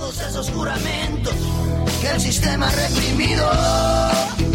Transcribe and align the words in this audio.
Todos 0.00 0.18
esos 0.22 0.50
juramentos 0.50 1.34
que 2.00 2.08
el 2.08 2.20
sistema 2.22 2.68
ha 2.68 2.72
reprimido. 2.72 4.49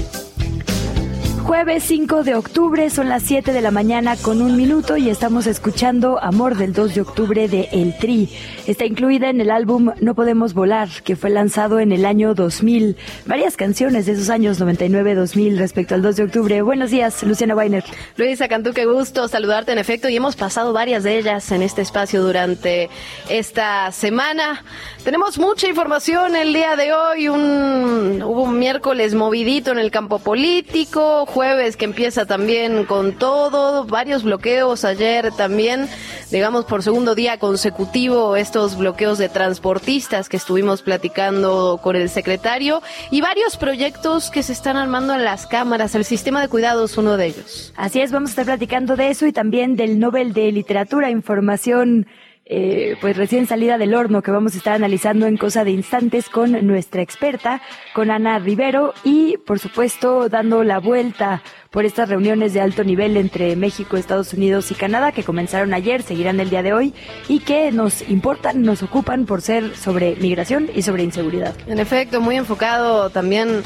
Jueves 1.46 1.84
5 1.84 2.24
de 2.24 2.34
octubre, 2.34 2.90
son 2.90 3.08
las 3.08 3.22
7 3.22 3.54
de 3.54 3.62
la 3.62 3.70
mañana 3.70 4.18
con 4.18 4.42
un 4.42 4.58
minuto 4.58 4.98
y 4.98 5.12
estamos 5.12 5.46
escuchando 5.46 6.18
Amor 6.20 6.58
del 6.58 6.74
2 6.74 6.96
de 6.96 7.02
octubre 7.02 7.48
de 7.48 7.70
El 7.72 7.96
Tri. 8.00 8.32
Está 8.66 8.86
incluida 8.86 9.30
en 9.30 9.40
el 9.40 9.52
álbum 9.52 9.92
No 10.02 10.16
Podemos 10.16 10.56
Volar, 10.56 10.90
que 11.04 11.16
fue 11.16 11.30
lanzado 11.30 11.80
en 11.80 11.92
el 11.92 12.04
año 12.08 12.34
2000. 12.34 12.98
Varias 13.28 13.58
canciones 13.58 14.08
de 14.08 14.14
esos 14.14 14.32
años 14.32 14.60
99-2000 14.60 15.60
respecto 15.60 15.94
al 15.94 16.02
2 16.02 16.16
de 16.16 16.24
octubre. 16.24 16.62
Buenos 16.64 16.90
días, 16.90 17.22
Luciana 17.22 17.56
Weiner. 17.56 17.84
Luisa 18.18 18.48
Cantú, 18.48 18.74
qué 18.74 18.88
gusto 18.88 19.28
saludarte 19.28 19.72
en 19.72 19.78
efecto 19.78 20.10
y 20.10 20.16
hemos 20.16 20.36
pasado 20.36 20.74
varias 20.74 21.04
de 21.04 21.20
ellas 21.20 21.52
en 21.52 21.62
este 21.62 21.84
espacio 21.84 22.24
durante 22.24 22.90
esta 23.30 23.92
semana. 23.92 24.64
Tenemos 25.04 25.38
mucha 25.38 25.68
información 25.68 26.36
el 26.36 26.54
día 26.54 26.76
de 26.76 26.92
hoy, 26.92 27.28
un, 27.28 28.24
hubo 28.24 28.42
un 28.42 28.58
miércoles 28.58 29.14
movidito 29.14 29.72
en 29.72 29.78
el 29.78 29.92
campo 29.92 30.18
político, 30.18 31.28
jueves 31.36 31.76
que 31.76 31.84
empieza 31.84 32.26
también 32.26 32.86
con 32.86 33.12
todo, 33.12 33.84
varios 33.84 34.24
bloqueos 34.24 34.86
ayer 34.86 35.34
también, 35.34 35.90
digamos 36.32 36.64
por 36.64 36.82
segundo 36.82 37.14
día 37.14 37.40
consecutivo, 37.40 38.38
estos 38.38 38.78
bloqueos 38.78 39.18
de 39.18 39.28
transportistas 39.28 40.30
que 40.30 40.38
estuvimos 40.38 40.82
platicando 40.82 41.82
con 41.84 41.98
el 41.98 42.08
secretario 42.08 42.82
y 43.12 43.20
varios 43.20 43.58
proyectos 43.58 44.32
que 44.32 44.44
se 44.44 44.54
están 44.54 44.78
armando 44.78 45.14
en 45.14 45.26
las 45.26 45.46
cámaras, 45.46 45.94
el 45.96 46.06
sistema 46.06 46.40
de 46.40 46.48
cuidados 46.48 46.98
uno 46.98 47.18
de 47.18 47.26
ellos. 47.26 47.74
Así 47.76 48.00
es, 48.00 48.14
vamos 48.14 48.30
a 48.30 48.32
estar 48.32 48.46
platicando 48.46 48.96
de 48.96 49.10
eso 49.10 49.28
y 49.28 49.34
también 49.34 49.76
del 49.76 50.00
Nobel 50.00 50.32
de 50.32 50.54
Literatura, 50.54 51.10
información 51.10 52.08
eh, 52.48 52.96
pues 53.02 53.18
recién 53.18 53.48
salida 53.48 53.80
del 53.80 53.96
horno 53.96 54.22
que 54.22 54.30
vamos 54.30 54.54
a 54.54 54.58
estar 54.58 54.74
analizando 54.76 55.26
en 55.26 55.36
cosa 55.36 55.64
de 55.64 55.72
instantes 55.72 56.30
con 56.30 56.52
nuestra 56.68 57.02
experta, 57.02 57.60
con 57.96 58.12
Ana 58.12 58.38
Rivero 58.38 58.94
y 59.04 59.38
por 59.38 59.58
supuesto 59.58 60.30
dando 60.30 60.64
la 60.64 60.80
vuelta 60.80 61.42
por 61.72 61.86
estas 61.86 62.08
reuniones 62.08 62.54
de 62.54 62.62
alto 62.62 62.84
nivel 62.84 63.18
entre 63.18 63.56
México, 63.56 63.98
Estados 63.98 64.34
Unidos 64.34 64.70
y 64.70 64.76
Canadá 64.76 65.12
que 65.12 65.24
comenzaron 65.24 65.74
ayer, 65.74 66.04
seguirán 66.04 66.40
el 66.40 66.52
día 66.52 66.62
de 66.62 66.74
hoy 66.74 66.94
y 67.28 67.40
que 67.40 67.72
nos 67.72 68.08
importan, 68.10 68.62
nos 68.62 68.84
ocupan 68.84 69.26
por 69.26 69.42
ser 69.42 69.76
sobre 69.76 70.16
migración 70.18 70.70
y 70.74 70.84
sobre 70.84 71.04
inseguridad. 71.04 71.56
En 71.66 71.80
efecto, 71.80 72.22
muy 72.22 72.36
enfocado 72.36 73.10
también 73.10 73.64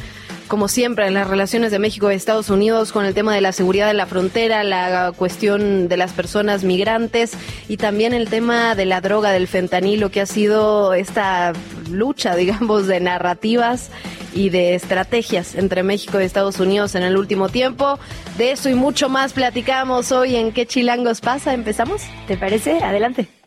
como 0.50 0.68
siempre, 0.68 1.06
en 1.08 1.14
las 1.14 1.28
relaciones 1.28 1.72
de 1.72 1.78
México 1.78 2.12
y 2.12 2.16
Estados 2.16 2.50
Unidos 2.50 2.92
con 2.92 3.06
el 3.06 3.14
tema 3.14 3.34
de 3.36 3.40
la 3.40 3.52
seguridad 3.54 3.88
de 3.88 3.94
la 3.94 4.08
frontera, 4.08 4.64
la 4.64 5.14
cuestión 5.16 5.88
de 5.88 5.96
las 5.96 6.12
personas 6.12 6.64
migrantes 6.64 7.34
y 7.70 7.78
también 7.78 8.14
el 8.14 8.30
tema 8.30 8.74
de 8.74 8.86
la 8.86 9.00
droga, 9.00 9.32
del 9.32 9.48
fentanilo, 9.48 10.10
que 10.10 10.22
ha 10.22 10.26
sido 10.26 10.94
esta 10.96 11.54
lucha, 11.92 12.36
digamos, 12.36 12.88
de 12.88 13.00
narrativas 13.00 13.92
y 14.34 14.50
de 14.50 14.74
estrategias 14.74 15.54
entre 15.54 15.84
México 15.84 16.20
y 16.20 16.24
Estados 16.24 16.60
Unidos 16.60 16.96
en 16.96 17.04
el 17.04 17.16
último 17.16 17.50
tiempo. 17.50 18.00
De 18.38 18.52
eso 18.52 18.70
y 18.70 18.74
mucho 18.74 19.08
más 19.08 19.34
platicamos 19.34 20.12
hoy 20.12 20.36
en 20.36 20.52
¿Qué 20.52 20.66
chilangos 20.66 21.22
pasa? 21.22 21.54
¿Empezamos? 21.54 22.02
¿Te 22.28 22.38
parece? 22.38 22.80
Adelante. 22.80 23.39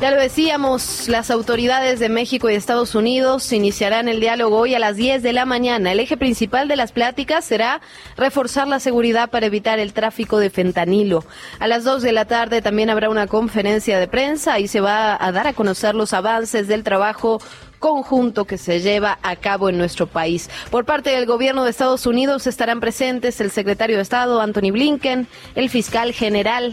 Ya 0.00 0.10
lo 0.10 0.18
decíamos, 0.18 1.08
las 1.08 1.30
autoridades 1.30 2.00
de 2.00 2.08
México 2.08 2.48
y 2.48 2.54
Estados 2.54 2.94
Unidos 2.94 3.52
iniciarán 3.52 4.08
el 4.08 4.18
diálogo 4.18 4.56
hoy 4.56 4.74
a 4.74 4.78
las 4.78 4.96
10 4.96 5.22
de 5.22 5.34
la 5.34 5.44
mañana. 5.44 5.92
El 5.92 6.00
eje 6.00 6.16
principal 6.16 6.68
de 6.68 6.76
las 6.76 6.90
pláticas 6.90 7.44
será 7.44 7.82
reforzar 8.16 8.66
la 8.66 8.80
seguridad 8.80 9.28
para 9.28 9.44
evitar 9.44 9.78
el 9.78 9.92
tráfico 9.92 10.38
de 10.38 10.48
fentanilo. 10.48 11.22
A 11.58 11.68
las 11.68 11.84
2 11.84 12.00
de 12.00 12.12
la 12.12 12.24
tarde 12.24 12.62
también 12.62 12.88
habrá 12.88 13.10
una 13.10 13.26
conferencia 13.26 13.98
de 13.98 14.08
prensa 14.08 14.58
y 14.58 14.68
se 14.68 14.80
va 14.80 15.22
a 15.22 15.32
dar 15.32 15.46
a 15.46 15.52
conocer 15.52 15.94
los 15.94 16.14
avances 16.14 16.66
del 16.66 16.82
trabajo 16.82 17.38
conjunto 17.78 18.46
que 18.46 18.56
se 18.56 18.80
lleva 18.80 19.18
a 19.22 19.36
cabo 19.36 19.68
en 19.68 19.76
nuestro 19.76 20.06
país. 20.06 20.48
Por 20.70 20.86
parte 20.86 21.10
del 21.10 21.26
gobierno 21.26 21.64
de 21.64 21.70
Estados 21.70 22.06
Unidos 22.06 22.46
estarán 22.46 22.80
presentes 22.80 23.38
el 23.42 23.50
secretario 23.50 23.96
de 23.96 24.02
Estado 24.02 24.40
Anthony 24.40 24.70
Blinken, 24.70 25.26
el 25.54 25.68
fiscal 25.68 26.14
general 26.14 26.72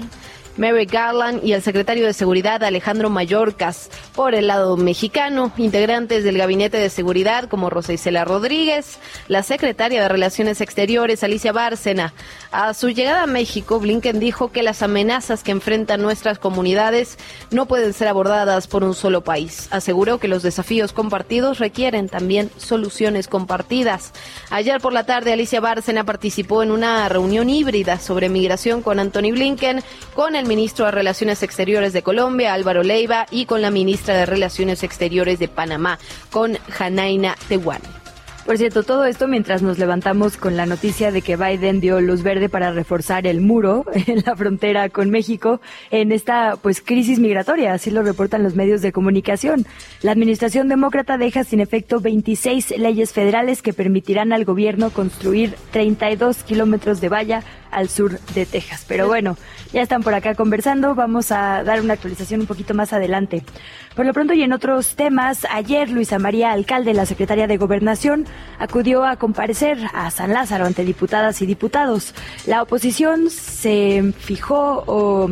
Mary 0.57 0.85
Garland 0.85 1.43
y 1.43 1.53
el 1.53 1.61
secretario 1.61 2.05
de 2.05 2.13
Seguridad 2.13 2.63
Alejandro 2.63 3.09
Mayorkas. 3.09 3.89
Por 4.15 4.33
el 4.33 4.47
lado 4.47 4.75
mexicano, 4.75 5.51
integrantes 5.57 6.23
del 6.23 6.37
Gabinete 6.37 6.77
de 6.77 6.89
Seguridad 6.89 7.47
como 7.47 7.69
Rosa 7.69 7.93
Isela 7.93 8.25
Rodríguez, 8.25 8.97
la 9.27 9.43
secretaria 9.43 10.01
de 10.01 10.09
Relaciones 10.09 10.59
Exteriores 10.59 11.23
Alicia 11.23 11.51
Bárcena. 11.51 12.13
A 12.51 12.73
su 12.73 12.89
llegada 12.89 13.23
a 13.23 13.27
México, 13.27 13.79
Blinken 13.79 14.19
dijo 14.19 14.51
que 14.51 14.63
las 14.63 14.81
amenazas 14.81 15.43
que 15.43 15.51
enfrentan 15.51 16.01
nuestras 16.01 16.39
comunidades 16.39 17.17
no 17.51 17.67
pueden 17.67 17.93
ser 17.93 18.07
abordadas 18.07 18.67
por 18.67 18.83
un 18.83 18.95
solo 18.95 19.23
país. 19.23 19.67
Aseguró 19.69 20.17
que 20.19 20.27
los 20.27 20.41
desafíos 20.41 20.93
compartidos 20.93 21.59
requieren 21.59 22.09
también 22.09 22.49
soluciones 22.57 23.27
compartidas. 23.27 24.13
Ayer 24.49 24.81
por 24.81 24.93
la 24.93 25.05
tarde, 25.05 25.33
Alicia 25.33 25.59
Bárcena 25.59 26.03
participó 26.03 26.63
en 26.63 26.71
una 26.71 27.07
reunión 27.09 27.49
híbrida 27.49 27.99
sobre 27.99 28.29
migración 28.29 28.81
con 28.81 28.99
Anthony 28.99 29.31
Blinken, 29.31 29.83
con 30.15 30.35
el 30.35 30.46
ministro 30.47 30.85
de 30.85 30.91
Relaciones 30.91 31.43
Exteriores 31.43 31.93
de 31.93 32.03
Colombia, 32.03 32.53
Álvaro 32.53 32.83
Leiva, 32.83 33.25
y 33.29 33.45
con 33.45 33.61
la 33.61 33.71
ministra 33.71 34.15
de 34.15 34.25
Relaciones 34.25 34.83
Exteriores 34.83 35.39
de 35.39 35.47
Panamá, 35.47 35.99
con 36.31 36.55
Janaina 36.69 37.35
Tehuán. 37.47 37.81
Por 38.47 38.57
cierto, 38.57 38.83
todo 38.83 39.03
esto 39.03 39.27
mientras 39.27 39.61
nos 39.61 39.77
levantamos 39.77 40.37
con 40.37 40.55
la 40.55 40.65
noticia 40.65 41.11
de 41.11 41.21
que 41.21 41.35
Biden 41.35 41.81
dio 41.81 41.99
luz 41.99 42.23
verde 42.23 42.47
para 42.47 42.71
reforzar 42.71 43.27
el 43.27 43.41
muro 43.41 43.83
en 44.07 44.23
la 44.25 44.37
frontera 44.37 44.87
con 44.87 45.09
México 45.09 45.59
en 45.91 46.13
esta 46.13 46.55
pues 46.55 46.79
crisis 46.79 47.19
migratoria, 47.19 47.73
así 47.73 47.91
lo 47.91 48.03
reportan 48.03 48.43
los 48.43 48.55
medios 48.55 48.81
de 48.81 48.93
comunicación. 48.93 49.65
La 50.01 50.13
administración 50.13 50.69
demócrata 50.69 51.17
deja 51.17 51.43
sin 51.43 51.59
efecto 51.59 51.99
26 51.99 52.77
leyes 52.77 53.11
federales 53.11 53.61
que 53.61 53.73
permitirán 53.73 54.31
al 54.31 54.45
gobierno 54.45 54.91
construir 54.91 55.53
32 55.71 56.43
kilómetros 56.43 57.01
de 57.01 57.09
valla 57.09 57.43
al 57.69 57.89
sur 57.89 58.17
de 58.33 58.45
Texas. 58.45 58.85
Pero 58.87 59.07
bueno, 59.07 59.37
ya 59.73 59.81
están 59.81 60.03
por 60.03 60.13
acá 60.13 60.35
conversando, 60.35 60.95
vamos 60.95 61.33
a 61.33 61.63
dar 61.63 61.81
una 61.81 61.93
actualización 61.93 62.41
un 62.41 62.47
poquito 62.47 62.73
más 62.73 62.93
adelante. 62.93 63.43
Por 63.95 64.05
lo 64.05 64.13
pronto 64.13 64.33
y 64.33 64.43
en 64.43 64.53
otros 64.53 64.95
temas, 64.95 65.45
ayer 65.49 65.89
Luisa 65.89 66.19
María 66.19 66.51
Alcalde, 66.51 66.93
la 66.93 67.05
secretaria 67.05 67.47
de 67.47 67.57
Gobernación, 67.57 68.25
acudió 68.59 69.05
a 69.05 69.15
comparecer 69.17 69.77
a 69.93 70.09
San 70.11 70.33
Lázaro 70.33 70.65
ante 70.65 70.83
diputadas 70.83 71.41
y 71.41 71.45
diputados. 71.45 72.13
La 72.45 72.61
oposición 72.61 73.29
se 73.29 74.13
fijó 74.17 74.83
o 74.87 75.29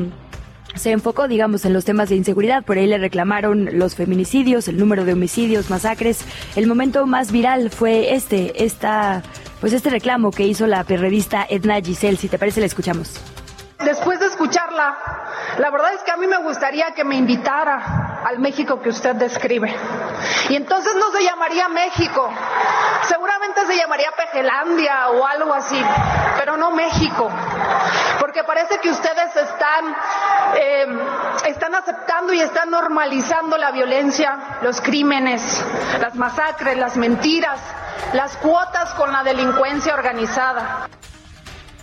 se 0.75 0.91
enfocó, 0.91 1.27
digamos, 1.27 1.65
en 1.65 1.73
los 1.73 1.85
temas 1.85 2.09
de 2.09 2.15
inseguridad. 2.15 2.63
Por 2.63 2.77
ahí 2.77 2.87
le 2.87 2.97
reclamaron 2.97 3.79
los 3.79 3.95
feminicidios, 3.95 4.67
el 4.67 4.77
número 4.77 5.05
de 5.05 5.13
homicidios, 5.13 5.69
masacres. 5.69 6.25
El 6.55 6.67
momento 6.67 7.05
más 7.05 7.31
viral 7.31 7.69
fue 7.69 8.13
este, 8.13 8.63
esta, 8.63 9.23
pues 9.61 9.73
este 9.73 9.89
reclamo 9.89 10.31
que 10.31 10.45
hizo 10.45 10.67
la 10.67 10.83
periodista 10.83 11.45
Edna 11.49 11.81
Giselle. 11.81 12.17
Si 12.17 12.27
te 12.27 12.37
parece, 12.37 12.59
la 12.59 12.65
escuchamos. 12.67 13.13
Después 13.79 14.19
de 14.19 14.27
escucharla, 14.27 14.95
la 15.57 15.69
verdad 15.69 15.93
es 15.93 16.01
que 16.03 16.11
a 16.11 16.17
mí 16.17 16.27
me 16.27 16.37
gustaría 16.37 16.93
que 16.93 17.03
me 17.03 17.15
invitara 17.15 18.21
al 18.25 18.39
México 18.39 18.81
que 18.81 18.89
usted 18.89 19.15
describe. 19.15 19.75
Y 20.49 20.55
entonces 20.55 20.95
no 20.95 21.11
se 21.11 21.23
llamaría 21.23 21.67
México, 21.67 22.29
seguramente 23.03 23.65
se 23.67 23.75
llamaría 23.75 24.11
Pejelandia 24.11 25.09
o 25.09 25.25
algo 25.25 25.53
así, 25.53 25.79
pero 26.37 26.55
no 26.55 26.71
México. 26.71 27.29
Porque 28.19 28.43
parece 28.43 28.79
que 28.79 28.89
ustedes 28.89 29.35
están, 29.35 29.95
eh, 30.55 30.87
están 31.47 31.75
aceptando 31.75 32.33
y 32.33 32.39
están 32.39 32.69
normalizando 32.69 33.57
la 33.57 33.71
violencia, 33.71 34.57
los 34.61 34.79
crímenes, 34.79 35.41
las 35.99 36.15
masacres, 36.15 36.77
las 36.77 36.95
mentiras, 36.95 37.59
las 38.13 38.37
cuotas 38.37 38.93
con 38.93 39.11
la 39.11 39.23
delincuencia 39.23 39.93
organizada. 39.93 40.87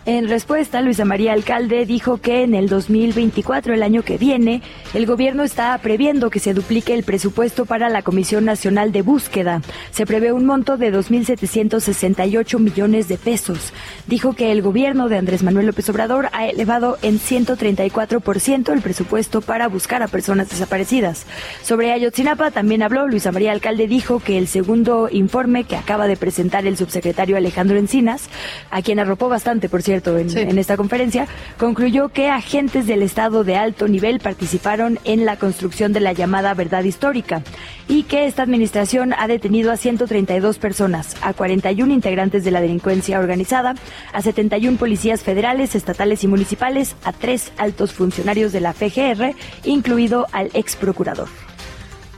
En 0.04 0.28
respuesta, 0.28 0.82
Luisa 0.82 1.04
María 1.04 1.32
Alcalde 1.32 1.86
dijo 1.86 2.16
que 2.16 2.42
en 2.42 2.56
el 2.56 2.68
2024, 2.68 3.72
el 3.72 3.84
año 3.84 4.02
que 4.02 4.18
viene, 4.18 4.60
el 4.94 5.06
gobierno 5.06 5.44
está 5.44 5.78
previendo 5.78 6.28
que 6.28 6.40
se 6.40 6.54
duplique 6.54 6.92
el 6.92 7.04
presupuesto 7.04 7.66
para 7.66 7.88
la 7.88 8.02
Comisión 8.02 8.44
Nacional 8.44 8.90
de 8.90 9.02
Búsqueda. 9.02 9.62
Se 9.92 10.04
prevé 10.04 10.32
un 10.32 10.44
monto 10.44 10.76
de 10.76 10.92
2.768 10.92 12.58
millones 12.58 13.06
de 13.06 13.16
pesos. 13.16 13.72
Dijo 14.08 14.32
que 14.32 14.50
el 14.50 14.60
gobierno 14.60 15.08
de 15.08 15.18
Andrés 15.18 15.44
Manuel 15.44 15.66
López 15.66 15.88
Obrador 15.88 16.30
ha 16.32 16.48
elevado 16.48 16.98
en 17.02 17.20
134% 17.20 18.72
el 18.72 18.80
presupuesto 18.80 19.40
para 19.40 19.68
buscar 19.68 20.02
a 20.02 20.08
personas 20.08 20.50
desaparecidas. 20.50 21.26
Sobre 21.62 21.92
Ayotzinapa 21.92 22.50
también 22.50 22.82
habló. 22.82 23.06
Luisa 23.06 23.30
María 23.30 23.52
Alcalde 23.52 23.86
dijo 23.86 24.18
que 24.18 24.36
el 24.36 24.48
segundo 24.48 25.08
informe 25.12 25.62
que 25.62 25.76
acaba 25.76 26.08
de 26.08 26.16
presentar 26.16 26.66
el 26.66 26.76
subsecretario 26.76 27.36
Alejandro 27.36 27.78
Encinas, 27.78 28.28
a 28.72 28.82
quien 28.82 28.98
arropó 28.98 29.28
bastante, 29.28 29.68
por 29.68 29.80
cierto, 29.80 29.91
en, 29.94 30.58
esta 30.58 30.76
conferencia, 30.76 31.26
concluyó 31.58 32.08
que 32.08 32.28
agentes 32.28 32.86
del 32.86 33.02
Estado 33.02 33.44
de 33.44 33.56
alto 33.56 33.88
nivel 33.88 34.20
participaron 34.20 34.98
en 35.04 35.24
la 35.24 35.36
construcción 35.36 35.92
de 35.92 36.00
la 36.00 36.12
llamada 36.12 36.54
verdad 36.54 36.84
histórica 36.84 37.42
y 37.88 38.04
que 38.04 38.26
esta 38.26 38.42
administración 38.42 39.14
ha 39.18 39.26
detenido 39.26 39.70
a 39.70 39.76
132 39.76 40.58
personas, 40.58 41.16
a 41.22 41.34
41 41.34 41.92
integrantes 41.92 42.44
de 42.44 42.50
la 42.50 42.60
delincuencia 42.60 43.18
organizada, 43.18 43.74
a 44.12 44.22
71 44.22 44.78
policías 44.78 45.22
federales, 45.22 45.74
estatales 45.74 46.24
y 46.24 46.28
municipales, 46.28 46.96
a 47.04 47.12
tres 47.12 47.52
altos 47.58 47.92
funcionarios 47.92 48.52
de 48.52 48.60
la 48.60 48.72
FGR, 48.72 49.34
incluido 49.64 50.26
al 50.32 50.50
ex 50.54 50.76
procurador. 50.76 51.28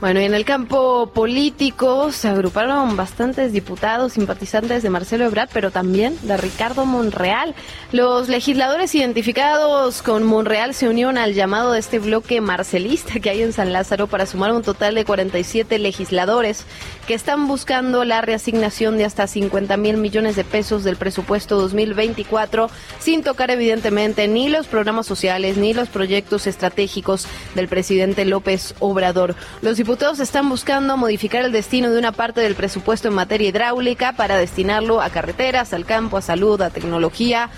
Bueno, 0.01 0.19
y 0.19 0.25
en 0.25 0.33
el 0.33 0.43
campo 0.43 1.09
político 1.13 2.11
se 2.11 2.27
agruparon 2.27 2.97
bastantes 2.97 3.53
diputados 3.53 4.11
simpatizantes 4.11 4.83
de 4.83 4.89
Marcelo 4.89 5.23
Ebrard, 5.23 5.47
pero 5.53 5.71
también 5.71 6.17
de 6.23 6.35
Ricardo 6.35 6.85
Monreal. 6.85 7.55
Los 7.93 8.27
legisladores 8.27 8.93
identificados 8.93 10.01
con 10.01 10.23
Monreal 10.23 10.73
se 10.73 10.89
unieron 10.89 11.17
al 11.17 11.33
llamado 11.33 11.71
de 11.71 11.79
este 11.79 11.99
bloque 11.99 12.41
marcelista 12.41 13.21
que 13.21 13.29
hay 13.29 13.41
en 13.41 13.53
San 13.53 13.71
Lázaro 13.71 14.07
para 14.07 14.25
sumar 14.25 14.51
un 14.51 14.63
total 14.63 14.95
de 14.95 15.05
47 15.05 15.79
legisladores 15.79 16.65
que 17.07 17.13
están 17.13 17.47
buscando 17.47 18.03
la 18.03 18.19
reasignación 18.19 18.97
de 18.97 19.05
hasta 19.05 19.27
50 19.27 19.77
mil 19.77 19.95
millones 19.95 20.35
de 20.35 20.43
pesos 20.43 20.83
del 20.83 20.97
presupuesto 20.97 21.55
2024, 21.55 22.69
sin 22.99 23.23
tocar 23.23 23.49
evidentemente 23.49 24.27
ni 24.27 24.49
los 24.49 24.67
programas 24.67 25.05
sociales 25.05 25.55
ni 25.55 25.73
los 25.73 25.87
proyectos 25.87 26.47
estratégicos 26.47 27.27
del 27.55 27.69
presidente 27.69 28.25
López 28.25 28.75
Obrador. 28.79 29.35
Los 29.61 29.77
diputados 29.85 30.19
están 30.19 30.49
buscando 30.49 30.97
modificar 30.97 31.45
el 31.45 31.51
destino 31.51 31.91
de 31.91 31.99
una 31.99 32.11
parte 32.11 32.41
del 32.41 32.55
presupuesto 32.55 33.07
en 33.07 33.13
materia 33.13 33.49
hidráulica 33.49 34.13
para 34.13 34.35
destinarlo 34.35 34.99
a 34.99 35.11
carreteras, 35.11 35.73
al 35.73 35.85
campo, 35.85 36.17
a 36.17 36.23
salud, 36.23 36.59
a 36.63 36.71
tecnología. 36.71 37.51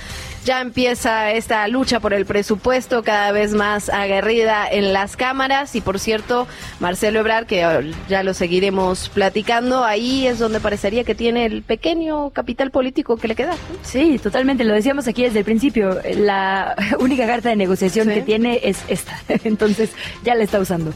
Ya 0.44 0.60
empieza 0.60 1.32
esta 1.32 1.66
lucha 1.70 2.02
por 2.02 2.14
el 2.14 2.26
presupuesto 2.26 3.02
cada 3.02 3.32
vez 3.32 3.54
más 3.54 3.88
aguerrida 3.88 4.68
en 4.70 4.92
las 4.92 5.16
cámaras 5.16 5.74
y 5.76 5.80
por 5.80 6.00
cierto, 6.00 6.50
Marcelo 6.82 7.22
Ebrar, 7.22 7.46
que 7.46 7.94
ya 8.10 8.24
lo 8.24 8.34
seguiremos 8.34 9.08
platicando, 9.08 9.86
ahí 9.86 10.28
es 10.28 10.38
donde 10.38 10.60
parecería 10.60 11.06
que 11.06 11.16
tiene 11.16 11.46
el 11.46 11.64
pequeño 11.64 12.32
capital 12.32 12.72
político 12.72 13.16
que 13.16 13.30
le 13.30 13.36
queda. 13.36 13.56
Sí, 13.84 14.20
totalmente, 14.22 14.66
lo 14.66 14.74
decíamos 14.74 15.08
aquí 15.08 15.24
desde 15.24 15.40
el 15.40 15.46
principio, 15.46 16.02
la 16.18 16.76
única 17.00 17.26
carta 17.26 17.48
de 17.48 17.56
negociación 17.56 18.10
que 18.10 18.22
tiene 18.22 18.60
es 18.64 18.84
esta, 18.90 19.18
entonces 19.46 19.92
ya 20.26 20.36
la 20.36 20.44
está 20.44 20.60
usando. 20.60 20.94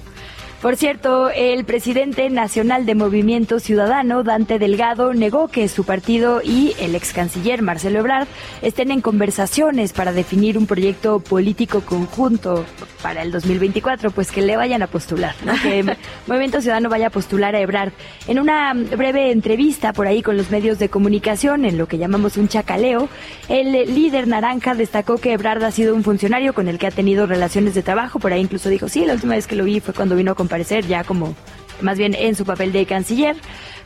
Por 0.61 0.77
cierto, 0.77 1.31
el 1.31 1.65
presidente 1.65 2.29
nacional 2.29 2.85
de 2.85 2.93
Movimiento 2.93 3.59
Ciudadano, 3.59 4.21
Dante 4.21 4.59
Delgado, 4.59 5.11
negó 5.15 5.47
que 5.47 5.67
su 5.67 5.85
partido 5.85 6.39
y 6.43 6.75
el 6.79 6.93
ex 6.93 7.13
canciller 7.13 7.63
Marcelo 7.63 7.97
Ebrard 7.97 8.27
estén 8.61 8.91
en 8.91 9.01
conversaciones 9.01 9.91
para 9.91 10.13
definir 10.13 10.59
un 10.59 10.67
proyecto 10.67 11.19
político 11.19 11.81
conjunto 11.81 12.63
para 13.01 13.23
el 13.23 13.31
2024, 13.31 14.11
pues 14.11 14.31
que 14.31 14.43
le 14.43 14.55
vayan 14.55 14.83
a 14.83 14.87
postular, 14.87 15.33
¿no? 15.43 15.53
que 15.63 15.83
Movimiento 16.27 16.61
Ciudadano 16.61 16.89
vaya 16.89 17.07
a 17.07 17.09
postular 17.09 17.55
a 17.55 17.59
Ebrard. 17.59 17.93
En 18.27 18.37
una 18.37 18.71
breve 18.75 19.31
entrevista 19.31 19.93
por 19.93 20.05
ahí 20.05 20.21
con 20.21 20.37
los 20.37 20.51
medios 20.51 20.77
de 20.77 20.89
comunicación, 20.89 21.65
en 21.65 21.79
lo 21.79 21.87
que 21.87 21.97
llamamos 21.97 22.37
un 22.37 22.47
chacaleo, 22.47 23.09
el 23.49 23.71
líder 23.95 24.27
naranja 24.27 24.75
destacó 24.75 25.17
que 25.17 25.33
Ebrard 25.33 25.63
ha 25.63 25.71
sido 25.71 25.95
un 25.95 26.03
funcionario 26.03 26.53
con 26.53 26.67
el 26.67 26.77
que 26.77 26.85
ha 26.85 26.91
tenido 26.91 27.25
relaciones 27.25 27.73
de 27.73 27.81
trabajo, 27.81 28.19
por 28.19 28.31
ahí 28.31 28.41
incluso 28.41 28.69
dijo, 28.69 28.87
sí, 28.87 29.05
la 29.05 29.13
última 29.13 29.33
vez 29.33 29.47
que 29.47 29.55
lo 29.55 29.63
vi 29.63 29.79
fue 29.79 29.95
cuando 29.95 30.15
vino 30.15 30.33
a 30.33 30.35
comparecer 30.51 30.85
ya 30.85 31.05
como 31.05 31.33
más 31.79 31.97
bien 31.97 32.13
en 32.13 32.35
su 32.35 32.43
papel 32.43 32.73
de 32.73 32.85
canciller, 32.85 33.37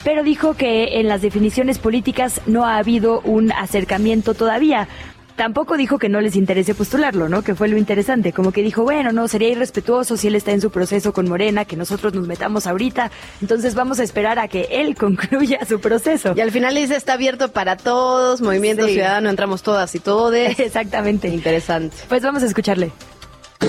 pero 0.04 0.24
dijo 0.24 0.56
que 0.56 1.00
en 1.00 1.08
las 1.08 1.22
definiciones 1.22 1.78
políticas 1.78 2.42
no 2.48 2.66
ha 2.66 2.78
habido 2.78 3.22
un 3.22 3.52
acercamiento 3.52 4.34
todavía. 4.34 4.88
Tampoco 5.36 5.78
dijo 5.78 6.00
que 6.00 6.10
no 6.10 6.22
les 6.22 6.36
interese 6.36 6.74
postularlo, 6.74 7.30
¿no? 7.30 7.44
Que 7.44 7.54
fue 7.54 7.68
lo 7.68 7.78
interesante. 7.78 8.34
Como 8.34 8.52
que 8.52 8.64
dijo, 8.64 8.84
bueno, 8.84 9.12
no, 9.12 9.28
sería 9.28 9.50
irrespetuoso 9.50 10.18
si 10.18 10.28
él 10.28 10.36
está 10.36 10.54
en 10.54 10.62
su 10.62 10.72
proceso 10.72 11.14
con 11.14 11.30
Morena, 11.30 11.66
que 11.66 11.76
nosotros 11.76 12.14
nos 12.14 12.26
metamos 12.26 12.66
ahorita. 12.66 13.12
Entonces 13.42 13.76
vamos 13.76 14.00
a 14.00 14.04
esperar 14.04 14.40
a 14.40 14.48
que 14.48 14.68
él 14.72 14.96
concluya 14.98 15.60
su 15.68 15.80
proceso. 15.80 16.34
Y 16.36 16.42
al 16.42 16.52
final 16.52 16.74
dice, 16.74 16.96
está 16.96 17.14
abierto 17.14 17.52
para 17.52 17.78
todos, 17.78 18.42
Movimiento 18.42 18.88
Ciudadano, 18.88 19.30
entramos 19.30 19.62
todas 19.62 19.94
y 19.94 20.00
todos. 20.00 20.34
Exactamente. 20.58 21.28
Interesante. 21.28 21.96
Pues 22.10 22.24
vamos 22.24 22.42
a 22.42 22.48
escucharle. 22.48 22.92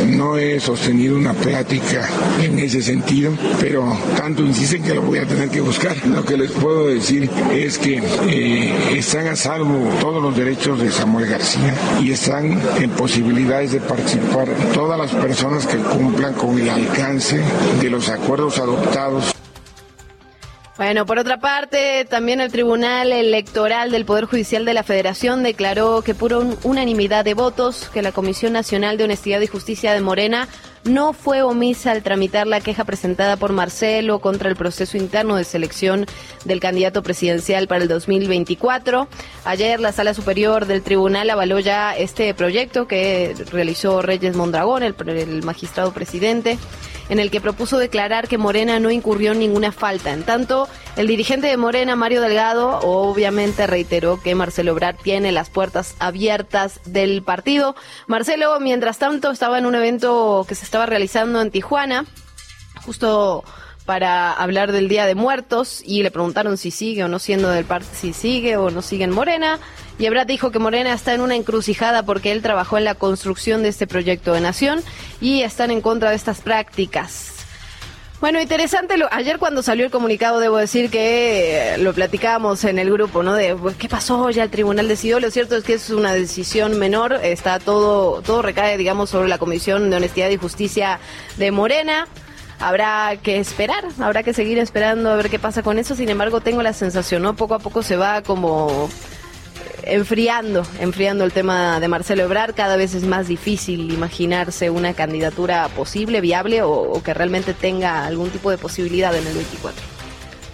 No 0.07 0.37
he 0.37 0.61
sostenido 0.61 1.17
una 1.17 1.33
plática 1.33 2.09
en 2.41 2.59
ese 2.59 2.83
sentido, 2.83 3.33
pero 3.61 3.85
tanto 4.17 4.43
insisten 4.43 4.83
que 4.83 4.95
lo 4.95 5.03
voy 5.03 5.19
a 5.19 5.27
tener 5.27 5.49
que 5.49 5.61
buscar. 5.61 5.97
Lo 6.07 6.25
que 6.25 6.37
les 6.37 6.51
puedo 6.51 6.89
decir 6.89 7.31
es 7.53 7.79
que 7.79 8.03
eh, 8.29 8.99
están 8.99 9.29
a 9.29 9.37
salvo 9.37 9.89
todos 10.01 10.23
los 10.23 10.37
derechos 10.37 10.81
de 10.81 10.91
Samuel 10.91 11.27
García 11.27 11.75
y 12.01 12.13
están 12.13 12.61
en 12.81 12.91
posibilidades 12.91 13.73
de 13.73 13.81
participar 13.81 14.49
todas 14.75 14.99
las 14.99 15.13
personas 15.13 15.67
que 15.67 15.79
cumplan 15.79 16.35
con 16.35 16.59
el 16.59 16.69
alcance 16.69 17.41
de 17.81 17.91
los 17.91 18.09
acuerdos 18.09 18.59
adoptados 18.59 19.37
bueno, 20.77 21.07
por 21.07 21.19
otra 21.19 21.39
parte, 21.39 22.05
también 22.05 22.41
el 22.41 22.53
Tribunal 22.53 23.11
Electoral 23.11 23.91
del 23.91 24.05
Poder 24.05 24.27
Judicial 24.27 24.65
de 24.65 24.75
la 24.75 24.83
Federación 24.83 25.43
declaró 25.43 26.03
que 26.03 26.15
por 26.15 26.35
unanimidad 26.65 27.25
de 27.25 27.33
votos 27.33 27.89
que 27.95 28.03
la 28.03 28.13
Comisión 28.13 28.53
Nacional 28.53 28.99
de 28.99 29.05
Honestidad 29.05 29.41
y 29.41 29.47
Justicia 29.47 29.95
de 29.95 30.03
Morena 30.03 30.49
no 30.87 31.13
fue 31.13 31.43
omisa 31.43 31.93
al 31.93 32.03
tramitar 32.03 32.47
la 32.47 32.61
queja 32.61 32.85
presentada 32.85 33.37
por 33.37 33.53
Marcelo 33.53 34.21
contra 34.21 34.49
el 34.49 34.57
proceso 34.57 34.97
interno 34.97 35.37
de 35.37 35.45
selección 35.45 36.07
del 36.45 36.61
candidato 36.61 37.03
presidencial 37.03 37.67
para 37.67 37.83
el 37.83 37.89
2024. 37.89 39.09
Ayer 39.45 39.81
la 39.81 39.93
Sala 39.93 40.15
Superior 40.15 40.67
del 40.67 40.83
Tribunal 40.83 41.29
avaló 41.31 41.59
ya 41.59 41.97
este 41.97 42.33
proyecto 42.35 42.87
que 42.87 43.35
realizó 43.51 44.03
Reyes 44.03 44.37
Mondragón, 44.37 44.83
el, 44.83 44.95
el 45.09 45.43
magistrado 45.43 45.93
presidente 45.93 46.59
en 47.09 47.21
el 47.21 47.31
que 47.31 47.41
propuso 47.41 47.79
declarar 47.79 48.29
que 48.29 48.39
Morena 48.39 48.81
no 48.81 48.91
incurrió 48.91 49.33
en 49.33 49.39
ninguna 49.39 49.73
falta. 49.73 50.13
En 50.13 50.25
tanto, 50.25 50.69
el 50.97 51.07
dirigente 51.07 51.49
de 51.49 51.59
Morena, 51.59 51.95
Mario 51.95 52.23
Delgado, 52.23 52.81
obviamente 52.81 53.67
reiteró 53.67 54.21
que 54.21 54.35
Marcelo 54.35 54.71
Ebrard 54.71 54.97
tiene 54.97 55.31
las 55.31 55.51
puertas 55.51 55.95
abiertas 55.99 56.81
del 56.87 57.23
partido. 57.23 57.77
Marcelo, 58.07 58.59
mientras 58.61 58.99
tanto, 58.99 59.31
estaba 59.31 59.59
en 59.59 59.67
un 59.67 59.75
evento 59.75 60.47
que 60.49 60.55
se 60.55 60.65
estaba 60.65 60.87
realizando 60.87 61.43
en 61.43 61.51
Tijuana, 61.51 62.07
justo 62.87 63.45
para 63.85 64.33
hablar 64.33 64.73
del 64.73 64.89
Día 64.89 65.05
de 65.05 65.15
Muertos 65.15 65.83
y 65.85 66.03
le 66.03 66.11
preguntaron 66.11 66.57
si 66.57 66.71
sigue 66.71 67.05
o 67.05 67.09
no 67.09 67.19
siendo 67.19 67.51
del 67.51 67.67
partido, 67.67 67.95
si 67.95 68.15
sigue 68.15 68.57
o 68.57 68.71
no 68.71 68.81
sigue 68.81 69.05
en 69.05 69.11
Morena. 69.11 69.61
Y 69.99 70.07
Ebrard 70.07 70.27
dijo 70.27 70.51
que 70.51 70.59
Morena 70.59 70.95
está 70.95 71.13
en 71.13 71.21
una 71.21 71.37
encrucijada 71.37 72.05
porque 72.05 72.33
él 72.33 72.41
trabajó 72.41 72.79
en 72.79 72.85
la 72.85 72.95
construcción 72.95 73.63
de 73.63 73.69
este 73.69 73.87
proyecto 73.87 74.33
de 74.33 74.41
nación 74.41 74.83
y 75.21 75.43
están 75.43 75.71
en 75.71 75.83
contra 75.83 76.09
de 76.09 76.17
estas 76.17 76.41
prácticas. 76.41 77.36
Bueno, 78.21 78.41
interesante. 78.41 78.97
Lo, 78.97 79.13
ayer 79.13 79.39
cuando 79.39 79.63
salió 79.63 79.85
el 79.85 79.91
comunicado, 79.91 80.41
debo 80.41 80.57
decir 80.57 80.91
que 80.91 81.75
eh, 81.75 81.79
lo 81.79 81.93
platicábamos 81.93 82.65
en 82.65 82.79
el 82.79 82.91
grupo, 82.91 83.23
¿no? 83.23 83.35
De 83.35 83.55
pues, 83.55 83.77
qué 83.77 83.89
pasó, 83.89 84.31
ya 84.31 84.45
el 84.45 84.51
tribunal 84.51 84.89
decidió. 84.89 85.21
Lo 85.21 85.31
cierto 85.31 85.57
es 85.57 85.65
que 85.65 85.75
es 85.75 85.91
una 85.91 86.15
decisión 86.15 86.79
menor. 86.79 87.13
Está 87.23 87.59
todo, 87.59 88.23
todo 88.23 88.41
recae, 88.41 88.79
digamos, 88.79 89.11
sobre 89.11 89.29
la 89.29 89.39
Comisión 89.39 89.91
de 89.91 89.97
Honestidad 89.97 90.31
y 90.31 90.37
Justicia 90.37 90.99
de 91.37 91.51
Morena 91.51 92.09
habrá 92.59 93.17
que 93.23 93.39
esperar, 93.39 93.85
habrá 94.01 94.23
que 94.23 94.33
seguir 94.33 94.59
esperando 94.59 95.11
a 95.11 95.17
ver 95.17 95.29
qué 95.29 95.39
pasa 95.39 95.63
con 95.63 95.79
eso. 95.79 95.95
Sin 95.95 96.09
embargo, 96.09 96.41
tengo 96.41 96.63
la 96.63 96.73
sensación, 96.73 97.23
¿no? 97.23 97.37
Poco 97.37 97.55
a 97.55 97.59
poco 97.59 97.83
se 97.83 97.97
va 97.97 98.23
como 98.23 98.89
enfriando, 99.87 100.67
enfriando 100.81 101.25
el 101.25 101.33
tema 101.33 101.81
de 101.81 101.89
Marcelo 101.89 102.25
Ebrard. 102.25 102.55
Cada 102.55 102.77
vez 102.77 102.95
es 102.95 103.05
más 103.05 103.29
difícil 103.29 103.93
imaginarse 103.93 104.69
una 104.69 104.93
candidatura 104.95 105.69
posible, 105.69 106.21
viable 106.21 106.63
o, 106.63 107.01
que 107.03 107.15
realmente 107.15 107.55
tenga 107.55 108.05
algún 108.05 108.31
tipo 108.31 108.51
de 108.51 108.59
posibilidad 108.59 109.17
en 109.17 109.27
el 109.27 109.35
24. 109.35 109.81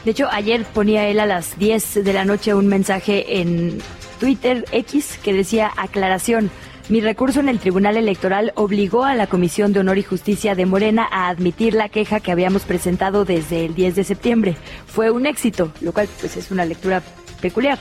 De 0.05 0.11
hecho, 0.11 0.29
ayer 0.31 0.65
ponía 0.65 1.09
él 1.09 1.19
a 1.21 1.27
las 1.27 1.59
10 1.59 2.05
de 2.05 2.13
la 2.13 2.25
noche 2.25 2.55
un 2.55 2.67
mensaje 2.67 3.41
en 3.41 3.79
Twitter 4.21 4.65
X 4.71 5.19
que 5.23 5.33
decía 5.33 5.71
aclaración. 5.77 6.51
Mi 6.89 7.01
recurso 7.01 7.41
en 7.41 7.49
el 7.49 7.61
Tribunal 7.61 7.97
Electoral 7.97 8.53
obligó 8.57 9.05
a 9.05 9.15
la 9.15 9.29
Comisión 9.29 9.73
de 9.73 9.81
Honor 9.81 9.99
y 9.99 10.03
Justicia 10.03 10.55
de 10.57 10.67
Morena 10.67 11.09
a 11.11 11.29
admitir 11.29 11.75
la 11.75 11.89
queja 11.89 12.21
que 12.21 12.33
habíamos 12.33 12.65
presentado 12.65 13.25
desde 13.25 13.65
el 13.65 13.75
10 13.75 13.95
de 13.95 14.05
septiembre. 14.05 14.57
Fue 14.87 15.11
un 15.11 15.25
éxito, 15.25 15.73
lo 15.81 15.93
cual 15.93 16.09
pues 16.21 16.37
es 16.37 16.51
una 16.51 16.65
lectura 16.65 17.01
peculiar. 17.41 17.79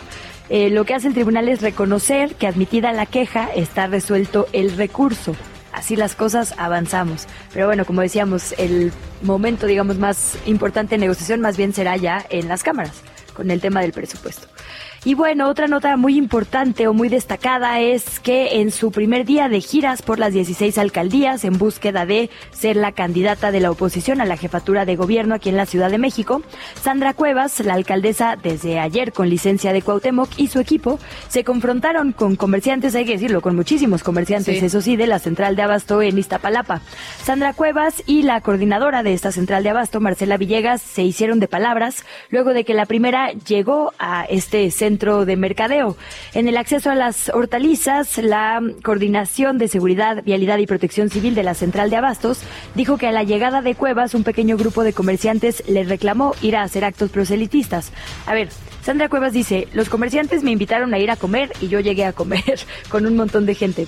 Eh, 0.54 0.70
lo 0.70 0.84
que 0.84 0.94
hace 0.94 1.08
el 1.08 1.14
tribunal 1.14 1.48
es 1.48 1.62
reconocer 1.62 2.36
que 2.36 2.46
admitida 2.46 2.92
la 2.92 3.06
queja 3.06 3.50
está 3.56 3.88
resuelto 3.88 4.48
el 4.52 4.76
recurso. 4.76 5.34
Así 5.72 5.96
las 5.96 6.14
cosas 6.14 6.54
avanzamos. 6.58 7.26
Pero 7.54 7.68
bueno, 7.68 7.86
como 7.86 8.02
decíamos, 8.02 8.54
el 8.58 8.92
momento, 9.22 9.66
digamos, 9.66 9.98
más 9.98 10.38
importante 10.46 10.96
de 10.96 11.00
negociación 11.00 11.40
más 11.40 11.56
bien 11.56 11.72
será 11.72 11.96
ya 11.96 12.26
en 12.30 12.50
las 12.50 12.64
cámaras, 12.64 13.02
con 13.34 13.50
el 13.50 13.62
tema 13.62 13.80
del 13.80 13.94
presupuesto. 13.94 14.50
Y 15.04 15.16
bueno, 15.16 15.50
otra 15.50 15.66
nota 15.66 15.98
muy 15.98 16.16
importante 16.16 16.88
o 16.88 16.94
muy 16.94 17.10
destacada 17.10 17.80
es 17.80 18.20
que 18.20 18.62
en 18.62 18.70
su 18.70 18.92
primer 18.92 19.26
día 19.26 19.50
de 19.50 19.60
giras 19.60 20.04
por 20.04 20.20
las 20.20 20.32
16 20.32 20.78
alcaldías 20.78 21.44
en 21.44 21.58
búsqueda 21.58 22.06
de 22.06 22.30
ser 22.52 22.76
la 22.76 22.92
candidata 22.92 23.50
de 23.50 23.62
la 23.62 23.72
oposición 23.72 24.22
a 24.22 24.26
la 24.26 24.38
jefatura 24.38 24.86
de 24.86 24.96
gobierno 24.96 25.34
aquí 25.34 25.50
en 25.50 25.58
la 25.58 25.66
Ciudad 25.66 25.90
de 25.90 25.98
México, 25.98 26.44
Sandra 26.80 27.16
Cuevas, 27.16 27.62
la 27.62 27.74
alcaldesa 27.74 28.36
desde 28.36 28.78
ayer 28.78 29.12
con 29.12 29.28
licencia 29.28 29.74
de 29.74 29.82
Cuauhtémoc 29.82 30.30
y 30.38 30.50
su 30.50 30.60
equipo 30.60 31.00
se 31.30 31.44
confrontaron 31.44 32.12
con 32.12 32.36
comerciantes, 32.36 32.94
hay 32.94 33.06
que 33.06 33.14
decirlo, 33.14 33.42
con 33.42 33.56
muchísimos 33.56 34.04
comerciantes, 34.04 34.62
eso 34.62 34.82
sí, 34.82 34.98
de 34.98 35.08
la 35.08 35.18
central 35.18 35.56
de 35.56 35.64
abasto 35.64 36.04
en 36.04 36.20
Iztapalapa. 36.20 36.82
Sandra 37.24 37.54
Cuevas 37.54 38.04
y 38.06 38.22
la 38.22 38.40
coordinadora 38.42 39.02
de 39.02 39.14
esta 39.14 39.32
central 39.32 39.64
de 39.64 39.72
abasto, 39.72 40.00
Marcela 40.00 40.38
Villegas, 40.38 40.80
se 40.80 41.02
hicieron 41.02 41.40
de 41.40 41.48
palabras 41.48 42.06
luego 42.30 42.54
de 42.54 42.66
que 42.66 42.76
la 42.76 42.86
primera 42.86 43.32
llegó 43.32 43.94
a 43.98 44.26
este 44.26 44.70
centro 44.70 44.91
centro 44.92 45.26
de 45.26 45.38
mercadeo. 45.38 45.96
En 46.34 46.50
el 46.50 46.58
acceso 46.58 46.90
a 46.90 46.96
las 46.96 47.30
hortalizas, 47.30 48.18
la 48.18 48.62
Coordinación 48.84 49.58
de 49.58 49.70
Seguridad, 49.70 50.22
Vialidad 50.26 50.58
y 50.58 50.68
Protección 50.68 51.10
Civil 51.10 51.34
de 51.34 51.44
la 51.44 51.54
Central 51.54 51.90
de 51.90 51.96
Abastos 51.96 52.42
dijo 52.76 52.98
que 52.98 53.08
a 53.08 53.14
la 53.14 53.24
llegada 53.24 53.62
de 53.62 53.74
Cuevas 53.74 54.14
un 54.16 54.26
pequeño 54.26 54.58
grupo 54.58 54.84
de 54.84 54.92
comerciantes 54.92 55.64
le 55.70 55.86
reclamó 55.86 56.36
ir 56.42 56.58
a 56.58 56.64
hacer 56.64 56.84
actos 56.84 57.10
proselitistas. 57.10 57.94
A 58.26 58.34
ver, 58.34 58.50
Sandra 58.84 59.08
Cuevas 59.08 59.32
dice, 59.32 59.70
los 59.72 59.88
comerciantes 59.88 60.44
me 60.44 60.52
invitaron 60.52 60.94
a 60.94 61.00
ir 61.00 61.10
a 61.10 61.16
comer 61.16 61.54
y 61.62 61.70
yo 61.70 61.80
llegué 61.80 62.04
a 62.04 62.12
comer 62.12 62.60
con 62.90 63.06
un 63.06 63.16
montón 63.16 63.46
de 63.46 63.56
gente. 63.56 63.88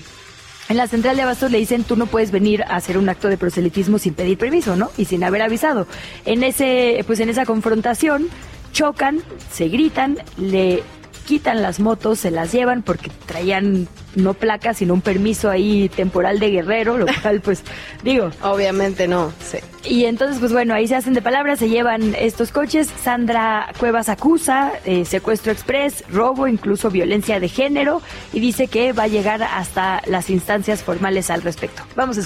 En 0.69 0.77
la 0.77 0.87
central 0.87 1.17
de 1.17 1.23
abastos 1.23 1.51
le 1.51 1.57
dicen 1.57 1.83
tú 1.83 1.97
no 1.97 2.05
puedes 2.05 2.31
venir 2.31 2.63
a 2.63 2.77
hacer 2.77 2.97
un 2.97 3.09
acto 3.09 3.27
de 3.27 3.37
proselitismo 3.37 3.97
sin 3.99 4.13
pedir 4.13 4.37
permiso, 4.37 4.77
¿no? 4.77 4.89
Y 4.97 5.03
sin 5.03 5.21
haber 5.25 5.41
avisado. 5.41 5.85
En 6.23 6.43
ese, 6.43 7.03
pues 7.05 7.19
en 7.19 7.27
esa 7.27 7.45
confrontación, 7.45 8.29
chocan, 8.73 9.21
se 9.51 9.69
gritan, 9.69 10.17
le 10.37 10.83
quitan 11.25 11.61
las 11.61 11.79
motos, 11.79 12.19
se 12.19 12.31
las 12.31 12.51
llevan 12.51 12.83
porque 12.83 13.09
traían 13.25 13.87
no 14.15 14.33
placas, 14.33 14.77
sino 14.77 14.93
un 14.93 15.01
permiso 15.01 15.49
ahí 15.49 15.89
temporal 15.89 16.39
de 16.39 16.49
guerrero, 16.49 16.97
lo 16.97 17.05
cual 17.21 17.41
pues 17.41 17.63
digo. 18.03 18.29
Obviamente 18.41 19.07
no, 19.07 19.31
sí. 19.39 19.59
Y 19.85 20.05
entonces 20.05 20.39
pues 20.39 20.51
bueno, 20.51 20.73
ahí 20.73 20.87
se 20.87 20.95
hacen 20.95 21.13
de 21.13 21.21
palabras, 21.21 21.59
se 21.59 21.69
llevan 21.69 22.13
estos 22.15 22.51
coches, 22.51 22.89
Sandra 23.01 23.71
Cuevas 23.79 24.09
acusa 24.09 24.73
eh, 24.85 25.05
secuestro 25.05 25.51
express, 25.51 26.03
robo, 26.09 26.47
incluso 26.47 26.89
violencia 26.89 27.39
de 27.39 27.47
género 27.47 28.01
y 28.33 28.39
dice 28.39 28.67
que 28.67 28.93
va 28.93 29.03
a 29.03 29.07
llegar 29.07 29.41
hasta 29.43 30.01
las 30.05 30.29
instancias 30.29 30.83
formales 30.83 31.29
al 31.29 31.41
respecto. 31.41 31.83
Vamos 31.95 32.17
a 32.17 32.21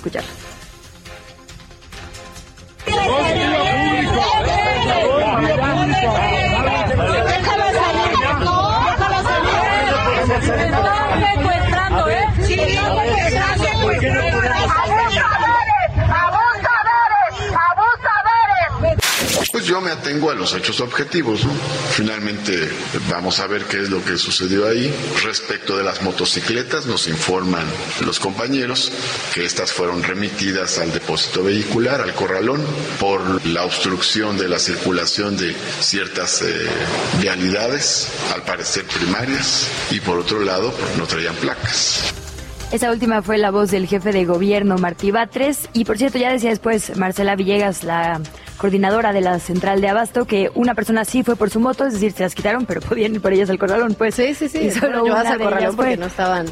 escuchar. 4.87 6.47
Están 10.59 11.19
secuestrando, 11.19 12.09
¿eh? 12.09 12.27
Sí, 12.45 12.57
Pues 19.51 19.56
yo 19.67 19.81
me 19.81 19.91
atengo 19.91 20.31
a 20.31 20.35
los 20.35 20.53
hechos 20.55 20.79
objetivos. 20.79 21.43
¿no? 21.43 21.51
Finalmente 21.91 22.69
vamos 23.09 23.39
a 23.39 23.47
ver 23.47 23.65
qué 23.65 23.81
es 23.81 23.89
lo 23.89 24.03
que 24.03 24.17
sucedió 24.17 24.65
ahí. 24.67 24.93
Respecto 25.23 25.77
de 25.77 25.83
las 25.83 26.01
motocicletas, 26.01 26.85
nos 26.85 27.07
informan 27.07 27.65
los 28.05 28.19
compañeros 28.19 28.91
que 29.33 29.45
estas 29.45 29.73
fueron 29.73 30.03
remitidas 30.03 30.77
al 30.79 30.93
depósito 30.93 31.43
vehicular, 31.43 32.01
al 32.01 32.13
corralón, 32.13 32.65
por 32.99 33.45
la 33.45 33.65
obstrucción 33.65 34.37
de 34.37 34.47
la 34.47 34.59
circulación 34.59 35.35
de 35.35 35.53
ciertas 35.81 36.41
eh, 36.43 36.67
vialidades, 37.19 38.07
al 38.33 38.43
parecer 38.43 38.85
primarias, 38.85 39.67
y 39.91 39.99
por 39.99 40.17
otro 40.17 40.39
lado, 40.39 40.71
pues, 40.71 40.97
no 40.97 41.05
traían 41.05 41.35
placas. 41.35 42.13
Esa 42.69 42.91
última 42.91 43.21
fue 43.21 43.37
la 43.37 43.49
voz 43.49 43.71
del 43.71 43.87
jefe 43.87 44.11
de 44.11 44.25
gobierno, 44.25 44.77
Martí 44.77 45.09
Batres. 45.09 45.69
Y 45.71 45.85
por 45.85 45.97
cierto, 45.97 46.17
ya 46.17 46.33
decía 46.33 46.49
después 46.49 46.97
Marcela 46.97 47.35
Villegas, 47.37 47.85
la 47.85 48.19
coordinadora 48.57 49.13
de 49.13 49.21
la 49.21 49.39
central 49.39 49.79
de 49.79 49.87
Abasto, 49.87 50.25
que 50.25 50.51
una 50.53 50.75
persona 50.75 51.05
sí 51.05 51.23
fue 51.23 51.37
por 51.37 51.49
su 51.49 51.61
moto, 51.61 51.85
es 51.85 51.93
decir, 51.93 52.11
se 52.11 52.23
las 52.23 52.35
quitaron, 52.35 52.65
pero 52.65 52.81
podían 52.87 53.15
ir 53.15 53.21
por 53.21 53.31
ellas 53.31 53.49
al 53.49 53.57
corralón. 53.57 53.93
Pues 53.93 54.15
sí, 54.15 54.33
sí, 54.35 54.49
sí. 54.49 54.59
Y 54.67 54.71
solo 54.71 55.05
una 55.05 55.37
de 55.37 55.43
ellas 55.45 55.75
porque 55.75 55.95
no 55.95 56.07
estaban 56.07 56.45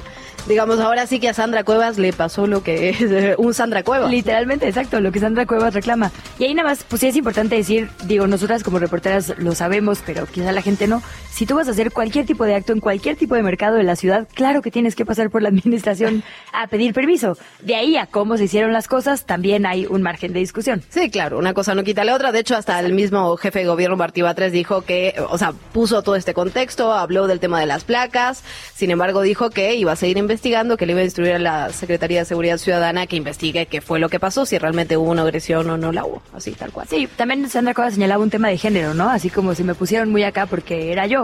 digamos, 0.48 0.80
ahora 0.80 1.08
sí 1.08 1.20
que 1.20 1.30
a 1.30 1.34
Sandra 1.34 1.64
Cuevas 1.64 1.98
le 1.98 2.14
pasó 2.14 2.48
lo 2.48 2.64
que 2.64 2.90
es 2.90 3.02
eh, 3.02 3.36
un 3.38 3.54
Sandra 3.54 3.84
Cuevas. 3.84 4.12
Literalmente, 4.12 4.68
exacto, 4.68 5.00
lo 5.00 5.12
que 5.12 5.20
Sandra 5.20 5.46
Cuevas 5.46 5.74
reclama. 5.74 6.12
Y 6.40 6.46
ahí 6.46 6.54
nada 6.54 6.70
más, 6.70 6.84
pues 6.84 7.02
sí 7.02 7.08
es 7.08 7.16
importante 7.16 7.56
decir, 7.56 7.90
digo, 8.06 8.28
nosotras 8.28 8.64
como 8.64 8.80
reporteras 8.80 9.34
lo 9.38 9.56
sabemos, 9.56 10.00
pero 10.06 10.26
quizá 10.26 10.52
la 10.52 10.62
gente 10.62 10.88
no. 10.88 11.02
Si 11.32 11.46
tú 11.46 11.56
vas 11.56 11.68
a 11.68 11.72
hacer 11.72 11.92
cualquier 11.92 12.26
tipo 12.26 12.46
de 12.46 12.56
acto 12.56 12.72
en 12.72 12.80
cualquier 12.80 13.18
tipo 13.18 13.36
de 13.36 13.44
mercado 13.44 13.76
de 13.76 13.84
la 13.84 13.96
ciudad, 13.96 14.28
claro 14.34 14.62
que 14.62 14.72
tienes 14.72 14.96
que 14.96 15.06
pasar 15.06 15.30
por 15.30 15.42
la 15.42 15.50
administración 15.50 16.24
a 16.54 16.68
pedir 16.68 16.94
permiso. 16.94 17.38
De 17.62 17.76
ahí 17.76 17.98
a 17.98 18.06
cómo 18.06 18.38
se 18.38 18.46
hicieron 18.46 18.72
las 18.72 18.88
cosas, 18.88 19.26
también 19.26 19.66
hay 19.66 19.86
un 19.86 20.02
margen 20.02 20.32
de 20.32 20.40
discusión. 20.40 20.82
Sí, 20.90 21.10
claro, 21.10 21.38
una 21.38 21.54
cosa 21.54 21.76
no 21.76 21.84
quita 21.84 22.04
la 22.04 22.16
otra. 22.16 22.32
De 22.32 22.40
hecho, 22.40 22.56
hasta 22.56 22.80
el 22.80 22.94
mismo 22.94 23.36
jefe 23.38 23.60
de 23.60 23.66
gobierno, 23.66 23.98
Martí 23.98 24.22
Batres, 24.22 24.52
dijo 24.52 24.84
que, 24.84 25.16
o 25.30 25.38
sea, 25.38 25.54
puso 25.74 26.04
todo 26.04 26.16
este 26.16 26.34
contexto, 26.34 26.94
habló 26.94 27.28
del 27.28 27.40
tema 27.40 27.60
de 27.60 27.66
las 27.66 27.84
placas, 27.84 28.44
sin 28.74 28.92
embargo 28.92 29.22
dijo 29.22 29.50
que 29.50 29.76
iba 29.76 29.92
a 29.92 29.96
seguir 29.96 30.18
investigando, 30.18 30.35
que 30.78 30.86
le 30.86 30.94
iba 30.94 31.02
a 31.02 31.06
instruir 31.06 31.34
a 31.34 31.40
la 31.40 31.70
Secretaría 31.72 32.20
de 32.20 32.26
Seguridad 32.26 32.58
Ciudadana 32.58 33.08
que 33.08 33.16
investigue 33.16 33.66
qué 33.66 33.82
fue 33.82 34.00
lo 34.00 34.10
que 34.10 34.20
pasó, 34.20 34.46
si 34.46 34.58
realmente 34.58 34.98
hubo 34.98 35.12
una 35.12 35.22
agresión 35.22 35.70
o 35.70 35.78
no 35.78 35.92
la 35.92 36.06
hubo, 36.06 36.22
así 36.34 36.52
tal 36.52 36.72
cual. 36.72 36.88
Sí, 36.90 37.08
también 37.16 37.50
Sandra 37.50 37.74
Cuevas 37.74 37.94
señalaba 37.94 38.24
un 38.24 38.30
tema 38.30 38.50
de 38.50 38.58
género, 38.58 38.94
¿no? 38.94 39.10
Así 39.10 39.30
como 39.30 39.56
si 39.56 39.64
me 39.64 39.76
pusieron 39.76 40.12
muy 40.12 40.24
acá 40.24 40.46
porque 40.46 40.92
era 40.92 41.08
yo. 41.08 41.24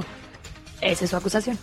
Esa 0.81 1.05
es 1.05 1.11
su 1.11 1.15
acusación. 1.15 1.57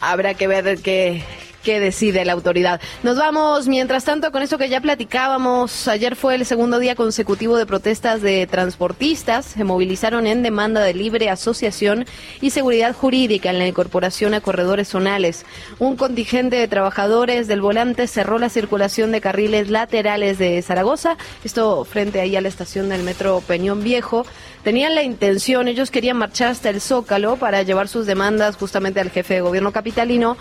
Habrá 0.00 0.34
que 0.34 0.46
ver 0.46 0.78
qué, 0.80 1.22
qué 1.62 1.80
decide 1.80 2.24
la 2.24 2.32
autoridad. 2.32 2.80
Nos 3.02 3.16
vamos, 3.16 3.68
mientras 3.68 4.04
tanto, 4.04 4.32
con 4.32 4.42
eso 4.42 4.58
que 4.58 4.68
ya 4.68 4.80
platicábamos. 4.80 5.88
Ayer 5.88 6.16
fue 6.16 6.34
el 6.34 6.44
segundo 6.44 6.78
día 6.78 6.94
consecutivo 6.94 7.56
de 7.56 7.66
protestas 7.66 8.22
de 8.22 8.46
transportistas. 8.46 9.46
Se 9.46 9.64
movilizaron 9.64 10.26
en 10.26 10.42
demanda 10.42 10.80
de 10.80 10.94
libre 10.94 11.30
asociación 11.30 12.06
y 12.40 12.50
seguridad 12.50 12.94
jurídica 12.94 13.50
en 13.50 13.58
la 13.58 13.66
incorporación 13.66 14.34
a 14.34 14.40
corredores 14.40 14.88
zonales. 14.88 15.46
Un 15.78 15.96
contingente 15.96 16.56
de 16.56 16.68
trabajadores 16.68 17.48
del 17.48 17.60
volante 17.60 18.06
cerró 18.06 18.38
la 18.38 18.48
circulación 18.48 19.12
de 19.12 19.20
carriles 19.20 19.70
laterales 19.70 20.38
de 20.38 20.60
Zaragoza. 20.62 21.16
Esto 21.44 21.84
frente 21.84 22.20
ahí 22.20 22.36
a 22.36 22.40
la 22.40 22.48
estación 22.48 22.88
del 22.88 23.02
metro 23.02 23.42
Peñón 23.46 23.82
Viejo. 23.82 24.26
Tenían 24.64 24.94
la 24.94 25.02
intención, 25.02 25.66
ellos 25.66 25.90
querían 25.90 26.16
marchar 26.16 26.48
hasta 26.48 26.70
el 26.70 26.80
Zócalo 26.80 27.36
para 27.36 27.62
llevar 27.62 27.88
sus 27.88 28.06
demandas 28.06 28.56
justamente 28.56 29.00
al 29.00 29.10
jefe 29.10 29.34
de 29.34 29.40
gobierno 29.40 29.72
capitalino 29.72 30.36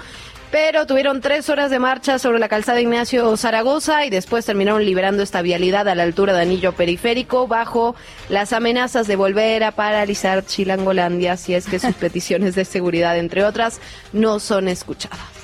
pero 0.51 0.85
tuvieron 0.85 1.21
tres 1.21 1.49
horas 1.49 1.71
de 1.71 1.79
marcha 1.79 2.19
sobre 2.19 2.39
la 2.39 2.49
calzada 2.49 2.81
Ignacio 2.81 3.35
Zaragoza 3.37 4.05
y 4.05 4.09
después 4.09 4.45
terminaron 4.45 4.85
liberando 4.85 5.23
esta 5.23 5.41
vialidad 5.41 5.87
a 5.87 5.95
la 5.95 6.03
altura 6.03 6.33
de 6.33 6.41
Anillo 6.41 6.73
Periférico 6.73 7.47
bajo 7.47 7.95
las 8.29 8.51
amenazas 8.51 9.07
de 9.07 9.15
volver 9.15 9.63
a 9.63 9.71
paralizar 9.71 10.45
Chilangolandia 10.45 11.37
si 11.37 11.55
es 11.55 11.65
que 11.65 11.79
sus 11.79 11.95
peticiones 11.99 12.55
de 12.55 12.65
seguridad, 12.65 13.17
entre 13.17 13.45
otras, 13.45 13.79
no 14.11 14.39
son 14.39 14.67
escuchadas. 14.67 15.40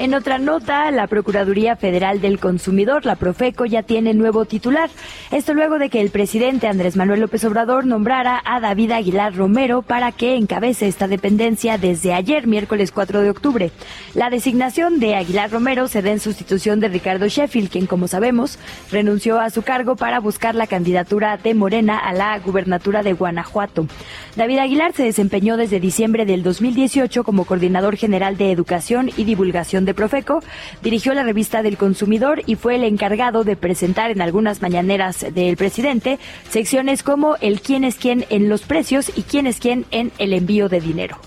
En 0.00 0.14
otra 0.14 0.38
nota, 0.38 0.88
la 0.92 1.08
Procuraduría 1.08 1.74
Federal 1.74 2.20
del 2.20 2.38
Consumidor, 2.38 3.04
la 3.04 3.16
Profeco, 3.16 3.66
ya 3.66 3.82
tiene 3.82 4.14
nuevo 4.14 4.44
titular. 4.44 4.88
Esto 5.32 5.54
luego 5.54 5.80
de 5.80 5.90
que 5.90 6.00
el 6.00 6.10
presidente 6.10 6.68
Andrés 6.68 6.94
Manuel 6.94 7.18
López 7.18 7.44
Obrador 7.44 7.84
nombrara 7.84 8.40
a 8.44 8.60
David 8.60 8.92
Aguilar 8.92 9.34
Romero 9.34 9.82
para 9.82 10.12
que 10.12 10.36
encabece 10.36 10.86
esta 10.86 11.08
dependencia 11.08 11.78
desde 11.78 12.14
ayer, 12.14 12.46
miércoles 12.46 12.92
4 12.92 13.22
de 13.22 13.30
octubre. 13.30 13.72
La 14.14 14.30
designación 14.30 15.00
de 15.00 15.16
Aguilar 15.16 15.50
Romero 15.50 15.88
se 15.88 16.00
da 16.00 16.12
en 16.12 16.20
sustitución 16.20 16.78
de 16.78 16.86
Ricardo 16.86 17.26
Sheffield, 17.26 17.68
quien, 17.68 17.86
como 17.86 18.06
sabemos, 18.06 18.60
renunció 18.92 19.40
a 19.40 19.50
su 19.50 19.62
cargo 19.62 19.96
para 19.96 20.20
buscar 20.20 20.54
la 20.54 20.68
candidatura 20.68 21.38
de 21.38 21.54
Morena 21.54 21.98
a 21.98 22.12
la 22.12 22.38
gubernatura 22.38 23.02
de 23.02 23.14
Guanajuato. 23.14 23.88
David 24.36 24.58
Aguilar 24.58 24.92
se 24.92 25.02
desempeñó 25.02 25.56
desde 25.56 25.80
diciembre 25.80 26.24
del 26.24 26.44
2018 26.44 27.24
como 27.24 27.46
coordinador 27.46 27.96
general 27.96 28.36
de 28.36 28.52
Educación 28.52 29.10
y 29.16 29.24
Divulgación 29.24 29.87
de 29.88 29.94
Profeco, 29.94 30.42
dirigió 30.82 31.14
la 31.14 31.24
revista 31.24 31.62
del 31.62 31.78
consumidor 31.78 32.42
y 32.46 32.54
fue 32.54 32.76
el 32.76 32.84
encargado 32.84 33.42
de 33.42 33.56
presentar 33.56 34.10
en 34.10 34.20
algunas 34.20 34.62
mañaneras 34.62 35.26
del 35.32 35.56
presidente 35.56 36.18
secciones 36.50 37.02
como 37.02 37.36
el 37.40 37.60
quién 37.60 37.84
es 37.84 37.96
quién 37.96 38.26
en 38.28 38.48
los 38.48 38.62
precios 38.62 39.10
y 39.16 39.22
quién 39.22 39.46
es 39.46 39.58
quién 39.58 39.86
en 39.90 40.12
el 40.18 40.34
envío 40.34 40.68
de 40.68 40.80
dinero. 40.80 41.18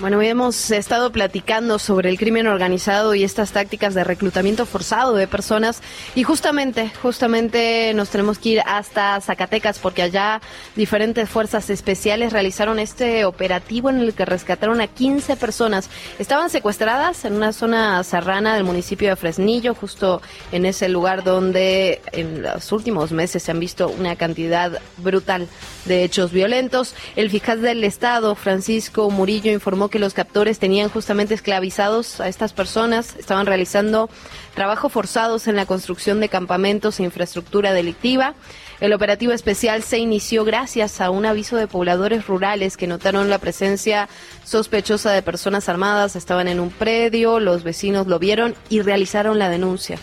Bueno, 0.00 0.22
hemos 0.22 0.70
estado 0.70 1.12
platicando 1.12 1.78
sobre 1.78 2.08
el 2.08 2.16
crimen 2.16 2.46
organizado 2.46 3.14
y 3.14 3.22
estas 3.22 3.52
tácticas 3.52 3.92
de 3.92 4.02
reclutamiento 4.02 4.64
forzado 4.64 5.14
de 5.14 5.26
personas 5.26 5.82
y 6.14 6.22
justamente, 6.22 6.90
justamente 7.02 7.92
nos 7.92 8.08
tenemos 8.08 8.38
que 8.38 8.48
ir 8.48 8.62
hasta 8.64 9.20
Zacatecas 9.20 9.78
porque 9.78 10.00
allá 10.00 10.40
diferentes 10.74 11.28
fuerzas 11.28 11.68
especiales 11.68 12.32
realizaron 12.32 12.78
este 12.78 13.26
operativo 13.26 13.90
en 13.90 13.98
el 13.98 14.14
que 14.14 14.24
rescataron 14.24 14.80
a 14.80 14.86
15 14.86 15.36
personas. 15.36 15.90
Estaban 16.18 16.48
secuestradas 16.48 17.26
en 17.26 17.34
una 17.34 17.52
zona 17.52 18.02
serrana 18.02 18.54
del 18.54 18.64
municipio 18.64 19.10
de 19.10 19.16
Fresnillo, 19.16 19.74
justo 19.74 20.22
en 20.50 20.64
ese 20.64 20.88
lugar 20.88 21.24
donde 21.24 22.00
en 22.12 22.40
los 22.40 22.72
últimos 22.72 23.12
meses 23.12 23.42
se 23.42 23.50
han 23.50 23.60
visto 23.60 23.90
una 23.90 24.16
cantidad 24.16 24.80
brutal 24.96 25.46
de 25.84 26.04
hechos 26.04 26.32
violentos. 26.32 26.94
El 27.16 27.28
fiscal 27.28 27.60
del 27.60 27.84
estado, 27.84 28.34
Francisco 28.34 29.10
Murillo, 29.10 29.52
informó 29.52 29.89
que 29.90 29.98
los 29.98 30.14
captores 30.14 30.58
tenían 30.58 30.88
justamente 30.88 31.34
esclavizados 31.34 32.20
a 32.20 32.28
estas 32.28 32.52
personas, 32.52 33.16
estaban 33.18 33.46
realizando 33.46 34.08
trabajo 34.54 34.88
forzados 34.88 35.48
en 35.48 35.56
la 35.56 35.66
construcción 35.66 36.20
de 36.20 36.28
campamentos 36.28 36.98
e 36.98 37.02
infraestructura 37.02 37.72
delictiva. 37.72 38.34
El 38.80 38.94
operativo 38.94 39.32
especial 39.32 39.82
se 39.82 39.98
inició 39.98 40.44
gracias 40.44 41.00
a 41.00 41.10
un 41.10 41.26
aviso 41.26 41.56
de 41.56 41.66
pobladores 41.66 42.26
rurales 42.26 42.76
que 42.76 42.86
notaron 42.86 43.28
la 43.28 43.38
presencia 43.38 44.08
sospechosa 44.44 45.12
de 45.12 45.22
personas 45.22 45.68
armadas, 45.68 46.16
estaban 46.16 46.48
en 46.48 46.60
un 46.60 46.70
predio, 46.70 47.40
los 47.40 47.62
vecinos 47.62 48.06
lo 48.06 48.18
vieron 48.18 48.54
y 48.70 48.80
realizaron 48.80 49.38
la 49.38 49.50
denuncia. 49.50 49.98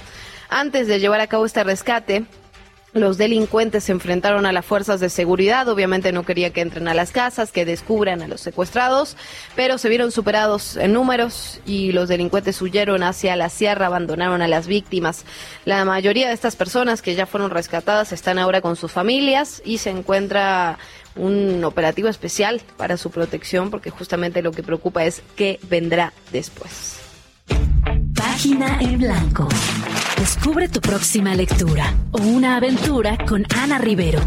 Antes 0.50 0.88
de 0.88 1.00
llevar 1.00 1.22
a 1.22 1.28
cabo 1.28 1.46
este 1.46 1.64
rescate, 1.64 2.26
los 3.00 3.18
delincuentes 3.18 3.86
se 3.86 3.92
enfrentaron 3.92 4.46
a 4.46 4.52
las 4.52 4.66
fuerzas 4.66 5.00
de 5.00 5.10
seguridad, 5.10 5.68
obviamente 5.68 6.12
no 6.12 6.24
quería 6.24 6.52
que 6.52 6.62
entren 6.62 6.88
a 6.88 6.94
las 6.94 7.12
casas, 7.12 7.52
que 7.52 7.66
descubran 7.66 8.22
a 8.22 8.28
los 8.28 8.42
secuestrados, 8.42 9.18
pero 9.56 9.78
se 9.78 9.90
vieron 9.90 10.12
superados 10.12 10.78
en 10.78 10.94
números 10.94 11.60
y 11.66 11.92
los 11.92 12.10
delincuentes 12.10 12.62
huyeron 12.62 13.04
hacia 13.04 13.36
la 13.36 13.50
sierra, 13.50 13.88
abandonaron 13.88 14.42
a 14.42 14.48
las 14.48 14.68
víctimas. 14.68 15.26
La 15.66 15.86
mayoría 15.86 16.28
de 16.28 16.34
estas 16.34 16.56
personas 16.56 17.02
que 17.02 17.16
ya 17.16 17.26
fueron 17.26 17.52
rescatadas 17.52 18.12
están 18.12 18.40
ahora 18.40 18.62
con 18.62 18.76
sus 18.76 18.92
familias 18.92 19.62
y 19.66 19.78
se 19.80 19.90
encuentra 19.90 20.78
un 21.16 21.64
operativo 21.64 22.08
especial 22.08 22.62
para 22.78 22.98
su 22.98 23.12
protección 23.12 23.72
porque 23.72 23.90
justamente 23.90 24.42
lo 24.42 24.52
que 24.52 24.64
preocupa 24.64 25.06
es 25.06 25.22
qué 25.36 25.60
vendrá 25.70 26.14
después. 26.32 27.00
Página 28.14 28.80
en 28.82 28.98
blanco. 29.00 29.48
Descubre 30.18 30.68
tu 30.68 30.82
próxima 30.82 31.34
lectura 31.36 31.94
o 32.12 32.20
una 32.20 32.58
aventura 32.58 33.18
con 33.26 33.46
Ana 33.56 33.78
Rivero. 33.78 34.20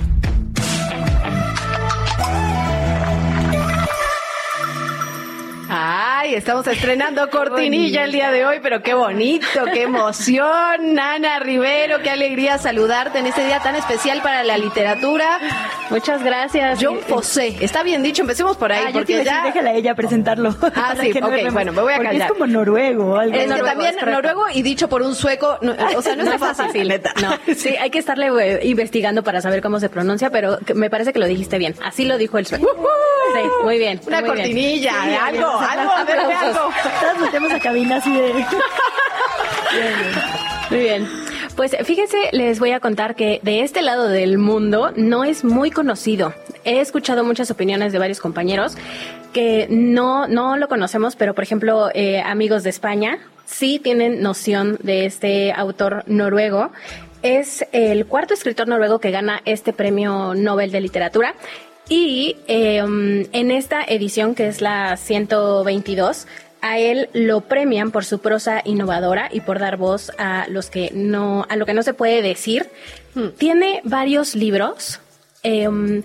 Ay, 6.23 6.35
estamos 6.35 6.67
estrenando 6.67 7.31
cortinilla 7.31 8.05
el 8.05 8.13
día 8.13 8.31
de 8.31 8.45
hoy, 8.45 8.59
pero 8.63 8.83
qué 8.83 8.93
bonito, 8.93 9.47
qué 9.73 9.85
emoción. 9.85 10.99
Ana 10.99 11.39
Rivero, 11.39 12.01
qué 12.03 12.11
alegría 12.11 12.59
saludarte 12.59 13.21
en 13.21 13.27
este 13.27 13.43
día 13.47 13.61
tan 13.61 13.75
especial 13.75 14.21
para 14.21 14.45
la 14.45 14.59
literatura. 14.59 15.39
Muchas 15.89 16.23
gracias. 16.23 16.79
John 16.83 16.99
José, 17.09 17.57
está 17.61 17.83
bien 17.83 18.03
dicho, 18.03 18.21
empecemos 18.21 18.59
por 18.59 18.71
ahí, 18.71 18.85
Ah, 18.89 18.91
porque 18.93 19.25
ya... 19.25 19.45
déjala 19.45 19.71
a 19.71 19.73
ella 19.73 19.95
presentarlo. 19.95 20.55
Ah, 20.75 20.95
sí, 21.01 21.11
no 21.19 21.29
ok, 21.29 21.53
bueno, 21.53 21.73
me 21.73 21.81
voy 21.81 21.93
a 21.95 21.97
Porque 21.97 22.11
callar. 22.13 22.27
es 22.27 22.33
como 22.33 22.47
noruego 22.47 23.17
algo. 23.17 23.35
Es 23.35 23.41
que 23.41 23.47
noruego, 23.47 23.67
también 23.69 23.99
es 23.99 24.07
noruego 24.07 24.45
y 24.53 24.61
dicho 24.63 24.89
por 24.89 25.01
un 25.01 25.15
sueco, 25.15 25.59
no, 25.63 25.75
o 25.97 26.03
sea, 26.03 26.17
no, 26.17 26.31
está 26.31 26.55
fácil, 26.55 26.87
neta. 26.89 27.15
No, 27.23 27.55
sí, 27.55 27.75
hay 27.77 27.89
que 27.89 27.99
estarle 27.99 28.29
eh, 28.43 28.67
investigando 28.67 29.23
para 29.23 29.41
saber 29.41 29.63
cómo 29.63 29.81
se 29.81 29.89
pronuncia, 29.89 30.29
pero 30.29 30.59
me 30.75 30.91
parece 30.91 31.15
que 31.15 31.19
lo 31.19 31.27
dijiste 31.27 31.57
bien. 31.57 31.75
Así 31.83 32.05
lo 32.05 32.19
dijo 32.19 32.37
el 32.37 32.45
sueco. 32.47 32.67
Sí, 33.33 33.41
muy 33.65 33.79
bien. 33.79 34.01
Una 34.07 34.21
muy 34.21 34.31
bien. 34.31 34.37
cortinilla, 34.43 34.93
algo, 35.25 35.47
algo, 35.59 35.93
aplausos. 36.19 36.75
Todos 37.01 37.19
metemos 37.21 37.53
a 37.53 37.61
cabina 37.61 37.97
así 37.97 38.13
de... 38.13 38.33
Muy 40.71 40.81
bien. 40.81 41.09
Pues 41.57 41.77
fíjense, 41.85 42.17
les 42.33 42.59
voy 42.59 42.71
a 42.73 42.81
contar 42.81 43.15
que 43.17 43.41
de 43.43 43.63
este 43.63 43.83
lado 43.83 44.09
del 44.09 44.39
mundo 44.39 44.93
no 44.97 45.25
es 45.25 45.45
muy 45.45 45.71
conocido. 45.71 46.33
He 46.65 46.81
escuchado 46.81 47.25
muchas 47.25 47.51
opiniones 47.51 47.93
de 47.93 47.99
varios 47.99 48.21
compañeros 48.21 48.77
que 49.33 49.67
no, 49.69 50.27
no 50.29 50.57
lo 50.57 50.69
conocemos, 50.69 51.17
pero 51.17 51.35
por 51.35 51.45
ejemplo, 51.45 51.91
eh, 51.95 52.21
amigos 52.21 52.63
de 52.63 52.71
España 52.71 53.19
sí 53.47 53.79
tienen 53.79 54.23
noción 54.23 54.79
de 54.83 55.07
este 55.07 55.53
autor 55.53 56.05
noruego. 56.07 56.71
Es 57.23 57.67
el 57.73 58.07
cuarto 58.07 58.33
escritor 58.33 58.69
noruego 58.69 58.99
que 58.99 59.11
gana 59.11 59.43
este 59.45 59.73
premio 59.73 60.35
Nobel 60.35 60.71
de 60.71 60.81
Literatura. 60.81 61.35
Y 61.91 62.37
eh, 62.47 62.79
en 62.79 63.51
esta 63.51 63.83
edición, 63.83 64.37
que 64.37 64.47
es 64.47 64.61
la 64.61 64.97
122, 64.97 66.29
a 66.61 66.79
él 66.79 67.09
lo 67.13 67.41
premian 67.41 67.91
por 67.91 68.05
su 68.05 68.21
prosa 68.21 68.63
innovadora 68.65 69.29
y 69.33 69.41
por 69.41 69.59
dar 69.59 69.77
voz 69.77 70.13
a 70.17 70.47
los 70.49 70.71
que 70.71 70.93
no, 70.95 71.45
a 71.49 71.57
lo 71.57 71.67
que 71.67 71.75
no 71.75 71.83
se 71.83 71.93
puede 71.93 72.23
decir. 72.23 72.71
Tiene 73.39 73.81
varios 73.83 74.37
libros, 74.37 75.01
em, 75.43 76.05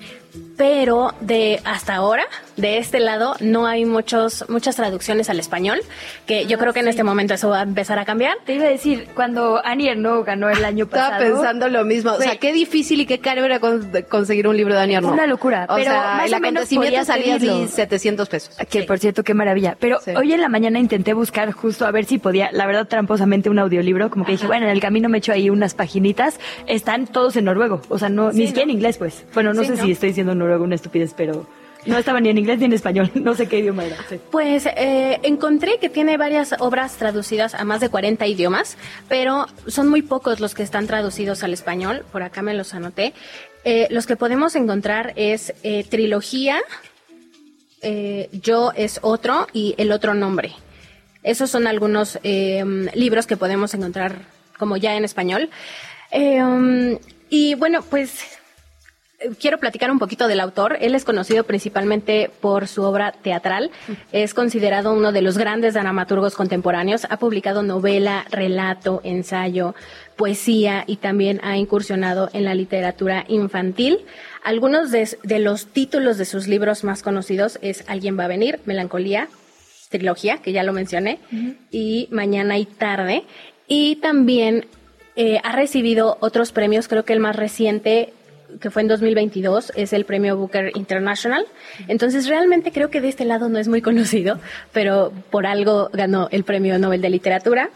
pero 0.58 1.14
de 1.22 1.62
hasta 1.66 1.94
ahora, 1.94 2.26
de 2.58 2.78
este 2.78 3.00
lado, 3.00 3.36
no 3.42 3.68
hay 3.68 3.86
muchos, 3.86 4.46
muchas 4.50 4.76
traducciones 4.76 5.30
al 5.30 5.40
español, 5.40 5.80
que 6.26 6.46
yo 6.46 6.58
creo 6.58 6.74
que 6.74 6.80
en 6.80 6.88
este 6.88 7.04
momento 7.04 7.34
eso 7.34 7.50
va 7.50 7.60
a 7.60 7.64
empezar 7.64 8.00
a 8.00 8.06
cambiar. 8.06 8.38
Te 8.46 8.54
iba 8.56 8.66
a 8.66 8.70
decir, 8.70 9.08
cuando 9.14 9.62
Annie 9.66 9.90
Ernaux 9.90 10.26
ganó 10.26 10.50
el 10.50 10.64
año 10.64 10.86
Estaba 10.86 11.10
pasado... 11.18 11.34
pensando 11.36 11.68
lo 11.70 11.84
mismo. 11.84 12.12
O 12.14 12.22
sea, 12.22 12.38
qué 12.38 12.54
difícil 12.54 13.02
y 13.02 13.06
qué 13.06 13.20
caro 13.20 13.44
era 13.44 13.60
con- 13.60 13.92
conseguir 14.10 14.48
un 14.48 14.56
libro 14.58 14.74
de 14.74 14.80
Daniel 14.80 15.04
Una 15.06 15.28
locura, 15.28 15.66
O 15.70 15.76
pero 15.76 15.92
sea, 15.92 16.02
más 16.18 16.28
el 16.28 16.34
o 16.34 16.40
menos 16.40 16.64
acontecimiento 16.64 17.06
salía 17.06 17.36
así 17.36 17.46
pedirlo. 17.48 17.68
700 17.68 18.30
pesos. 18.30 18.56
Que 18.70 18.84
por 18.84 19.00
cierto, 19.00 19.24
qué 19.24 19.34
maravilla. 19.34 19.76
Pero 19.80 20.00
Sí. 20.00 20.12
hoy 20.16 20.32
en 20.34 20.42
la 20.42 20.50
mañana 20.50 20.80
intenté 20.80 21.14
buscar 21.14 21.52
justo 21.52 21.86
a 21.86 21.92
ver 21.92 22.06
si 22.06 22.18
podía, 22.20 22.50
la 22.52 22.66
verdad, 22.66 22.88
tramposamente 22.88 23.50
un 23.50 23.60
audiolibro. 23.60 24.10
Como 24.10 24.26
que 24.26 24.34
dije, 24.34 24.48
bueno, 24.48 24.66
en 24.66 24.72
el 24.72 24.80
camino 24.80 25.10
me 25.10 25.18
echo 25.18 25.32
ahí 25.34 25.50
unas 25.50 25.74
paginitas. 25.74 26.40
Están 26.68 27.08
todos 27.08 27.36
en 27.36 27.46
noruego. 27.46 27.82
O 27.90 28.00
sea, 28.00 28.10
no, 28.10 28.32
ni 28.32 28.48
siquiera 28.48 28.64
en 28.64 28.72
inglés, 28.72 28.98
pues. 28.98 29.26
Bueno, 29.34 29.54
no 29.54 29.62
Sí, 29.62 29.68
sé 29.68 29.76
¿no? 29.76 29.84
si 29.84 29.92
estoy 29.92 30.10
diciendo 30.10 30.36
noruego 30.36 30.64
una 30.64 30.76
estupidez, 30.76 31.14
pero 31.16 31.48
no 31.86 31.98
estaba 31.98 32.20
ni 32.20 32.30
en 32.30 32.38
inglés 32.38 32.60
ni 32.60 32.66
en 32.66 32.74
español. 32.74 33.12
No 33.16 33.34
sé 33.36 33.48
qué 33.48 33.60
idioma 33.60 33.86
era. 33.86 33.98
Pues 34.32 34.66
eh, 34.66 35.20
encontré 35.24 35.80
que 35.80 35.90
tiene 35.90 36.18
varias 36.18 36.56
obras 36.60 36.96
traducidas 36.98 37.56
a 37.56 37.64
más 37.64 37.80
de 37.80 37.90
40 37.90 38.26
idiomas, 38.28 38.78
pero 39.10 39.48
son 39.68 39.88
muy 39.88 40.02
pocos 40.02 40.40
los 40.40 40.54
que 40.54 40.64
están 40.64 40.88
traducidos 40.88 41.44
al 41.44 41.54
español. 41.54 42.06
Por 42.12 42.24
acá 42.24 42.42
me 42.42 42.54
los 42.54 42.74
anoté. 42.74 43.14
Eh, 43.64 43.88
los 43.90 44.06
que 44.06 44.16
podemos 44.16 44.56
encontrar 44.56 45.14
es 45.16 45.54
eh, 45.64 45.84
trilogía, 45.84 46.62
Yo 48.32 48.72
es 48.76 49.00
otro 49.04 49.48
y 49.54 49.76
El 49.78 49.92
otro 49.92 50.14
nombre. 50.16 50.56
Esos 51.26 51.50
son 51.50 51.66
algunos 51.66 52.20
eh, 52.22 52.64
libros 52.94 53.26
que 53.26 53.36
podemos 53.36 53.74
encontrar 53.74 54.20
como 54.60 54.78
ya 54.78 54.96
en 54.96 55.04
español. 55.04 55.50
Um, 56.14 57.00
y 57.32 57.56
bueno, 57.56 57.82
pues 57.82 58.24
quiero 59.40 59.58
platicar 59.58 59.92
un 59.92 60.00
poquito 60.00 60.28
del 60.28 60.40
autor. 60.40 60.78
Él 60.82 60.96
es 60.96 61.06
conocido 61.06 61.44
principalmente 61.44 62.30
por 62.42 62.68
su 62.68 62.84
obra 62.84 63.12
teatral. 63.12 63.72
Es 64.12 64.34
considerado 64.34 64.94
uno 64.94 65.12
de 65.12 65.22
los 65.22 65.38
grandes 65.38 65.74
dramaturgos 65.74 66.36
contemporáneos. 66.36 67.06
Ha 67.10 67.18
publicado 67.18 67.64
novela, 67.64 68.26
relato, 68.32 69.02
ensayo, 69.04 69.76
poesía 70.16 70.84
y 70.88 70.98
también 70.98 71.40
ha 71.44 71.58
incursionado 71.58 72.30
en 72.34 72.46
la 72.46 72.56
literatura 72.56 73.26
infantil. 73.28 74.00
Algunos 74.44 74.92
de, 74.92 75.18
de 75.24 75.40
los 75.40 75.68
títulos 75.68 76.18
de 76.18 76.26
sus 76.26 76.48
libros 76.48 76.84
más 76.84 77.02
conocidos 77.02 77.60
es 77.62 77.84
Alguien 77.88 78.18
va 78.18 78.26
a 78.26 78.30
venir, 78.30 78.60
Melancolía, 78.66 79.28
trilogía, 79.90 80.38
que 80.38 80.52
ya 80.52 80.64
lo 80.64 80.74
mencioné, 80.74 81.20
y 81.72 82.08
Mañana 82.12 82.58
y 82.58 82.66
Tarde. 82.66 83.24
Y 83.68 83.98
también 83.98 84.68
eh, 85.16 85.40
ha 85.44 85.54
recibido 85.54 86.18
otros 86.20 86.52
premios, 86.52 86.88
creo 86.88 87.06
que 87.06 87.14
el 87.14 87.20
más 87.20 87.36
reciente 87.36 88.14
que 88.62 88.70
fue 88.72 88.82
en 88.82 88.88
2022, 88.88 89.72
es 89.76 89.94
el 89.94 90.06
premio 90.06 90.38
Booker 90.38 90.72
International. 90.76 91.46
Entonces, 91.88 92.28
realmente 92.28 92.72
creo 92.72 92.90
que 92.90 93.02
de 93.02 93.10
este 93.10 93.26
lado 93.26 93.50
no 93.50 93.60
es 93.60 93.68
muy 93.68 93.82
conocido, 93.82 94.40
pero 94.72 95.12
por 95.30 95.46
algo 95.46 95.90
ganó 95.94 96.28
el 96.32 96.44
premio 96.44 96.78
Nobel 96.80 97.02
de 97.02 97.10
Literatura. 97.10 97.70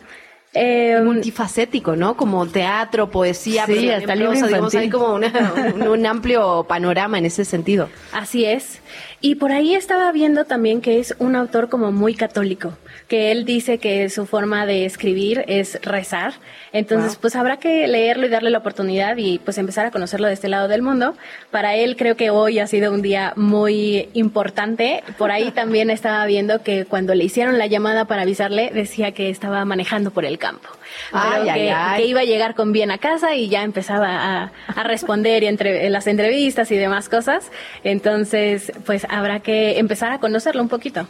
Eh, 0.53 0.99
multifacético, 1.03 1.95
¿no? 1.95 2.17
Como 2.17 2.47
teatro, 2.47 3.12
poesía, 3.12 3.67
Sí, 3.67 3.73
pero 3.75 3.97
hasta 3.97 4.15
prosa, 4.15 4.47
digamos, 4.47 4.73
infantil. 4.73 4.79
hay 4.79 4.89
como 4.89 5.13
una- 5.13 5.53
un, 5.75 5.88
un 5.88 6.05
amplio 6.08 6.65
panorama 6.67 7.19
en 7.19 7.25
ese 7.25 7.45
sentido. 7.45 7.88
Así 8.13 8.45
es. 8.45 8.79
Y 9.21 9.36
por 9.36 9.51
ahí 9.51 9.75
estaba 9.75 10.12
viendo 10.12 10.45
también 10.45 10.82
que 10.82 10.99
es 10.99 11.13
un 11.19 11.36
autor 11.36 11.69
como 11.69 11.91
muy 11.91 12.15
católico, 12.15 12.73
que 13.10 13.32
él 13.32 13.43
dice 13.43 13.80
que 13.80 14.08
su 14.10 14.28
forma 14.28 14.67
de 14.67 14.86
escribir 14.86 15.43
es 15.48 15.82
rezar. 15.82 16.34
Entonces, 16.72 17.15
pues 17.15 17.36
habrá 17.36 17.58
que 17.58 17.88
leerlo 17.88 18.28
y 18.28 18.30
darle 18.30 18.52
la 18.52 18.60
oportunidad 18.60 19.17
y 19.17 19.39
pues 19.39 19.58
empezar 19.58 19.88
a 19.88 19.91
conocerlo 19.91 20.28
de 20.28 20.34
este 20.34 20.48
lado 20.48 20.67
del 20.67 20.84
mundo. 20.84 21.15
Para 21.50 21.76
él 21.76 21.98
creo 21.98 22.15
que 22.15 22.30
hoy 22.30 22.60
ha 22.60 22.67
sido 22.67 22.93
un 22.93 23.02
día 23.02 23.34
muy 23.36 24.10
importante. 24.13 25.04
Por 25.17 25.32
ahí 25.32 25.50
también 25.56 25.89
estaba 25.89 26.24
viendo 26.28 26.62
que 26.62 26.86
cuando 26.86 27.15
le 27.15 27.24
hicieron 27.24 27.58
la 27.58 27.65
llamada 27.65 28.06
para 28.06 28.22
avisarle, 28.22 28.69
decía 28.72 29.12
que 29.12 29.32
estaba 29.32 29.65
manejando 29.65 30.12
por 30.12 30.24
el 30.24 30.38
campo. 30.38 30.69
Ay, 31.12 31.30
Pero 31.32 31.52
ay, 31.52 31.60
que, 31.60 31.72
ay. 31.72 32.02
que 32.04 32.08
iba 32.08 32.22
a 32.22 32.26
llegar 32.26 32.54
con 32.54 32.72
bien 32.72 32.91
a 32.91 33.00
casa 33.00 33.34
y 33.34 33.50
ya 33.50 33.63
empezaba 33.63 34.43
a, 34.43 34.52
a 34.67 34.84
responder 34.84 35.41
y 35.41 35.48
entre, 35.48 35.88
en 35.88 35.93
las 35.93 36.06
entrevistas 36.06 36.69
y 36.69 36.78
demás 36.78 37.10
cosas. 37.10 37.52
Entonces, 37.84 38.72
pues 38.86 39.08
habrá 39.10 39.39
que 39.39 39.80
empezar 39.80 40.12
a 40.12 40.19
conocerlo 40.19 40.62
un 40.62 40.69
poquito. 40.69 41.08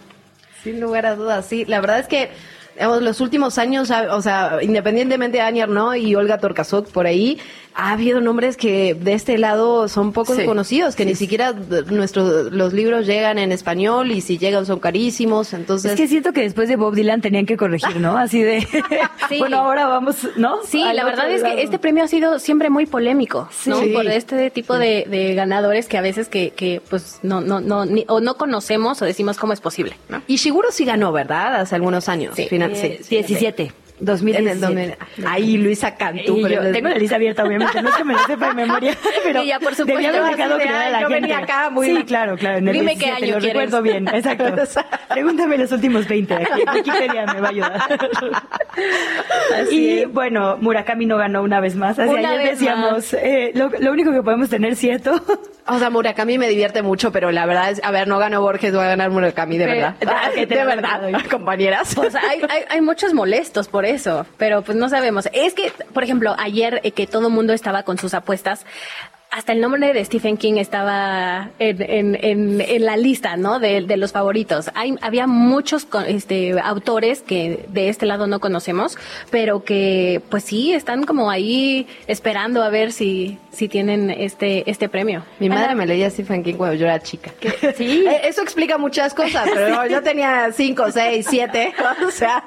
Sin 0.64 0.80
lugar 0.82 1.06
a 1.06 1.16
dudas, 1.16 1.46
sí. 1.46 1.66
La 1.66 1.80
verdad 1.80 2.00
es 2.00 2.08
que 2.08 2.30
los 2.80 3.20
últimos 3.22 3.58
años, 3.58 3.92
o 3.92 4.22
sea, 4.22 4.60
independientemente 4.62 5.38
de 5.38 5.44
Anier, 5.44 5.70
¿no? 5.70 5.96
Y 5.96 6.16
Olga 6.16 6.38
Torkasuk 6.38 6.90
por 6.92 7.08
ahí, 7.08 7.40
ha 7.76 7.92
habido 7.92 8.22
nombres 8.22 8.58
que 8.58 8.94
de 8.94 9.14
este 9.14 9.38
lado 9.38 9.88
son 9.88 10.12
poco 10.12 10.36
conocidos, 10.46 10.96
que 10.96 11.06
ni 11.06 11.16
siquiera 11.16 11.54
nuestros 11.90 12.52
los 12.52 12.74
libros 12.74 13.06
llegan 13.06 13.38
en 13.38 13.52
español 13.52 14.12
y 14.12 14.22
si 14.22 14.38
llegan 14.38 14.66
son 14.66 14.80
carísimos, 14.80 15.54
entonces... 15.54 15.92
Es 15.92 15.98
que 15.98 16.08
siento 16.08 16.34
que 16.34 16.42
después 16.42 16.68
de 16.68 16.76
Bob 16.76 16.96
Dylan 16.96 17.22
tenían 17.22 17.46
que 17.46 17.58
corregir, 17.58 17.98
¿no? 17.98 18.18
Así 18.18 18.42
de... 18.42 18.68
bueno, 19.40 19.58
ahora 19.58 19.88
vamos, 19.88 20.28
¿no? 20.36 20.60
Sí, 20.66 20.84
la 20.94 21.06
verdad 21.06 21.32
es 21.32 21.44
que 21.44 21.62
este 21.62 21.80
premio 21.80 22.04
ha 22.04 22.08
sido 22.08 22.40
siempre 22.40 22.70
muy 22.70 22.86
polémico, 22.86 23.50
¿no? 23.66 23.80
Por 23.94 24.08
este 24.08 24.50
tipo 24.50 24.78
de, 24.78 25.34
ganadores 25.36 25.88
que 25.88 25.98
a 25.98 26.02
veces 26.02 26.28
que, 26.28 26.52
que 26.52 26.82
pues 26.90 27.20
no, 27.24 27.42
no, 27.42 27.62
no, 27.62 27.86
o 28.08 28.20
no 28.20 28.36
conocemos 28.36 29.02
o 29.02 29.06
decimos 29.06 29.38
cómo 29.38 29.54
es 29.54 29.62
posible, 29.62 29.96
¿no? 30.10 30.22
Y 30.28 30.38
Shiguro 30.38 30.72
sí 30.72 30.86
ganó, 30.86 31.12
¿verdad? 31.12 31.56
Hace 31.56 31.76
algunos 31.76 32.10
años. 32.10 32.36
Sí, 32.36 32.48
final, 32.48 32.76
sí, 32.76 32.98
17. 33.10 33.72
2017. 34.00 34.98
Ahí 35.28 35.58
Luisa 35.58 35.96
Cantú. 35.96 36.48
Yo 36.48 36.72
tengo 36.72 36.90
la 36.90 36.96
lista 36.98 37.16
abierta, 37.16 37.44
obviamente. 37.44 37.82
No 37.82 37.90
es 37.90 37.96
que 37.96 38.04
me 38.04 38.14
lo 38.14 38.20
sepa 38.20 38.48
de 38.50 38.54
memoria, 38.54 38.98
pero 39.24 39.44
ya 39.44 39.60
por 39.60 39.76
supuesto. 39.76 40.02
Debía 40.02 40.10
haber 40.20 40.38
dejado 40.38 40.58
la 40.58 41.02
yo 41.02 41.10
venía 41.10 41.38
acá 41.40 41.70
muy... 41.70 41.88
Sí, 41.88 42.04
claro, 42.04 42.38
claro. 42.38 42.60
En 42.60 42.68
el 42.68 42.74
Dime 42.74 42.98
qué 42.98 43.08
año 43.08 43.36
lo 43.36 43.40
quieres. 43.40 43.44
recuerdo 43.44 43.82
bien, 43.82 44.08
exacto. 44.14 44.56
Pregúntame 45.10 45.58
los 45.58 45.72
últimos 45.72 46.08
20. 46.08 46.34
Aquí, 46.34 46.48
Wikipedia 46.74 47.26
me 47.26 47.42
va 47.42 47.48
a 47.48 47.52
ayudar. 47.52 48.00
y 49.72 50.06
bueno, 50.06 50.58
Murakami 50.60 51.06
no 51.06 51.18
ganó 51.18 51.42
una 51.42 51.60
vez 51.60 51.76
más. 51.76 52.00
Así 52.00 52.10
Una 52.10 52.30
ayer 52.32 52.40
vez 52.40 52.60
decíamos, 52.60 53.14
eh, 53.14 53.52
lo, 53.56 53.70
lo 53.80 53.92
único 53.92 54.12
que 54.12 54.22
podemos 54.22 54.50
tener 54.50 54.76
cierto 54.76 55.22
O 55.68 55.78
sea, 55.78 55.90
Murakami 55.90 56.38
me 56.38 56.48
divierte 56.48 56.82
mucho, 56.82 57.12
pero 57.12 57.32
la 57.32 57.46
verdad 57.46 57.70
es, 57.72 57.82
a 57.84 57.92
ver, 57.92 58.08
no 58.08 58.18
ganó 58.18 58.42
Borges, 58.42 58.76
va 58.76 58.86
a 58.86 58.88
ganar 58.90 59.12
Murakami, 59.12 59.58
de 59.58 59.66
verdad. 59.68 59.96
ah, 60.08 60.30
de 60.36 60.46
lo 60.46 60.66
verdad, 60.66 61.12
compañeras. 61.30 61.96
O 61.98 62.10
sea, 62.10 62.22
hay, 62.28 62.42
hay, 62.50 62.64
hay 62.70 62.82
muchos 62.82 63.14
molestos 63.14 63.68
por 63.68 63.86
eso, 63.86 63.89
pero 64.38 64.62
pues 64.62 64.78
no 64.78 64.90
sabemos. 64.90 65.28
Es 65.34 65.54
que, 65.54 65.72
por 65.94 66.04
ejemplo, 66.04 66.36
ayer 66.38 66.82
eh, 66.84 66.92
que 66.92 67.08
todo 67.08 67.28
el 67.28 67.34
mundo 67.34 67.54
estaba 67.54 67.84
con 67.84 67.98
sus 67.98 68.14
apuestas, 68.14 68.66
hasta 69.32 69.52
el 69.54 69.62
nombre 69.62 69.94
de 69.94 70.04
Stephen 70.06 70.38
King 70.38 70.56
estaba 70.58 71.50
en, 71.60 71.82
en, 71.82 72.18
en, 72.22 72.62
en 72.62 72.86
la 72.86 72.98
lista, 72.98 73.38
¿no? 73.38 73.60
De, 73.60 73.82
de 73.82 73.98
los 73.98 74.12
favoritos. 74.12 74.72
Hay, 74.74 74.96
había 75.02 75.28
muchos 75.28 75.88
este, 76.08 76.60
autores 76.60 77.22
que 77.22 77.66
de 77.70 77.90
este 77.90 78.06
lado 78.06 78.26
no 78.28 78.40
conocemos, 78.40 78.98
pero 79.30 79.64
que, 79.64 80.22
pues 80.30 80.44
sí, 80.44 80.74
están 80.74 81.04
como 81.06 81.30
ahí 81.30 81.88
esperando 82.08 82.64
a 82.64 82.70
ver 82.70 82.92
si, 82.92 83.38
si 83.52 83.68
tienen 83.68 84.10
este, 84.10 84.70
este 84.70 84.90
premio. 84.90 85.24
Mi 85.40 85.48
madre 85.50 85.76
me 85.76 85.86
leía 85.86 86.10
Stephen 86.10 86.44
King 86.44 86.56
cuando 86.56 86.76
yo 86.76 86.86
era 86.86 87.00
chica. 87.00 87.32
Sí. 87.76 88.06
Eh, 88.08 88.22
Eso 88.24 88.42
explica 88.42 88.78
muchas 88.78 89.14
cosas, 89.14 89.48
pero 89.54 89.86
yo 89.86 90.02
tenía 90.02 90.52
cinco, 90.54 90.92
seis, 90.92 91.28
siete, 91.30 91.72
o 92.08 92.12
sea, 92.12 92.44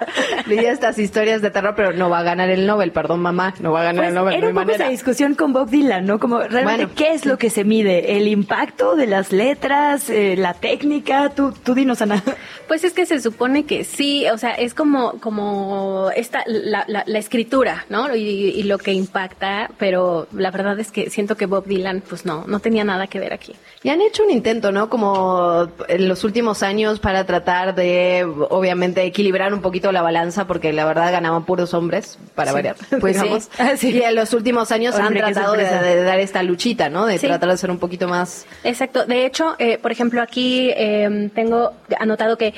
leía 0.47 0.73
estas 0.73 0.99
historias 0.99 1.43
de 1.43 1.51
terror, 1.51 1.75
pero 1.77 1.93
no 1.93 2.11
va 2.11 2.19
a 2.19 2.23
ganar 2.23 2.51
el 2.51 2.67
Nobel, 2.67 2.91
perdón 2.93 3.21
mamá, 3.21 3.55
no 3.61 3.71
va 3.73 3.83
a 3.83 3.85
ganar 3.85 4.03
Pues 4.05 4.09
el 4.09 4.15
Nobel, 4.17 4.35
era 4.35 4.43
no 4.43 4.49
un 4.49 4.55
poco 4.55 4.67
manera. 4.67 4.85
esa 4.85 4.91
discusión 4.91 5.35
con 5.35 5.53
Bob 5.53 5.71
Dylan, 5.71 6.05
¿no? 6.07 6.19
Como 6.19 6.39
realmente, 6.41 6.72
Bueno. 6.77 6.91
¿qué 6.97 7.13
es 7.13 7.25
lo 7.27 7.39
que 7.39 7.51
se 7.51 7.65
mide? 7.65 8.17
¿El 8.17 8.29
impacto 8.29 8.97
de 8.97 9.07
las 9.07 9.33
letras? 9.33 10.09
Eh, 10.11 10.35
¿La 10.37 10.55
técnica? 10.55 11.31
Tú, 11.31 11.53
tú 11.53 11.75
dinos, 11.75 12.03
Ana. 12.03 12.23
Pues 12.69 12.85
es 12.85 12.95
que 12.95 13.05
se 13.05 13.21
supone 13.21 13.65
que 13.67 13.85
sí, 13.85 14.25
o 14.33 14.39
sea, 14.39 14.53
es 14.53 14.73
como, 14.73 15.21
como 15.21 16.09
esta, 16.17 16.43
la, 16.47 16.85
la, 16.89 17.03
la 17.07 17.19
escritura, 17.19 17.85
¿no? 17.91 18.15
Y, 18.17 18.21
y 18.23 18.63
lo 18.63 18.79
que 18.79 18.93
impacta, 18.95 19.71
pero 19.79 20.27
la 20.33 20.51
verdad 20.51 20.81
es 20.81 20.91
que 20.91 21.11
siento 21.11 21.37
que 21.37 21.45
Bob 21.45 21.67
Dylan, 21.67 22.03
pues 22.09 22.25
no, 22.25 22.45
no 22.47 22.61
tenía 22.61 22.83
nada 22.85 23.09
que 23.09 23.21
ver 23.21 23.35
aquí. 23.35 23.53
Y 23.83 23.91
han 23.91 24.01
hecho 24.01 24.23
un 24.25 24.31
intento, 24.31 24.73
¿no? 24.73 24.89
Como 24.89 25.69
en 25.89 26.09
los 26.09 26.25
últimos 26.25 26.63
años 26.63 26.99
para 26.99 27.27
tratar 27.27 27.75
de, 27.75 28.25
obviamente, 28.49 29.03
equilibrar 29.05 29.53
un 29.53 29.61
poquito 29.61 29.93
la 29.93 30.01
balanza, 30.01 30.47
porque 30.47 30.73
la 30.73 30.87
verdad 30.87 31.13
ganaban 31.13 31.45
puros 31.45 31.75
hombres, 31.75 32.17
para 32.35 32.53
Sí. 32.53 32.55
variar, 32.55 32.77
Pues 33.01 33.17
sí. 33.21 33.29
Ah, 33.59 33.73
sí. 33.77 33.91
Y 33.91 34.01
en 34.03 34.15
los 34.15 34.33
últimos 34.33 34.73
años 34.73 34.95
Hombre, 34.95 35.21
han 35.23 35.33
tratado 35.35 35.55
de, 35.57 35.65
de 35.65 36.03
dar 36.05 36.21
esta 36.21 36.43
luchita, 36.63 36.89
¿no? 36.89 37.07
De 37.07 37.19
Sí. 37.19 37.27
tratar 37.27 37.51
de 37.51 37.57
ser 37.57 37.71
un 37.71 37.79
poquito 37.79 38.07
más... 38.09 38.47
Exacto. 38.65 39.05
De 39.05 39.27
hecho, 39.27 39.57
eh, 39.59 39.79
por 39.79 39.91
ejemplo, 39.91 40.23
aquí 40.23 40.71
eh, 40.75 41.29
tengo 41.35 41.73
anotado 41.99 42.37
que 42.39 42.55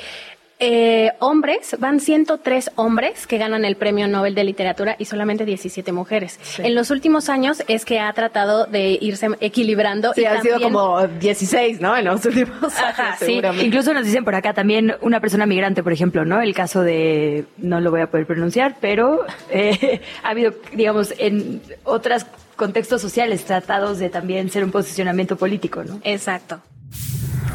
eh, 0.61 1.11
hombres, 1.19 1.75
van 1.81 1.99
103 2.01 2.71
hombres 2.77 3.27
que 3.27 3.39
ganan 3.39 3.65
el 3.65 3.77
premio 3.77 4.07
Nobel 4.07 4.35
de 4.37 4.45
Literatura 4.45 4.95
y 4.99 5.05
solamente 5.07 5.45
17 5.45 5.91
mujeres. 5.93 6.39
En 6.59 6.75
los 6.77 6.91
últimos 6.91 7.29
años 7.29 7.63
es 7.67 7.85
que 7.85 7.99
ha 7.99 8.13
tratado 8.13 8.67
de 8.67 8.97
irse 9.01 9.29
equilibrando. 9.41 10.13
Sí, 10.15 10.23
y 10.23 10.25
han 10.27 10.43
sido 10.43 10.55
también- 10.61 10.73
como 10.73 11.07
16, 11.07 11.81
¿no? 11.81 11.97
En 11.97 12.05
los 12.05 12.25
últimos 12.25 12.73
Ajá, 12.79 13.07
años, 13.09 13.19
sí. 13.19 13.25
seguramente. 13.27 13.67
Incluso 13.67 13.93
nos 13.93 14.05
dicen 14.07 14.25
por 14.25 14.35
acá 14.37 14.53
también 14.55 14.95
una 15.01 15.21
persona 15.21 15.45
migrante, 15.45 15.83
por 15.83 15.93
ejemplo, 15.93 16.25
¿no? 16.25 16.41
El 16.41 16.55
caso 16.55 16.83
de, 16.83 17.47
no 17.59 17.81
lo 17.81 17.91
voy 17.91 18.03
a 18.03 18.07
poder 18.11 18.25
pronunciar, 18.27 18.77
pero 18.81 19.27
eh, 19.51 20.01
ha 20.23 20.29
habido, 20.31 20.53
digamos, 20.73 21.13
en 21.19 21.63
otros 21.83 22.25
contextos 22.57 23.01
sociales 23.01 23.45
tratados 23.45 23.99
de 23.99 24.11
también 24.11 24.51
ser 24.51 24.65
un 24.65 24.71
posicionamiento 24.71 25.37
político, 25.37 25.85
¿no? 25.85 26.01
Exacto. 26.05 26.61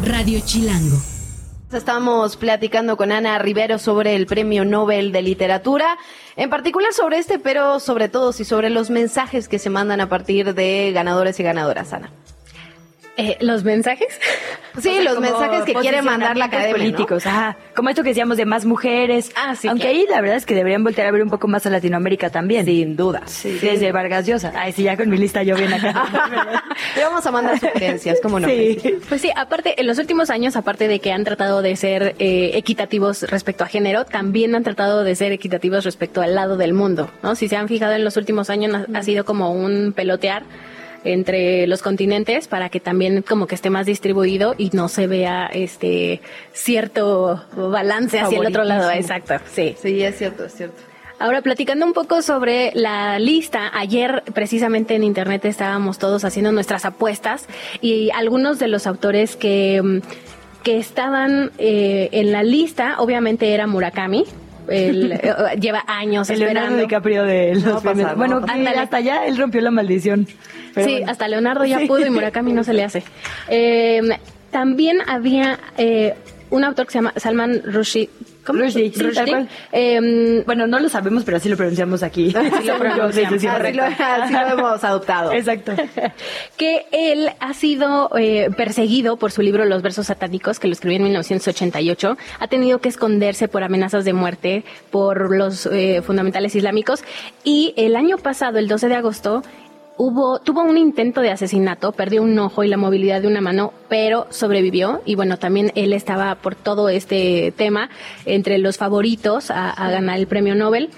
Radio 0.03 0.39
Chilango. 0.45 0.97
Estamos 1.71 2.35
platicando 2.35 2.97
con 2.97 3.11
Ana 3.11 3.37
Rivero 3.37 3.77
sobre 3.77 4.15
el 4.15 4.25
Premio 4.25 4.65
Nobel 4.65 5.11
de 5.11 5.21
Literatura, 5.21 5.99
en 6.35 6.49
particular 6.49 6.93
sobre 6.93 7.19
este, 7.19 7.37
pero 7.37 7.79
sobre 7.79 8.09
todo 8.09 8.33
y 8.37 8.43
sobre 8.43 8.71
los 8.71 8.89
mensajes 8.89 9.47
que 9.47 9.59
se 9.59 9.69
mandan 9.69 10.01
a 10.01 10.09
partir 10.09 10.55
de 10.55 10.91
ganadores 10.93 11.39
y 11.39 11.43
ganadoras, 11.43 11.93
Ana. 11.93 12.11
Eh, 13.19 13.37
¿Los 13.41 13.63
mensajes? 13.63 14.07
Sí, 14.79 14.87
O 14.87 14.91
sea, 14.93 15.01
los 15.01 15.19
mensajes 15.19 15.63
que 15.65 15.73
quiere 15.73 16.01
mandar 16.01 16.37
la 16.37 16.45
academia, 16.45 16.71
¿no? 16.71 16.77
políticos, 16.77 17.25
ajá. 17.25 17.57
Como 17.75 17.89
esto 17.89 18.01
que 18.03 18.09
decíamos 18.09 18.37
de 18.37 18.45
más 18.45 18.65
mujeres. 18.65 19.31
Ah, 19.35 19.55
sí, 19.55 19.67
Aunque 19.67 19.85
claro. 19.87 19.97
ahí 19.97 20.05
la 20.07 20.21
verdad 20.21 20.37
es 20.37 20.45
que 20.45 20.55
deberían 20.55 20.83
voltear 20.85 21.07
a 21.07 21.11
ver 21.11 21.21
un 21.23 21.29
poco 21.29 21.47
más 21.49 21.65
a 21.65 21.69
Latinoamérica 21.69 22.29
también. 22.29 22.63
Sin 22.65 22.95
duda. 22.95 23.23
Sí, 23.25 23.57
Desde 23.61 23.91
Vargas 23.91 24.25
Llosa. 24.27 24.53
Ay, 24.55 24.71
sí, 24.71 24.83
ya 24.83 24.95
con 24.95 25.09
mi 25.09 25.17
lista 25.17 25.43
yo 25.43 25.57
bien 25.57 25.73
acá. 25.73 26.63
Le 26.95 27.03
vamos 27.03 27.25
a 27.25 27.31
mandar 27.31 27.59
sugerencias, 27.59 28.19
¿cómo 28.21 28.39
no? 28.39 28.47
Sí. 28.47 28.77
Pues 29.09 29.19
sí, 29.21 29.31
aparte, 29.35 29.81
en 29.81 29.87
los 29.87 29.97
últimos 29.97 30.29
años, 30.29 30.55
aparte 30.55 30.87
de 30.87 30.99
que 30.99 31.11
han 31.11 31.25
tratado 31.25 31.61
de 31.61 31.75
ser 31.75 32.15
eh, 32.19 32.51
equitativos 32.53 33.23
respecto 33.23 33.65
a 33.65 33.67
género, 33.67 34.05
también 34.05 34.55
han 34.55 34.63
tratado 34.63 35.03
de 35.03 35.15
ser 35.15 35.33
equitativos 35.33 35.83
respecto 35.83 36.21
al 36.21 36.35
lado 36.35 36.55
del 36.55 36.73
mundo, 36.73 37.09
¿no? 37.21 37.35
Si 37.35 37.49
se 37.49 37.57
han 37.57 37.67
fijado 37.67 37.93
en 37.93 38.05
los 38.05 38.15
últimos 38.15 38.49
años, 38.49 38.73
ha, 38.93 38.97
ha 38.97 39.03
sido 39.03 39.25
como 39.25 39.51
un 39.51 39.91
pelotear 39.93 40.43
entre 41.03 41.67
los 41.67 41.81
continentes 41.81 42.47
para 42.47 42.69
que 42.69 42.79
también 42.79 43.21
como 43.21 43.47
que 43.47 43.55
esté 43.55 43.69
más 43.69 43.85
distribuido 43.85 44.55
y 44.57 44.69
no 44.73 44.87
se 44.87 45.07
vea 45.07 45.47
este 45.47 46.21
cierto 46.53 47.43
balance 47.55 48.19
hacia 48.19 48.39
el 48.39 48.47
otro 48.47 48.63
lado. 48.63 48.91
Exacto, 48.91 49.35
sí. 49.51 49.75
Sí, 49.81 50.01
es 50.01 50.17
cierto, 50.17 50.45
es 50.45 50.53
cierto. 50.53 50.81
Ahora, 51.19 51.41
platicando 51.41 51.85
un 51.85 51.91
poco 51.91 52.21
sobre 52.21 52.71
la 52.75 53.19
lista, 53.19 53.69
ayer 53.73 54.23
precisamente 54.33 54.95
en 54.95 55.03
internet 55.03 55.43
estábamos 55.43 55.99
todos 55.99 56.23
haciendo 56.23 56.53
nuestras 56.53 56.85
apuestas 56.85 57.45
y 57.81 58.09
algunos 58.11 58.57
de 58.57 58.69
los 58.69 58.87
autores 58.87 59.35
que, 59.35 60.01
que 60.63 60.77
estaban 60.77 61.51
eh, 61.57 62.07
en 62.13 62.31
la 62.31 62.43
lista, 62.43 62.95
obviamente 62.99 63.53
era 63.53 63.67
Murakami. 63.67 64.23
Él, 64.71 65.11
eh, 65.13 65.33
lleva 65.59 65.83
años 65.87 66.29
El 66.29 66.39
Leonardo 66.39 66.59
esperando. 66.59 66.81
DiCaprio 66.83 67.23
de 67.23 67.55
los 67.55 67.63
No 67.65 67.81
pasar, 67.81 67.95
no 68.11 68.15
bueno, 68.15 68.41
pasar. 68.41 68.77
hasta 68.77 68.97
allá 68.97 69.25
él 69.25 69.37
rompió 69.37 69.61
la 69.61 69.71
maldición. 69.71 70.27
Pero 70.73 70.87
sí, 70.87 70.93
bueno. 70.97 71.11
hasta 71.11 71.27
Leonardo 71.27 71.65
ya 71.65 71.79
Sí. 71.79 71.87
pudo 71.87 72.05
y 72.05 72.09
Murakami 72.09 72.53
no 72.53 72.63
se 72.63 72.73
le 72.73 72.83
hace. 72.83 73.03
Eh, 73.49 74.01
también 74.51 74.99
había 75.07 75.59
eh, 75.77 76.15
un 76.49 76.63
autor 76.63 76.85
que 76.87 76.91
se 76.93 76.97
llama 76.99 77.13
Salman 77.17 77.61
Rushdie. 77.65 78.09
¿Cómo? 78.49 78.63
Rushdie, 78.63 78.91
sí, 78.91 79.03
tal 79.13 79.27
cual. 79.29 79.49
Eh, 79.71 80.41
Bueno, 80.43 80.65
no 80.65 80.79
lo 80.79 80.89
sabemos, 80.89 81.23
pero 81.23 81.37
así 81.37 81.49
lo 81.49 81.55
pronunciamos 81.55 82.01
aquí. 82.01 82.33
Así 82.35 82.65
lo 82.65 82.77
pronunciamos. 82.79 83.13
Sí, 83.15 83.21
sí, 83.21 83.39
sí, 83.41 83.47
Así 83.47 83.73
lo, 83.73 83.83
correcto. 83.83 83.83
así 84.23 84.33
lo 84.33 84.39
hemos 84.57 84.83
adoptado. 84.83 85.31
Exacto. 85.31 85.73
que 86.57 86.87
él 86.91 87.29
ha 87.39 87.53
sido 87.53 88.09
eh, 88.17 88.49
perseguido 88.57 89.17
por 89.17 89.31
su 89.31 89.43
libro 89.43 89.65
Los 89.65 89.83
versos 89.83 90.07
satánicos, 90.07 90.59
que 90.59 90.67
lo 90.67 90.73
escribió 90.73 90.97
en 90.97 91.03
1988. 91.03 92.17
Ha 92.39 92.47
tenido 92.47 92.79
que 92.79 92.89
esconderse 92.89 93.47
por 93.47 93.63
amenazas 93.63 94.03
de 94.03 94.13
muerte 94.13 94.63
por 94.89 95.35
los 95.35 95.67
eh, 95.67 96.01
fundamentales 96.01 96.55
islámicos. 96.55 97.03
Y 97.43 97.75
el 97.77 97.95
año 97.95 98.17
pasado, 98.17 98.57
el 98.57 98.67
12 98.67 98.87
de 98.87 98.95
agosto, 98.95 99.43
hubo, 99.99 100.39
tuvo 100.39 100.63
un 100.63 100.77
intento 100.77 101.21
de 101.21 101.29
asesinato, 101.29 101.91
perdió 101.91 102.23
un 102.23 102.39
ojo 102.39 102.63
y 102.63 102.69
la 102.69 102.77
movilidad 102.77 103.21
de 103.21 103.27
una 103.27 103.41
mano, 103.41 103.73
pero 103.89 104.27
sobrevivió. 104.29 105.01
Y 105.05 105.15
bueno, 105.15 105.37
también 105.37 105.71
él 105.75 105.93
estaba 105.93 106.35
por 106.35 106.55
todo 106.55 106.87
este 106.89 107.53
tema 107.55 107.89
entre 108.25 108.57
los 108.57 108.77
favoritos 108.77 109.51
a, 109.51 109.69
a 109.69 109.91
ganar 109.91 110.17
el 110.17 110.25
premio 110.25 110.55
Nobel. 110.55 110.89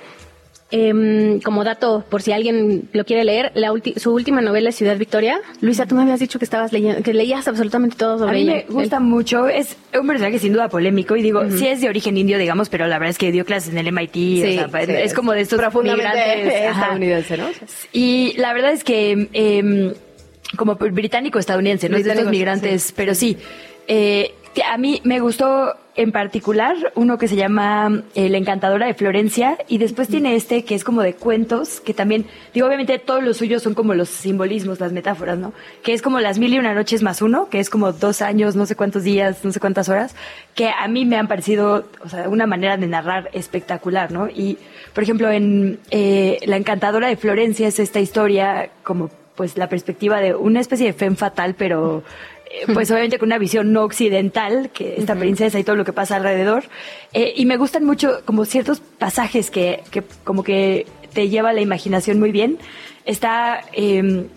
Em, 0.73 1.41
como 1.41 1.65
dato, 1.65 2.05
por 2.09 2.21
si 2.21 2.31
alguien 2.31 2.87
lo 2.93 3.03
quiere 3.03 3.25
leer, 3.25 3.51
la 3.55 3.73
ulti- 3.73 3.97
su 3.97 4.13
última 4.13 4.39
novela 4.39 4.69
es 4.69 4.75
Ciudad 4.77 4.97
Victoria. 4.97 5.41
Luisa, 5.59 5.85
tú 5.85 5.95
me 5.95 6.03
habías 6.03 6.21
dicho 6.21 6.39
que 6.39 6.45
estabas 6.45 6.71
leyendo, 6.71 7.03
que 7.03 7.13
leías 7.13 7.45
absolutamente 7.49 7.97
todo 7.97 8.17
sobre 8.19 8.29
A 8.31 8.33
mí 8.33 8.41
ella. 8.43 8.63
me 8.69 8.73
gusta 8.73 9.01
mucho, 9.01 9.49
es 9.49 9.75
un 9.99 10.07
personaje 10.07 10.39
sin 10.39 10.53
duda 10.53 10.69
polémico 10.69 11.17
y 11.17 11.23
digo, 11.23 11.43
sí 11.51 11.67
es 11.67 11.81
de 11.81 11.89
origen 11.89 12.15
indio, 12.17 12.37
digamos, 12.37 12.69
pero 12.69 12.87
la 12.87 12.99
verdad 12.99 13.09
es 13.09 13.17
que 13.17 13.33
dio 13.33 13.43
clases 13.43 13.73
en 13.73 13.79
el 13.79 13.87
MIT, 13.91 14.15
o 14.15 14.69
sea, 14.69 14.85
sí, 14.85 14.91
es, 14.93 15.13
como 15.13 15.33
de 15.33 15.41
estos 15.41 15.59
profundamente 15.59 16.07
migrantes 16.09 16.61
ajá. 16.69 16.81
estadounidense, 16.81 17.37
¿no? 17.37 17.47
Y 17.91 18.33
la 18.37 18.53
verdad 18.53 18.71
es 18.71 18.85
que 18.85 19.27
em, 19.33 19.93
como 20.55 20.75
británico-estadounidense, 20.75 21.89
¿no? 21.89 21.97
Es 21.97 22.05
de 22.05 22.11
estos 22.11 22.25
Británico, 22.27 22.31
migrantes, 22.31 22.93
pero 22.95 23.13
sí. 23.13 23.35
eh, 23.89 24.33
A 24.69 24.77
mí 24.77 25.01
me 25.03 25.19
gustó 25.19 25.75
en 25.95 26.11
particular 26.11 26.75
uno 26.95 27.17
que 27.17 27.27
se 27.27 27.35
llama 27.35 28.03
eh, 28.15 28.29
La 28.29 28.37
Encantadora 28.37 28.85
de 28.85 28.93
Florencia 28.93 29.57
y 29.67 29.77
después 29.77 30.07
tiene 30.07 30.35
este 30.35 30.63
que 30.63 30.75
es 30.75 30.83
como 30.83 31.01
de 31.01 31.13
cuentos, 31.13 31.79
que 31.79 31.93
también, 31.93 32.25
digo, 32.53 32.67
obviamente 32.67 32.99
todos 32.99 33.23
los 33.23 33.37
suyos 33.37 33.61
son 33.63 33.73
como 33.73 33.93
los 33.93 34.09
simbolismos, 34.09 34.79
las 34.79 34.91
metáforas, 34.91 35.37
¿no? 35.37 35.53
Que 35.83 35.93
es 35.93 36.01
como 36.01 36.19
las 36.19 36.39
mil 36.39 36.53
y 36.53 36.59
una 36.59 36.73
noches 36.73 37.01
más 37.01 37.21
uno, 37.21 37.49
que 37.49 37.59
es 37.59 37.69
como 37.69 37.93
dos 37.93 38.21
años, 38.21 38.55
no 38.55 38.65
sé 38.65 38.75
cuántos 38.75 39.03
días, 39.03 39.43
no 39.43 39.51
sé 39.51 39.59
cuántas 39.59 39.89
horas, 39.89 40.15
que 40.55 40.69
a 40.69 40.87
mí 40.87 41.05
me 41.05 41.17
han 41.17 41.27
parecido, 41.27 41.85
o 42.03 42.09
sea, 42.09 42.27
una 42.27 42.45
manera 42.45 42.77
de 42.77 42.87
narrar 42.87 43.29
espectacular, 43.33 44.11
¿no? 44.11 44.29
Y, 44.29 44.57
por 44.93 45.03
ejemplo, 45.03 45.29
en 45.29 45.79
eh, 45.91 46.39
La 46.45 46.57
Encantadora 46.57 47.07
de 47.07 47.15
Florencia 47.15 47.67
es 47.67 47.79
esta 47.79 47.99
historia 47.99 48.69
como 48.83 49.09
pues 49.35 49.57
la 49.57 49.69
perspectiva 49.69 50.19
de 50.19 50.35
una 50.35 50.59
especie 50.59 50.85
de 50.85 50.93
femme 50.93 51.15
fatal, 51.15 51.55
pero 51.57 52.03
pues 52.73 52.89
obviamente 52.91 53.19
con 53.19 53.27
una 53.27 53.37
visión 53.37 53.73
no 53.73 53.83
occidental, 53.83 54.69
que 54.73 54.95
esta 54.97 55.15
princesa 55.15 55.59
y 55.59 55.63
todo 55.63 55.75
lo 55.75 55.85
que 55.85 55.93
pasa 55.93 56.15
alrededor. 56.15 56.63
Eh, 57.13 57.33
y 57.35 57.45
me 57.45 57.57
gustan 57.57 57.85
mucho 57.85 58.21
como 58.25 58.45
ciertos 58.45 58.79
pasajes 58.79 59.51
que, 59.51 59.83
que 59.91 60.03
como 60.23 60.43
que 60.43 60.85
te 61.13 61.29
lleva 61.29 61.53
la 61.53 61.61
imaginación 61.61 62.19
muy 62.19 62.31
bien. 62.31 62.57
Está 63.05 63.61
eh, 63.73 64.27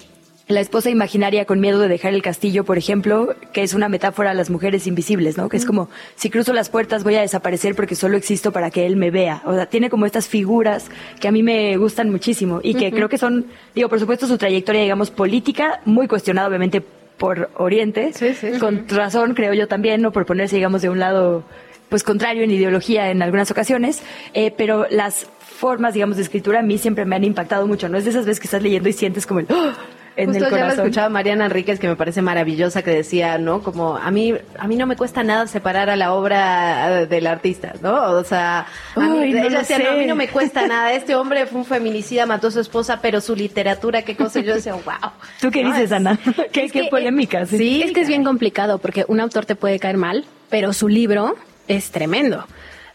la 0.47 0.61
esposa 0.61 0.91
imaginaria 0.91 1.47
con 1.47 1.61
miedo 1.61 1.79
de 1.79 1.89
dejar 1.89 2.13
el 2.13 2.21
castillo, 2.21 2.65
por 2.65 2.77
ejemplo, 2.77 3.35
que 3.53 3.63
es 3.63 3.73
una 3.73 3.89
metáfora 3.89 4.33
a 4.33 4.35
las 4.35 4.51
mujeres 4.51 4.87
invisibles, 4.87 5.39
¿no? 5.39 5.49
Que 5.49 5.57
es 5.57 5.65
como, 5.65 5.89
si 6.17 6.29
cruzo 6.29 6.53
las 6.53 6.69
puertas 6.69 7.03
voy 7.03 7.15
a 7.15 7.23
desaparecer 7.23 7.75
porque 7.75 7.95
solo 7.95 8.17
existo 8.17 8.53
para 8.53 8.71
que 8.71 8.85
él 8.85 8.97
me 8.97 9.11
vea. 9.11 9.43
O 9.47 9.55
sea, 9.55 9.67
tiene 9.67 9.89
como 9.89 10.05
estas 10.05 10.29
figuras 10.29 10.91
que 11.19 11.29
a 11.29 11.33
mí 11.33 11.43
me 11.43 11.77
gustan 11.79 12.11
muchísimo 12.11 12.61
y 12.63 12.75
que 12.75 12.91
creo 12.91 13.09
que 13.09 13.17
son, 13.17 13.47
digo, 13.75 13.89
por 13.89 14.01
supuesto 14.01 14.27
su 14.27 14.37
trayectoria, 14.37 14.83
digamos, 14.83 15.11
política, 15.11 15.81
muy 15.87 16.09
cuestionada 16.09 16.49
obviamente 16.49 16.83
por 17.17 17.51
Oriente, 17.57 18.13
con 18.61 18.89
razón 18.89 19.35
creo 19.35 19.55
yo 19.55 19.69
también, 19.69 20.03
¿no? 20.03 20.13
Por 20.13 20.27
ponerse, 20.27 20.57
digamos, 20.57 20.83
de 20.83 20.91
un 20.91 20.99
lado 20.99 21.45
pues 21.89 22.03
contrario 22.03 22.43
en 22.43 22.51
ideología 22.51 23.11
en 23.11 23.23
algunas 23.23 23.51
ocasiones, 23.51 24.03
eh, 24.33 24.53
pero 24.57 24.87
las 24.91 25.27
formas, 25.39 25.95
digamos, 25.95 26.17
de 26.17 26.23
escritura 26.23 26.61
a 26.61 26.63
mí 26.63 26.79
siempre 26.79 27.05
me 27.05 27.15
han 27.17 27.25
impactado 27.25 27.67
mucho, 27.67 27.89
¿no? 27.89 27.99
Es 27.99 28.05
de 28.05 28.11
esas 28.11 28.27
veces 28.27 28.41
que 28.41 28.47
estás 28.47 28.63
leyendo 28.63 28.89
y 28.89 28.93
sientes 28.93 29.27
como 29.27 29.41
el... 29.41 29.47
¡oh! 29.51 29.73
En 30.17 30.27
Justo 30.29 30.45
el 30.45 30.51
ya 30.51 30.57
lo 30.57 30.63
corazón. 30.63 30.85
escuchaba 30.87 31.09
Mariana 31.09 31.47
Enríquez, 31.47 31.81
que 31.81 31.89
me 31.89 31.97
parece 31.97 32.23
maravillosa, 32.23 32.83
que 32.83 32.91
decía, 32.91 33.39
¿no? 33.39 33.63
Como 33.63 33.97
a 33.97 34.11
mí, 34.11 34.35
a 34.59 34.69
mí 34.69 34.77
no 34.77 34.87
me 34.87 34.97
cuesta 34.97 35.23
nada 35.25 35.47
separar 35.47 35.91
a 35.91 35.97
la 35.97 36.13
obra 36.13 37.01
eh, 37.03 37.07
del 37.07 37.27
artista, 37.27 37.75
¿no? 37.83 38.13
O 38.13 38.25
sea, 38.25 38.67
a 38.95 39.01
mí, 39.01 39.07
no 39.33 39.45
ella 39.47 39.59
decía. 39.59 39.79
"No, 39.79 39.91
a 39.91 39.95
mí 39.95 40.07
no 40.07 40.15
me 40.15 40.29
cuesta 40.29 40.67
nada. 40.69 40.93
Este 40.93 41.15
hombre 41.17 41.47
fue 41.47 41.59
un 41.61 41.65
feminicida, 41.65 42.27
mató 42.27 42.49
a 42.49 42.51
su 42.51 42.61
esposa, 42.61 43.01
pero 43.03 43.21
su 43.21 43.35
literatura, 43.35 44.03
qué 44.03 44.17
cosa. 44.17 44.41
Yo 44.41 44.55
decía, 44.55 44.75
wow. 44.75 45.11
¿Tú 45.41 45.51
qué 45.51 45.63
No, 45.65 45.71
dices, 45.71 45.87
es- 45.87 45.93
Ana? 45.93 46.19
¿Qué, 46.53 46.65
Es 46.65 46.73
qué 46.73 46.83
que, 46.83 46.89
polémica? 46.89 47.45
sí. 47.47 47.59
Sí, 47.59 47.83
es 47.83 47.93
que 47.93 48.03
es 48.03 48.09
bien 48.09 48.25
complicado 48.25 48.79
porque 48.79 49.05
un 49.09 49.21
autor 49.21 49.47
te 49.47 49.57
puede 49.57 49.79
caer 49.79 49.97
mal, 49.97 50.25
pero 50.51 50.73
su 50.73 50.89
libro 50.89 51.35
es 51.69 51.91
tremendo. 51.91 52.45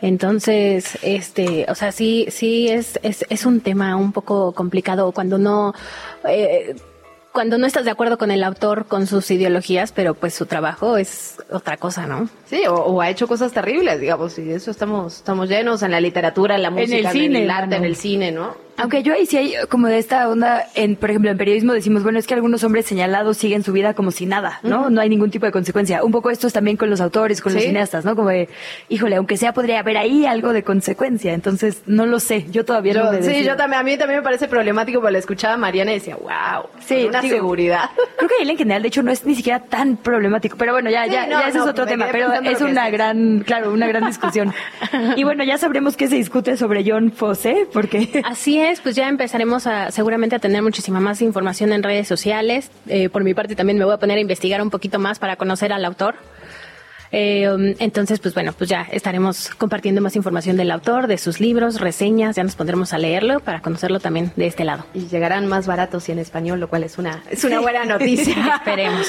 Entonces, 0.02 0.98
este, 1.02 1.66
o 1.68 1.76
sea, 1.76 1.92
sí, 1.92 2.28
sí 2.30 2.70
es, 2.70 2.98
es, 3.04 3.26
es 3.30 3.46
un 3.46 3.60
tema 3.60 3.96
un 3.98 4.14
poco 4.14 4.54
complicado 4.54 5.12
cuando 5.12 5.38
no, 5.38 5.74
eh, 6.28 6.76
cuando 7.32 7.58
no 7.58 7.68
estás 7.68 7.86
de 7.86 7.92
acuerdo 7.92 8.18
con 8.18 8.32
el 8.32 8.44
autor, 8.44 8.86
con 8.86 9.08
sus 9.08 9.30
ideologías, 9.32 9.92
pero 9.92 10.14
pues 10.14 10.34
su 10.34 10.46
trabajo 10.46 10.98
es 10.98 11.38
otra 11.52 11.78
cosa, 11.78 12.06
¿no? 12.06 12.30
Sí, 12.46 12.64
o, 12.68 12.76
o 12.76 13.02
ha 13.02 13.10
hecho 13.10 13.28
cosas 13.28 13.52
terribles, 13.52 14.00
digamos, 14.00 14.38
y 14.40 14.44
de 14.44 14.56
eso 14.56 14.72
estamos, 14.72 15.18
estamos 15.18 15.50
llenos 15.50 15.84
en 15.84 15.92
la 15.92 16.02
literatura, 16.02 16.56
en 16.56 16.64
la 16.64 16.70
música, 16.72 16.98
el 16.98 17.08
cine, 17.10 17.44
el 17.44 17.52
arte, 17.52 17.76
en 17.76 17.86
el 17.86 17.96
cine, 17.96 18.32
¿no? 18.32 18.56
Aunque 18.82 19.04
yo 19.04 19.14
ahí 19.14 19.26
sí 19.26 19.38
hay 19.38 19.54
como 19.70 19.88
de 19.88 19.98
esta 19.98 20.28
onda, 20.30 20.66
en, 20.76 20.96
por 20.96 21.10
ejemplo, 21.10 21.32
en 21.32 21.38
periodismo 21.38 21.74
decimos, 21.74 22.04
bueno, 22.04 22.20
es 22.20 22.28
que 22.28 22.34
algunos 22.34 22.64
hombres 22.64 22.86
señalados 22.86 23.38
siguen 23.38 23.64
su 23.64 23.72
vida 23.74 23.94
como 23.94 24.12
si 24.12 24.26
nada, 24.26 24.60
¿no? 24.64 24.90
No 24.90 25.02
hay 25.02 25.10
ningún 25.10 25.32
tipo 25.32 25.46
de 25.46 25.52
consecuencia. 25.52 26.04
Un 26.04 26.12
poco 26.12 26.30
esto 26.30 26.48
es 26.48 26.54
también 26.54 26.78
con 26.78 26.90
los 26.90 27.02
autores, 27.02 27.42
con 27.42 27.54
los 27.54 27.64
cineastas, 27.64 28.06
¿no? 28.06 28.16
Como 28.16 28.30
de, 28.30 28.50
híjole, 28.90 29.16
aunque 29.18 29.38
sea, 29.38 29.54
podría 29.54 29.80
haber 29.80 29.98
ahí 29.98 30.26
algo 30.26 30.54
de 30.54 30.64
consecuencia. 30.64 31.34
Entonces, 31.34 31.82
no 31.86 32.06
lo 32.06 32.20
sé. 32.20 32.46
Yo 32.52 32.66
todavía 32.66 32.94
Yo- 32.94 33.04
no 33.06 33.12
me 33.12 33.22
sí, 33.22 33.30
decido. 33.30 33.48
yo 33.54 33.58
también, 33.58 33.80
a 33.82 33.84
mí 33.84 33.98
también 33.98 34.20
me 34.20 34.24
parece 34.24 34.48
problemático, 34.48 35.00
pero 35.00 35.12
la 35.12 35.20
escuchaba 35.20 35.54
a 35.56 35.58
Mariana 35.58 35.92
y 35.92 35.96
decía, 35.96 36.16
wow, 36.16 36.70
Sí, 36.80 37.06
una 37.10 37.22
digo, 37.22 37.36
seguridad. 37.36 37.90
Creo 38.18 38.30
que 38.30 38.44
él 38.44 38.50
en 38.50 38.58
general, 38.58 38.82
de 38.82 38.88
hecho, 38.90 39.02
no 39.04 39.12
es 39.12 39.26
ni 39.26 39.36
siquiera 39.36 39.60
tan 39.60 39.98
problemático. 39.98 40.58
Pero 40.58 40.74
bueno, 40.74 40.90
ya, 40.90 41.06
Sí, 41.06 41.12
ya, 41.12 41.26
no, 41.26 41.40
ya 41.42 41.48
ese 41.50 41.58
no, 41.58 41.64
es 41.66 41.70
otro 41.72 41.86
tema. 41.86 42.08
Pero 42.12 42.34
es 42.34 42.62
una 42.62 42.88
es. 42.88 42.94
gran, 42.94 43.40
claro, 43.46 43.72
una 43.74 43.88
gran 43.88 44.06
discusión. 44.06 44.54
y 45.16 45.24
bueno, 45.24 45.44
ya 45.44 45.58
sabremos 45.58 45.98
qué 45.98 46.08
se 46.08 46.16
discute 46.16 46.58
sobre 46.58 46.84
John 46.86 47.12
Fosse, 47.12 47.68
porque 47.74 48.22
Así 48.26 48.60
es, 48.60 48.69
pues 48.82 48.96
ya 48.96 49.10
empezaremos 49.10 49.66
a 49.66 49.92
seguramente 49.92 50.36
a 50.36 50.40
tener 50.40 50.62
muchísima 50.62 51.00
más 51.00 51.22
información 51.22 51.74
en 51.74 51.82
redes 51.82 52.08
sociales. 52.08 52.70
Eh, 52.88 53.10
por 53.10 53.24
mi 53.24 53.34
parte 53.34 53.56
también 53.56 53.80
me 53.80 53.86
voy 53.86 53.94
a 53.96 53.98
poner 53.98 54.18
a 54.18 54.22
investigar 54.22 54.62
un 54.62 54.70
poquito 54.70 55.00
más 55.00 55.18
para 55.18 55.36
conocer 55.36 55.74
al 55.74 55.84
autor. 55.86 56.16
Eh, 57.12 57.76
entonces, 57.80 58.20
pues 58.20 58.36
bueno, 58.36 58.54
pues 58.56 58.70
ya 58.70 58.88
estaremos 58.92 59.50
compartiendo 59.58 60.00
más 60.02 60.16
información 60.16 60.58
del 60.58 60.70
autor, 60.70 61.08
de 61.08 61.18
sus 61.18 61.40
libros, 61.40 61.82
reseñas, 61.82 62.36
ya 62.36 62.44
nos 62.44 62.56
pondremos 62.56 62.94
a 62.94 63.00
leerlo 63.00 63.40
para 63.40 63.62
conocerlo 63.62 64.00
también 64.00 64.32
de 64.36 64.46
este 64.46 64.64
lado. 64.64 64.86
Y 64.94 65.08
llegarán 65.08 65.48
más 65.48 65.66
baratos 65.66 66.08
y 66.10 66.12
en 66.12 66.20
español, 66.20 66.60
lo 66.60 66.70
cual 66.70 66.84
es 66.84 67.00
una, 67.00 67.24
es 67.32 67.44
una 67.44 67.62
buena 67.62 67.86
noticia. 67.86 68.56
Esperemos. 68.58 69.08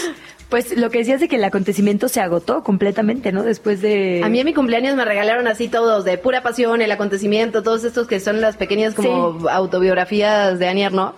Pues 0.51 0.77
lo 0.77 0.91
que 0.91 0.99
decías 0.99 1.21
de 1.21 1.29
que 1.29 1.37
el 1.37 1.45
acontecimiento 1.45 2.09
se 2.09 2.21
agotó 2.21 2.65
completamente, 2.65 3.31
¿no? 3.31 3.45
Después 3.45 3.81
de... 3.81 4.21
A 4.25 4.29
mí 4.29 4.41
en 4.41 4.45
mi 4.45 4.53
cumpleaños 4.53 4.97
me 4.97 5.05
regalaron 5.05 5.47
así 5.47 5.69
todos, 5.69 6.05
de 6.05 6.19
pura 6.19 6.43
pasión, 6.43 6.83
el 6.83 6.91
acontecimiento, 6.91 7.63
todos 7.63 7.85
estos 7.85 8.09
que 8.09 8.19
son 8.19 8.41
las 8.41 8.57
pequeñas 8.57 8.95
como 8.95 9.49
autobiografías 9.49 10.59
de 10.59 10.69
Annie 10.69 10.85
Arnaud. 10.85 11.13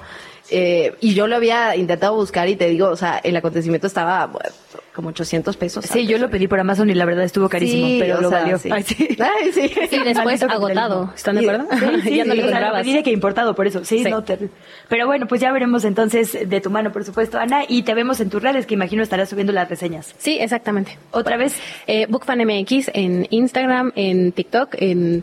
Eh, 0.51 0.95
y 1.01 1.15
yo 1.15 1.27
lo 1.27 1.37
había 1.37 1.77
intentado 1.77 2.15
buscar 2.15 2.49
y 2.49 2.57
te 2.57 2.69
digo, 2.69 2.89
o 2.89 2.97
sea, 2.97 3.19
el 3.23 3.35
acontecimiento 3.37 3.87
estaba 3.87 4.27
bueno, 4.27 4.51
como 4.95 5.09
800 5.11 5.57
pesos. 5.57 5.85
Sí, 5.87 6.07
yo 6.07 6.19
lo 6.19 6.29
pedí 6.31 6.49
por 6.49 6.61
Amazon 6.61 6.91
y 6.91 6.95
la 6.95 7.05
verdad 7.05 7.25
estuvo 7.25 7.49
carísimo, 7.49 7.87
Sí, 7.87 7.97
pero 8.01 8.21
lo 8.21 8.29
sea, 8.29 8.41
valió. 8.41 8.59
sí. 8.59 8.69
Ay, 8.71 8.83
sí. 8.83 9.17
Ay, 9.21 9.53
sí. 9.53 9.73
Y 9.91 9.99
después 10.05 10.43
agotado. 10.43 11.11
¿están 11.15 11.37
de 11.37 11.43
acuerdo? 11.49 11.67
Sí, 11.71 12.01
sí, 12.03 12.17
ya 12.17 12.25
no 12.25 12.35
sí, 12.35 12.41
lo 12.41 12.93
de 12.97 13.03
que 13.03 13.11
importado, 13.13 13.55
por 13.55 13.67
eso. 13.67 13.85
Sí, 13.85 14.03
Sí. 14.03 14.11
no, 14.11 14.23
terrible. 14.25 14.53
Pero 14.89 15.07
bueno, 15.07 15.27
pues 15.27 15.41
ya 15.41 15.53
veremos 15.53 15.85
entonces 15.85 16.37
de 16.49 16.61
tu 16.61 16.71
mano, 16.71 16.93
por 16.93 17.05
supuesto, 17.05 17.39
Ana, 17.39 17.63
y 17.67 17.83
te 17.83 17.95
vemos 17.95 18.21
en 18.21 18.29
tus 18.29 18.43
redes, 18.43 18.67
que 18.67 18.75
imagino 18.75 19.03
estarás 19.03 19.29
subiendo 19.31 19.53
las 19.53 19.69
reseñas. 19.69 20.15
Sí, 20.19 20.39
exactamente. 20.41 20.99
¿Otra 21.13 21.37
vez? 21.37 21.55
Eh, 21.87 22.07
BookFanMX 22.09 22.91
en 22.95 23.27
Instagram, 23.31 23.93
en 23.97 24.33
TikTok, 24.33 24.75
en 24.79 25.23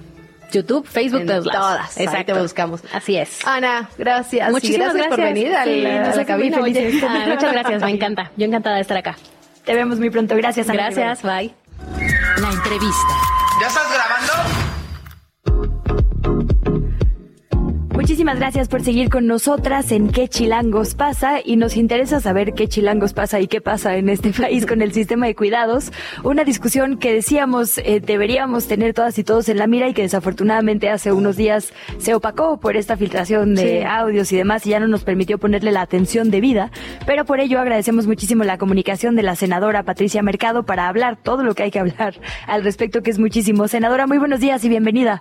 YouTube, 0.51 0.85
Facebook, 0.87 1.21
En 1.21 1.27
todos 1.27 1.45
lados. 1.45 1.95
todas, 1.95 2.13
ahí 2.13 2.23
te 2.25 2.33
buscamos. 2.33 2.81
Así 2.93 3.15
es. 3.17 3.45
Ana, 3.45 3.89
gracias. 3.97 4.51
Muchísimas 4.51 4.93
gracias, 4.93 5.15
por 5.15 5.23
venir 5.23 5.55
a 5.55 5.63
Sí, 5.63 5.81
la, 5.81 6.11
a 6.11 6.15
la 6.15 6.25
cabina. 6.25 6.57
Ah, 6.57 7.25
muchas 7.27 7.51
gracias, 7.53 7.81
me 7.81 7.91
encanta. 7.91 8.31
Yo 8.37 8.45
encantada 8.45 8.75
de 8.75 8.81
estar 8.81 8.97
acá. 8.97 9.15
Te 9.65 9.73
vemos 9.75 9.99
muy 9.99 10.09
pronto. 10.09 10.35
Gracias, 10.35 10.69
Ana. 10.69 10.89
Gracias, 10.89 11.21
bye. 11.23 11.53
La 12.41 12.49
entrevista. 12.51 13.13
¿Ya 13.61 13.67
estás 13.67 13.91
grabando? 13.91 14.33
Muchísimas 17.99 18.39
gracias 18.39 18.69
por 18.69 18.81
seguir 18.81 19.09
con 19.09 19.27
nosotras 19.27 19.91
en 19.91 20.09
qué 20.09 20.29
chilangos 20.29 20.95
pasa 20.95 21.41
y 21.43 21.57
nos 21.57 21.75
interesa 21.75 22.21
saber 22.21 22.53
qué 22.53 22.69
chilangos 22.69 23.11
pasa 23.11 23.41
y 23.41 23.47
qué 23.47 23.59
pasa 23.59 23.97
en 23.97 24.07
este 24.07 24.29
país 24.41 24.65
con 24.65 24.81
el 24.81 24.93
sistema 24.93 25.25
de 25.25 25.35
cuidados. 25.35 25.91
Una 26.23 26.45
discusión 26.45 26.97
que 26.97 27.13
decíamos 27.13 27.77
eh, 27.79 27.99
deberíamos 27.99 28.67
tener 28.69 28.93
todas 28.93 29.19
y 29.19 29.25
todos 29.25 29.49
en 29.49 29.57
la 29.57 29.67
mira 29.67 29.89
y 29.89 29.93
que 29.93 30.03
desafortunadamente 30.03 30.89
hace 30.89 31.11
unos 31.11 31.35
días 31.35 31.73
se 31.97 32.15
opacó 32.15 32.57
por 32.61 32.77
esta 32.77 32.95
filtración 32.95 33.53
de 33.53 33.81
Sí. 33.81 33.85
audios 33.85 34.31
y 34.31 34.37
demás 34.37 34.65
y 34.65 34.69
ya 34.69 34.79
no 34.79 34.87
nos 34.87 35.03
permitió 35.03 35.37
ponerle 35.37 35.73
la 35.73 35.81
atención 35.81 36.31
debida. 36.31 36.71
Pero 37.05 37.25
por 37.25 37.41
ello 37.41 37.59
agradecemos 37.59 38.07
muchísimo 38.07 38.45
la 38.45 38.57
comunicación 38.57 39.17
de 39.17 39.23
la 39.23 39.35
senadora 39.35 39.83
Patricia 39.83 40.23
Mercado 40.23 40.63
para 40.63 40.87
hablar 40.87 41.17
todo 41.21 41.43
lo 41.43 41.53
que 41.53 41.63
hay 41.63 41.71
que 41.71 41.79
hablar 41.79 42.15
al 42.47 42.63
respecto, 42.63 43.03
que 43.03 43.11
es 43.11 43.19
muchísimo. 43.19 43.67
Senadora, 43.67 44.07
muy 44.07 44.19
buenos 44.19 44.39
días 44.39 44.63
y 44.63 44.69
bienvenida. 44.69 45.19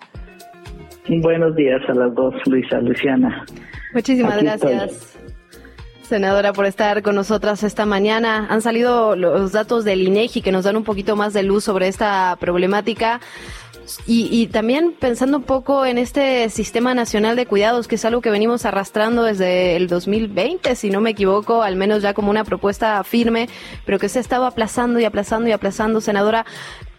Buenos 1.09 1.57
días 1.57 1.81
a 1.89 1.95
las 1.95 2.15
dos, 2.15 2.35
Luisa, 2.47 2.81
Luciana. 2.81 3.45
Muchísimas 3.95 4.35
Aquí 4.35 4.45
gracias. 4.45 5.17
Senadora, 6.03 6.53
por 6.53 6.67
estar 6.67 7.03
con 7.03 7.15
nosotras 7.15 7.63
esta 7.63 7.87
mañana. 7.87 8.47
Han 8.51 8.61
salido 8.61 9.17
los 9.17 9.53
datos 9.53 9.85
del 9.85 10.03
INEGI 10.03 10.43
que 10.43 10.53
nos 10.53 10.65
dan 10.65 10.77
un 10.77 10.85
poquito 10.85 11.17
más 11.17 11.33
de 11.33 11.43
luz 11.43 11.65
sobre 11.65 11.89
esta 11.89 12.37
problemática. 12.41 13.21
Y, 14.07 14.29
y 14.31 14.49
también 14.49 14.93
pensando 14.99 15.39
un 15.39 15.45
poco 15.45 15.87
en 15.87 15.97
este 15.97 16.51
Sistema 16.51 16.95
Nacional 16.95 17.37
de 17.37 17.47
Cuidados, 17.47 17.89
que 17.89 17.95
es 17.95 18.05
algo 18.05 18.21
que 18.21 18.31
venimos 18.31 18.67
arrastrando 18.67 19.23
desde 19.23 19.77
el 19.77 19.89
2020, 19.89 20.75
si 20.75 20.91
no 20.91 21.01
me 21.01 21.11
equivoco, 21.11 21.63
al 21.63 21.77
menos 21.77 22.03
ya 22.03 22.13
como 22.13 22.31
una 22.31 22.45
propuesta 22.45 23.03
firme, 23.05 23.49
pero 23.87 23.99
que 23.99 24.11
se 24.11 24.19
ha 24.19 24.21
estado 24.21 24.45
aplazando 24.45 25.01
y 25.01 25.07
aplazando 25.07 25.49
y 25.49 25.53
aplazando. 25.53 26.03
Senadora, 26.03 26.45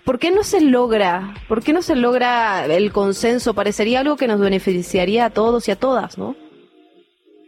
¿por 0.06 0.20
qué 0.20 0.32
no 0.32 0.44
se 0.44 0.62
logra? 0.62 1.34
¿Por 1.48 1.64
qué 1.64 1.74
no 1.74 1.82
se 1.82 1.96
logra 1.96 2.66
el 2.66 2.92
consenso? 2.92 3.54
Parecería 3.54 4.00
algo 4.00 4.18
que 4.18 4.28
nos 4.28 4.40
beneficiaría 4.40 5.26
a 5.26 5.30
todos 5.30 5.68
y 5.68 5.72
a 5.72 5.76
todas, 5.76 6.18
¿no? 6.18 6.36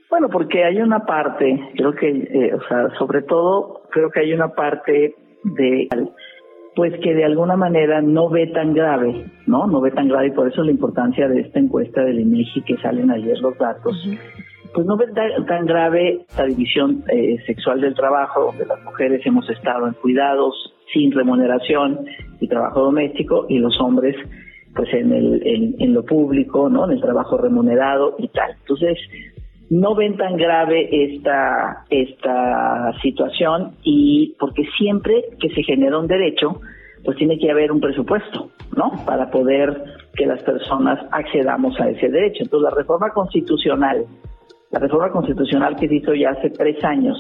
Bueno, 0.10 0.28
porque 0.30 0.66
hay 0.66 0.82
una 0.82 1.06
parte, 1.06 1.58
creo 1.74 1.96
que, 1.96 2.10
eh, 2.10 2.54
o 2.54 2.62
sea, 2.68 2.90
sobre 3.00 3.22
todo, 3.22 3.84
creo 3.92 4.12
que 4.12 4.20
hay 4.20 4.34
una 4.34 4.50
parte 4.50 5.16
de, 5.44 5.88
pues 6.76 6.94
que 7.02 7.14
de 7.14 7.24
alguna 7.24 7.56
manera 7.56 8.02
no 8.02 8.30
ve 8.30 8.48
tan 8.48 8.74
grave, 8.74 9.26
¿no? 9.48 9.68
No 9.68 9.80
ve 9.80 9.92
tan 9.92 10.10
grave 10.10 10.28
y 10.28 10.32
por 10.32 10.50
eso 10.50 10.64
la 10.64 10.72
importancia 10.72 11.30
de 11.30 11.40
esta 11.40 11.60
encuesta 11.60 12.04
del 12.04 12.20
INEGI 12.20 12.62
que 12.64 12.78
salen 12.78 13.10
ayer 13.10 13.40
los 13.40 13.58
datos. 13.58 13.96
Pues 14.74 14.86
no 14.86 14.98
ve 14.98 15.08
tan, 15.14 15.46
tan 15.46 15.66
grave 15.66 16.26
la 16.38 16.46
división 16.46 17.06
eh, 17.08 17.38
sexual 17.46 17.80
del 17.80 17.96
trabajo, 17.96 18.48
donde 18.48 18.66
las 18.66 18.84
mujeres 18.84 19.26
hemos 19.26 19.50
estado 19.50 19.88
en 19.88 19.94
cuidados 19.94 20.74
sin 20.94 21.12
remuneración 21.12 22.06
y 22.40 22.48
trabajo 22.48 22.82
doméstico 22.82 23.46
y 23.50 23.60
los 23.60 23.80
hombres 23.80 24.16
pues 24.76 24.94
en, 24.94 25.12
el, 25.12 25.46
en, 25.46 25.76
en 25.80 25.94
lo 25.94 26.06
público, 26.06 26.70
¿no? 26.70 26.86
En 26.86 26.92
el 26.92 27.02
trabajo 27.02 27.38
remunerado 27.38 28.16
y 28.18 28.30
tal. 28.30 28.52
Entonces, 28.62 28.98
no 29.70 29.96
ven 29.96 30.18
tan 30.18 30.36
grave 30.36 30.90
esta, 30.92 31.86
esta 31.90 32.94
situación 33.02 33.72
y 33.84 34.36
porque 34.40 34.64
siempre 34.78 35.24
que 35.40 35.50
se 35.50 35.64
genera 35.64 35.98
un 35.98 36.08
derecho, 36.08 36.62
pues 37.04 37.18
tiene 37.18 37.38
que 37.38 37.50
haber 37.50 37.72
un 37.72 37.80
presupuesto, 37.80 38.52
¿no? 38.76 38.92
Para 39.06 39.32
poder 39.32 39.82
que 40.14 40.26
las 40.26 40.44
personas 40.44 41.00
accedamos 41.12 41.80
a 41.80 41.90
ese 41.90 42.10
derecho. 42.10 42.44
Entonces, 42.44 42.70
la 42.70 42.76
reforma 42.78 43.10
constitucional, 43.12 44.06
la 44.72 44.80
reforma 44.80 45.10
constitucional 45.10 45.76
que 45.78 45.88
se 45.88 45.96
hizo 45.96 46.14
ya 46.14 46.32
hace 46.32 46.50
tres 46.50 46.84
años 46.84 47.18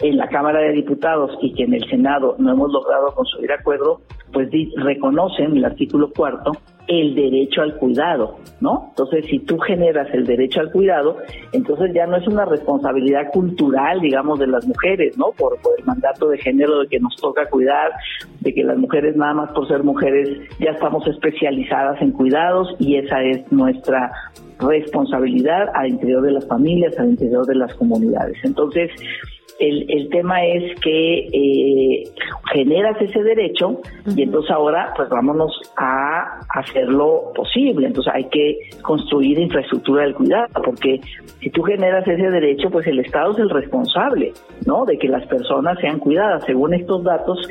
en 0.00 0.16
la 0.16 0.28
Cámara 0.28 0.60
de 0.60 0.72
Diputados 0.72 1.36
y 1.42 1.52
que 1.54 1.64
en 1.64 1.74
el 1.74 1.88
Senado 1.88 2.36
no 2.38 2.52
hemos 2.52 2.72
logrado 2.72 3.14
construir 3.14 3.52
acuerdo, 3.52 4.00
pues 4.32 4.48
reconocen 4.76 5.56
el 5.56 5.64
artículo 5.64 6.10
cuarto 6.12 6.52
el 6.88 7.14
derecho 7.14 7.60
al 7.60 7.76
cuidado, 7.76 8.38
¿no? 8.60 8.86
Entonces, 8.88 9.26
si 9.26 9.38
tú 9.40 9.58
generas 9.58 10.08
el 10.14 10.24
derecho 10.24 10.60
al 10.60 10.72
cuidado, 10.72 11.18
entonces 11.52 11.92
ya 11.94 12.06
no 12.06 12.16
es 12.16 12.26
una 12.26 12.46
responsabilidad 12.46 13.30
cultural, 13.30 14.00
digamos, 14.00 14.38
de 14.38 14.46
las 14.46 14.66
mujeres, 14.66 15.16
¿no? 15.18 15.32
Por, 15.32 15.58
el 15.78 15.84
mandato 15.84 16.30
de 16.30 16.38
género 16.38 16.80
de 16.80 16.88
que 16.88 16.98
nos 16.98 17.14
toca 17.16 17.46
cuidar, 17.50 17.92
de 18.40 18.54
que 18.54 18.64
las 18.64 18.78
mujeres 18.78 19.16
nada 19.16 19.34
más 19.34 19.52
por 19.52 19.68
ser 19.68 19.84
mujeres 19.84 20.40
ya 20.58 20.70
estamos 20.70 21.06
especializadas 21.06 22.00
en 22.00 22.12
cuidados 22.12 22.74
y 22.78 22.96
esa 22.96 23.22
es 23.22 23.52
nuestra 23.52 24.10
responsabilidad 24.58 25.68
al 25.74 25.88
interior 25.88 26.22
de 26.22 26.32
las 26.32 26.48
familias, 26.48 26.98
al 26.98 27.10
interior 27.10 27.44
de 27.44 27.54
las 27.54 27.74
comunidades. 27.74 28.38
Entonces, 28.44 28.90
el, 29.58 29.86
el 29.88 30.08
tema 30.08 30.44
es 30.44 30.78
que 30.80 31.28
eh, 31.32 32.04
generas 32.52 33.00
ese 33.00 33.22
derecho 33.22 33.80
y 34.14 34.22
entonces 34.22 34.50
ahora 34.50 34.92
pues 34.96 35.08
vámonos 35.08 35.60
a 35.76 36.40
hacerlo 36.54 37.32
posible. 37.34 37.88
Entonces 37.88 38.12
hay 38.14 38.24
que 38.24 38.58
construir 38.82 39.38
infraestructura 39.38 40.04
del 40.04 40.14
cuidado 40.14 40.48
porque 40.64 41.00
si 41.40 41.50
tú 41.50 41.62
generas 41.62 42.06
ese 42.06 42.30
derecho 42.30 42.70
pues 42.70 42.86
el 42.86 43.00
Estado 43.00 43.32
es 43.32 43.38
el 43.38 43.50
responsable, 43.50 44.32
¿no? 44.66 44.84
De 44.84 44.98
que 44.98 45.08
las 45.08 45.26
personas 45.26 45.78
sean 45.80 45.98
cuidadas. 45.98 46.44
Según 46.44 46.74
estos 46.74 47.02
datos, 47.02 47.48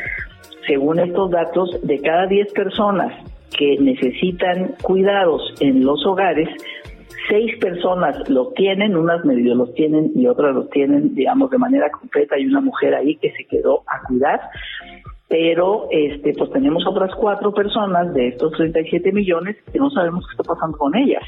según 0.65 0.99
estos 0.99 1.29
datos, 1.31 1.79
de 1.81 1.99
cada 1.99 2.27
10 2.27 2.53
personas 2.53 3.13
que 3.57 3.77
necesitan 3.79 4.75
cuidados 4.81 5.41
en 5.59 5.83
los 5.83 6.05
hogares, 6.05 6.49
seis 7.27 7.57
personas 7.59 8.29
lo 8.29 8.49
tienen, 8.49 8.95
unas 8.95 9.23
medio 9.25 9.55
los 9.55 9.73
tienen 9.73 10.11
y 10.15 10.27
otras 10.27 10.55
los 10.55 10.69
tienen, 10.69 11.15
digamos, 11.15 11.49
de 11.51 11.57
manera 11.57 11.89
completa. 11.91 12.35
Hay 12.35 12.45
una 12.45 12.61
mujer 12.61 12.95
ahí 12.95 13.15
que 13.17 13.31
se 13.31 13.45
quedó 13.45 13.83
a 13.87 14.07
cuidar, 14.07 14.41
pero 15.27 15.87
este, 15.91 16.33
pues 16.33 16.51
tenemos 16.51 16.85
otras 16.87 17.13
cuatro 17.15 17.53
personas 17.53 18.13
de 18.13 18.29
estos 18.29 18.53
37 18.53 19.11
millones 19.11 19.57
que 19.71 19.79
no 19.79 19.89
sabemos 19.89 20.25
qué 20.27 20.31
está 20.31 20.53
pasando 20.53 20.77
con 20.77 20.95
ellas. 20.95 21.23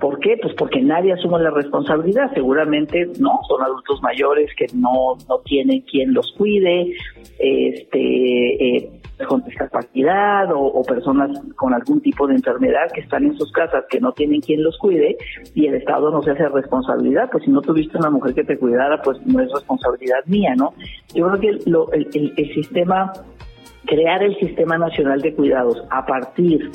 ¿Por 0.00 0.20
qué? 0.20 0.36
Pues 0.40 0.54
porque 0.54 0.80
nadie 0.80 1.12
asume 1.12 1.38
la 1.38 1.50
responsabilidad. 1.50 2.30
Seguramente 2.34 3.06
no, 3.18 3.40
son 3.48 3.62
adultos 3.62 4.02
mayores 4.02 4.50
que 4.56 4.66
no, 4.74 5.16
no 5.28 5.38
tienen 5.44 5.80
quien 5.82 6.12
los 6.12 6.32
cuide, 6.32 6.92
este, 7.38 8.76
eh, 8.76 8.90
con 9.28 9.42
discapacidad 9.44 10.52
o, 10.52 10.60
o, 10.60 10.82
personas 10.82 11.30
con 11.56 11.72
algún 11.72 12.00
tipo 12.00 12.26
de 12.26 12.34
enfermedad 12.34 12.90
que 12.94 13.00
están 13.00 13.24
en 13.24 13.36
sus 13.36 13.50
casas 13.52 13.84
que 13.88 14.00
no 14.00 14.12
tienen 14.12 14.40
quien 14.40 14.62
los 14.62 14.76
cuide 14.78 15.16
y 15.54 15.66
el 15.66 15.74
Estado 15.76 16.10
no 16.10 16.22
se 16.22 16.32
hace 16.32 16.48
responsabilidad. 16.48 17.30
Pues 17.32 17.44
si 17.44 17.50
no 17.50 17.62
tuviste 17.62 17.96
una 17.96 18.10
mujer 18.10 18.34
que 18.34 18.44
te 18.44 18.58
cuidara, 18.58 19.00
pues 19.02 19.18
no 19.26 19.40
es 19.40 19.50
responsabilidad 19.52 20.24
mía, 20.26 20.54
¿no? 20.56 20.74
Yo 21.14 21.28
creo 21.28 21.40
que 21.40 21.70
lo, 21.70 21.90
el, 21.92 22.08
el, 22.12 22.34
el 22.36 22.54
sistema 22.54 23.12
crear 23.86 24.22
el 24.22 24.36
Sistema 24.38 24.76
Nacional 24.76 25.20
de 25.22 25.34
Cuidados 25.34 25.82
a 25.90 26.04
partir 26.04 26.70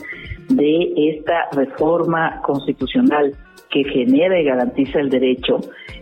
de 0.49 0.93
esta 0.95 1.49
reforma 1.51 2.41
constitucional 2.41 3.35
que 3.69 3.83
genera 3.83 4.39
y 4.39 4.45
garantiza 4.45 4.99
el 4.99 5.09
derecho 5.09 5.59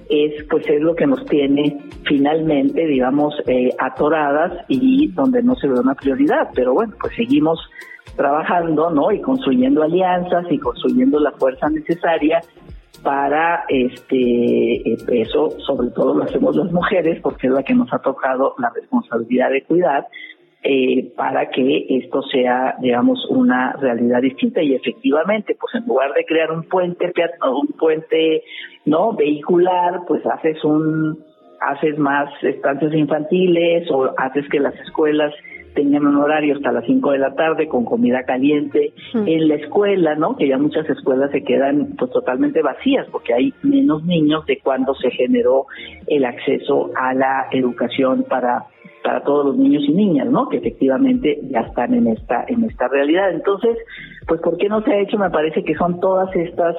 es 0.10 0.44
pues 0.50 0.68
es 0.68 0.82
lo 0.82 0.96
que 0.96 1.06
nos 1.06 1.24
tiene 1.26 1.78
finalmente 2.06 2.86
digamos 2.88 3.36
eh, 3.48 3.70
atoradas 3.78 4.66
y 4.68 5.08
donde 5.12 5.44
no 5.44 5.56
se 5.56 5.68
ve 5.68 5.80
una 5.80 5.96
prioridad. 5.96 6.50
Pero 6.56 6.74
bueno 6.74 6.94
pues 7.00 7.16
seguimos 7.16 7.60
trabajando 8.16 8.90
no 8.90 9.12
y 9.12 9.22
construyendo 9.22 9.84
alianzas 9.84 10.46
y 10.50 10.58
construyendo 10.58 11.20
la 11.20 11.32
fuerza 11.32 11.70
necesaria 11.70 12.42
para 13.04 13.64
este 13.70 14.94
eso 15.22 15.52
sobre 15.66 15.90
todo 15.92 16.16
lo 16.16 16.24
hacemos 16.24 16.56
las 16.56 16.72
mujeres 16.72 17.22
porque 17.22 17.48
es 17.48 17.54
la 17.54 17.64
que 17.64 17.74
nos 17.74 17.92
ha 17.94 18.00
tocado 18.00 18.56
la 18.58 18.70
responsabilidad 18.72 19.52
de 19.52 19.64
cuidar 19.64 20.08
eh, 20.62 21.12
para 21.16 21.50
que 21.50 21.86
esto 21.90 22.22
sea, 22.24 22.76
digamos, 22.82 23.26
una 23.30 23.74
realidad 23.74 24.22
distinta. 24.22 24.62
Y 24.62 24.76
efectivamente, 24.76 25.56
pues 25.60 25.76
en 25.76 25.88
lugar 25.88 26.14
de 26.14 26.26
crear 26.26 26.52
un 26.52 26.64
puente, 26.64 27.12
un 27.44 27.68
puente, 27.78 28.44
no, 28.86 29.14
vehicular, 29.14 30.02
pues 30.08 30.26
haces 30.26 30.64
un, 30.64 31.20
haces 31.62 31.98
más 31.98 32.30
estancias 32.44 32.94
infantiles 32.94 33.90
o 33.92 34.14
haces 34.18 34.48
que 34.50 34.60
las 34.60 34.76
escuelas 34.80 35.34
tengan 35.76 36.06
un 36.06 36.18
horario 36.18 36.56
hasta 36.56 36.72
las 36.72 36.86
5 36.86 37.12
de 37.12 37.20
la 37.20 37.36
tarde 37.36 37.68
con 37.68 37.86
comida 37.86 38.24
caliente 38.24 38.92
en 39.14 39.48
la 39.48 39.56
escuela, 39.56 40.16
¿no? 40.16 40.36
Que 40.36 40.48
ya 40.48 40.58
muchas 40.58 40.90
escuelas 40.90 41.32
se 41.32 41.44
quedan 41.44 41.96
pues 41.98 42.12
totalmente 42.12 42.62
vacías 42.62 43.08
porque 43.12 43.34
hay 43.34 43.54
menos 43.64 44.04
niños 44.04 44.46
de 44.46 44.60
cuando 44.60 44.94
se 44.96 45.12
generó 45.12 45.68
el 46.08 46.26
acceso 46.26 46.92
a 46.96 47.14
la 47.14 47.48
educación 47.52 48.26
para 48.28 48.66
para 49.04 49.24
todos 49.24 49.46
los 49.48 49.58
niños 49.58 49.84
y 49.88 49.94
niñas, 49.94 50.28
¿no? 50.28 50.50
Que 50.50 50.58
efectivamente 50.58 51.40
ya 51.50 51.62
están 51.62 51.94
en 51.94 52.08
esta 52.08 52.46
en 52.48 52.64
esta 52.64 52.88
realidad. 52.88 53.32
Entonces, 53.32 53.78
pues 54.28 54.42
¿por 54.42 54.58
qué 54.58 54.70
no 54.70 54.82
se 54.82 54.92
ha 54.92 55.02
hecho? 55.02 55.18
Me 55.18 55.30
parece 55.30 55.64
que 55.64 55.76
son 55.76 56.00
todas 56.00 56.34
estas 56.36 56.76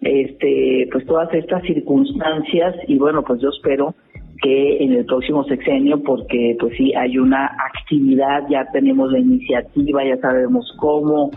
este 0.00 0.88
pues 0.92 1.06
todas 1.06 1.32
estas 1.34 1.62
circunstancias 1.62 2.76
y 2.86 2.98
bueno, 2.98 3.22
pues 3.22 3.40
yo 3.40 3.48
espero 3.48 3.94
que 4.42 4.84
en 4.84 4.92
el 4.92 5.06
próximo 5.06 5.44
sexenio 5.44 6.02
porque 6.02 6.56
pues 6.58 6.76
sí 6.76 6.92
hay 6.94 7.18
una 7.18 7.46
actividad, 7.46 8.42
ya 8.50 8.66
tenemos 8.72 9.10
la 9.10 9.18
iniciativa, 9.18 10.04
ya 10.04 10.16
sabemos 10.18 10.70
cómo 10.78 11.30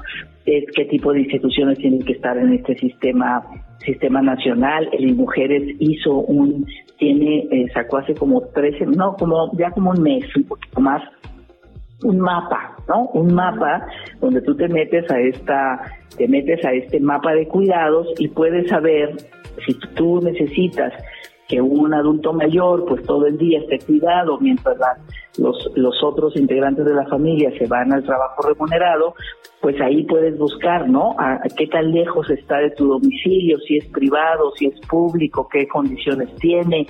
qué 0.75 0.86
tipo 0.86 1.12
de 1.12 1.21
instituciones 1.21 1.77
tienen 1.77 2.03
que 2.03 2.13
estar 2.13 2.38
en 2.38 2.53
este 2.53 2.75
sistema 2.77 3.43
sistema 3.86 4.21
nacional. 4.21 4.89
El 4.91 5.15
Mujeres 5.15 5.75
hizo 5.79 6.13
un, 6.13 6.65
tiene, 6.97 7.47
eh, 7.51 7.65
sacó 7.73 7.97
hace 7.97 8.13
como 8.13 8.41
13, 8.41 8.86
no, 8.88 9.15
como 9.15 9.51
ya 9.57 9.71
como 9.71 9.91
un 9.91 10.01
mes, 10.01 10.23
un 10.36 10.43
poquito 10.43 10.81
más, 10.81 11.01
un 12.03 12.19
mapa, 12.19 12.75
¿no? 12.88 13.07
Un 13.13 13.33
mapa 13.33 13.86
donde 14.19 14.41
tú 14.41 14.55
te 14.55 14.67
metes 14.67 15.10
a 15.12 15.19
esta, 15.19 15.81
te 16.17 16.27
metes 16.27 16.63
a 16.65 16.73
este 16.73 16.99
mapa 16.99 17.33
de 17.33 17.47
cuidados 17.47 18.07
y 18.19 18.27
puedes 18.27 18.67
saber 18.67 19.15
si 19.65 19.73
tú 19.95 20.21
necesitas 20.21 20.93
que 21.47 21.62
un 21.62 21.93
adulto 21.93 22.33
mayor 22.33 22.86
pues 22.86 23.03
todo 23.03 23.25
el 23.25 23.38
día 23.38 23.60
esté 23.60 23.79
cuidado 23.86 24.38
mientras 24.39 24.77
los, 25.38 25.55
los 25.75 26.03
otros 26.03 26.36
integrantes 26.36 26.86
de 26.86 26.93
la 26.93 27.05
familia 27.05 27.51
se 27.57 27.67
van 27.67 27.93
al 27.93 28.03
trabajo 28.03 28.41
remunerado, 28.41 29.13
pues 29.62 29.79
ahí 29.81 30.03
puedes 30.03 30.38
buscar, 30.38 30.89
¿no? 30.89 31.15
A, 31.19 31.39
qué 31.55 31.67
tan 31.67 31.91
lejos 31.91 32.29
está 32.29 32.57
de 32.57 32.71
tu 32.71 32.88
domicilio, 32.88 33.57
si 33.60 33.77
es 33.77 33.86
privado, 33.88 34.51
si 34.55 34.67
es 34.67 34.79
público, 34.88 35.47
qué 35.51 35.67
condiciones 35.67 36.33
tiene. 36.36 36.88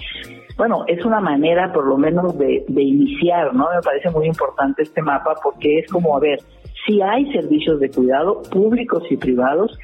Bueno, 0.58 0.86
es 0.88 1.06
una 1.06 1.20
manera 1.20 1.72
por 1.72 1.86
lo 1.86 1.98
menos 1.98 2.38
de, 2.38 2.66
de 2.68 2.82
iniciar, 2.82 3.54
¿no? 3.54 3.68
Me 3.74 3.82
parece 3.82 4.10
muy 4.10 4.26
importante 4.26 4.84
este 4.84 5.02
mapa 5.02 5.36
porque 5.44 5.80
es 5.80 5.92
como, 5.92 6.18
a 6.18 6.20
ver, 6.20 6.40
si 6.86 7.02
hay 7.02 7.32
servicios 7.32 7.80
de 7.80 7.92
cuidado 7.92 8.42
públicos 8.50 9.04
y 9.10 9.18
privados, 9.18 9.78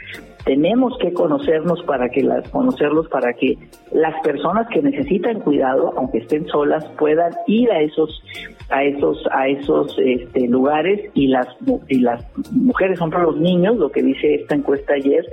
tenemos 0.46 0.98
que 1.00 1.14
conocernos 1.14 1.82
para 1.84 2.10
que 2.10 2.22
las 2.22 2.48
conocerlos 2.50 3.08
para 3.08 3.34
que 3.34 3.58
las 3.92 4.20
personas 4.22 4.68
que 4.70 4.82
necesitan 4.82 5.40
cuidado 5.40 5.94
aunque 5.98 6.20
estén 6.20 6.48
solas 6.48 6.86
puedan 6.98 7.32
ir 7.48 7.72
a 7.72 7.82
esos 7.82 8.24
a 8.70 8.84
esos 8.84 9.24
a 9.32 9.48
esos 9.48 9.96
este, 10.00 10.48
lugares 10.48 11.10
y 11.14 11.28
las 11.28 11.48
y 11.88 12.00
las 12.00 12.26
mujeres 12.52 13.00
son 13.00 13.10
para 13.10 13.24
los 13.24 13.38
niños 13.38 13.78
lo 13.78 13.92
que 13.92 14.04
dice 14.04 14.36
esta 14.36 14.56
encuesta 14.56 14.94
ayer 14.94 15.26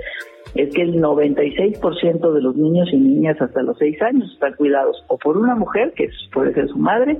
es 0.55 0.73
que 0.73 0.81
el 0.81 1.01
96% 1.01 2.33
de 2.33 2.41
los 2.41 2.55
niños 2.57 2.89
y 2.91 2.97
niñas 2.97 3.41
hasta 3.41 3.61
los 3.63 3.77
6 3.77 4.01
años 4.01 4.31
están 4.33 4.53
cuidados 4.53 5.03
o 5.07 5.17
por 5.17 5.37
una 5.37 5.55
mujer 5.55 5.93
que 5.95 6.09
puede 6.33 6.53
ser 6.53 6.67
su 6.67 6.77
madre 6.77 7.19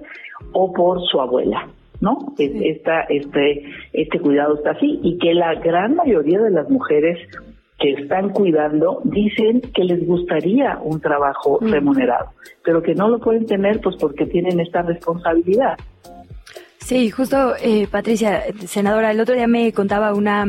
o 0.53 0.71
por 0.73 1.01
su 1.07 1.19
abuela 1.19 1.67
¿no? 2.01 2.33
Esta, 2.39 3.01
este, 3.01 3.63
este 3.93 4.19
cuidado 4.19 4.55
está 4.55 4.71
así 4.71 4.99
y 5.03 5.19
que 5.19 5.35
la 5.35 5.53
gran 5.55 5.95
mayoría 5.95 6.39
de 6.39 6.49
las 6.49 6.67
mujeres 6.67 7.19
que 7.81 7.93
están 7.93 8.29
cuidando 8.29 9.01
dicen 9.03 9.61
que 9.73 9.83
les 9.83 10.05
gustaría 10.05 10.77
un 10.83 11.01
trabajo 11.01 11.57
mm. 11.59 11.71
remunerado, 11.71 12.29
pero 12.63 12.81
que 12.81 12.93
no 12.93 13.09
lo 13.09 13.19
pueden 13.19 13.45
tener 13.45 13.81
pues 13.81 13.95
porque 13.99 14.25
tienen 14.27 14.59
esta 14.59 14.83
responsabilidad. 14.83 15.77
Sí, 16.77 17.09
justo, 17.09 17.55
eh, 17.61 17.87
Patricia, 17.89 18.43
senadora, 18.65 19.11
el 19.11 19.19
otro 19.19 19.35
día 19.35 19.47
me 19.47 19.71
contaba 19.73 20.13
una 20.13 20.45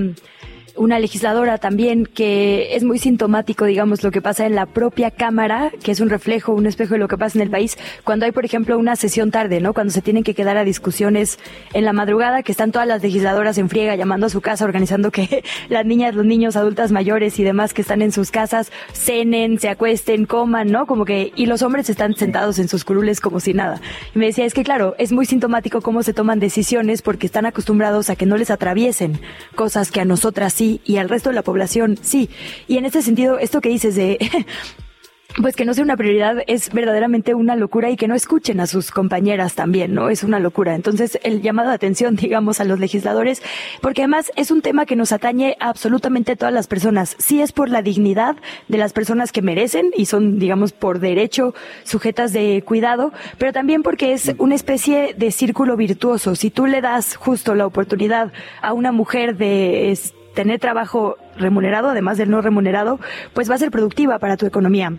una 0.77 0.99
legisladora 0.99 1.59
también 1.59 2.07
que 2.07 2.75
es 2.75 2.85
muy 2.85 2.99
sintomático, 2.99 3.65
digamos, 3.65 4.03
lo 4.03 4.11
que 4.11 4.23
pasa 4.23 4.47
en 4.47 4.55
la 4.55 4.67
propia 4.67 5.11
Cámara, 5.11 5.71
que 5.83 5.93
es 5.93 6.01
un 6.01 6.11
reflejo, 6.11 6.53
un 6.53 6.67
espejo 6.67 6.95
de 6.95 6.99
lo 6.99 7.09
que 7.09 7.19
pasa 7.19 7.39
en 7.39 7.43
el 7.43 7.51
país, 7.51 7.77
cuando 8.05 8.27
hay, 8.27 8.33
por 8.33 8.45
ejemplo, 8.45 8.79
una 8.79 8.97
sesión 8.97 9.31
tarde, 9.31 9.61
¿no? 9.61 9.75
Cuando 9.75 9.93
se 9.93 10.03
tienen 10.03 10.25
que 10.25 10.35
quedar 10.35 10.57
a 10.57 10.65
discusiones 10.65 11.39
en 11.73 11.85
la 11.85 11.93
madrugada, 11.93 12.43
que 12.43 12.53
están 12.53 12.73
todas 12.73 12.89
las 12.89 13.03
legisladoras 13.03 13.59
en 13.59 13.69
friega 13.69 13.97
llamando 13.97 14.27
a 14.27 14.31
su 14.31 14.41
casa, 14.41 14.65
organizando 14.65 15.11
que 15.11 15.45
las 15.69 15.85
niñas, 15.85 16.15
los 16.15 16.25
niños, 16.25 16.57
adultas 16.57 16.93
mayores 16.93 17.39
y 17.39 17.45
demás 17.45 17.75
que 17.75 17.83
están 17.83 18.03
en 18.03 18.13
sus 18.13 18.31
casas 18.31 18.73
cenen, 18.93 19.59
se 19.59 19.69
acuesten, 19.69 20.27
coman, 20.27 20.71
¿no? 20.71 20.87
Como 20.87 21.05
que, 21.05 21.33
y 21.37 21.47
los 21.47 21.63
hombres 21.63 21.91
están 21.91 22.15
sentados 22.15 22.59
en 22.59 22.69
sus 22.69 22.85
curules 22.85 23.21
como 23.21 23.41
si 23.41 23.55
nada. 23.55 23.81
Y 24.15 24.19
me 24.19 24.27
decía, 24.27 24.45
es 24.45 24.55
que 24.55 24.65
claro, 24.65 24.95
es 24.99 25.13
muy 25.13 25.27
sintomático 25.27 25.81
cómo 25.81 26.03
se 26.03 26.15
toman 26.15 26.39
decisiones 26.39 27.03
porque 27.03 27.27
están 27.27 27.47
acostumbrados 27.47 28.11
a 28.11 28.17
que 28.17 28.27
no 28.27 28.37
les 28.37 28.51
atraviesen 28.51 29.21
cosas 29.55 29.91
que 29.91 30.01
a 30.01 30.05
nosotras 30.05 30.53
sí 30.53 30.62
y 30.63 30.97
al 30.97 31.09
resto 31.09 31.31
de 31.31 31.35
la 31.35 31.43
población 31.43 31.99
sí. 32.01 32.31
Y 32.69 32.79
en 32.79 32.85
este 32.85 33.03
sentido, 33.03 33.39
esto 33.39 33.61
que 33.61 33.69
dices 33.69 33.95
de 33.95 34.19
pues 35.41 35.57
que 35.57 35.65
no 35.65 35.73
sea 35.73 35.85
una 35.85 35.97
prioridad 35.97 36.39
es 36.47 36.73
verdaderamente 36.73 37.35
una 37.35 37.57
locura 37.57 37.91
y 37.91 37.97
que 37.97 38.09
no 38.09 38.15
escuchen 38.15 38.61
a 38.61 38.67
sus 38.67 38.91
compañeras 38.91 39.55
también, 39.55 39.95
¿no? 39.95 40.11
Es 40.11 40.25
una 40.25 40.39
locura. 40.39 40.75
Entonces, 40.75 41.19
el 41.23 41.41
llamado 41.41 41.71
de 41.71 41.77
atención, 41.77 42.17
digamos, 42.17 42.61
a 42.61 42.65
los 42.65 42.79
legisladores, 42.79 43.43
porque 43.81 44.03
además 44.03 44.31
es 44.37 44.51
un 44.51 44.61
tema 44.61 44.85
que 44.85 44.97
nos 44.97 45.13
atañe 45.13 45.57
a 45.61 45.71
absolutamente 45.71 46.37
todas 46.37 46.53
las 46.53 46.67
personas. 46.67 47.17
Sí 47.19 47.41
es 47.41 47.53
por 47.53 47.71
la 47.71 47.83
dignidad 47.83 48.37
de 48.69 48.79
las 48.79 48.93
personas 48.93 49.33
que 49.33 49.43
merecen 49.43 49.91
y 49.97 50.07
son, 50.07 50.39
digamos, 50.39 50.73
por 50.73 50.99
derecho 50.99 51.55
sujetas 51.85 52.33
de 52.33 52.63
cuidado, 52.67 53.13
pero 53.39 53.53
también 53.53 53.83
porque 53.83 54.13
es 54.13 54.35
una 54.39 54.55
especie 54.55 55.15
de 55.17 55.31
círculo 55.31 55.77
virtuoso. 55.77 56.35
Si 56.35 56.51
tú 56.51 56.67
le 56.67 56.83
das 56.83 57.17
justo 57.17 57.55
la 57.55 57.67
oportunidad 57.67 58.33
a 58.61 58.75
una 58.75 58.93
mujer 58.93 59.37
de 59.37 59.91
tener 60.35 60.61
trabajo 60.61 61.17
remunerado, 61.37 61.89
además 61.89 62.19
del 62.19 62.31
no 62.31 62.41
remunerado, 62.41 62.99
pues 63.35 63.51
va 63.51 63.55
a 63.55 63.59
ser 63.59 63.71
productiva 63.71 64.19
para 64.19 64.37
tu 64.37 64.47
economía 64.47 64.93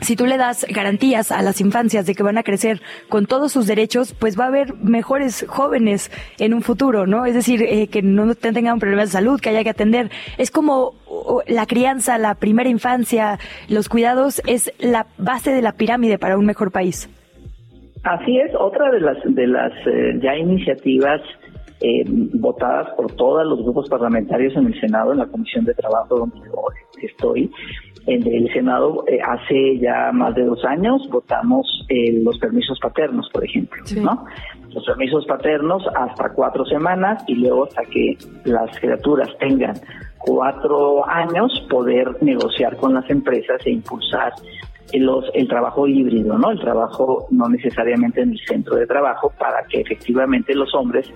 si 0.00 0.16
tú 0.16 0.26
le 0.26 0.36
das 0.36 0.66
garantías 0.72 1.32
a 1.32 1.42
las 1.42 1.60
infancias 1.60 2.06
de 2.06 2.14
que 2.14 2.22
van 2.22 2.38
a 2.38 2.42
crecer 2.42 2.80
con 3.08 3.26
todos 3.26 3.52
sus 3.52 3.66
derechos, 3.66 4.14
pues 4.14 4.38
va 4.38 4.44
a 4.44 4.48
haber 4.48 4.74
mejores 4.74 5.44
jóvenes 5.48 6.10
en 6.38 6.54
un 6.54 6.62
futuro, 6.62 7.06
¿no? 7.06 7.26
Es 7.26 7.34
decir, 7.34 7.62
eh, 7.62 7.88
que 7.88 8.02
no 8.02 8.34
tengan 8.34 8.78
problemas 8.78 9.08
de 9.08 9.12
salud, 9.12 9.40
que 9.40 9.50
haya 9.50 9.64
que 9.64 9.70
atender. 9.70 10.10
Es 10.38 10.50
como 10.50 10.94
la 11.46 11.66
crianza, 11.66 12.18
la 12.18 12.34
primera 12.34 12.68
infancia, 12.68 13.38
los 13.68 13.88
cuidados 13.88 14.40
es 14.46 14.72
la 14.78 15.06
base 15.18 15.52
de 15.52 15.62
la 15.62 15.72
pirámide 15.72 16.18
para 16.18 16.38
un 16.38 16.46
mejor 16.46 16.70
país. 16.70 17.10
Así 18.04 18.38
es, 18.38 18.52
otra 18.58 18.90
de 18.90 19.00
las 19.00 19.16
de 19.24 19.46
las 19.48 19.72
eh, 19.86 20.18
ya 20.22 20.36
iniciativas 20.36 21.20
eh, 21.80 22.04
votadas 22.06 22.88
por 22.96 23.12
todos 23.12 23.46
los 23.46 23.62
grupos 23.62 23.88
parlamentarios 23.88 24.56
en 24.56 24.66
el 24.66 24.80
Senado, 24.80 25.12
en 25.12 25.18
la 25.18 25.26
Comisión 25.26 25.64
de 25.64 25.74
Trabajo 25.74 26.18
donde 26.18 26.38
yo 26.46 26.64
estoy, 27.02 27.50
en 28.06 28.26
el 28.26 28.52
Senado 28.52 29.04
eh, 29.06 29.18
hace 29.20 29.78
ya 29.78 30.10
más 30.12 30.34
de 30.34 30.44
dos 30.44 30.64
años 30.64 31.06
votamos 31.10 31.66
eh, 31.88 32.20
los 32.22 32.38
permisos 32.38 32.78
paternos, 32.80 33.28
por 33.32 33.44
ejemplo, 33.44 33.82
¿no? 34.02 34.24
Los 34.74 34.84
permisos 34.84 35.26
paternos 35.26 35.84
hasta 35.94 36.30
cuatro 36.30 36.64
semanas 36.64 37.22
y 37.26 37.34
luego 37.34 37.64
hasta 37.64 37.82
que 37.82 38.16
las 38.44 38.76
criaturas 38.78 39.28
tengan 39.38 39.74
cuatro 40.18 41.06
años 41.08 41.66
poder 41.70 42.22
negociar 42.22 42.76
con 42.76 42.94
las 42.94 43.08
empresas 43.10 43.60
e 43.64 43.70
impulsar 43.70 44.32
los, 44.94 45.26
el 45.34 45.46
trabajo 45.46 45.86
híbrido, 45.86 46.38
¿no? 46.38 46.50
El 46.50 46.60
trabajo 46.60 47.26
no 47.30 47.48
necesariamente 47.48 48.22
en 48.22 48.32
el 48.32 48.40
centro 48.46 48.76
de 48.76 48.86
trabajo 48.86 49.32
para 49.38 49.66
que 49.66 49.80
efectivamente 49.80 50.54
los 50.54 50.74
hombres 50.74 51.12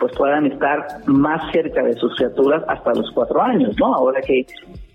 pues 0.00 0.12
puedan 0.16 0.46
estar 0.46 0.86
más 1.06 1.52
cerca 1.52 1.82
de 1.82 1.94
sus 1.94 2.16
criaturas 2.16 2.64
hasta 2.66 2.94
los 2.94 3.10
cuatro 3.12 3.40
años, 3.42 3.76
¿no? 3.78 3.94
Ahora 3.94 4.20
que 4.22 4.46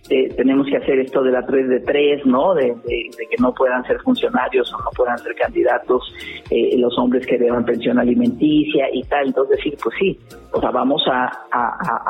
eh, 0.10 0.30
tenemos 0.36 0.68
que 0.68 0.78
hacer 0.78 1.00
esto 1.00 1.24
de 1.24 1.32
la 1.32 1.46
3 1.46 1.70
de 1.70 1.80
3, 1.80 2.26
¿no? 2.26 2.54
De, 2.54 2.76
que 2.86 3.36
no 3.40 3.54
puedan 3.54 3.84
ser 3.86 4.00
funcionarios 4.02 4.72
o 4.74 4.78
no 4.78 4.90
puedan 4.96 5.18
ser 5.20 5.34
candidatos 5.36 6.14
eh, 6.50 6.78
los 6.78 6.98
hombres 6.98 7.26
que 7.26 7.38
deban 7.38 7.66
pensión 7.66 8.00
alimenticia 8.00 8.88
y 8.92 9.04
tal. 9.04 9.28
Entonces, 9.28 9.58
decir, 9.58 9.78
pues 9.82 9.96
sí, 10.00 10.20
o 10.52 10.60
sea, 10.60 10.72
vamos 10.72 11.04
a, 11.08 11.32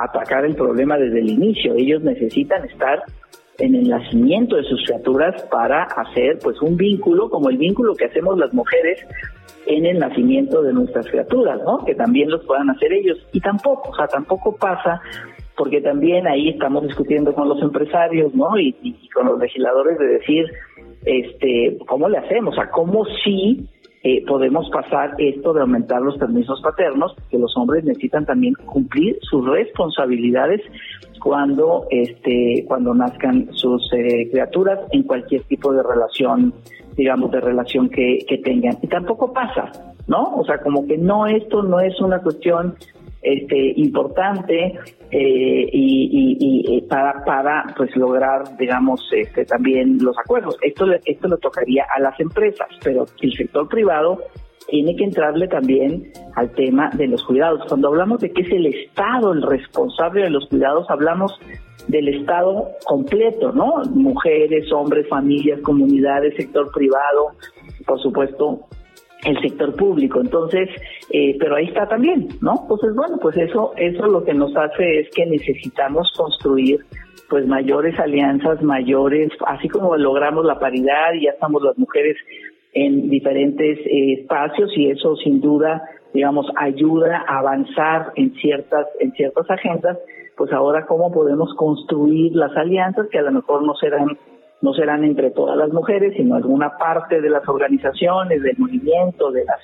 atacar 0.04 0.46
el 0.46 0.56
problema 0.56 0.98
desde 0.98 1.20
el 1.20 1.30
inicio. 1.30 1.74
Ellos 1.76 2.02
necesitan 2.02 2.66
estar 2.66 3.04
en 3.60 3.76
el 3.76 3.90
nacimiento 3.90 4.56
de 4.56 4.64
sus 4.64 4.84
criaturas 4.86 5.42
para 5.52 5.84
hacer 5.84 6.40
pues 6.44 6.62
un 6.62 6.76
vínculo 6.76 7.30
como 7.30 7.50
el 7.50 7.58
vínculo 7.58 7.96
que 7.96 8.06
hacemos 8.06 8.38
las 8.38 8.54
mujeres 8.54 9.00
en 9.66 9.86
el 9.86 10.00
nacimiento 10.00 10.62
de 10.62 10.74
nuestras 10.74 11.08
criaturas, 11.08 11.60
¿no? 11.66 11.84
Que 11.86 11.96
también 11.96 12.30
los 12.30 12.46
puedan 12.46 12.70
hacer 12.70 12.94
ellos. 12.94 13.18
Y 13.32 13.40
tampoco, 13.40 13.90
o 13.90 13.96
sea, 13.96 14.08
tampoco 14.08 14.56
pasa 14.56 15.02
porque 15.58 15.82
también 15.82 16.28
ahí 16.28 16.50
estamos 16.50 16.84
discutiendo 16.84 17.34
con 17.34 17.48
los 17.48 17.62
empresarios, 17.62 18.34
¿no? 18.36 18.58
Y, 18.60 18.74
con 19.14 19.28
los 19.28 19.40
legisladores 19.40 19.98
de 19.98 20.06
decir, 20.06 20.46
este, 21.06 21.78
¿cómo 21.88 22.10
le 22.10 22.18
hacemos? 22.18 22.54
O 22.54 22.56
sea, 22.56 22.70
¿cómo 22.70 23.06
sí 23.24 23.68
eh, 24.08 24.24
podemos 24.28 24.70
pasar 24.70 25.16
esto 25.18 25.52
de 25.52 25.62
aumentar 25.62 26.00
los 26.00 26.16
permisos 26.20 26.62
paternos? 26.62 27.16
Que 27.32 27.40
los 27.40 27.58
hombres 27.58 27.84
necesitan 27.84 28.24
también 28.24 28.54
cumplir 28.54 29.18
sus 29.22 29.44
responsabilidades 29.50 30.62
cuando, 31.20 31.88
este, 31.90 32.66
cuando 32.68 32.94
nazcan 32.94 33.50
sus 33.54 33.92
eh, 33.94 34.30
criaturas 34.30 34.80
en 34.92 35.02
cualquier 35.02 35.42
tipo 35.46 35.74
de 35.74 35.82
relación, 35.82 36.54
digamos, 36.96 37.32
de 37.32 37.42
relación 37.42 37.90
que, 37.90 38.20
que 38.30 38.38
tengan. 38.38 38.78
Y 38.84 38.86
tampoco 38.86 39.34
pasa, 39.34 39.72
¿no? 40.06 40.36
O 40.36 40.46
sea, 40.46 40.60
como 40.60 40.86
que 40.86 41.00
no, 41.00 41.26
esto 41.26 41.64
no 41.64 41.80
es 41.80 42.00
una 42.00 42.20
cuestión 42.20 42.76
este, 43.26 43.74
importante 43.78 44.78
eh, 45.10 45.70
y, 45.72 46.82
para, 46.88 47.24
para 47.26 47.64
pues 47.76 47.96
lograr 47.96 48.56
digamos 48.58 49.02
este, 49.12 49.46
también 49.46 49.98
los 50.00 50.16
acuerdos. 50.18 50.56
Esto 50.62 50.86
esto 51.06 51.28
le 51.28 51.38
tocaría 51.38 51.86
a 51.96 52.00
las 52.00 52.20
empresas 52.20 52.68
pero 52.84 53.06
el 53.22 53.34
sector 53.34 53.68
privado 53.68 54.20
tiene 54.68 54.96
que 54.96 55.04
entrarle 55.06 55.48
también 55.48 56.12
al 56.36 56.52
tema 56.52 56.90
de 56.96 57.08
los 57.08 57.24
cuidados. 57.24 57.62
Cuando 57.68 57.88
hablamos 57.88 58.20
de 58.22 58.32
que 58.32 58.44
es 58.44 58.52
el 58.52 58.68
estado 58.68 59.34
el 59.34 59.42
responsable 59.42 60.22
de 60.22 60.30
los 60.30 60.48
cuidados 60.48 60.86
hablamos 60.90 61.34
del 61.88 62.08
estado 62.10 62.70
completo 62.86 63.52
no 63.52 63.82
mujeres 63.92 64.72
hombres 64.72 65.08
familias 65.10 65.62
comunidades 65.62 66.36
sector 66.36 66.72
privado 66.72 67.32
por 67.86 68.00
supuesto 68.02 68.68
el 69.26 69.42
sector 69.42 69.76
público. 69.76 70.22
Entonces, 70.22 70.70
eh, 71.12 71.36
pero 71.40 71.56
ahí 71.56 71.66
está 71.66 71.88
también, 71.88 72.28
¿no? 72.42 72.60
Entonces, 72.62 72.96
bueno, 72.96 73.18
pues 73.22 73.36
eso, 73.38 73.74
eso 73.76 74.06
lo 74.08 74.24
que 74.24 74.34
nos 74.34 74.56
hace 74.56 75.00
es 75.00 75.10
que 75.14 75.26
necesitamos 75.26 76.12
construir 76.16 76.80
pues 77.30 77.48
mayores 77.48 78.00
alianzas, 78.00 78.62
mayores, 78.62 79.32
así 79.48 79.68
como 79.68 79.98
logramos 79.98 80.46
la 80.46 80.60
paridad 80.60 81.14
y 81.16 81.26
ya 81.26 81.32
estamos 81.32 81.64
las 81.64 81.78
mujeres 81.78 82.18
en 82.74 83.10
diferentes 83.10 83.80
eh, 83.80 84.14
espacios 84.22 84.72
y 84.76 84.92
eso 84.92 85.16
sin 85.16 85.42
duda, 85.42 85.82
digamos, 86.14 86.46
ayuda 86.58 87.24
a 87.28 87.40
avanzar 87.40 88.12
en 88.16 88.34
ciertas, 88.36 88.86
en 89.00 89.12
ciertas 89.14 89.50
agendas, 89.50 89.98
pues 90.38 90.52
ahora 90.52 90.86
cómo 90.86 91.12
podemos 91.12 91.54
construir 91.56 92.36
las 92.36 92.56
alianzas 92.56 93.08
que 93.10 93.18
a 93.18 93.24
lo 93.24 93.32
mejor 93.32 93.64
no 93.64 93.74
serán 93.76 94.18
no 94.62 94.74
serán 94.74 95.04
entre 95.04 95.32
todas 95.32 95.58
las 95.58 95.72
mujeres, 95.72 96.14
sino 96.16 96.36
alguna 96.36 96.78
parte 96.78 97.22
de 97.22 97.30
las 97.30 97.48
organizaciones, 97.48 98.42
del 98.42 98.58
movimiento, 98.58 99.32
de 99.32 99.46
las 99.46 99.60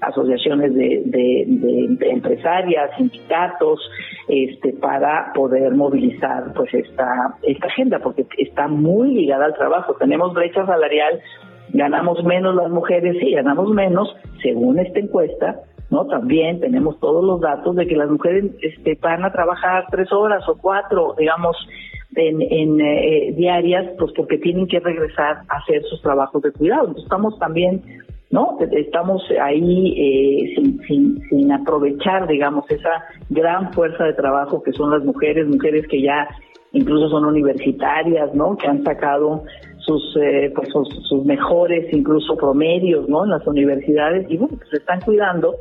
asociaciones 0.00 0.74
de, 0.74 2.08
empresarias, 2.10 2.90
sindicatos, 2.96 3.80
este, 4.28 4.72
para 4.74 5.32
poder 5.34 5.74
movilizar 5.74 6.52
pues 6.54 6.72
esta, 6.74 7.36
esta 7.42 7.66
agenda, 7.66 7.98
porque 8.00 8.26
está 8.38 8.68
muy 8.68 9.14
ligada 9.14 9.46
al 9.46 9.54
trabajo. 9.54 9.94
Tenemos 9.94 10.34
brecha 10.34 10.66
salarial, 10.66 11.20
ganamos 11.70 12.22
menos 12.24 12.54
las 12.54 12.70
mujeres, 12.70 13.16
sí, 13.20 13.32
ganamos 13.32 13.70
menos, 13.70 14.14
según 14.42 14.78
esta 14.78 14.98
encuesta, 14.98 15.60
¿no? 15.90 16.06
También 16.06 16.60
tenemos 16.60 16.98
todos 17.00 17.24
los 17.24 17.40
datos 17.40 17.76
de 17.76 17.86
que 17.86 17.96
las 17.96 18.10
mujeres 18.10 18.52
este, 18.62 18.98
van 19.00 19.24
a 19.24 19.32
trabajar 19.32 19.86
tres 19.90 20.12
horas 20.12 20.46
o 20.48 20.56
cuatro, 20.58 21.14
digamos, 21.18 21.56
en, 22.16 22.80
eh, 22.80 23.32
diarias, 23.36 23.92
pues 23.98 24.12
porque 24.16 24.38
tienen 24.38 24.66
que 24.66 24.80
regresar 24.80 25.42
a 25.48 25.56
hacer 25.58 25.82
sus 25.84 26.00
trabajos 26.02 26.42
de 26.42 26.52
cuidado. 26.52 26.82
Entonces 26.82 27.04
estamos 27.04 27.38
también, 27.38 27.82
¿no? 28.30 28.58
Estamos 28.72 29.22
ahí 29.42 29.94
eh, 29.96 30.54
sin, 30.54 30.80
sin, 30.82 31.20
sin 31.28 31.52
aprovechar, 31.52 32.26
digamos, 32.26 32.70
esa 32.70 33.04
gran 33.30 33.72
fuerza 33.72 34.04
de 34.04 34.14
trabajo 34.14 34.62
que 34.62 34.72
son 34.72 34.90
las 34.90 35.04
mujeres, 35.04 35.46
mujeres 35.46 35.86
que 35.88 36.02
ya 36.02 36.28
incluso 36.72 37.08
son 37.08 37.24
universitarias, 37.24 38.34
¿no? 38.34 38.56
Que 38.56 38.66
han 38.66 38.82
sacado 38.84 39.44
sus, 39.78 40.16
eh, 40.20 40.52
pues 40.54 40.68
sus, 40.70 41.24
mejores 41.24 41.92
incluso 41.92 42.36
promedios, 42.36 43.08
¿no? 43.08 43.24
En 43.24 43.30
las 43.30 43.46
universidades 43.46 44.26
y 44.28 44.36
bueno, 44.36 44.56
pues 44.56 44.70
se 44.70 44.76
están 44.76 45.00
cuidando 45.00 45.56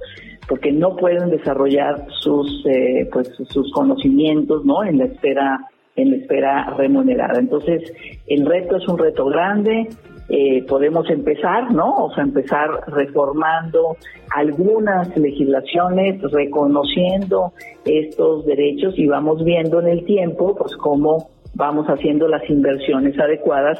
porque 0.48 0.72
no 0.72 0.96
pueden 0.96 1.30
desarrollar 1.30 2.06
sus, 2.20 2.66
eh, 2.66 3.08
pues 3.12 3.32
sus 3.50 3.72
conocimientos, 3.72 4.66
¿no? 4.66 4.84
En 4.84 4.98
la 4.98 5.06
espera 5.06 5.60
en 5.96 6.12
la 6.12 6.18
espera 6.18 6.74
remunerada. 6.78 7.40
Entonces, 7.40 7.94
el 8.28 8.46
reto 8.46 8.78
es 8.78 8.88
un 8.88 8.98
reto 8.98 9.26
grande. 9.26 9.90
eh, 10.30 10.64
podemos 10.70 11.10
empezar, 11.10 11.72
¿no? 11.74 11.96
O 11.98 12.14
sea, 12.14 12.24
empezar 12.24 12.70
reformando 12.88 13.98
algunas 14.34 15.16
legislaciones, 15.18 16.22
reconociendo 16.32 17.52
estos 17.84 18.46
derechos 18.46 18.98
y 18.98 19.06
vamos 19.06 19.44
viendo 19.44 19.82
en 19.82 19.90
el 19.90 20.06
tiempo, 20.06 20.56
pues 20.56 20.76
cómo 20.78 21.30
vamos 21.56 21.88
haciendo 21.88 22.28
las 22.28 22.50
inversiones 22.50 23.20
adecuadas 23.20 23.78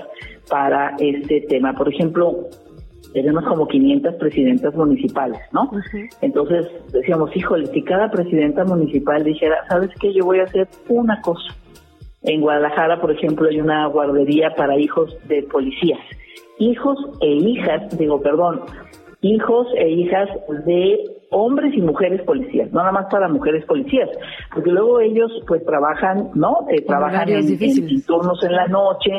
para 0.50 0.96
este 1.00 1.42
tema. 1.48 1.74
Por 1.74 1.92
ejemplo, 1.92 2.50
tenemos 3.14 3.46
como 3.46 3.68
500 3.68 4.16
presidentas 4.16 4.76
municipales, 4.76 5.40
¿no? 5.54 5.72
Entonces 6.22 6.68
decíamos, 6.92 7.36
híjole, 7.36 7.68
si 7.68 7.82
cada 7.84 8.12
presidenta 8.12 8.66
municipal 8.66 9.24
dijera, 9.24 9.56
¿sabes 9.70 9.90
qué? 10.00 10.14
Yo 10.14 10.26
voy 10.26 10.40
a 10.40 10.44
hacer 10.44 10.68
una 10.90 11.22
cosa. 11.22 11.56
En 12.24 12.42
Guadalajara, 12.42 13.02
por 13.02 13.12
ejemplo, 13.12 13.50
hay 13.50 13.60
una 13.60 13.88
guardería 13.88 14.56
para 14.56 14.78
hijos 14.78 15.16
de 15.28 15.44
policías. 15.44 16.00
Hijos 16.58 16.98
e 17.22 17.28
hijas, 17.28 17.98
digo, 17.98 18.22
perdón, 18.22 18.62
hijos 19.22 19.68
e 19.76 19.90
hijas 19.90 20.30
de 20.66 21.00
hombres 21.32 21.74
y 21.76 21.82
mujeres 21.82 22.22
policías, 22.22 22.72
no 22.72 22.80
nada 22.80 22.92
más 22.92 23.08
para 23.12 23.28
mujeres 23.28 23.66
policías, 23.66 24.10
porque 24.54 24.70
luego 24.70 25.00
ellos 25.00 25.32
pues 25.48 25.66
trabajan, 25.66 26.30
¿no? 26.36 26.68
Eh, 26.70 26.82
trabajan 26.86 27.28
en, 27.28 27.48
en, 27.60 28.06
turnos 28.06 28.44
en 28.44 28.52
la 28.54 28.68
noche, 28.68 29.12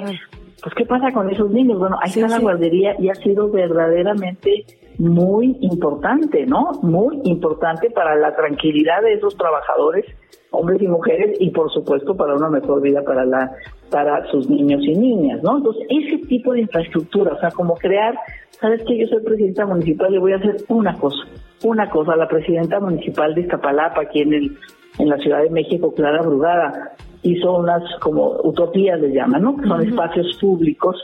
pues 0.62 0.74
¿qué 0.74 0.84
pasa 0.84 1.12
con 1.12 1.30
esos 1.30 1.50
niños? 1.50 1.78
Bueno, 1.78 1.96
ahí 2.00 2.10
está 2.10 2.28
la 2.28 2.38
guardería 2.38 2.96
y 2.98 3.08
ha 3.08 3.14
sido 3.14 3.50
verdaderamente 3.50 4.64
muy 4.98 5.56
importante, 5.60 6.46
¿no? 6.46 6.70
Muy 6.82 7.20
importante 7.24 7.90
para 7.90 8.14
la 8.16 8.34
tranquilidad 8.34 9.02
de 9.02 9.14
esos 9.14 9.36
trabajadores, 9.36 10.04
hombres 10.50 10.80
y 10.82 10.88
mujeres, 10.88 11.36
y 11.40 11.50
por 11.50 11.72
supuesto 11.72 12.16
para 12.16 12.34
una 12.34 12.48
mejor 12.48 12.80
vida 12.80 13.02
para 13.02 13.24
la 13.24 13.50
para 13.90 14.26
sus 14.30 14.48
niños 14.48 14.82
y 14.82 14.96
niñas, 14.96 15.42
¿no? 15.42 15.58
Entonces, 15.58 15.84
ese 15.88 16.26
tipo 16.26 16.52
de 16.52 16.60
infraestructura, 16.60 17.34
o 17.34 17.40
sea, 17.40 17.50
como 17.50 17.74
crear, 17.74 18.14
¿sabes 18.60 18.82
que 18.84 18.98
Yo 18.98 19.06
soy 19.06 19.22
presidenta 19.22 19.66
municipal 19.66 20.12
y 20.14 20.18
voy 20.18 20.32
a 20.32 20.36
hacer 20.36 20.56
una 20.68 20.94
cosa, 20.98 21.24
una 21.62 21.88
cosa, 21.90 22.16
la 22.16 22.28
presidenta 22.28 22.80
municipal 22.80 23.34
de 23.34 23.42
Iztapalapa, 23.42 24.02
aquí 24.02 24.20
en 24.20 24.32
el 24.32 24.56
en 24.98 25.08
la 25.08 25.16
Ciudad 25.18 25.42
de 25.42 25.50
México, 25.50 25.92
Clara 25.94 26.22
Brugada, 26.22 26.92
hizo 27.24 27.56
unas 27.56 27.82
como 28.00 28.36
utopías 28.44 29.00
le 29.00 29.12
llaman, 29.12 29.42
¿no? 29.42 29.56
Que 29.56 29.66
son 29.66 29.82
espacios 29.82 30.38
públicos 30.40 30.96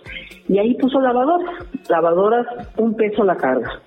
y 0.48 0.58
ahí 0.58 0.74
puso 0.74 1.00
lavadoras, 1.00 1.66
lavadoras 1.88 2.46
un 2.76 2.94
peso 2.94 3.24
la 3.24 3.36
carga, 3.36 3.80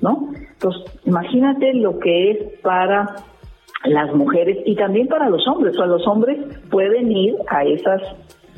¿no? 0.00 0.30
Entonces, 0.52 0.82
imagínate 1.04 1.74
lo 1.74 1.98
que 1.98 2.30
es 2.30 2.60
para 2.60 3.16
las 3.84 4.14
mujeres 4.14 4.58
y 4.66 4.76
también 4.76 5.08
para 5.08 5.28
los 5.28 5.46
hombres, 5.48 5.74
o 5.74 5.78
sea, 5.78 5.86
los 5.86 6.06
hombres 6.06 6.38
pueden 6.70 7.10
ir 7.10 7.36
a 7.48 7.64
esas 7.64 8.02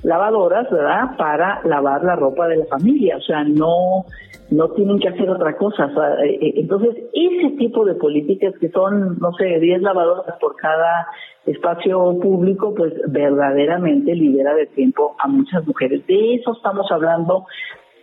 lavadoras, 0.02 0.68
¿verdad? 0.70 1.16
Para 1.16 1.60
lavar 1.64 2.02
la 2.04 2.16
ropa 2.16 2.48
de 2.48 2.56
la 2.56 2.64
familia, 2.66 3.16
o 3.16 3.20
sea, 3.20 3.44
no 3.44 4.04
no 4.50 4.68
tienen 4.70 4.98
que 4.98 5.08
hacer 5.08 5.30
otra 5.30 5.56
cosa. 5.56 5.90
Eh, 6.24 6.38
eh, 6.40 6.52
entonces, 6.56 6.96
ese 7.12 7.56
tipo 7.56 7.84
de 7.84 7.94
políticas 7.94 8.54
que 8.60 8.68
son, 8.70 9.18
no 9.18 9.32
sé, 9.34 9.58
10 9.60 9.82
lavadoras 9.82 10.36
por 10.40 10.56
cada 10.56 11.06
espacio 11.46 12.18
público, 12.20 12.74
pues 12.74 12.92
verdaderamente 13.08 14.14
libera 14.14 14.54
de 14.54 14.66
tiempo 14.66 15.14
a 15.18 15.28
muchas 15.28 15.66
mujeres. 15.66 16.06
De 16.06 16.34
eso 16.34 16.52
estamos 16.52 16.86
hablando 16.90 17.46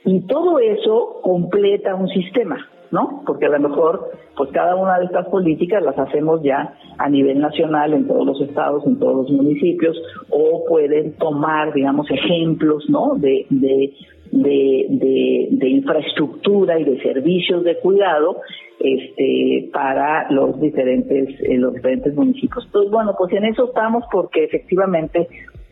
y 0.05 0.21
todo 0.21 0.59
eso 0.59 1.19
completa 1.21 1.93
un 1.95 2.07
sistema, 2.07 2.65
¿no? 2.91 3.23
Porque 3.25 3.45
a 3.45 3.49
lo 3.49 3.59
mejor, 3.59 4.09
pues 4.37 4.49
cada 4.51 4.75
una 4.75 4.99
de 4.99 5.05
estas 5.05 5.27
políticas 5.27 5.83
las 5.83 5.99
hacemos 5.99 6.41
ya 6.43 6.73
a 6.97 7.09
nivel 7.09 7.39
nacional 7.41 7.93
en 7.93 8.07
todos 8.07 8.25
los 8.25 8.41
estados, 8.41 8.85
en 8.85 8.97
todos 8.99 9.27
los 9.27 9.31
municipios, 9.31 9.97
o 10.29 10.63
pueden 10.65 11.17
tomar, 11.17 11.73
digamos, 11.73 12.09
ejemplos, 12.09 12.85
¿no? 12.89 13.15
De, 13.15 13.45
de 13.49 13.93
de, 14.31 15.47
de, 15.51 15.69
infraestructura 15.69 16.79
y 16.79 16.83
de 16.83 17.01
servicios 17.01 17.63
de 17.63 17.77
cuidado 17.79 18.41
este, 18.79 19.69
para 19.71 20.29
los 20.31 20.59
diferentes, 20.59 21.29
eh, 21.41 21.57
los 21.57 21.73
diferentes 21.73 22.13
municipios. 22.15 22.65
Entonces, 22.65 22.91
bueno, 22.91 23.15
pues 23.17 23.33
en 23.33 23.45
eso 23.45 23.65
estamos 23.65 24.03
porque 24.11 24.43
efectivamente, 24.43 25.27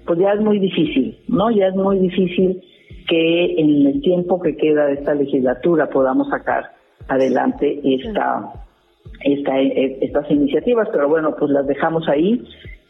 pues 0.06 0.20
ya 0.20 0.34
es 0.34 0.42
muy 0.42 0.60
difícil, 0.60 1.18
¿no? 1.28 1.52
Ya 1.52 1.68
es 1.68 1.76
muy 1.76 2.00
difícil 2.00 2.62
que 3.08 3.56
en 3.60 3.88
el 3.88 4.02
tiempo 4.02 4.40
que 4.40 4.56
queda 4.56 4.88
de 4.88 4.94
esta 4.94 5.14
legislatura 5.14 5.90
podamos 5.90 6.30
sacar 6.30 6.72
adelante 7.08 7.80
esta, 7.84 8.54
esta, 9.24 9.62
eh, 9.62 9.98
estas 10.02 10.30
iniciativas, 10.32 10.88
pero 10.92 11.08
bueno, 11.08 11.36
pues 11.38 11.52
las 11.52 11.68
dejamos 11.68 12.08
ahí, 12.08 12.44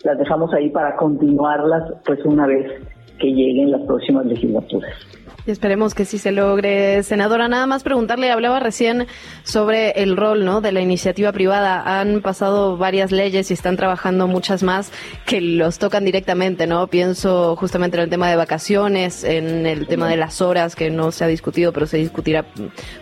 las 0.04 0.18
dejamos 0.18 0.54
ahí 0.54 0.70
para 0.70 0.96
continuarlas 0.96 1.94
pues 2.06 2.24
una 2.26 2.48
vez 2.48 2.72
que 3.20 3.28
lleguen 3.28 3.72
las 3.72 3.82
próximas 3.82 4.26
legislaturas. 4.26 5.25
Y 5.48 5.52
esperemos 5.52 5.94
que 5.94 6.06
sí 6.06 6.18
se 6.18 6.32
logre. 6.32 7.04
Senadora, 7.04 7.48
nada 7.48 7.68
más 7.68 7.84
preguntarle, 7.84 8.32
hablaba 8.32 8.60
recién 8.60 9.06
sobre 9.44 9.92
el 9.92 10.18
rol 10.18 10.44
¿no? 10.44 10.60
de 10.60 10.72
la 10.72 10.82
iniciativa 10.82 11.32
privada. 11.32 12.00
Han 12.00 12.22
pasado 12.22 12.78
varias 12.78 13.12
leyes 13.12 13.52
y 13.52 13.54
están 13.54 13.78
trabajando 13.78 14.26
muchas 14.26 14.64
más 14.64 14.92
que 15.28 15.42
los 15.42 15.78
tocan 15.78 16.04
directamente, 16.04 16.66
¿no? 16.66 16.88
Pienso 16.88 17.56
justamente 17.58 17.98
en 17.98 18.04
el 18.04 18.10
tema 18.10 18.28
de 18.28 18.36
vacaciones, 18.38 19.24
en 19.24 19.68
el 19.68 19.86
tema 19.86 20.10
de 20.10 20.18
las 20.18 20.42
horas, 20.42 20.76
que 20.76 20.90
no 20.90 21.12
se 21.12 21.24
ha 21.24 21.28
discutido, 21.28 21.72
pero 21.72 21.86
se 21.86 21.98
discutirá 21.98 22.46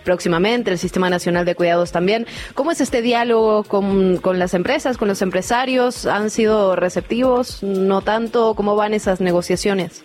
próximamente, 0.04 0.70
el 0.70 0.78
Sistema 0.78 1.10
Nacional 1.10 1.46
de 1.46 1.56
Cuidados 1.56 1.94
también. 1.94 2.28
¿Cómo 2.56 2.72
es 2.72 2.82
este 2.82 3.02
diálogo 3.02 3.64
con, 3.64 4.18
con 4.18 4.38
las 4.38 4.54
empresas, 4.54 4.98
con 4.98 5.08
los 5.08 5.22
empresarios? 5.22 6.06
¿Han 6.06 6.30
sido 6.30 6.76
receptivos? 6.76 7.64
¿No 7.64 8.02
tanto? 8.02 8.54
¿Cómo 8.56 8.76
van 8.76 8.94
esas 8.94 9.22
negociaciones? 9.22 10.04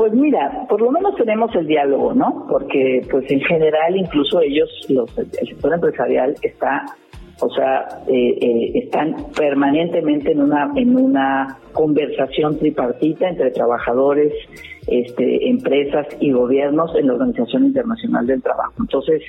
Pues 0.00 0.14
mira, 0.14 0.64
por 0.66 0.80
lo 0.80 0.90
menos 0.90 1.14
tenemos 1.16 1.54
el 1.54 1.66
diálogo, 1.66 2.14
¿no? 2.14 2.46
Porque 2.48 3.06
pues 3.10 3.30
en 3.30 3.42
general 3.42 3.94
incluso 3.94 4.40
ellos, 4.40 4.70
los, 4.88 5.18
el 5.18 5.46
sector 5.46 5.74
empresarial 5.74 6.34
está, 6.40 6.86
o 7.38 7.50
sea, 7.50 7.86
eh, 8.08 8.38
eh, 8.40 8.70
están 8.76 9.14
permanentemente 9.36 10.32
en 10.32 10.40
una 10.40 10.72
en 10.74 10.96
una 10.96 11.58
conversación 11.74 12.58
tripartita 12.58 13.28
entre 13.28 13.50
trabajadores, 13.50 14.32
este, 14.86 15.48
empresas 15.48 16.06
y 16.20 16.32
gobiernos 16.32 16.94
en 16.96 17.06
la 17.06 17.14
Organización 17.14 17.66
Internacional 17.66 18.26
del 18.26 18.42
Trabajo. 18.42 18.74
Entonces, 18.78 19.22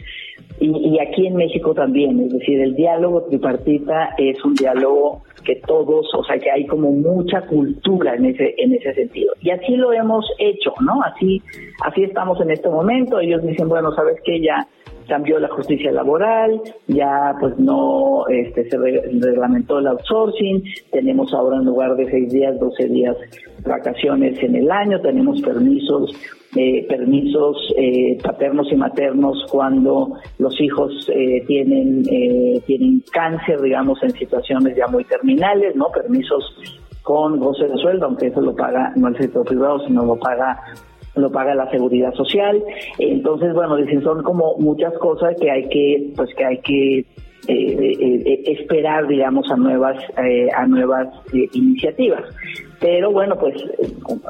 y, 0.59 0.69
y 0.69 0.99
aquí 0.99 1.27
en 1.27 1.35
México 1.35 1.73
también, 1.73 2.19
es 2.19 2.33
decir, 2.33 2.59
el 2.59 2.75
diálogo 2.75 3.23
tripartita 3.23 4.13
es 4.17 4.43
un 4.43 4.53
diálogo 4.55 5.23
que 5.43 5.55
todos, 5.55 6.13
o 6.13 6.23
sea, 6.23 6.37
que 6.37 6.51
hay 6.51 6.65
como 6.67 6.91
mucha 6.91 7.41
cultura 7.41 8.15
en 8.15 8.25
ese 8.25 8.53
en 8.57 8.73
ese 8.73 8.93
sentido. 8.93 9.33
Y 9.41 9.49
así 9.49 9.75
lo 9.75 9.91
hemos 9.91 10.25
hecho, 10.37 10.73
¿no? 10.81 11.01
Así 11.01 11.41
así 11.83 12.03
estamos 12.03 12.39
en 12.41 12.51
este 12.51 12.69
momento. 12.69 13.19
Ellos 13.19 13.41
dicen, 13.43 13.67
bueno, 13.67 13.91
sabes 13.93 14.19
que 14.23 14.39
ya 14.41 14.67
cambió 15.11 15.39
la 15.39 15.49
justicia 15.49 15.91
laboral, 15.91 16.61
ya 16.87 17.35
pues 17.37 17.59
no 17.59 18.25
este, 18.29 18.69
se 18.69 18.77
reglamentó 18.77 19.79
el 19.79 19.87
outsourcing, 19.87 20.63
tenemos 20.89 21.33
ahora 21.33 21.57
en 21.57 21.65
lugar 21.65 21.97
de 21.97 22.09
seis 22.09 22.31
días, 22.31 22.57
doce 22.57 22.87
días 22.87 23.17
vacaciones 23.65 24.41
en 24.41 24.55
el 24.55 24.71
año, 24.71 25.01
tenemos 25.01 25.41
permisos 25.41 26.15
eh, 26.55 26.85
permisos 26.87 27.57
eh, 27.77 28.17
paternos 28.23 28.71
y 28.71 28.75
maternos 28.77 29.45
cuando 29.51 30.13
los 30.39 30.61
hijos 30.61 31.09
eh, 31.13 31.43
tienen 31.45 32.03
tienen 32.65 33.03
cáncer, 33.11 33.59
digamos, 33.59 34.01
en 34.03 34.11
situaciones 34.11 34.77
ya 34.77 34.87
muy 34.87 35.03
terminales, 35.03 35.75
¿no? 35.75 35.87
Permisos 35.93 36.55
con 37.03 37.37
goce 37.37 37.67
de 37.67 37.75
sueldo, 37.77 38.05
aunque 38.05 38.27
eso 38.27 38.39
lo 38.39 38.55
paga 38.55 38.93
no 38.95 39.09
el 39.09 39.17
sector 39.17 39.45
privado, 39.45 39.85
sino 39.85 40.05
lo 40.05 40.15
paga 40.15 40.57
lo 41.15 41.31
paga 41.31 41.55
la 41.55 41.69
seguridad 41.71 42.13
social. 42.13 42.63
Entonces, 42.99 43.53
bueno, 43.53 43.75
dicen, 43.77 44.01
son 44.01 44.23
como 44.23 44.55
muchas 44.57 44.93
cosas 44.97 45.35
que 45.39 45.51
hay 45.51 45.67
que, 45.69 46.13
pues 46.15 46.33
que 46.35 46.45
hay 46.45 46.57
que 46.59 47.05
esperar, 47.47 49.07
digamos, 49.07 49.49
a 49.51 49.55
nuevas, 49.55 49.97
a 50.55 50.67
nuevas 50.67 51.07
iniciativas. 51.53 52.23
Pero 52.79 53.11
bueno, 53.11 53.35
pues 53.37 53.55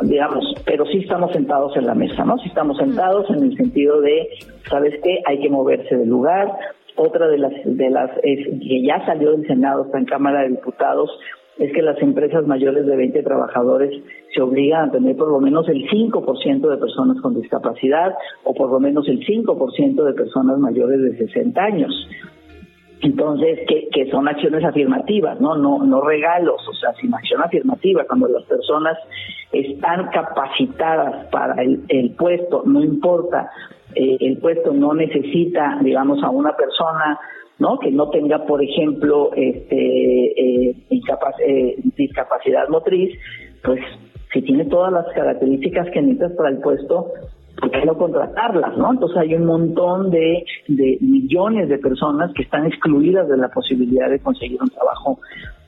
digamos, 0.03 0.43
pero 0.65 0.85
sí 0.85 0.99
estamos 0.99 1.31
sentados 1.31 1.75
en 1.77 1.85
la 1.85 1.95
mesa, 1.95 2.25
¿no? 2.25 2.37
Sí 2.39 2.47
estamos 2.47 2.77
sentados 2.77 3.29
en 3.29 3.43
el 3.43 3.55
sentido 3.55 4.01
de, 4.01 4.27
¿sabes 4.69 4.93
qué? 5.03 5.21
Hay 5.25 5.39
que 5.39 5.49
moverse 5.49 5.95
del 5.95 6.09
lugar. 6.09 6.51
Otra 6.97 7.27
de 7.29 7.37
las, 7.37 7.53
de 7.63 7.89
las 7.89 8.11
que 8.21 8.83
ya 8.83 9.05
salió 9.05 9.31
del 9.31 9.47
Senado, 9.47 9.85
está 9.85 9.97
en 9.97 10.05
Cámara 10.05 10.41
de 10.41 10.49
Diputados, 10.49 11.09
es 11.57 11.73
que 11.73 11.81
las 11.81 12.01
empresas 12.01 12.47
mayores 12.47 12.85
de 12.85 12.95
20 12.95 13.23
trabajadores 13.23 13.91
se 14.33 14.41
obligan 14.41 14.89
a 14.89 14.91
tener 14.91 15.15
por 15.15 15.29
lo 15.29 15.39
menos 15.39 15.67
el 15.69 15.87
5% 15.89 16.69
de 16.69 16.77
personas 16.77 17.21
con 17.21 17.39
discapacidad 17.39 18.15
o 18.43 18.53
por 18.53 18.71
lo 18.71 18.79
menos 18.79 19.07
el 19.07 19.19
5% 19.19 20.03
de 20.03 20.13
personas 20.13 20.57
mayores 20.59 21.01
de 21.01 21.17
60 21.17 21.61
años. 21.61 22.09
Entonces, 23.01 23.59
que, 23.67 23.89
que 23.91 24.11
son 24.11 24.27
acciones 24.27 24.63
afirmativas, 24.63 25.41
¿no? 25.41 25.55
No, 25.55 25.83
no 25.83 26.01
regalos, 26.01 26.61
o 26.69 26.73
sea, 26.73 26.93
sin 26.93 27.13
acción 27.13 27.41
afirmativa, 27.41 28.05
cuando 28.05 28.27
las 28.27 28.43
personas 28.43 28.97
están 29.51 30.09
capacitadas 30.11 31.25
para 31.31 31.61
el, 31.63 31.81
el 31.87 32.11
puesto, 32.11 32.61
no 32.65 32.83
importa, 32.83 33.49
eh, 33.95 34.17
el 34.19 34.37
puesto 34.37 34.71
no 34.71 34.93
necesita, 34.93 35.79
digamos, 35.81 36.23
a 36.23 36.29
una 36.29 36.55
persona, 36.55 37.19
¿no? 37.61 37.77
Que 37.77 37.91
no 37.91 38.09
tenga, 38.09 38.43
por 38.45 38.61
ejemplo, 38.63 39.29
este, 39.35 39.75
eh, 39.75 40.75
eh, 40.89 41.75
discapacidad 41.95 42.67
motriz, 42.69 43.15
pues 43.63 43.79
si 44.33 44.41
tiene 44.41 44.65
todas 44.65 44.91
las 44.91 45.05
características 45.13 45.87
que 45.91 46.01
necesitas 46.01 46.31
para 46.31 46.49
el 46.49 46.57
puesto, 46.57 47.11
¿por 47.59 47.69
qué 47.69 47.85
no 47.85 47.95
contratarlas, 47.99 48.75
no? 48.77 48.91
Entonces 48.91 49.15
hay 49.19 49.35
un 49.35 49.45
montón 49.45 50.09
de, 50.09 50.43
de 50.69 50.97
millones 51.01 51.69
de 51.69 51.77
personas 51.77 52.33
que 52.33 52.41
están 52.41 52.65
excluidas 52.65 53.29
de 53.29 53.37
la 53.37 53.49
posibilidad 53.49 54.09
de 54.09 54.19
conseguir 54.19 54.59
un 54.59 54.69
trabajo 54.69 55.19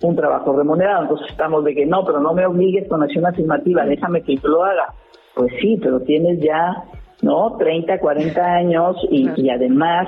un 0.02 0.16
trabajo 0.16 0.58
remunerado. 0.58 1.04
Entonces 1.04 1.28
estamos 1.30 1.64
de 1.64 1.76
que 1.76 1.86
no, 1.86 2.04
pero 2.04 2.20
no 2.20 2.34
me 2.34 2.46
obligues 2.46 2.90
con 2.90 3.04
acción 3.04 3.26
afirmativa, 3.28 3.86
déjame 3.86 4.24
que 4.24 4.36
yo 4.36 4.50
lo 4.50 4.64
haga. 4.64 4.96
Pues 5.36 5.54
sí, 5.62 5.80
pero 5.82 6.00
tienes 6.02 6.40
ya, 6.42 6.84
¿no? 7.22 7.56
30, 7.58 8.00
40 8.00 8.44
años 8.44 8.98
y, 9.10 9.30
y 9.38 9.50
además 9.50 10.08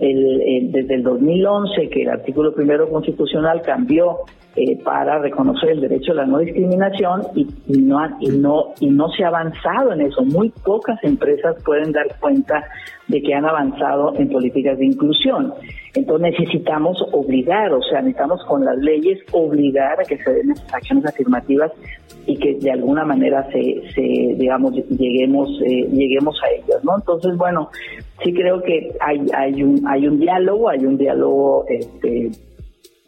el, 0.00 0.72
desde 0.72 0.94
el 0.94 1.02
2011 1.02 1.88
que 1.90 2.02
el 2.02 2.10
artículo 2.10 2.54
primero 2.54 2.88
constitucional 2.88 3.62
cambió 3.62 4.20
eh, 4.56 4.82
para 4.82 5.20
reconocer 5.20 5.70
el 5.70 5.80
derecho 5.80 6.10
a 6.10 6.16
la 6.16 6.26
no 6.26 6.38
discriminación 6.38 7.22
y, 7.36 7.46
no 7.68 8.00
y 8.18 8.30
no 8.30 8.74
y 8.80 8.90
no 8.90 9.08
se 9.10 9.22
ha 9.22 9.28
avanzado 9.28 9.92
en 9.92 10.00
eso. 10.00 10.24
Muy 10.24 10.50
pocas 10.64 10.98
empresas 11.04 11.54
pueden 11.64 11.92
dar 11.92 12.08
cuenta 12.18 12.64
de 13.06 13.22
que 13.22 13.32
han 13.32 13.44
avanzado 13.44 14.12
en 14.16 14.28
políticas 14.28 14.76
de 14.78 14.86
inclusión. 14.86 15.54
Entonces 15.94 16.32
necesitamos 16.32 16.98
obligar, 17.12 17.72
o 17.72 17.82
sea, 17.82 18.00
necesitamos 18.00 18.44
con 18.44 18.64
las 18.64 18.76
leyes 18.78 19.20
obligar 19.32 20.00
a 20.00 20.04
que 20.04 20.16
se 20.18 20.32
den 20.32 20.54
acciones 20.72 21.06
afirmativas 21.06 21.70
y 22.26 22.36
que 22.36 22.54
de 22.54 22.72
alguna 22.72 23.04
manera 23.04 23.46
se, 23.52 23.82
se 23.94 24.34
digamos, 24.36 24.74
lleguemos, 24.88 25.48
eh, 25.64 25.88
lleguemos 25.92 26.36
a 26.42 26.50
ellas, 26.50 26.84
¿no? 26.84 26.96
Entonces, 26.96 27.36
bueno, 27.36 27.70
sí 28.22 28.32
creo 28.32 28.62
que 28.62 28.92
hay, 29.00 29.26
hay 29.34 29.62
un, 29.62 29.86
hay 29.86 30.06
un 30.06 30.18
diálogo, 30.18 30.68
hay 30.68 30.84
un 30.84 30.96
diálogo, 30.96 31.64
este, 31.68 32.30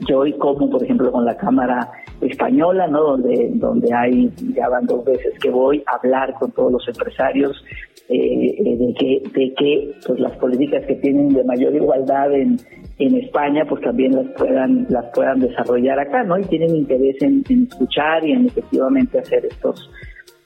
yo 0.01 0.27
y 0.27 0.33
como, 0.35 0.71
por 0.71 0.83
ejemplo, 0.83 1.13
con 1.13 1.25
la 1.25 1.37
Cámara 1.37 1.91
Española, 2.21 2.87
¿no? 2.87 3.03
Donde, 3.03 3.51
donde 3.55 3.93
hay, 3.95 4.31
ya 4.55 4.69
van 4.69 4.87
dos 4.87 5.05
veces 5.05 5.39
que 5.41 5.51
voy 5.51 5.83
a 5.87 5.97
hablar 5.97 6.35
con 6.35 6.51
todos 6.53 6.73
los 6.73 6.89
empresarios 6.89 7.65
eh, 8.09 8.55
eh, 8.59 8.77
de 8.77 8.95
que, 8.95 9.23
de 9.33 9.55
que 9.55 9.95
pues 10.07 10.21
las 10.21 10.37
políticas 10.37 10.85
que 10.87 10.97
tienen 10.97 11.29
de 11.31 11.45
mayor 11.45 11.75
igualdad 11.75 12.33
en, 12.33 12.59
en 12.99 13.15
España, 13.17 13.65
pues 13.69 13.83
también 13.83 14.15
las 14.15 14.27
puedan, 14.37 14.87
las 14.89 15.07
puedan 15.15 15.41
desarrollar 15.41 15.99
acá, 15.99 16.23
¿no? 16.23 16.39
Y 16.39 16.45
tienen 16.45 16.77
interés 16.77 17.17
en, 17.23 17.45
escuchar 17.49 18.25
y 18.25 18.33
en 18.33 18.47
efectivamente 18.47 19.19
hacer 19.19 19.47
estos, 19.47 19.91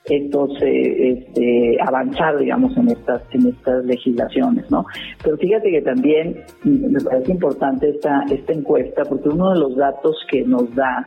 estos 0.09 0.51
eh, 0.63 1.13
este, 1.13 1.77
avanzar 1.87 2.39
digamos 2.39 2.77
en 2.77 2.89
estas 2.89 3.23
en 3.33 3.49
estas 3.49 3.85
legislaciones 3.85 4.71
no 4.71 4.85
pero 5.23 5.37
fíjate 5.37 5.71
que 5.71 5.83
también 5.83 6.43
me 6.65 7.01
parece 7.01 7.33
importante 7.33 7.91
esta 7.91 8.25
esta 8.31 8.53
encuesta 8.53 9.05
porque 9.05 9.29
uno 9.29 9.51
de 9.53 9.61
los 9.61 9.77
datos 9.77 10.17
que 10.31 10.43
nos 10.43 10.75
da 10.75 11.07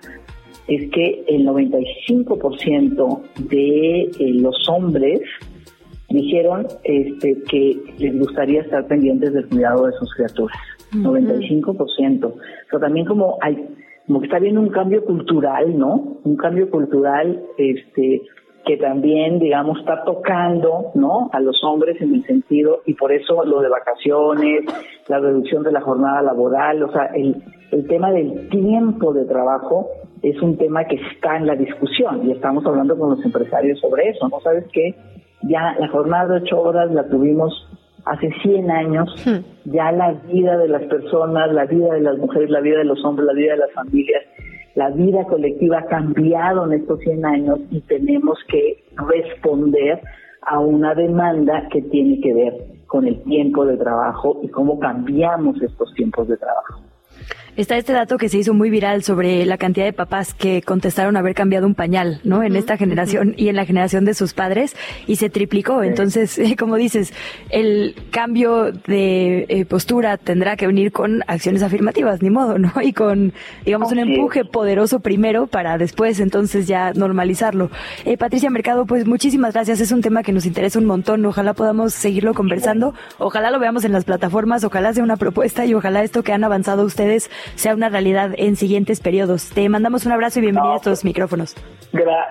es 0.68 0.92
que 0.92 1.24
el 1.28 1.48
95% 1.48 3.22
de 3.50 4.02
eh, 4.02 4.12
los 4.36 4.56
hombres 4.70 5.22
dijeron 6.10 6.68
este, 6.84 7.42
que 7.50 7.78
les 7.98 8.20
gustaría 8.20 8.62
estar 8.62 8.86
pendientes 8.88 9.34
del 9.34 9.48
cuidado 9.48 9.88
de 9.88 9.94
sus 9.94 10.14
criaturas. 10.14 10.58
95%. 10.94 12.34
Pero 12.70 12.80
también 12.80 13.06
como 13.06 13.38
hay, 13.42 13.68
como 14.08 14.20
que 14.20 14.26
está 14.26 14.38
habiendo 14.38 14.62
un 14.62 14.70
cambio 14.70 15.04
cultural, 15.06 15.78
¿no? 15.78 16.18
Un 16.24 16.36
cambio 16.36 16.70
cultural, 16.70 17.44
este, 17.58 18.22
que 18.70 18.78
también, 18.78 19.40
digamos, 19.40 19.80
está 19.80 20.04
tocando, 20.04 20.92
¿no? 20.94 21.32
A 21.34 21.40
los 21.40 21.60
hombres 21.64 22.00
en 22.02 22.14
el 22.14 22.24
sentido, 22.24 22.84
y 22.86 22.94
por 22.94 23.12
eso 23.12 23.44
lo 23.44 23.62
de 23.62 23.68
vacaciones, 23.68 24.64
la 25.08 25.18
reducción 25.18 25.64
de 25.64 25.72
la 25.72 25.82
jornada 25.82 26.22
laboral, 26.22 26.84
o 26.84 26.92
sea, 26.92 27.06
el, 27.16 27.42
el 27.72 27.88
tema 27.88 28.12
del 28.12 28.48
tiempo 28.50 29.12
de 29.12 29.26
trabajo 29.26 29.90
es 30.22 30.40
un 30.44 30.56
tema 30.56 30.86
que 30.86 30.98
está 30.98 31.38
en 31.38 31.48
la 31.48 31.56
discusión 31.56 32.28
y 32.28 32.32
estamos 32.32 32.64
hablando 32.64 32.96
con 32.96 33.10
los 33.10 33.26
empresarios 33.26 33.80
sobre 33.80 34.10
eso, 34.10 34.30
¿no? 34.30 34.40
¿Sabes 34.42 34.66
qué? 34.72 34.94
Ya 35.42 35.76
la 35.80 35.88
jornada 35.88 36.28
de 36.28 36.44
ocho 36.44 36.62
horas 36.62 36.92
la 36.92 37.08
tuvimos 37.08 37.52
hace 38.06 38.30
100 38.44 38.70
años, 38.70 39.10
hmm. 39.26 39.72
ya 39.72 39.92
la 39.92 40.12
vida 40.32 40.60
de 40.60 40.68
las 40.68 40.84
personas, 40.84 41.52
la 41.52 41.66
vida 41.66 41.92
de 41.96 42.02
las 42.02 42.20
mujeres, 42.20 42.52
la 42.52 42.62
vida 42.62 42.78
de 42.78 42.86
los 42.86 43.04
hombres, 43.04 43.26
la 43.26 43.34
vida 43.34 43.54
de 43.54 43.58
las 43.62 43.72
familias, 43.72 44.24
la 44.76 44.90
vida 44.90 45.26
colectiva 45.26 45.80
ha 45.80 45.86
cambiado 45.86 46.66
en 46.66 46.74
estos 46.74 47.00
100 47.00 47.26
años 47.26 47.60
y 47.72 47.82
tenemos 47.82 48.38
que 48.48 48.84
responder 48.96 50.02
a 50.42 50.60
una 50.60 50.96
demanda 50.96 51.68
que 51.72 51.82
tiene 51.82 52.22
que 52.22 52.34
ver 52.34 52.54
con 52.88 53.08
el 53.08 53.22
tiempo 53.24 53.66
de 53.66 53.78
trabajo 53.78 54.40
y 54.42 54.50
cómo 54.50 54.80
cambiamos 54.80 55.62
estos 55.62 55.94
tiempos 55.94 56.28
de 56.28 56.38
trabajo. 56.38 56.89
Está 57.60 57.76
este 57.76 57.92
dato 57.92 58.18
que 58.18 58.30
se 58.30 58.38
hizo 58.38 58.54
muy 58.54 58.70
viral 58.70 59.04
sobre 59.04 59.46
la 59.46 59.58
cantidad 59.58 59.86
de 59.86 59.92
papás 59.92 60.34
que 60.34 60.62
contestaron 60.62 61.18
haber 61.18 61.36
cambiado 61.36 61.68
un 61.68 61.76
pañal, 61.76 62.22
¿no? 62.24 62.42
En 62.42 62.56
esta 62.56 62.78
generación 62.78 63.34
y 63.36 63.50
en 63.50 63.58
la 63.58 63.66
generación 63.66 64.06
de 64.06 64.14
sus 64.14 64.34
padres 64.34 64.78
y 65.08 65.18
se 65.18 65.30
triplicó. 65.30 65.84
Entonces, 65.84 66.40
como 66.58 66.78
dices, 66.78 67.14
el 67.50 67.96
cambio 68.12 68.72
de 68.72 69.46
eh, 69.50 69.66
postura 69.66 70.16
tendrá 70.16 70.56
que 70.56 70.68
venir 70.68 70.94
con 70.94 71.22
acciones 71.28 71.62
afirmativas, 71.62 72.22
ni 72.22 72.30
modo, 72.30 72.58
¿no? 72.58 72.72
Y 72.82 72.94
con, 72.94 73.34
digamos, 73.66 73.92
un 73.92 74.00
empuje 74.00 74.46
poderoso 74.46 75.02
primero 75.02 75.46
para 75.48 75.78
después 75.78 76.22
entonces 76.22 76.66
ya 76.66 76.94
normalizarlo. 76.94 77.72
Eh, 78.06 78.16
Patricia 78.16 78.50
Mercado, 78.50 78.86
pues 78.86 79.06
muchísimas 79.06 79.52
gracias. 79.54 79.82
Es 79.82 79.92
un 79.92 80.00
tema 80.00 80.24
que 80.24 80.32
nos 80.32 80.46
interesa 80.46 80.80
un 80.80 80.86
montón. 80.86 81.26
Ojalá 81.26 81.54
podamos 81.54 81.94
seguirlo 81.94 82.34
conversando. 82.34 82.94
Ojalá 83.18 83.52
lo 83.52 83.60
veamos 83.60 83.84
en 83.84 83.92
las 83.92 84.06
plataformas. 84.06 84.64
Ojalá 84.64 84.94
sea 84.94 85.04
una 85.04 85.18
propuesta 85.18 85.66
y 85.66 85.74
ojalá 85.74 86.04
esto 86.04 86.24
que 86.24 86.32
han 86.32 86.46
avanzado 86.46 86.86
ustedes 86.86 87.30
sea 87.56 87.74
una 87.74 87.90
realidad 87.90 88.32
en 88.38 88.56
siguientes 88.56 89.00
periodos. 89.00 89.50
Te 89.50 89.68
mandamos 89.70 90.06
un 90.06 90.12
abrazo 90.12 90.40
y 90.40 90.44
bienvenida 90.44 90.74
a 90.74 90.78
estos 90.78 91.06
micrófonos. 91.06 91.56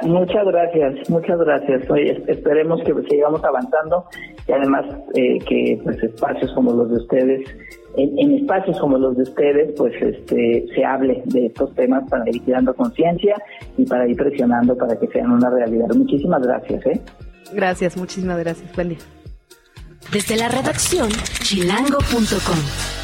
muchas 0.03 0.45
gracias, 0.47 1.11
muchas 1.11 1.39
gracias. 1.39 1.91
Oye, 1.91 2.23
esperemos 2.27 2.81
que 2.83 2.95
sigamos 3.09 3.43
avanzando 3.45 4.05
y 4.47 4.53
además 4.53 4.85
eh, 5.15 5.39
que 5.47 5.81
pues 5.83 6.03
espacios 6.03 6.53
como 6.55 6.73
los 6.73 6.91
de 6.91 6.97
ustedes 6.97 7.49
en, 7.97 8.35
espacios 8.35 8.79
como 8.79 8.99
los 8.99 9.17
de 9.17 9.23
ustedes, 9.25 9.73
pues 9.77 9.93
este, 10.01 10.67
se 10.75 10.85
hable 10.85 11.23
de 11.27 11.47
estos 11.47 11.75
temas 11.75 12.09
para 12.09 12.25
ir 12.31 12.43
dando 12.47 12.75
conciencia 12.75 13.35
y 13.77 13.85
para 13.87 14.07
ir 14.09 14.17
presionando 14.17 14.77
para 14.77 14.99
que 14.99 15.07
sean 15.09 15.31
una 15.33 15.51
realidad. 15.51 15.89
Muchísimas 15.95 16.43
gracias. 16.43 16.87
¿eh? 16.87 17.01
Gracias, 17.53 17.97
muchísimas 17.97 18.39
gracias. 18.39 18.75
Buen 18.75 18.91
día. 18.91 18.99
Desde 20.13 20.37
la 20.37 20.49
redacción, 20.49 21.09
chilango.com. 21.43 22.98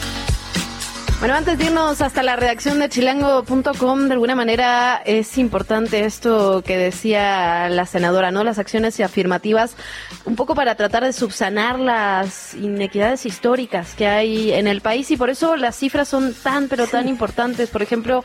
Bueno, 1.20 1.36
antes 1.36 1.56
de 1.56 1.64
irnos 1.64 2.02
hasta 2.02 2.22
la 2.22 2.36
redacción 2.36 2.80
de 2.80 2.90
chilango.com, 2.90 4.08
de 4.08 4.12
alguna 4.12 4.34
manera 4.34 5.00
es 5.06 5.38
importante 5.38 6.04
esto 6.04 6.62
que 6.62 6.76
decía 6.76 7.68
la 7.70 7.86
senadora, 7.86 8.30
¿no? 8.30 8.44
Las 8.44 8.58
acciones 8.58 9.00
afirmativas, 9.00 9.74
un 10.26 10.36
poco 10.36 10.54
para 10.54 10.74
tratar 10.74 11.02
de 11.02 11.14
subsanar 11.14 11.78
las 11.78 12.52
inequidades 12.54 13.24
históricas 13.24 13.94
que 13.94 14.06
hay 14.06 14.52
en 14.52 14.66
el 14.66 14.82
país 14.82 15.10
y 15.12 15.16
por 15.16 15.30
eso 15.30 15.56
las 15.56 15.76
cifras 15.76 16.08
son 16.08 16.34
tan, 16.34 16.68
pero 16.68 16.86
tan 16.88 17.08
importantes. 17.08 17.70
Por 17.70 17.80
ejemplo, 17.80 18.22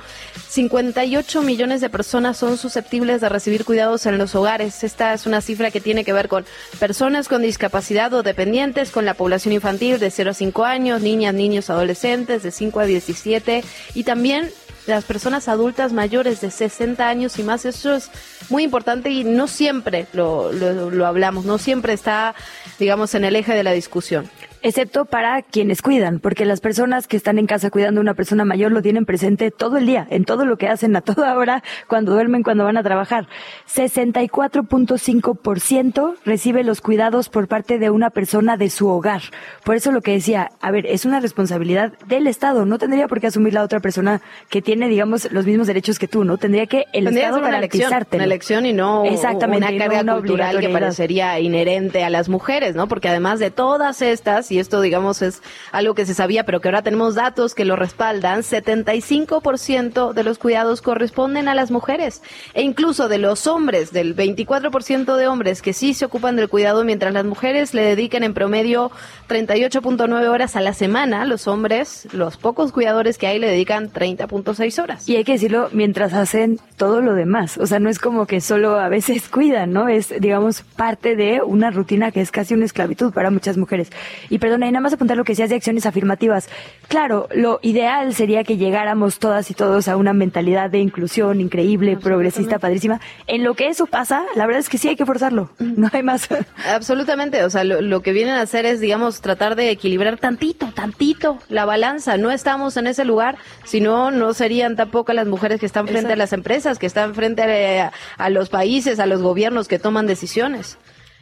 58 0.49 1.41
millones 1.41 1.79
de 1.79 1.89
personas 1.89 2.35
son 2.37 2.57
susceptibles 2.57 3.21
de 3.21 3.29
recibir 3.29 3.63
cuidados 3.63 4.07
en 4.07 4.17
los 4.17 4.35
hogares. 4.35 4.83
Esta 4.83 5.13
es 5.13 5.25
una 5.25 5.39
cifra 5.39 5.71
que 5.71 5.79
tiene 5.79 6.03
que 6.03 6.11
ver 6.11 6.27
con 6.27 6.43
personas 6.79 7.29
con 7.29 7.43
discapacidad 7.43 8.13
o 8.13 8.23
dependientes, 8.23 8.91
con 8.91 9.05
la 9.05 9.13
población 9.13 9.53
infantil 9.53 9.99
de 9.99 10.11
0 10.11 10.31
a 10.31 10.33
5 10.33 10.65
años, 10.65 11.01
niñas, 11.01 11.33
niños, 11.33 11.69
adolescentes 11.69 12.43
de 12.43 12.51
5 12.51 12.78
a 12.78 12.78
17 12.86 13.63
y 13.93 14.03
también 14.03 14.49
las 14.88 15.05
personas 15.05 15.47
adultas 15.47 15.93
mayores 15.93 16.41
de 16.41 16.51
60 16.51 17.07
años 17.07 17.38
y 17.39 17.43
más. 17.43 17.65
Eso 17.65 17.95
es 17.95 18.09
muy 18.49 18.63
importante 18.63 19.09
y 19.09 19.23
no 19.23 19.47
siempre 19.47 20.07
lo, 20.13 20.51
lo 20.51 21.05
hablamos, 21.05 21.45
no 21.45 21.57
siempre 21.57 21.93
está, 21.93 22.36
digamos, 22.80 23.13
en 23.15 23.25
el 23.25 23.36
eje 23.36 23.53
de 23.53 23.63
la 23.63 23.71
discusión 23.71 24.30
excepto 24.62 25.05
para 25.05 25.41
quienes 25.41 25.82
cuidan, 25.82 26.20
porque 26.20 26.45
las 26.45 26.62
personas 26.62 27.07
que 27.07 27.18
están 27.18 27.39
en 27.39 27.47
casa 27.47 27.70
cuidando 27.70 27.99
a 27.99 28.03
una 28.03 28.14
persona 28.14 28.45
mayor 28.45 28.72
lo 28.72 28.82
tienen 28.82 29.05
presente 29.05 29.51
todo 29.51 29.76
el 29.78 29.86
día, 29.86 30.07
en 30.10 30.24
todo 30.26 30.45
lo 30.45 30.57
que 30.57 30.68
hacen 30.68 30.95
a 30.95 31.01
toda 31.01 31.38
hora, 31.38 31.64
cuando 31.88 32.14
duermen, 32.14 32.43
cuando 32.43 32.64
van 32.66 32.78
a 32.78 32.84
trabajar. 32.84 33.28
64.5% 33.74 36.16
recibe 36.26 36.64
los 36.64 36.82
cuidados 36.82 37.30
por 37.30 37.47
parte 37.47 37.80
de 37.80 37.89
una 37.89 38.10
persona 38.10 38.57
de 38.57 38.70
su 38.70 38.88
hogar. 38.88 39.22
Por 39.64 39.76
eso 39.76 39.91
lo 39.91 40.01
que 40.01 40.12
decía, 40.12 40.51
a 40.62 40.72
ver, 40.72 40.86
es 40.86 41.05
una 41.05 41.20
responsabilidad 41.20 41.93
del 42.07 42.28
Estado, 42.28 42.66
no 42.66 42.78
tendría 42.78 43.07
por 43.07 43.20
qué 43.20 43.28
asumir 43.28 43.53
la 43.53 43.64
otra 43.64 43.80
persona 43.80 44.22
que 44.49 44.62
tiene, 44.62 44.88
digamos, 44.88 45.32
los 45.32 45.45
mismos 45.45 45.68
derechos 45.68 45.99
que 45.99 46.07
tú, 46.07 46.24
¿no? 46.24 46.38
Tendría 46.38 46.68
que 46.68 46.86
el 46.93 47.07
Estado 47.07 47.41
garantizarte. 47.41 48.18
Una 48.18 48.26
elección 48.26 48.66
y 48.66 48.74
no 48.74 49.05
Exactamente, 49.05 49.68
una 49.68 49.78
carga 49.78 50.16
cultural 50.16 50.60
que 50.60 50.70
parecería 50.70 51.39
inherente 51.39 52.03
a 52.03 52.10
las 52.10 52.30
mujeres, 52.30 52.76
¿no? 52.76 52.88
Porque 52.88 53.07
además 53.07 53.39
de 53.39 53.51
todas 53.51 54.01
estas 54.01 54.49
y 54.52 54.60
esto, 54.60 54.82
digamos, 54.82 55.22
es 55.22 55.41
algo 55.72 55.95
que 55.95 56.06
se 56.06 56.14
sabía, 56.14 56.45
pero 56.45 56.62
que 56.62 56.68
ahora 56.68 56.82
tenemos 56.82 57.16
datos 57.16 57.56
que 57.56 57.66
lo 57.66 57.76
respaldan, 57.76 58.41
75% 58.41 60.14
de 60.14 60.24
los 60.24 60.38
cuidados 60.38 60.82
corresponden 60.82 61.47
a 61.47 61.56
las 61.56 61.72
mujeres 61.72 62.22
e 62.54 62.62
incluso 62.62 63.08
de 63.08 63.18
los 63.18 63.47
hombres, 63.47 63.91
del 63.91 64.16
24% 64.16 65.16
de 65.16 65.28
hombres 65.28 65.62
que 65.62 65.74
sí 65.74 65.93
se 65.93 66.06
ocupan 66.06 66.36
del 66.36 66.50
cuidado, 66.50 66.84
mientras 66.84 67.14
las 67.14 67.26
mujeres 67.26 67.74
le 67.74 67.84
dedican 67.84 68.24
en 68.24 68.34
promedio 68.34 68.91
38.9 69.28 70.28
horas 70.28 70.56
a 70.56 70.62
la 70.62 70.74
semana, 70.74 71.26
los 71.26 71.47
hombres, 71.47 72.08
los 72.14 72.38
pocos 72.38 72.72
cuidadores 72.72 73.18
que 73.18 73.28
hay 73.28 73.39
le 73.39 73.47
dedican 73.47 73.91
30.6 73.91 74.82
horas. 74.82 75.08
Y 75.08 75.16
hay 75.16 75.24
que 75.24 75.34
decirlo 75.34 75.70
mientras 75.72 76.14
hacen 76.14 76.60
todo 76.78 77.02
lo 77.02 77.14
demás, 77.14 77.58
o 77.58 77.68
sea, 77.68 77.80
no 77.80 77.89
es 77.89 78.00
como 78.00 78.26
que 78.26 78.41
solo 78.41 78.80
a 78.80 78.89
veces 78.89 79.30
cuidan, 79.30 79.74
¿no? 79.74 79.88
Es, 79.88 80.14
digamos, 80.20 80.62
parte 80.62 81.16
de 81.16 81.41
una 81.41 81.72
rutina 81.72 82.12
que 82.12 82.22
es 82.22 82.32
casi 82.32 82.54
una 82.54 82.66
esclavitud 82.66 83.14
para 83.14 83.32
muchas 83.32 83.58
mujeres. 83.58 83.91
Perdona, 84.39 84.67
y 84.67 84.71
nada 84.71 84.81
más 84.81 84.93
apuntar 84.93 85.17
lo 85.17 85.23
que 85.23 85.33
decías 85.33 85.49
de 85.49 85.55
acciones 85.55 85.85
afirmativas. 85.85 86.49
Claro, 86.87 87.27
lo 87.33 87.59
ideal 87.61 88.13
sería 88.13 88.43
que 88.43 88.57
llegáramos 88.57 89.19
todas 89.19 89.51
y 89.51 89.53
todos 89.53 89.87
a 89.87 89.97
una 89.97 90.13
mentalidad 90.13 90.69
de 90.69 90.79
inclusión 90.79 91.41
increíble, 91.41 91.97
progresista, 91.97 92.59
padrísima. 92.59 92.99
En 93.27 93.43
lo 93.43 93.53
que 93.53 93.67
eso 93.67 93.85
pasa, 93.85 94.23
la 94.35 94.45
verdad 94.45 94.59
es 94.59 94.69
que 94.69 94.77
sí 94.77 94.87
hay 94.87 94.95
que 94.95 95.05
forzarlo, 95.05 95.51
no 95.59 95.89
hay 95.91 96.03
más. 96.03 96.27
Absolutamente, 96.73 97.43
o 97.43 97.49
sea, 97.49 97.63
lo, 97.63 97.81
lo 97.81 98.01
que 98.01 98.11
vienen 98.11 98.35
a 98.35 98.41
hacer 98.41 98.65
es, 98.65 98.79
digamos, 98.79 99.21
tratar 99.21 99.55
de 99.55 99.69
equilibrar 99.69 100.17
tantito, 100.17 100.71
tantito 100.73 101.39
la 101.49 101.65
balanza. 101.65 102.17
No 102.17 102.31
estamos 102.31 102.77
en 102.77 102.87
ese 102.87 103.05
lugar, 103.05 103.37
si 103.65 103.81
no, 103.81 104.11
no 104.11 104.33
serían 104.33 104.75
tampoco 104.75 105.13
las 105.13 105.27
mujeres 105.27 105.59
que 105.59 105.65
están 105.65 105.87
frente 105.87 106.13
a 106.13 106.15
las 106.15 106.33
empresas, 106.33 106.79
que 106.79 106.85
están 106.85 107.15
frente 107.15 107.41
a, 107.81 107.91
a 108.17 108.29
los 108.29 108.49
países, 108.49 108.99
a 108.99 109.05
los 109.05 109.21
gobiernos 109.21 109.67
que 109.67 109.79
toman 109.79 110.07
decisiones. 110.07 110.77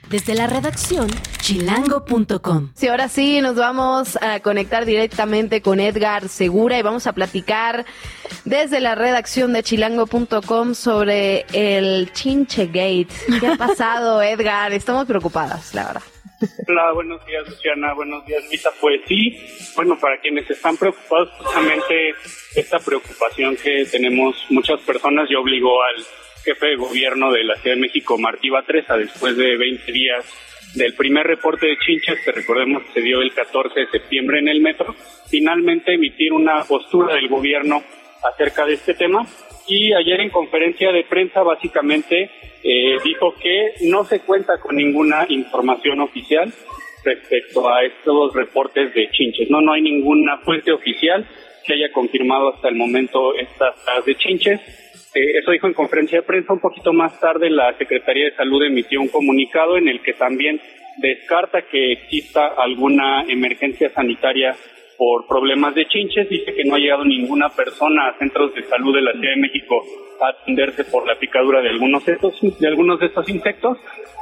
Desde 0.10 0.36
la 0.36 0.48
redacción, 0.48 1.10
chilango.com. 1.42 2.70
Sí, 2.76 2.88
ahora 2.88 3.10
sí, 3.10 3.42
nos 3.42 3.58
vamos 3.58 4.18
a 4.22 4.40
conectar 4.40 4.86
directamente 4.86 5.62
con 5.62 5.82
Edgar 5.82 6.30
Segura 6.30 6.80
y 6.80 6.82
vamos 6.82 7.08
a 7.08 7.14
platicar 7.14 7.86
desde 8.46 8.80
la 8.80 8.96
redacción 8.96 9.52
de 9.52 9.64
chilango.com 9.64 10.76
sobre 10.76 11.46
el 11.52 12.14
Chinche 12.14 12.68
Gate. 12.68 13.10
¿Qué 13.42 13.48
ha 13.48 13.58
pasado, 13.58 14.22
Edgar? 14.24 14.72
Estamos 14.72 15.08
preocupadas, 15.08 15.74
la 15.74 15.88
verdad. 15.88 16.04
Hola, 16.70 16.94
buenos 16.94 17.26
días, 17.26 17.46
Luciana. 17.50 17.94
Buenos 17.94 18.26
días, 18.26 18.44
Lisa. 18.50 18.70
Pues 18.80 19.02
sí, 19.10 19.38
bueno, 19.76 20.00
para 20.00 20.22
quienes 20.22 20.50
están 20.50 20.78
preocupados, 20.78 21.32
justamente 21.38 22.14
esta 22.56 22.80
preocupación 22.80 23.58
que 23.58 23.86
tenemos 23.92 24.38
muchas 24.50 24.80
personas, 24.82 25.28
yo 25.30 25.42
obligo 25.42 25.84
al 25.84 26.06
jefe 26.48 26.68
de 26.68 26.76
gobierno 26.78 27.30
de 27.32 27.44
la 27.44 27.56
Ciudad 27.56 27.76
de 27.76 27.82
México, 27.82 28.18
Martí 28.18 28.50
Batresa, 28.50 28.96
después 28.96 29.36
de 29.36 29.58
20 29.58 29.92
días 29.92 30.26
del 30.76 30.94
primer 30.94 31.28
reporte 31.28 31.68
de 31.68 31.78
chinches, 31.78 32.24
que 32.24 32.32
recordemos 32.32 32.84
que 32.84 32.94
se 32.94 33.02
dio 33.02 33.22
el 33.22 33.34
14 33.34 33.78
de 33.78 33.88
septiembre 33.88 34.40
en 34.40 34.48
el 34.48 34.62
metro, 34.62 34.96
finalmente 35.30 35.96
emitir 35.96 36.32
una 36.32 36.64
postura 36.64 37.16
del 37.16 37.28
gobierno 37.28 37.84
acerca 38.24 38.66
de 38.66 38.76
este 38.76 38.94
tema. 38.94 39.28
Y 39.68 39.94
ayer 39.94 40.22
en 40.22 40.30
conferencia 40.30 40.94
de 40.94 41.04
prensa 41.04 41.44
básicamente 41.44 42.32
eh, 42.64 42.98
dijo 43.04 43.36
que 43.36 43.74
no 43.82 44.06
se 44.06 44.22
cuenta 44.22 44.58
con 44.60 44.78
ninguna 44.78 45.26
información 45.28 46.00
oficial 46.00 46.54
respecto 47.04 47.70
a 47.70 47.84
estos 47.84 48.34
reportes 48.34 48.94
de 48.94 49.10
chinches. 49.12 49.50
No, 49.50 49.60
no 49.60 49.74
hay 49.74 49.82
ninguna 49.82 50.38
fuente 50.38 50.72
oficial 50.72 51.28
que 51.66 51.74
haya 51.74 51.92
confirmado 51.92 52.54
hasta 52.54 52.70
el 52.70 52.76
momento 52.76 53.36
estas 53.36 53.76
de 54.06 54.16
chinches 54.16 54.62
eso 55.38 55.52
dijo 55.52 55.68
en 55.68 55.74
conferencia 55.74 56.20
de 56.20 56.28
prensa. 56.28 56.54
Un 56.54 56.60
poquito 56.60 56.94
más 56.94 57.20
tarde 57.20 57.50
la 57.50 57.74
Secretaría 57.78 58.26
de 58.26 58.36
Salud 58.36 58.64
emitió 58.64 59.02
un 59.02 59.10
comunicado 59.10 59.78
en 59.78 59.88
el 59.88 60.02
que 60.02 60.14
también 60.14 60.60
descarta 60.98 61.62
que 61.64 61.94
exista 61.94 62.48
alguna 62.58 63.24
emergencia 63.28 63.90
sanitaria 63.90 64.56
por 64.98 65.28
problemas 65.28 65.76
de 65.76 65.86
chinches. 65.86 66.30
Dice 66.30 66.54
que 66.54 66.64
no 66.64 66.76
ha 66.76 66.80
llegado 66.80 67.06
ninguna 67.06 67.50
persona 67.50 68.10
a 68.10 68.18
centros 68.18 68.54
de 68.56 68.64
salud 68.64 68.96
de 68.96 69.02
la 69.02 69.12
Ciudad 69.12 69.36
de 69.36 69.42
México 69.42 69.84
a 70.22 70.30
atenderse 70.30 70.84
por 70.86 71.06
la 71.06 71.16
picadura 71.16 71.62
de 71.62 71.70
algunos 71.70 72.04
de 72.06 72.14
estos, 72.14 72.60
de 72.60 72.68
algunos 72.68 73.00
de 73.00 73.06
estos 73.06 73.30
insectos, 73.30 73.78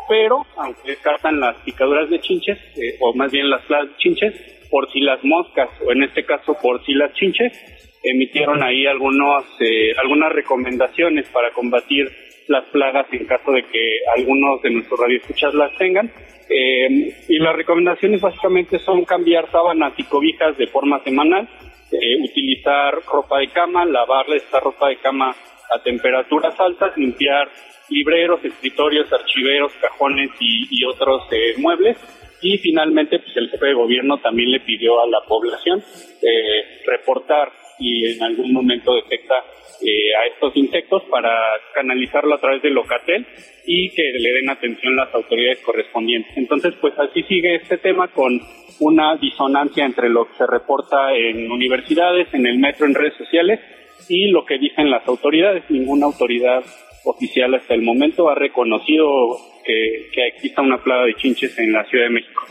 pero 0.10 0.46
aunque 0.58 0.92
descartan 0.92 1.40
las 1.40 1.56
picaduras 1.62 2.10
de 2.10 2.20
chinches, 2.20 2.58
eh, 2.78 2.98
o 3.00 3.14
más 3.14 3.32
bien 3.32 3.50
las 3.50 3.62
chinches, 3.98 4.55
por 4.70 4.92
si 4.92 5.00
las 5.02 5.24
moscas, 5.24 5.70
o 5.86 5.92
en 5.92 6.04
este 6.04 6.26
caso 6.26 6.58
por 6.62 6.84
si 6.86 6.94
las 6.94 7.14
chinches, 7.14 7.54
emitieron 8.06 8.62
ahí 8.64 8.86
algunos, 8.86 9.44
eh, 9.60 9.94
algunas 9.98 10.32
recomendaciones 10.32 11.28
para 11.30 11.52
combatir 11.52 12.12
las 12.48 12.64
plagas 12.66 13.08
en 13.12 13.26
caso 13.26 13.52
de 13.52 13.64
que 13.64 14.00
algunos 14.16 14.62
de 14.62 14.70
nuestros 14.70 15.00
radioescuchas 15.00 15.54
las 15.56 15.76
tengan. 15.78 16.12
Eh, 16.48 17.16
y 17.28 17.40
las 17.40 17.56
recomendaciones 17.56 18.22
básicamente 18.22 18.78
son 18.78 19.04
cambiar 19.04 19.50
sábanas 19.52 19.94
y 19.98 20.04
cobijas 20.04 20.56
de 20.58 20.68
forma 20.68 21.04
semanal, 21.04 21.50
eh, 21.92 22.22
utilizar 22.22 22.94
ropa 23.12 23.40
de 23.40 23.48
cama, 23.48 23.84
lavar 23.86 24.26
esta 24.30 24.60
ropa 24.60 24.90
de 24.90 24.98
cama 24.98 25.32
a 25.32 25.82
temperaturas 25.82 26.54
altas, 26.60 26.96
limpiar 26.98 27.50
libreros, 27.90 28.46
escritorios, 28.46 29.12
archiveros, 29.12 29.72
cajones 29.82 30.30
y, 30.40 30.84
otros 30.86 31.24
muebles. 31.58 31.98
Y 32.46 32.60
finalmente, 32.60 33.18
pues 33.18 33.36
el 33.38 33.50
jefe 33.50 33.66
de 33.66 33.74
gobierno 33.74 34.20
también 34.20 34.52
le 34.52 34.60
pidió 34.60 35.02
a 35.02 35.08
la 35.08 35.22
población 35.28 35.84
reportar 36.86 37.52
y 37.80 38.06
en 38.14 38.24
algún 38.24 38.54
momento 38.54 38.94
detecta 38.96 39.44
eh, 39.82 40.16
a 40.16 40.28
estos 40.34 40.56
insectos 40.56 41.04
para 41.10 41.32
canalizarlo 41.74 42.36
a 42.36 42.40
través 42.40 42.62
del 42.62 42.74
Locatel 42.74 43.26
y 43.66 43.90
que 43.90 44.04
le 44.20 44.32
den 44.32 44.50
atención 44.50 44.96
las 44.96 45.14
autoridades 45.14 45.60
correspondientes. 45.60 46.32
Entonces, 46.38 46.74
pues 46.80 46.94
así 46.98 47.24
sigue 47.24 47.56
este 47.56 47.78
tema 47.80 48.08
con 48.10 48.40
una 48.80 49.16
disonancia 49.18 49.86
entre 49.86 50.10
lo 50.10 50.28
que 50.28 50.38
se 50.38 50.48
reporta 50.48 51.14
en 51.14 51.52
universidades, 51.52 52.34
en 52.34 52.46
el 52.46 52.58
metro, 52.60 52.86
en 52.86 52.96
redes 52.96 53.16
sociales 53.18 53.60
y 54.08 54.28
lo 54.28 54.46
que 54.46 54.58
dicen 54.58 54.90
las 54.90 55.06
autoridades. 55.08 55.64
Ninguna 55.70 56.06
autoridad 56.06 56.64
oficial 57.04 57.54
hasta 57.56 57.74
el 57.74 57.82
momento 57.82 58.30
ha 58.30 58.36
reconocido 58.36 59.38
que, 59.66 60.10
que 60.12 60.28
exista 60.28 60.62
una 60.62 60.78
plaga 60.78 61.06
de 61.06 61.16
chinches 61.16 61.58
en 61.58 61.74
la 61.74 61.84
Ciudad 61.86 62.06
de 62.06 62.12
México. 62.12 62.44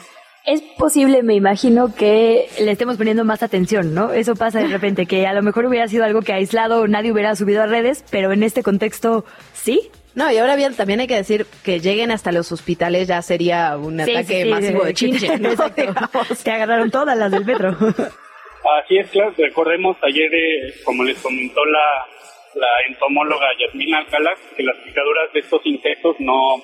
Es 0.46 0.60
posible, 0.60 1.22
me 1.22 1.34
imagino, 1.34 1.94
que 1.94 2.48
le 2.60 2.70
estemos 2.70 2.98
poniendo 2.98 3.24
más 3.24 3.42
atención, 3.42 3.94
¿no? 3.94 4.12
Eso 4.12 4.34
pasa 4.34 4.60
de 4.60 4.68
repente, 4.68 5.06
que 5.06 5.26
a 5.26 5.32
lo 5.32 5.42
mejor 5.42 5.64
hubiera 5.64 5.88
sido 5.88 6.04
algo 6.04 6.20
que 6.20 6.34
aislado 6.34 6.86
nadie 6.86 7.12
hubiera 7.12 7.34
subido 7.34 7.62
a 7.62 7.66
redes, 7.66 8.04
pero 8.10 8.30
en 8.30 8.42
este 8.42 8.62
contexto, 8.62 9.24
¿sí? 9.54 9.90
No, 10.14 10.30
y 10.30 10.36
ahora 10.36 10.54
bien, 10.54 10.76
también 10.76 11.00
hay 11.00 11.06
que 11.06 11.16
decir 11.16 11.46
que 11.64 11.80
lleguen 11.80 12.10
hasta 12.10 12.30
los 12.30 12.52
hospitales 12.52 13.08
ya 13.08 13.22
sería 13.22 13.76
un 13.78 14.00
ataque 14.00 14.44
masivo 14.44 14.84
de 14.84 14.94
chinche. 14.94 15.38
¿no? 15.38 15.50
Te 16.44 16.50
agarraron 16.50 16.90
todas 16.90 17.16
las 17.16 17.32
del 17.32 17.44
metro. 17.44 17.70
Así 17.70 18.98
es, 18.98 19.10
claro. 19.10 19.34
Recordemos 19.36 19.96
ayer, 20.02 20.32
eh, 20.32 20.74
como 20.84 21.02
les 21.04 21.18
comentó 21.20 21.64
la, 21.64 22.06
la 22.54 22.68
entomóloga 22.88 23.46
Yasmina 23.58 23.98
Alcalá, 23.98 24.30
que 24.56 24.62
las 24.62 24.76
picaduras 24.76 25.32
de 25.32 25.40
estos 25.40 25.60
insectos 25.64 26.16
no 26.20 26.62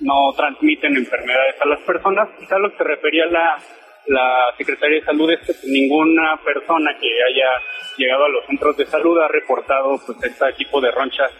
no 0.00 0.32
transmiten 0.36 0.96
enfermedades 0.96 1.56
a 1.60 1.68
las 1.68 1.80
personas. 1.80 2.28
Quizá 2.38 2.58
lo 2.58 2.70
que 2.70 2.78
se 2.78 2.84
refería 2.84 3.26
la, 3.26 3.56
la 4.06 4.54
Secretaría 4.56 5.00
de 5.00 5.06
Salud 5.06 5.30
es 5.30 5.40
que 5.46 5.68
ninguna 5.68 6.40
persona 6.44 6.92
que 7.00 7.08
haya 7.08 7.62
llegado 7.96 8.24
a 8.24 8.28
los 8.28 8.46
centros 8.46 8.76
de 8.76 8.86
salud 8.86 9.18
ha 9.18 9.28
reportado 9.28 10.00
pues 10.04 10.18
este 10.22 10.52
tipo 10.56 10.80
de 10.80 10.90
ronchas 10.90 11.30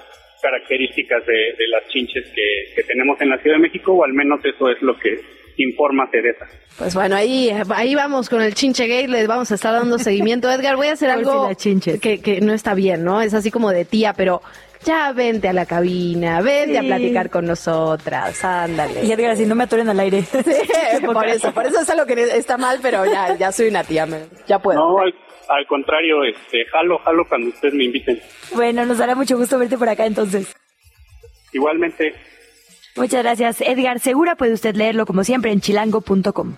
características 0.41 1.25
de, 1.27 1.55
de 1.59 1.69
las 1.69 1.89
chinches 1.89 2.25
que, 2.33 2.75
que, 2.75 2.83
tenemos 2.85 3.21
en 3.21 3.31
la 3.31 3.39
Ciudad 3.39 3.57
de 3.57 3.63
México, 3.63 3.93
o 3.93 4.05
al 4.05 4.13
menos 4.13 4.39
eso 4.45 4.71
es 4.71 4.81
lo 4.83 4.97
que 4.97 5.19
informa 5.57 6.09
Teresa. 6.11 6.47
Pues 6.79 6.95
bueno, 6.95 7.17
ahí, 7.17 7.51
ahí 7.75 7.95
vamos 7.97 8.29
con 8.29 8.41
el 8.41 8.55
Chinche 8.55 8.87
Gate, 8.87 9.09
les 9.09 9.27
vamos 9.27 9.51
a 9.51 9.57
estar 9.57 9.73
dando 9.73 9.99
seguimiento. 9.99 10.49
Edgar, 10.49 10.77
voy 10.77 10.87
a 10.87 10.93
hacer 10.93 11.11
algo 11.11 11.51
que, 12.01 12.21
que 12.23 12.41
no 12.41 12.53
está 12.53 12.75
bien, 12.75 13.05
¿no? 13.05 13.21
Es 13.21 13.35
así 13.35 13.51
como 13.51 13.71
de 13.71 13.85
tía, 13.85 14.13
pero 14.17 14.43
ya 14.85 15.13
vente 15.13 15.49
a 15.49 15.53
la 15.53 15.67
cabina, 15.67 16.41
vente 16.41 16.79
a 16.79 16.83
platicar 16.83 17.31
con 17.31 17.47
nosotras, 17.47 18.45
ándale. 18.45 19.05
Y 19.05 19.13
Edgar, 19.13 19.37
si 19.37 19.47
no 19.47 19.55
me 19.55 19.65
atoren 19.65 19.89
al 19.89 20.01
aire. 20.01 20.25
por 21.05 21.27
eso, 21.27 21.53
por 21.53 21.67
eso 21.67 21.81
es 21.81 21.97
lo 21.97 22.07
que 22.07 22.15
está 22.37 22.57
mal, 22.57 22.79
pero 22.83 23.05
ya, 23.05 23.37
ya 23.37 23.53
soy 23.53 23.69
una 23.69 23.85
tía, 23.85 24.07
ya 24.47 24.59
puedo. 24.59 24.79
No, 24.79 24.99
al, 25.01 25.67
contrario, 25.67 26.25
este, 26.25 26.65
jalo, 26.67 26.99
jalo 26.99 27.25
cuando 27.29 27.49
ustedes 27.49 27.75
me 27.75 27.85
inviten. 27.85 28.21
Bueno, 28.55 28.85
nos 28.85 28.99
dará 28.99 29.15
mucho 29.15 29.37
gusto 29.37 29.59
verte 29.59 29.79
por 29.79 29.89
acá 29.89 30.07
entonces. 30.07 30.55
Igualmente. 31.53 32.15
Muchas 32.97 33.23
gracias, 33.23 33.61
Edgar. 33.61 34.01
Segura 34.01 34.37
puede 34.37 34.53
usted 34.53 34.75
leerlo 34.75 35.07
como 35.07 35.25
siempre 35.25 35.53
en 35.53 35.61
chilango.com. 35.61 36.57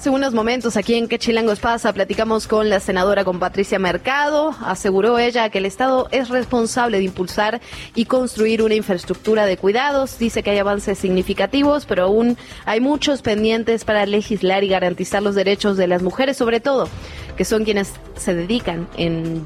Hace 0.00 0.08
unos 0.08 0.32
momentos 0.32 0.78
aquí 0.78 0.94
en 0.94 1.08
¿Qué 1.08 1.18
Chilangos 1.18 1.60
pasa? 1.60 1.92
Platicamos 1.92 2.46
con 2.46 2.70
la 2.70 2.80
senadora, 2.80 3.22
con 3.22 3.38
Patricia 3.38 3.78
Mercado. 3.78 4.54
Aseguró 4.62 5.18
ella 5.18 5.50
que 5.50 5.58
el 5.58 5.66
Estado 5.66 6.08
es 6.10 6.30
responsable 6.30 6.96
de 6.96 7.04
impulsar 7.04 7.60
y 7.94 8.06
construir 8.06 8.62
una 8.62 8.74
infraestructura 8.74 9.44
de 9.44 9.58
cuidados. 9.58 10.18
Dice 10.18 10.42
que 10.42 10.52
hay 10.52 10.58
avances 10.58 10.98
significativos, 10.98 11.84
pero 11.84 12.04
aún 12.04 12.38
hay 12.64 12.80
muchos 12.80 13.20
pendientes 13.20 13.84
para 13.84 14.06
legislar 14.06 14.64
y 14.64 14.68
garantizar 14.68 15.22
los 15.22 15.34
derechos 15.34 15.76
de 15.76 15.88
las 15.88 16.00
mujeres, 16.00 16.38
sobre 16.38 16.60
todo, 16.60 16.88
que 17.36 17.44
son 17.44 17.64
quienes 17.64 17.92
se 18.16 18.34
dedican 18.34 18.88
en 18.96 19.44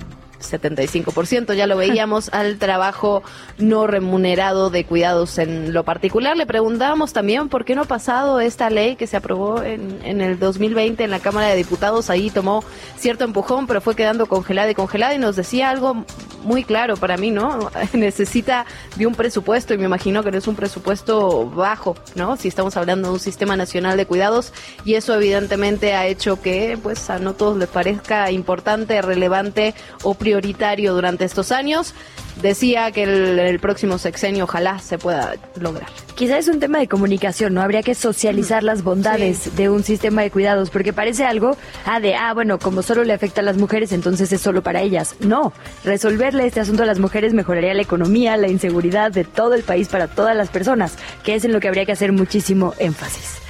75%, 0.52 1.54
ya 1.54 1.66
lo 1.66 1.76
veíamos, 1.76 2.28
al 2.32 2.58
trabajo 2.58 3.22
no 3.58 3.86
remunerado 3.86 4.70
de 4.70 4.84
cuidados 4.84 5.38
en 5.38 5.72
lo 5.72 5.84
particular. 5.84 6.36
Le 6.36 6.46
preguntábamos 6.46 7.12
también 7.12 7.48
por 7.48 7.64
qué 7.64 7.74
no 7.74 7.82
ha 7.82 7.86
pasado 7.86 8.40
esta 8.40 8.70
ley 8.70 8.96
que 8.96 9.06
se 9.06 9.16
aprobó 9.16 9.62
en, 9.62 10.00
en 10.04 10.20
el 10.20 10.38
2020 10.38 11.04
en 11.04 11.10
la 11.10 11.20
Cámara 11.20 11.48
de 11.48 11.56
Diputados. 11.56 12.10
Ahí 12.10 12.30
tomó 12.30 12.64
cierto 12.96 13.24
empujón, 13.24 13.66
pero 13.66 13.80
fue 13.80 13.94
quedando 13.94 14.26
congelada 14.26 14.70
y 14.70 14.74
congelada 14.74 15.14
y 15.14 15.18
nos 15.18 15.36
decía 15.36 15.70
algo 15.70 16.04
muy 16.44 16.62
claro 16.62 16.96
para 16.96 17.16
mí, 17.16 17.30
¿no? 17.30 17.70
Necesita 17.92 18.66
de 18.96 19.06
un 19.06 19.14
presupuesto 19.14 19.74
y 19.74 19.78
me 19.78 19.84
imagino 19.84 20.22
que 20.22 20.30
no 20.30 20.38
es 20.38 20.46
un 20.46 20.54
presupuesto 20.54 21.50
bajo, 21.50 21.96
¿no? 22.14 22.36
Si 22.36 22.48
estamos 22.48 22.76
hablando 22.76 23.08
de 23.08 23.14
un 23.14 23.20
sistema 23.20 23.56
nacional 23.56 23.96
de 23.96 24.06
cuidados 24.06 24.52
y 24.84 24.94
eso 24.94 25.14
evidentemente 25.14 25.94
ha 25.94 26.06
hecho 26.06 26.40
que 26.40 26.78
pues 26.82 27.10
a 27.10 27.18
no 27.18 27.34
todos 27.34 27.56
les 27.56 27.68
parezca 27.68 28.30
importante, 28.30 29.00
relevante 29.02 29.74
o 30.02 30.14
prioritario 30.14 30.33
durante 30.92 31.24
estos 31.24 31.52
años 31.52 31.94
decía 32.42 32.90
que 32.90 33.04
el, 33.04 33.38
el, 33.38 33.60
próximo 33.60 33.98
sexenio 33.98 34.44
ojalá 34.44 34.78
se 34.78 34.98
pueda 34.98 35.34
lograr. 35.60 35.88
Quizá 36.14 36.38
es 36.38 36.48
un 36.48 36.60
tema 36.60 36.78
de 36.78 36.88
comunicación, 36.88 37.54
¿no? 37.54 37.62
Habría 37.62 37.82
que 37.82 37.94
socializar 37.94 38.62
las 38.62 38.82
bondades 38.82 39.38
sí. 39.38 39.50
de 39.56 39.68
un 39.68 39.82
sistema 39.84 40.22
de 40.22 40.30
cuidados, 40.30 40.70
porque 40.70 40.92
parece 40.92 41.24
algo, 41.24 41.56
ah, 41.86 42.00
de, 42.00 42.14
ah, 42.14 42.34
bueno, 42.34 42.58
como 42.58 42.82
solo 42.82 43.04
le 43.04 43.12
afecta 43.12 43.40
a 43.40 43.44
las 43.44 43.56
mujeres, 43.56 43.92
entonces 43.92 44.32
es 44.32 44.40
solo 44.40 44.62
para 44.62 44.82
ellas. 44.82 45.16
No, 45.20 45.52
resolverle 45.84 46.46
este 46.46 46.60
asunto 46.60 46.82
a 46.82 46.86
las 46.86 46.98
mujeres 46.98 47.34
mejoraría 47.34 47.74
la 47.74 47.82
economía, 47.82 48.36
la 48.36 48.48
inseguridad 48.48 49.12
de 49.12 49.24
todo 49.24 49.54
el 49.54 49.62
país 49.62 49.88
para 49.88 50.08
todas 50.08 50.36
las 50.36 50.48
personas, 50.48 50.96
que 51.22 51.34
es 51.34 51.44
en 51.44 51.52
lo 51.52 51.60
que 51.60 51.68
habría 51.68 51.86
que 51.86 51.92
hacer 51.92 52.12
muchísimo 52.12 52.74
énfasis. 52.78 53.43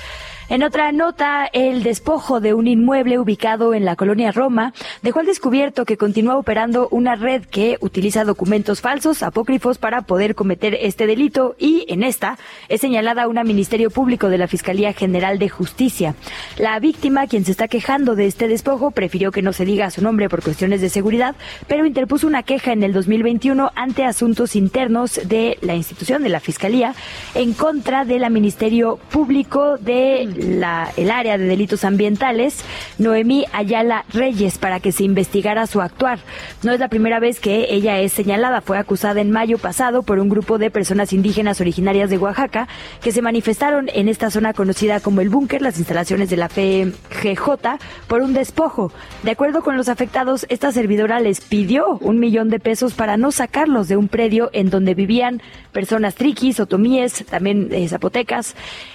En 0.51 0.63
otra 0.63 0.93
nota, 0.93 1.47
el 1.47 1.83
despojo 1.83 2.41
de 2.41 2.53
un 2.53 2.67
inmueble 2.67 3.19
ubicado 3.19 3.73
en 3.73 3.87
la 3.87 3.97
colonia 3.97 4.31
Roma 4.31 4.75
dejó 5.01 5.21
al 5.21 5.27
descubierto 5.27 5.87
que 5.87 5.97
continúa 5.97 6.37
operando 6.37 6.89
una 6.91 7.15
red 7.15 7.45
que 7.45 7.79
utiliza 7.81 8.25
documentos 8.25 8.83
falsos, 8.83 9.23
apócrifos, 9.23 9.79
para 9.79 10.03
poder 10.03 10.35
cometer 10.35 10.75
este 10.75 11.07
delito 11.07 11.57
y 11.59 11.87
en 11.89 12.03
esta 12.03 12.39
es 12.69 12.83
señalada 12.83 13.27
una 13.27 13.43
Ministerio 13.43 13.91
Público 13.91 14.29
de 14.29 14.37
la 14.37 14.47
Fiscalía 14.47 14.93
General 14.93 15.39
de 15.39 15.49
Justicia. 15.49 16.15
La 16.59 16.79
víctima, 16.79 17.27
quien 17.27 17.47
se 17.47 17.51
está 17.51 17.67
quejando 17.67 18.15
de 18.15 18.27
este 18.27 18.47
despojo, 18.47 18.91
prefirió 18.91 19.33
que 19.33 19.43
no 19.43 19.55
se 19.55 19.65
diga 19.65 19.91
su 19.91 20.03
nombre 20.03 20.29
por 20.29 20.43
cuestiones 20.43 20.83
de 20.83 20.91
seguridad, 20.91 21.37
pero 21.69 21.87
interpuso 21.87 22.27
una 22.27 22.43
queja 22.43 22.73
en 22.73 22.83
el 22.83 22.93
2021 22.93 23.71
ante 23.75 24.05
asuntos 24.05 24.57
internos 24.57 25.21
de 25.25 25.57
la 25.63 25.75
institución 25.75 26.23
de 26.23 26.29
la 26.29 26.41
Fiscalía 26.41 26.95
en 27.35 27.55
contra 27.55 28.05
de 28.05 28.19
la 28.19 28.29
Ministerio 28.29 28.99
Público 29.11 29.79
de 29.79 30.34
la, 30.37 30.91
el 30.97 31.11
área 31.11 31.39
de 31.39 31.47
delitos 31.47 31.85
ambientales, 31.85 32.65
Noemí 32.99 33.45
Ayala 33.53 34.05
Reyes, 34.13 34.59
para 34.59 34.81
que 34.81 34.93
se 34.93 35.05
investigara 35.05 35.67
su 35.67 35.81
actuar. 35.81 36.19
No 36.63 36.73
es 36.73 36.81
la 36.81 36.89
primera 36.89 37.21
vez 37.21 37.41
que 37.41 37.67
ella 37.71 38.01
es 38.01 38.13
señalada. 38.13 38.61
Fue 38.61 38.79
acusada 38.79 39.21
en 39.21 39.31
mayo 39.31 39.59
pasado 39.59 40.03
por 40.03 40.19
un 40.19 40.29
grupo 40.29 40.59
de 40.59 40.71
personas 40.71 41.13
indígenas 41.13 41.61
originarias 41.61 42.11
de 42.11 42.19
Oaxaca 42.19 42.69
que 43.03 43.13
se 43.13 43.23
manifestaron 43.23 43.91
en 43.95 44.09
esta 44.09 44.31
zona 44.31 44.53
conocida 44.53 45.01
como 45.01 45.21
el 45.21 45.29
búnker, 45.29 45.63
las 45.63 45.79
instalaciones 45.79 46.31
de 46.31 46.37
la 46.37 46.49
FGJ, 46.49 47.79
por 48.09 48.23
un 48.23 48.35
despojo. 48.35 48.93
De 49.23 49.31
acuerdo 49.31 49.63
con 49.63 49.77
los 49.77 49.89
afectados, 49.89 50.47
esta 50.49 50.73
servidora 50.73 51.21
les 51.21 51.41
pidió 51.41 51.99
un 52.01 52.19
millón 52.19 52.49
de 52.51 52.61
pesos 52.61 52.95
para 52.95 53.17
no 53.17 53.33
sacarlos 53.33 53.89
de 53.89 53.97
un 53.97 54.09
predio 54.09 54.51
en 54.53 54.71
donde 54.71 54.95
vivían 54.95 55.43
personas 55.73 56.15
triquis, 56.15 56.61
otomíes, 56.61 57.25
también 57.27 57.69
eh, 57.73 57.89
zapotecas. 57.89 58.55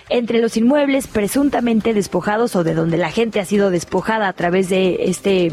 Entre 0.10 0.40
los 0.40 0.58
inmuebles 0.58 1.08
presuntamente 1.30 1.94
despojados 1.94 2.56
o 2.56 2.64
de 2.64 2.74
donde 2.74 2.98
la 2.98 3.12
gente 3.12 3.40
ha 3.40 3.46
sido 3.46 3.70
despojada 3.70 4.28
a 4.28 4.34
través 4.34 4.68
de 4.68 5.04
este 5.12 5.52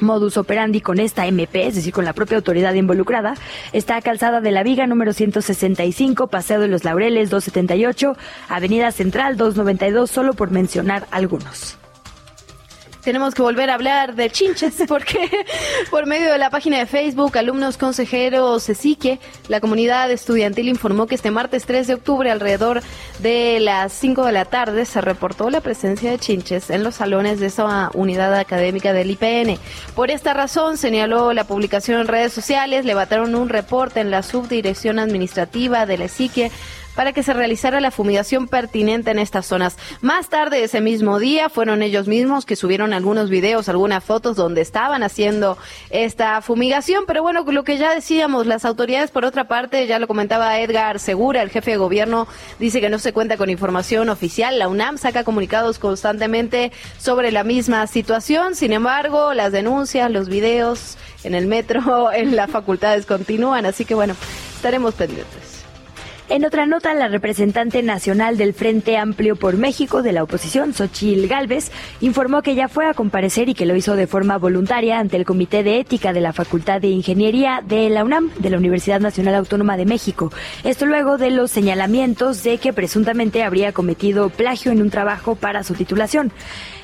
modus 0.00 0.36
operandi 0.36 0.80
con 0.80 1.00
esta 1.00 1.26
MP, 1.26 1.66
es 1.66 1.74
decir, 1.74 1.92
con 1.92 2.04
la 2.04 2.12
propia 2.12 2.36
autoridad 2.36 2.72
involucrada, 2.74 3.34
está 3.72 4.00
calzada 4.00 4.40
de 4.40 4.52
la 4.52 4.62
Viga 4.62 4.86
número 4.86 5.12
165, 5.12 6.28
Paseo 6.28 6.60
de 6.60 6.68
los 6.68 6.84
Laureles 6.84 7.30
278, 7.30 8.16
Avenida 8.48 8.92
Central 8.92 9.36
292, 9.36 10.08
solo 10.08 10.34
por 10.34 10.52
mencionar 10.52 11.08
algunos 11.10 11.78
tenemos 13.02 13.34
que 13.34 13.42
volver 13.42 13.70
a 13.70 13.74
hablar 13.74 14.14
de 14.14 14.30
chinches 14.30 14.74
porque 14.88 15.28
por 15.90 16.06
medio 16.06 16.32
de 16.32 16.38
la 16.38 16.50
página 16.50 16.78
de 16.78 16.86
Facebook 16.86 17.36
Alumnos 17.36 17.76
Consejeros 17.76 18.68
Esique, 18.68 19.18
la 19.48 19.60
comunidad 19.60 20.10
estudiantil 20.10 20.68
informó 20.68 21.06
que 21.06 21.14
este 21.14 21.30
martes 21.30 21.66
3 21.66 21.86
de 21.86 21.94
octubre 21.94 22.30
alrededor 22.30 22.82
de 23.18 23.58
las 23.60 23.92
5 23.92 24.24
de 24.24 24.32
la 24.32 24.44
tarde 24.44 24.84
se 24.84 25.00
reportó 25.00 25.50
la 25.50 25.60
presencia 25.60 26.10
de 26.10 26.18
chinches 26.18 26.70
en 26.70 26.84
los 26.84 26.96
salones 26.96 27.40
de 27.40 27.46
esa 27.46 27.90
unidad 27.94 28.34
académica 28.34 28.92
del 28.92 29.10
IPN. 29.10 29.58
Por 29.94 30.10
esta 30.10 30.34
razón 30.34 30.76
señaló 30.76 31.32
la 31.32 31.44
publicación 31.44 32.00
en 32.00 32.08
redes 32.08 32.32
sociales, 32.32 32.84
levantaron 32.84 33.34
un 33.34 33.48
reporte 33.48 34.00
en 34.00 34.10
la 34.10 34.22
subdirección 34.22 34.98
administrativa 34.98 35.86
de 35.86 35.98
la 35.98 36.04
para 36.94 37.12
que 37.12 37.22
se 37.22 37.32
realizara 37.32 37.80
la 37.80 37.90
fumigación 37.90 38.48
pertinente 38.48 39.10
en 39.10 39.18
estas 39.18 39.46
zonas. 39.46 39.76
Más 40.00 40.28
tarde 40.28 40.64
ese 40.64 40.80
mismo 40.80 41.18
día 41.18 41.48
fueron 41.48 41.82
ellos 41.82 42.08
mismos 42.08 42.46
que 42.46 42.56
subieron 42.56 42.92
algunos 42.92 43.30
videos, 43.30 43.68
algunas 43.68 44.04
fotos 44.04 44.36
donde 44.36 44.60
estaban 44.60 45.02
haciendo 45.02 45.58
esta 45.90 46.40
fumigación, 46.42 47.04
pero 47.06 47.22
bueno, 47.22 47.44
lo 47.46 47.64
que 47.64 47.78
ya 47.78 47.94
decíamos, 47.94 48.46
las 48.46 48.64
autoridades 48.64 49.10
por 49.10 49.24
otra 49.24 49.48
parte, 49.48 49.86
ya 49.86 49.98
lo 49.98 50.06
comentaba 50.06 50.58
Edgar 50.60 50.98
Segura, 50.98 51.42
el 51.42 51.50
jefe 51.50 51.72
de 51.72 51.76
gobierno, 51.76 52.26
dice 52.58 52.80
que 52.80 52.90
no 52.90 52.98
se 52.98 53.12
cuenta 53.12 53.36
con 53.36 53.50
información 53.50 54.08
oficial, 54.08 54.58
la 54.58 54.68
UNAM 54.68 54.98
saca 54.98 55.24
comunicados 55.24 55.78
constantemente 55.78 56.72
sobre 56.98 57.32
la 57.32 57.44
misma 57.44 57.86
situación, 57.86 58.54
sin 58.54 58.72
embargo, 58.72 59.34
las 59.34 59.52
denuncias, 59.52 60.10
los 60.10 60.28
videos 60.28 60.96
en 61.24 61.34
el 61.34 61.46
metro, 61.46 62.12
en 62.12 62.36
las 62.36 62.50
facultades 62.50 63.06
continúan, 63.06 63.66
así 63.66 63.84
que 63.84 63.94
bueno, 63.94 64.14
estaremos 64.56 64.94
pendientes. 64.94 65.41
En 66.32 66.46
otra 66.46 66.64
nota, 66.64 66.94
la 66.94 67.08
representante 67.08 67.82
nacional 67.82 68.38
del 68.38 68.54
Frente 68.54 68.96
Amplio 68.96 69.36
por 69.36 69.58
México 69.58 70.00
de 70.00 70.12
la 70.12 70.22
oposición, 70.22 70.72
Xochil 70.72 71.28
Gálvez, 71.28 71.70
informó 72.00 72.40
que 72.40 72.54
ya 72.54 72.68
fue 72.68 72.86
a 72.86 72.94
comparecer 72.94 73.50
y 73.50 73.54
que 73.54 73.66
lo 73.66 73.76
hizo 73.76 73.96
de 73.96 74.06
forma 74.06 74.38
voluntaria 74.38 74.98
ante 74.98 75.18
el 75.18 75.26
Comité 75.26 75.62
de 75.62 75.78
Ética 75.78 76.14
de 76.14 76.22
la 76.22 76.32
Facultad 76.32 76.80
de 76.80 76.88
Ingeniería 76.88 77.62
de 77.62 77.90
la 77.90 78.02
UNAM, 78.02 78.30
de 78.38 78.48
la 78.48 78.56
Universidad 78.56 78.98
Nacional 78.98 79.34
Autónoma 79.34 79.76
de 79.76 79.84
México. 79.84 80.32
Esto 80.64 80.86
luego 80.86 81.18
de 81.18 81.32
los 81.32 81.50
señalamientos 81.50 82.42
de 82.42 82.56
que 82.56 82.72
presuntamente 82.72 83.42
habría 83.42 83.72
cometido 83.72 84.30
plagio 84.30 84.72
en 84.72 84.80
un 84.80 84.88
trabajo 84.88 85.34
para 85.34 85.64
su 85.64 85.74
titulación. 85.74 86.32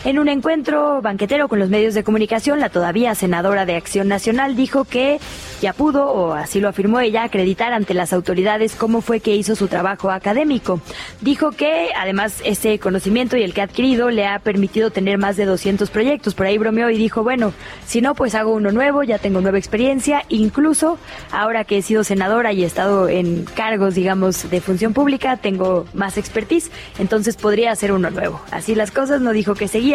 En 0.04 0.20
un 0.20 0.28
encuentro 0.28 1.02
banquetero 1.02 1.48
con 1.48 1.58
los 1.58 1.70
medios 1.70 1.92
de 1.92 2.04
comunicación, 2.04 2.60
la 2.60 2.68
todavía 2.68 3.16
senadora 3.16 3.66
de 3.66 3.74
Acción 3.74 4.06
Nacional 4.06 4.54
dijo 4.54 4.84
que 4.84 5.18
ya 5.60 5.72
pudo, 5.72 6.06
o 6.06 6.34
así 6.34 6.60
lo 6.60 6.68
afirmó 6.68 7.00
ella, 7.00 7.24
acreditar 7.24 7.72
ante 7.72 7.94
las 7.94 8.12
autoridades 8.12 8.76
cómo 8.76 9.00
fue 9.00 9.18
que 9.18 9.34
hizo 9.34 9.56
su 9.56 9.66
trabajo 9.66 10.12
académico. 10.12 10.80
Dijo 11.20 11.50
que 11.50 11.88
además 11.96 12.40
ese 12.44 12.78
conocimiento 12.78 13.36
y 13.36 13.42
el 13.42 13.52
que 13.52 13.60
ha 13.60 13.64
adquirido 13.64 14.10
le 14.10 14.24
ha 14.24 14.38
permitido 14.38 14.92
tener 14.92 15.18
más 15.18 15.36
de 15.36 15.46
200 15.46 15.90
proyectos. 15.90 16.34
Por 16.34 16.46
ahí 16.46 16.58
bromeó 16.58 16.90
y 16.90 16.96
dijo, 16.96 17.24
bueno, 17.24 17.52
si 17.84 18.00
no, 18.00 18.14
pues 18.14 18.36
hago 18.36 18.52
uno 18.52 18.70
nuevo, 18.70 19.02
ya 19.02 19.18
tengo 19.18 19.40
nueva 19.40 19.58
experiencia. 19.58 20.22
Incluso 20.28 20.96
ahora 21.32 21.64
que 21.64 21.78
he 21.78 21.82
sido 21.82 22.04
senadora 22.04 22.52
y 22.52 22.62
he 22.62 22.66
estado 22.66 23.08
en 23.08 23.44
cargos, 23.44 23.96
digamos, 23.96 24.48
de 24.48 24.60
función 24.60 24.92
pública, 24.92 25.38
tengo 25.38 25.86
más 25.92 26.18
expertise, 26.18 26.70
entonces 27.00 27.36
podría 27.36 27.72
hacer 27.72 27.90
uno 27.90 28.10
nuevo. 28.10 28.40
Así 28.52 28.76
las 28.76 28.92
cosas, 28.92 29.20
no 29.20 29.32
dijo 29.32 29.56
que 29.56 29.66
seguía 29.66 29.87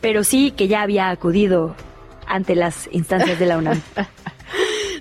pero 0.00 0.24
sí 0.24 0.50
que 0.50 0.68
ya 0.68 0.82
había 0.82 1.10
acudido 1.10 1.74
ante 2.26 2.54
las 2.54 2.88
instancias 2.92 3.38
de 3.38 3.46
la 3.46 3.58
UNAM. 3.58 3.80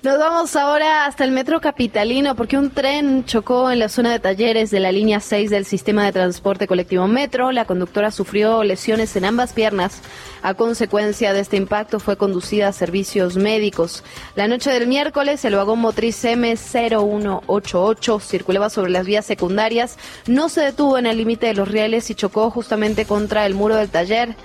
Nos 0.03 0.19
vamos 0.19 0.53
ahora 0.57 1.05
hasta 1.05 1.23
el 1.23 1.31
metro 1.31 1.61
capitalino 1.61 2.35
porque 2.35 2.57
un 2.57 2.71
tren 2.71 3.23
chocó 3.23 3.71
en 3.71 3.79
la 3.79 3.87
zona 3.87 4.11
de 4.11 4.19
talleres 4.19 4.69
de 4.69 4.81
la 4.81 4.91
línea 4.91 5.21
6 5.21 5.49
del 5.49 5.63
sistema 5.63 6.03
de 6.03 6.11
transporte 6.11 6.67
colectivo 6.67 7.07
Metro. 7.07 7.53
La 7.53 7.63
conductora 7.63 8.11
sufrió 8.11 8.65
lesiones 8.65 9.15
en 9.15 9.23
ambas 9.23 9.53
piernas. 9.53 10.01
A 10.41 10.55
consecuencia 10.55 11.31
de 11.31 11.39
este 11.39 11.55
impacto 11.55 12.01
fue 12.01 12.17
conducida 12.17 12.67
a 12.67 12.73
servicios 12.73 13.37
médicos. 13.37 14.03
La 14.35 14.49
noche 14.49 14.71
del 14.71 14.87
miércoles 14.87 15.45
el 15.45 15.55
vagón 15.55 15.79
motriz 15.79 16.21
M0188 16.25 18.19
circulaba 18.19 18.69
sobre 18.69 18.91
las 18.91 19.05
vías 19.05 19.25
secundarias, 19.25 19.97
no 20.27 20.49
se 20.49 20.59
detuvo 20.59 20.97
en 20.97 21.05
el 21.05 21.15
límite 21.15 21.47
de 21.47 21.53
los 21.53 21.69
rieles 21.69 22.09
y 22.09 22.15
chocó 22.15 22.49
justamente 22.49 23.05
contra 23.05 23.45
el 23.45 23.53
muro 23.53 23.77
del 23.77 23.87
taller. 23.87 24.35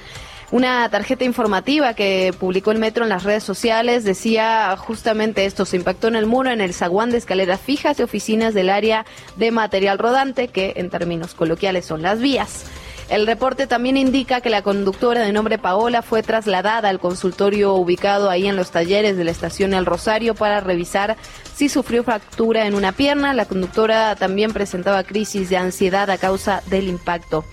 Una 0.50 0.88
tarjeta 0.88 1.24
informativa 1.24 1.92
que 1.92 2.32
publicó 2.38 2.70
el 2.70 2.78
metro 2.78 3.04
en 3.04 3.10
las 3.10 3.24
redes 3.24 3.44
sociales 3.44 4.02
decía 4.02 4.74
justamente 4.78 5.44
esto, 5.44 5.66
se 5.66 5.76
impactó 5.76 6.08
en 6.08 6.16
el 6.16 6.24
muro 6.24 6.50
en 6.50 6.62
el 6.62 6.72
zaguán 6.72 7.10
de 7.10 7.18
escaleras 7.18 7.60
fijas 7.60 7.98
y 7.98 8.02
oficinas 8.02 8.54
del 8.54 8.70
área 8.70 9.04
de 9.36 9.50
material 9.50 9.98
rodante, 9.98 10.48
que 10.48 10.72
en 10.76 10.88
términos 10.88 11.34
coloquiales 11.34 11.84
son 11.84 12.00
las 12.00 12.20
vías. 12.20 12.64
El 13.10 13.26
reporte 13.26 13.66
también 13.66 13.98
indica 13.98 14.40
que 14.40 14.48
la 14.48 14.62
conductora 14.62 15.20
de 15.20 15.32
nombre 15.32 15.58
Paola 15.58 16.00
fue 16.00 16.22
trasladada 16.22 16.88
al 16.88 16.98
consultorio 16.98 17.74
ubicado 17.74 18.30
ahí 18.30 18.46
en 18.46 18.56
los 18.56 18.70
talleres 18.70 19.18
de 19.18 19.24
la 19.24 19.30
estación 19.30 19.74
El 19.74 19.86
Rosario 19.86 20.34
para 20.34 20.60
revisar 20.60 21.16
si 21.54 21.68
sufrió 21.68 22.04
fractura 22.04 22.66
en 22.66 22.74
una 22.74 22.92
pierna. 22.92 23.34
La 23.34 23.46
conductora 23.46 24.14
también 24.16 24.52
presentaba 24.52 25.04
crisis 25.04 25.50
de 25.50 25.58
ansiedad 25.58 26.08
a 26.10 26.18
causa 26.18 26.62
del 26.66 26.88
impacto. 26.88 27.44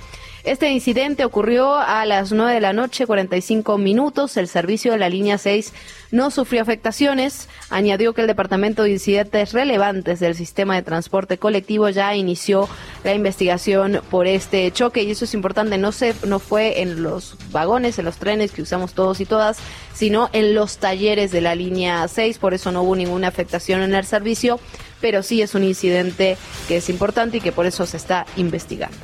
Este 0.46 0.70
incidente 0.70 1.26
ocurrió 1.26 1.74
a 1.74 2.06
las 2.06 2.32
9 2.32 2.54
de 2.54 2.62
la 2.62 2.72
noche, 2.72 3.08
45 3.08 3.80
minutos. 3.80 4.38
El 4.38 4.48
servicio 4.48 4.92
de 4.92 5.00
la 5.00 5.10
línea 5.10 5.40
6 5.40 5.74
no 6.12 6.30
sufrió 6.30 6.62
afectaciones. 6.62 7.50
Añadió 7.72 8.14
que 8.14 8.22
el 8.22 8.28
Departamento 8.28 8.84
de 8.84 8.92
Incidentes 8.92 9.54
Relevantes 9.54 10.20
del 10.20 10.36
Sistema 10.36 10.76
de 10.76 10.84
Transporte 10.84 11.40
Colectivo 11.40 11.90
ya 11.90 12.16
inició 12.16 12.70
la 13.04 13.16
investigación 13.16 14.02
por 14.12 14.28
este 14.28 14.72
choque 14.72 15.02
y 15.02 15.10
eso 15.10 15.26
es 15.26 15.34
importante. 15.34 15.80
No, 15.80 15.92
se, 15.92 16.14
no 16.28 16.38
fue 16.38 16.84
en 16.84 17.02
los 17.02 17.38
vagones, 17.52 17.98
en 17.98 18.06
los 18.06 18.18
trenes 18.18 18.52
que 18.52 18.62
usamos 18.62 18.94
todos 18.94 19.22
y 19.22 19.26
todas, 19.26 19.58
sino 19.96 20.30
en 20.32 20.54
los 20.54 20.78
talleres 20.78 21.32
de 21.32 21.42
la 21.42 21.56
línea 21.56 22.08
6. 22.08 22.38
Por 22.38 22.54
eso 22.54 22.72
no 22.72 22.84
hubo 22.84 22.96
ninguna 22.96 23.30
afectación 23.30 23.82
en 23.82 23.96
el 23.96 24.06
servicio, 24.06 24.60
pero 25.02 25.24
sí 25.24 25.42
es 25.42 25.56
un 25.56 25.64
incidente 25.64 26.38
que 26.68 26.78
es 26.78 26.90
importante 26.92 27.38
y 27.38 27.42
que 27.42 27.52
por 27.52 27.66
eso 27.66 27.88
se 27.88 27.98
está 27.98 28.28
investigando. 28.38 28.96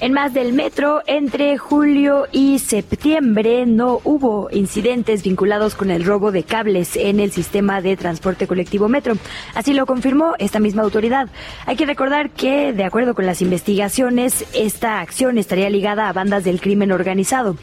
En 0.00 0.12
más 0.12 0.34
del 0.34 0.52
metro, 0.52 1.02
entre 1.06 1.56
julio 1.56 2.26
y 2.32 2.58
septiembre 2.58 3.64
no 3.64 4.00
hubo 4.02 4.48
incidentes 4.50 5.22
vinculados 5.22 5.76
con 5.76 5.90
el 5.92 6.04
robo 6.04 6.32
de 6.32 6.42
cables 6.42 6.96
en 6.96 7.20
el 7.20 7.30
sistema 7.30 7.80
de 7.80 7.96
transporte 7.96 8.48
colectivo 8.48 8.88
metro. 8.88 9.14
Así 9.54 9.72
lo 9.72 9.86
confirmó 9.86 10.34
esta 10.38 10.58
misma 10.58 10.82
autoridad. 10.82 11.28
Hay 11.64 11.76
que 11.76 11.86
recordar 11.86 12.30
que, 12.30 12.72
de 12.72 12.84
acuerdo 12.84 13.14
con 13.14 13.24
las 13.24 13.40
investigaciones, 13.40 14.44
esta 14.52 15.00
acción 15.00 15.38
estaría 15.38 15.70
ligada 15.70 16.08
a 16.08 16.12
bandas 16.12 16.42
del 16.42 16.60
crimen 16.60 16.90
organizado. 16.90 17.56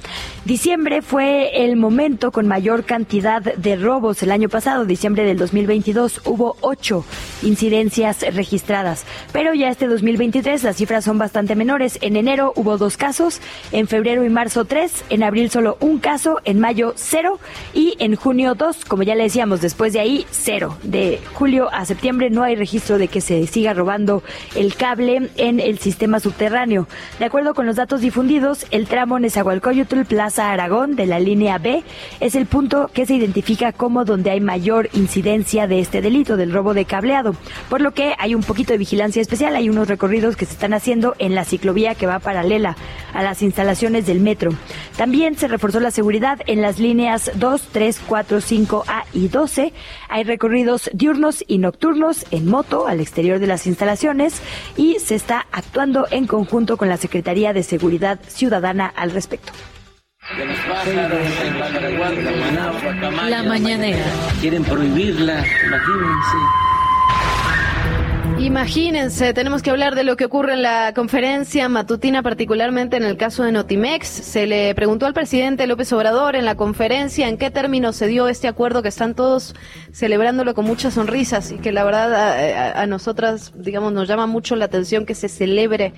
Diciembre 0.45 1.01
fue 1.01 1.65
el 1.65 1.75
momento 1.75 2.31
con 2.31 2.47
mayor 2.47 2.85
cantidad 2.85 3.41
de 3.41 3.75
robos. 3.75 4.23
El 4.23 4.31
año 4.31 4.47
pasado, 4.47 4.85
diciembre 4.85 5.25
del 5.25 5.37
2022, 5.37 6.21
hubo 6.25 6.55
ocho 6.61 7.03
incidencias 7.43 8.21
registradas. 8.33 9.05
Pero 9.33 9.53
ya 9.53 9.69
este 9.69 9.87
2023 9.87 10.63
las 10.63 10.77
cifras 10.77 11.03
son 11.03 11.17
bastante 11.17 11.55
menores. 11.55 11.99
En 12.01 12.20
enero 12.21 12.53
hubo 12.55 12.77
dos 12.77 12.97
casos, 12.97 13.41
en 13.71 13.87
febrero 13.87 14.23
y 14.23 14.29
marzo 14.29 14.65
tres, 14.65 15.03
en 15.09 15.23
abril 15.23 15.51
solo 15.51 15.77
un 15.81 15.99
caso, 15.99 16.39
en 16.45 16.59
mayo 16.59 16.93
cero 16.95 17.39
y 17.73 17.95
en 17.99 18.15
junio 18.15 18.55
dos. 18.55 18.85
Como 18.85 19.03
ya 19.03 19.15
le 19.15 19.23
decíamos, 19.23 19.61
después 19.61 19.93
de 19.93 19.99
ahí 19.99 20.25
cero. 20.31 20.77
De 20.83 21.19
julio 21.33 21.69
a 21.71 21.85
septiembre 21.85 22.29
no 22.29 22.43
hay 22.43 22.55
registro 22.55 22.97
de 22.97 23.07
que 23.07 23.21
se 23.21 23.45
siga 23.47 23.73
robando 23.73 24.23
el 24.55 24.75
cable 24.75 25.29
en 25.37 25.59
el 25.59 25.79
sistema 25.79 26.19
subterráneo. 26.19 26.87
De 27.19 27.25
acuerdo 27.25 27.53
con 27.53 27.65
los 27.65 27.75
datos 27.75 28.01
difundidos, 28.01 28.65
el 28.71 28.87
tramo 28.87 29.19
Nezahualcóyotl 29.19 30.03
Plaza 30.05 30.51
Aragón 30.51 30.95
de 30.95 31.05
la 31.05 31.19
línea 31.19 31.57
B 31.57 31.83
es 32.19 32.35
el 32.35 32.45
punto 32.45 32.89
que 32.93 33.05
se 33.05 33.15
identifica 33.15 33.73
como 33.73 34.05
donde 34.05 34.31
hay 34.31 34.39
mayor 34.39 34.89
incidencia 34.93 35.67
de 35.67 35.79
este 35.79 36.01
delito 36.01 36.37
del 36.37 36.53
robo 36.53 36.73
de 36.73 36.85
cableado, 36.85 37.35
por 37.69 37.81
lo 37.81 37.93
que 37.93 38.13
hay 38.17 38.35
un 38.35 38.43
poquito 38.43 38.73
de 38.73 38.77
vigilancia 38.77 39.21
especial, 39.21 39.55
hay 39.55 39.69
unos 39.69 39.87
recorridos 39.87 40.35
que 40.35 40.45
se 40.45 40.53
están 40.53 40.73
haciendo 40.73 41.15
en 41.19 41.35
la 41.35 41.45
ciclovía 41.45 41.95
que 41.95 42.07
va 42.07 42.10
paralela 42.19 42.75
a 43.13 43.23
las 43.23 43.41
instalaciones 43.41 44.05
del 44.05 44.19
metro. 44.19 44.51
También 44.97 45.35
se 45.35 45.47
reforzó 45.47 45.79
la 45.79 45.91
seguridad 45.91 46.39
en 46.47 46.61
las 46.61 46.79
líneas 46.79 47.31
2, 47.35 47.69
3, 47.71 48.01
4, 48.07 48.37
5A 48.37 49.03
y 49.13 49.27
12. 49.27 49.73
Hay 50.09 50.23
recorridos 50.23 50.89
diurnos 50.93 51.43
y 51.47 51.57
nocturnos 51.57 52.25
en 52.31 52.47
moto 52.47 52.87
al 52.87 52.99
exterior 52.99 53.39
de 53.39 53.47
las 53.47 53.67
instalaciones 53.67 54.41
y 54.77 54.99
se 54.99 55.15
está 55.15 55.45
actuando 55.51 56.07
en 56.11 56.27
conjunto 56.27 56.77
con 56.77 56.89
la 56.89 56.97
Secretaría 56.97 57.53
de 57.53 57.63
Seguridad 57.63 58.19
Ciudadana 58.27 58.91
al 58.95 59.11
respecto. 59.11 59.53
La 63.27 63.43
mañanera. 63.43 64.05
Quieren 64.39 64.63
prohibirla, 64.63 65.43
imagínense. 65.65 66.70
Imagínense, 68.41 69.35
tenemos 69.35 69.61
que 69.61 69.69
hablar 69.69 69.93
de 69.93 70.03
lo 70.03 70.17
que 70.17 70.25
ocurre 70.25 70.53
en 70.53 70.63
la 70.63 70.93
conferencia 70.95 71.69
matutina, 71.69 72.23
particularmente 72.23 72.97
en 72.97 73.03
el 73.03 73.15
caso 73.15 73.43
de 73.43 73.51
Notimex. 73.51 74.07
Se 74.07 74.47
le 74.47 74.73
preguntó 74.73 75.05
al 75.05 75.13
presidente 75.13 75.67
López 75.67 75.93
Obrador 75.93 76.35
en 76.35 76.45
la 76.45 76.55
conferencia 76.55 77.29
en 77.29 77.37
qué 77.37 77.51
términos 77.51 77.97
se 77.97 78.07
dio 78.07 78.27
este 78.27 78.47
acuerdo 78.47 78.81
que 78.81 78.89
están 78.89 79.13
todos 79.13 79.53
celebrándolo 79.91 80.55
con 80.55 80.65
muchas 80.65 80.95
sonrisas 80.95 81.51
y 81.51 81.59
que 81.59 81.71
la 81.71 81.83
verdad 81.83 82.15
a, 82.15 82.79
a, 82.79 82.81
a 82.81 82.87
nosotras, 82.87 83.53
digamos, 83.55 83.93
nos 83.93 84.07
llama 84.07 84.25
mucho 84.25 84.55
la 84.55 84.65
atención 84.65 85.05
que 85.05 85.13
se 85.13 85.29
celebre 85.29 85.93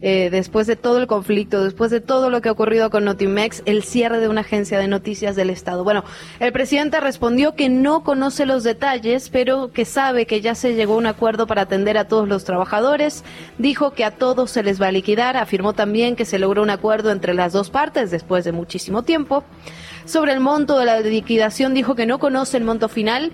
eh, 0.00 0.28
después 0.30 0.66
de 0.66 0.76
todo 0.76 0.98
el 0.98 1.06
conflicto, 1.06 1.64
después 1.64 1.90
de 1.90 2.00
todo 2.00 2.30
lo 2.30 2.40
que 2.40 2.48
ha 2.48 2.52
ocurrido 2.52 2.90
con 2.90 3.04
Notimex, 3.04 3.62
el 3.66 3.82
cierre 3.82 4.20
de 4.20 4.28
una 4.28 4.42
agencia 4.42 4.78
de 4.78 4.88
noticias 4.88 5.36
del 5.36 5.50
Estado. 5.50 5.84
Bueno, 5.84 6.04
el 6.40 6.52
presidente 6.52 7.00
respondió 7.00 7.54
que 7.54 7.68
no 7.68 8.04
conoce 8.04 8.46
los 8.46 8.64
detalles, 8.64 9.30
pero 9.30 9.72
que 9.72 9.84
sabe 9.84 10.26
que 10.26 10.40
ya 10.40 10.54
se 10.54 10.74
llegó 10.74 10.94
a 10.94 10.98
un 10.98 11.06
acuerdo 11.06 11.46
para 11.46 11.62
atender 11.62 11.98
a 11.98 12.08
todos 12.08 12.28
los 12.28 12.44
trabajadores. 12.44 13.24
Dijo 13.58 13.92
que 13.92 14.04
a 14.04 14.10
todos 14.10 14.50
se 14.50 14.62
les 14.62 14.80
va 14.80 14.88
a 14.88 14.92
liquidar. 14.92 15.36
Afirmó 15.36 15.72
también 15.72 16.16
que 16.16 16.24
se 16.24 16.38
logró 16.38 16.62
un 16.62 16.70
acuerdo 16.70 17.10
entre 17.10 17.34
las 17.34 17.52
dos 17.52 17.70
partes 17.70 18.10
después 18.10 18.44
de 18.44 18.52
muchísimo 18.52 19.02
tiempo. 19.02 19.44
Sobre 20.04 20.32
el 20.32 20.40
monto 20.40 20.78
de 20.78 20.84
la 20.84 21.00
liquidación, 21.00 21.74
dijo 21.74 21.96
que 21.96 22.06
no 22.06 22.18
conoce 22.18 22.56
el 22.56 22.64
monto 22.64 22.88
final, 22.88 23.32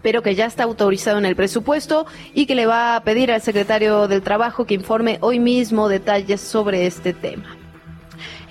pero 0.00 0.22
que 0.22 0.34
ya 0.34 0.46
está 0.46 0.64
autorizado 0.64 1.18
en 1.18 1.26
el 1.26 1.36
presupuesto 1.36 2.06
y 2.34 2.46
que 2.46 2.54
le 2.54 2.66
va 2.66 2.96
a 2.96 3.04
pedir 3.04 3.30
al 3.30 3.42
secretario 3.42 4.08
del 4.08 4.22
Trabajo 4.22 4.64
que 4.64 4.74
informe 4.74 5.18
hoy 5.20 5.38
mismo 5.38 5.88
detalles 5.88 6.40
sobre 6.40 6.86
este 6.86 7.12
tema. 7.12 7.61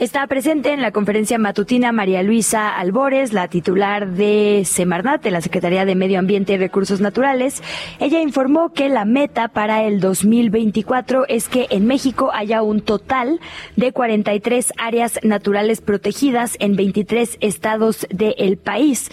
Está 0.01 0.25
presente 0.25 0.73
en 0.73 0.81
la 0.81 0.89
conferencia 0.89 1.37
matutina 1.37 1.91
María 1.91 2.23
Luisa 2.23 2.75
Albores, 2.75 3.33
la 3.33 3.49
titular 3.49 4.09
de 4.09 4.63
Semarnat, 4.65 5.21
de 5.21 5.29
la 5.29 5.41
Secretaría 5.41 5.85
de 5.85 5.93
Medio 5.93 6.17
Ambiente 6.17 6.53
y 6.53 6.57
Recursos 6.57 7.01
Naturales. 7.01 7.61
Ella 7.99 8.19
informó 8.19 8.73
que 8.73 8.89
la 8.89 9.05
meta 9.05 9.49
para 9.49 9.83
el 9.83 9.99
2024 9.99 11.27
es 11.27 11.47
que 11.47 11.67
en 11.69 11.85
México 11.85 12.31
haya 12.33 12.63
un 12.63 12.81
total 12.81 13.39
de 13.75 13.91
43 13.91 14.73
áreas 14.79 15.19
naturales 15.21 15.81
protegidas 15.81 16.57
en 16.59 16.75
23 16.75 17.37
estados 17.39 18.07
del 18.09 18.57
país. 18.57 19.11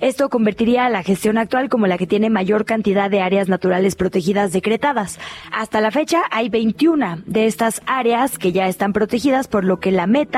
Esto 0.00 0.30
convertiría 0.30 0.86
a 0.86 0.88
la 0.88 1.02
gestión 1.02 1.36
actual 1.36 1.68
como 1.68 1.86
la 1.86 1.98
que 1.98 2.06
tiene 2.06 2.30
mayor 2.30 2.64
cantidad 2.64 3.10
de 3.10 3.20
áreas 3.20 3.50
naturales 3.50 3.94
protegidas 3.94 4.52
decretadas. 4.52 5.20
Hasta 5.52 5.82
la 5.82 5.90
fecha 5.90 6.22
hay 6.30 6.48
21 6.48 7.24
de 7.26 7.44
estas 7.44 7.82
áreas 7.84 8.38
que 8.38 8.52
ya 8.52 8.68
están 8.68 8.94
protegidas, 8.94 9.46
por 9.46 9.66
lo 9.66 9.80
que 9.80 9.92
la 9.92 10.06
meta 10.06 10.29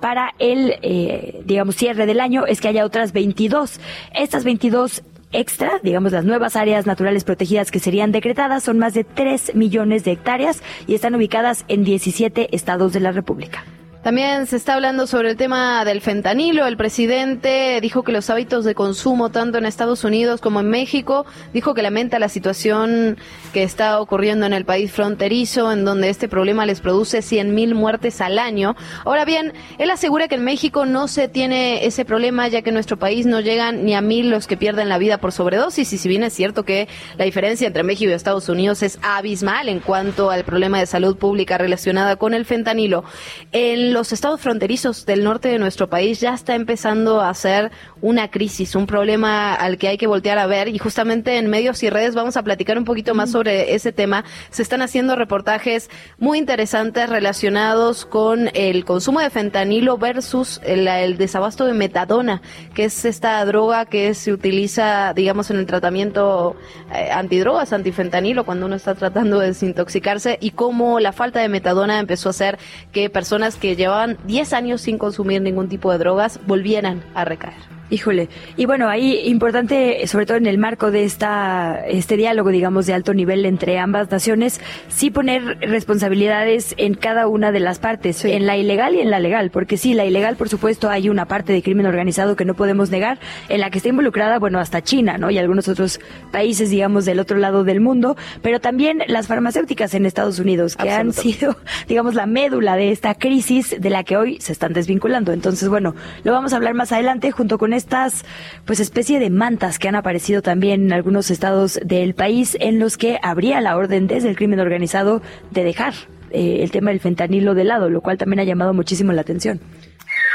para 0.00 0.34
el, 0.38 0.74
eh, 0.82 1.42
digamos, 1.44 1.76
cierre 1.76 2.06
del 2.06 2.20
año 2.20 2.46
es 2.46 2.60
que 2.60 2.68
haya 2.68 2.84
otras 2.84 3.12
22. 3.12 3.80
Estas 4.14 4.44
22 4.44 5.02
extra, 5.32 5.80
digamos 5.82 6.12
las 6.12 6.24
nuevas 6.24 6.56
áreas 6.56 6.86
naturales 6.86 7.24
protegidas 7.24 7.70
que 7.70 7.78
serían 7.78 8.12
decretadas, 8.12 8.64
son 8.64 8.78
más 8.78 8.94
de 8.94 9.04
3 9.04 9.54
millones 9.54 10.04
de 10.04 10.12
hectáreas 10.12 10.62
y 10.86 10.94
están 10.94 11.14
ubicadas 11.14 11.64
en 11.68 11.84
17 11.84 12.54
estados 12.54 12.92
de 12.92 13.00
la 13.00 13.12
República. 13.12 13.64
También 14.06 14.46
se 14.46 14.54
está 14.54 14.74
hablando 14.74 15.08
sobre 15.08 15.30
el 15.30 15.36
tema 15.36 15.84
del 15.84 16.00
fentanilo. 16.00 16.64
El 16.68 16.76
presidente 16.76 17.80
dijo 17.82 18.04
que 18.04 18.12
los 18.12 18.30
hábitos 18.30 18.64
de 18.64 18.76
consumo, 18.76 19.30
tanto 19.30 19.58
en 19.58 19.66
Estados 19.66 20.04
Unidos 20.04 20.40
como 20.40 20.60
en 20.60 20.70
México, 20.70 21.26
dijo 21.52 21.74
que 21.74 21.82
lamenta 21.82 22.20
la 22.20 22.28
situación 22.28 23.18
que 23.52 23.64
está 23.64 24.00
ocurriendo 24.00 24.46
en 24.46 24.52
el 24.52 24.64
país 24.64 24.92
fronterizo, 24.92 25.72
en 25.72 25.84
donde 25.84 26.08
este 26.08 26.28
problema 26.28 26.66
les 26.66 26.80
produce 26.80 27.18
100.000 27.18 27.74
muertes 27.74 28.20
al 28.20 28.38
año. 28.38 28.76
Ahora 29.04 29.24
bien, 29.24 29.52
él 29.78 29.90
asegura 29.90 30.28
que 30.28 30.36
en 30.36 30.44
México 30.44 30.86
no 30.86 31.08
se 31.08 31.26
tiene 31.26 31.84
ese 31.84 32.04
problema, 32.04 32.46
ya 32.46 32.62
que 32.62 32.70
en 32.70 32.74
nuestro 32.74 33.00
país 33.00 33.26
no 33.26 33.40
llegan 33.40 33.84
ni 33.84 33.96
a 33.96 34.02
mil 34.02 34.30
los 34.30 34.46
que 34.46 34.56
pierden 34.56 34.88
la 34.88 34.98
vida 34.98 35.18
por 35.18 35.32
sobredosis. 35.32 35.92
Y 35.92 35.98
si 35.98 36.08
bien 36.08 36.22
es 36.22 36.32
cierto 36.32 36.62
que 36.62 36.86
la 37.18 37.24
diferencia 37.24 37.66
entre 37.66 37.82
México 37.82 38.08
y 38.08 38.14
Estados 38.14 38.48
Unidos 38.48 38.84
es 38.84 39.00
abismal 39.02 39.68
en 39.68 39.80
cuanto 39.80 40.30
al 40.30 40.44
problema 40.44 40.78
de 40.78 40.86
salud 40.86 41.16
pública 41.16 41.58
relacionada 41.58 42.14
con 42.14 42.34
el 42.34 42.44
fentanilo, 42.44 43.02
en 43.50 43.95
los 43.96 44.12
estados 44.12 44.42
fronterizos 44.42 45.06
del 45.06 45.24
norte 45.24 45.48
de 45.48 45.58
nuestro 45.58 45.88
país 45.88 46.20
ya 46.20 46.34
está 46.34 46.54
empezando 46.54 47.22
a 47.22 47.32
ser 47.32 47.72
una 48.02 48.30
crisis, 48.30 48.74
un 48.74 48.86
problema 48.86 49.54
al 49.54 49.78
que 49.78 49.88
hay 49.88 49.96
que 49.96 50.06
voltear 50.06 50.38
a 50.38 50.46
ver 50.46 50.68
y 50.68 50.76
justamente 50.76 51.38
en 51.38 51.48
medios 51.48 51.82
y 51.82 51.88
redes 51.88 52.14
vamos 52.14 52.36
a 52.36 52.42
platicar 52.42 52.76
un 52.76 52.84
poquito 52.84 53.14
más 53.14 53.30
sobre 53.30 53.74
ese 53.74 53.92
tema. 53.92 54.26
Se 54.50 54.60
están 54.60 54.82
haciendo 54.82 55.16
reportajes 55.16 55.88
muy 56.18 56.36
interesantes 56.36 57.08
relacionados 57.08 58.04
con 58.04 58.50
el 58.52 58.84
consumo 58.84 59.20
de 59.20 59.30
fentanilo 59.30 59.96
versus 59.96 60.60
el, 60.62 60.86
el 60.88 61.16
desabasto 61.16 61.64
de 61.64 61.72
metadona, 61.72 62.42
que 62.74 62.84
es 62.84 63.06
esta 63.06 63.42
droga 63.46 63.86
que 63.86 64.12
se 64.12 64.30
utiliza, 64.30 65.14
digamos, 65.14 65.50
en 65.50 65.56
el 65.56 65.64
tratamiento 65.64 66.54
eh, 66.94 67.08
antidrogas, 67.10 67.72
antifentanilo, 67.72 68.44
cuando 68.44 68.66
uno 68.66 68.76
está 68.76 68.94
tratando 68.94 69.38
de 69.38 69.46
desintoxicarse 69.46 70.36
y 70.38 70.50
cómo 70.50 71.00
la 71.00 71.12
falta 71.12 71.40
de 71.40 71.48
metadona 71.48 71.98
empezó 71.98 72.28
a 72.28 72.30
hacer 72.30 72.58
que 72.92 73.08
personas 73.08 73.56
que 73.56 73.74
llevaban 73.76 74.16
10 74.24 74.52
años 74.52 74.80
sin 74.80 74.98
consumir 74.98 75.42
ningún 75.42 75.68
tipo 75.68 75.92
de 75.92 75.98
drogas 75.98 76.40
volvieran 76.46 77.02
a 77.14 77.24
recaer. 77.24 77.75
Híjole. 77.88 78.28
Y 78.56 78.66
bueno, 78.66 78.88
ahí 78.88 79.20
importante, 79.26 80.06
sobre 80.08 80.26
todo 80.26 80.36
en 80.36 80.46
el 80.46 80.58
marco 80.58 80.90
de 80.90 81.04
esta 81.04 81.84
este 81.86 82.16
diálogo, 82.16 82.50
digamos, 82.50 82.86
de 82.86 82.94
alto 82.94 83.14
nivel 83.14 83.46
entre 83.46 83.78
ambas 83.78 84.10
naciones, 84.10 84.60
sí 84.88 85.10
poner 85.10 85.58
responsabilidades 85.60 86.74
en 86.78 86.94
cada 86.94 87.28
una 87.28 87.52
de 87.52 87.60
las 87.60 87.78
partes, 87.78 88.24
en 88.24 88.44
la 88.44 88.56
ilegal 88.56 88.96
y 88.96 89.00
en 89.00 89.10
la 89.10 89.20
legal, 89.20 89.50
porque 89.50 89.76
sí, 89.76 89.94
la 89.94 90.04
ilegal, 90.04 90.36
por 90.36 90.48
supuesto, 90.48 90.90
hay 90.90 91.08
una 91.08 91.26
parte 91.26 91.52
de 91.52 91.62
crimen 91.62 91.86
organizado 91.86 92.34
que 92.34 92.44
no 92.44 92.54
podemos 92.54 92.90
negar, 92.90 93.18
en 93.48 93.60
la 93.60 93.70
que 93.70 93.78
está 93.78 93.88
involucrada, 93.88 94.40
bueno, 94.40 94.58
hasta 94.58 94.82
China, 94.82 95.16
¿no? 95.16 95.30
Y 95.30 95.38
algunos 95.38 95.68
otros 95.68 96.00
países, 96.32 96.70
digamos, 96.70 97.04
del 97.04 97.20
otro 97.20 97.38
lado 97.38 97.62
del 97.62 97.80
mundo, 97.80 98.16
pero 98.42 98.60
también 98.60 99.02
las 99.06 99.28
farmacéuticas 99.28 99.94
en 99.94 100.06
Estados 100.06 100.40
Unidos, 100.40 100.74
que 100.74 100.90
han 100.90 101.12
sido, 101.12 101.56
digamos, 101.88 102.14
la 102.14 102.26
médula 102.26 102.74
de 102.76 102.90
esta 102.90 103.14
crisis 103.14 103.76
de 103.78 103.90
la 103.90 104.02
que 104.02 104.16
hoy 104.16 104.40
se 104.40 104.50
están 104.50 104.72
desvinculando. 104.72 105.32
Entonces, 105.32 105.68
bueno, 105.68 105.94
lo 106.24 106.32
vamos 106.32 106.52
a 106.52 106.56
hablar 106.56 106.74
más 106.74 106.90
adelante 106.90 107.30
junto 107.30 107.58
con 107.58 107.75
estas, 107.76 108.24
pues, 108.64 108.80
especie 108.80 109.18
de 109.18 109.30
mantas 109.30 109.78
que 109.78 109.88
han 109.88 109.94
aparecido 109.94 110.42
también 110.42 110.86
en 110.86 110.92
algunos 110.92 111.30
estados 111.30 111.78
del 111.84 112.14
país 112.14 112.56
en 112.60 112.78
los 112.78 112.96
que 112.96 113.18
habría 113.22 113.60
la 113.60 113.76
orden 113.76 114.06
desde 114.06 114.28
el 114.28 114.36
crimen 114.36 114.60
organizado 114.60 115.22
de 115.50 115.64
dejar 115.64 115.94
eh, 116.30 116.58
el 116.62 116.70
tema 116.70 116.90
del 116.90 117.00
fentanilo 117.00 117.54
de 117.54 117.64
lado, 117.64 117.88
lo 117.88 118.00
cual 118.00 118.18
también 118.18 118.40
ha 118.40 118.44
llamado 118.44 118.74
muchísimo 118.74 119.12
la 119.12 119.20
atención. 119.20 119.60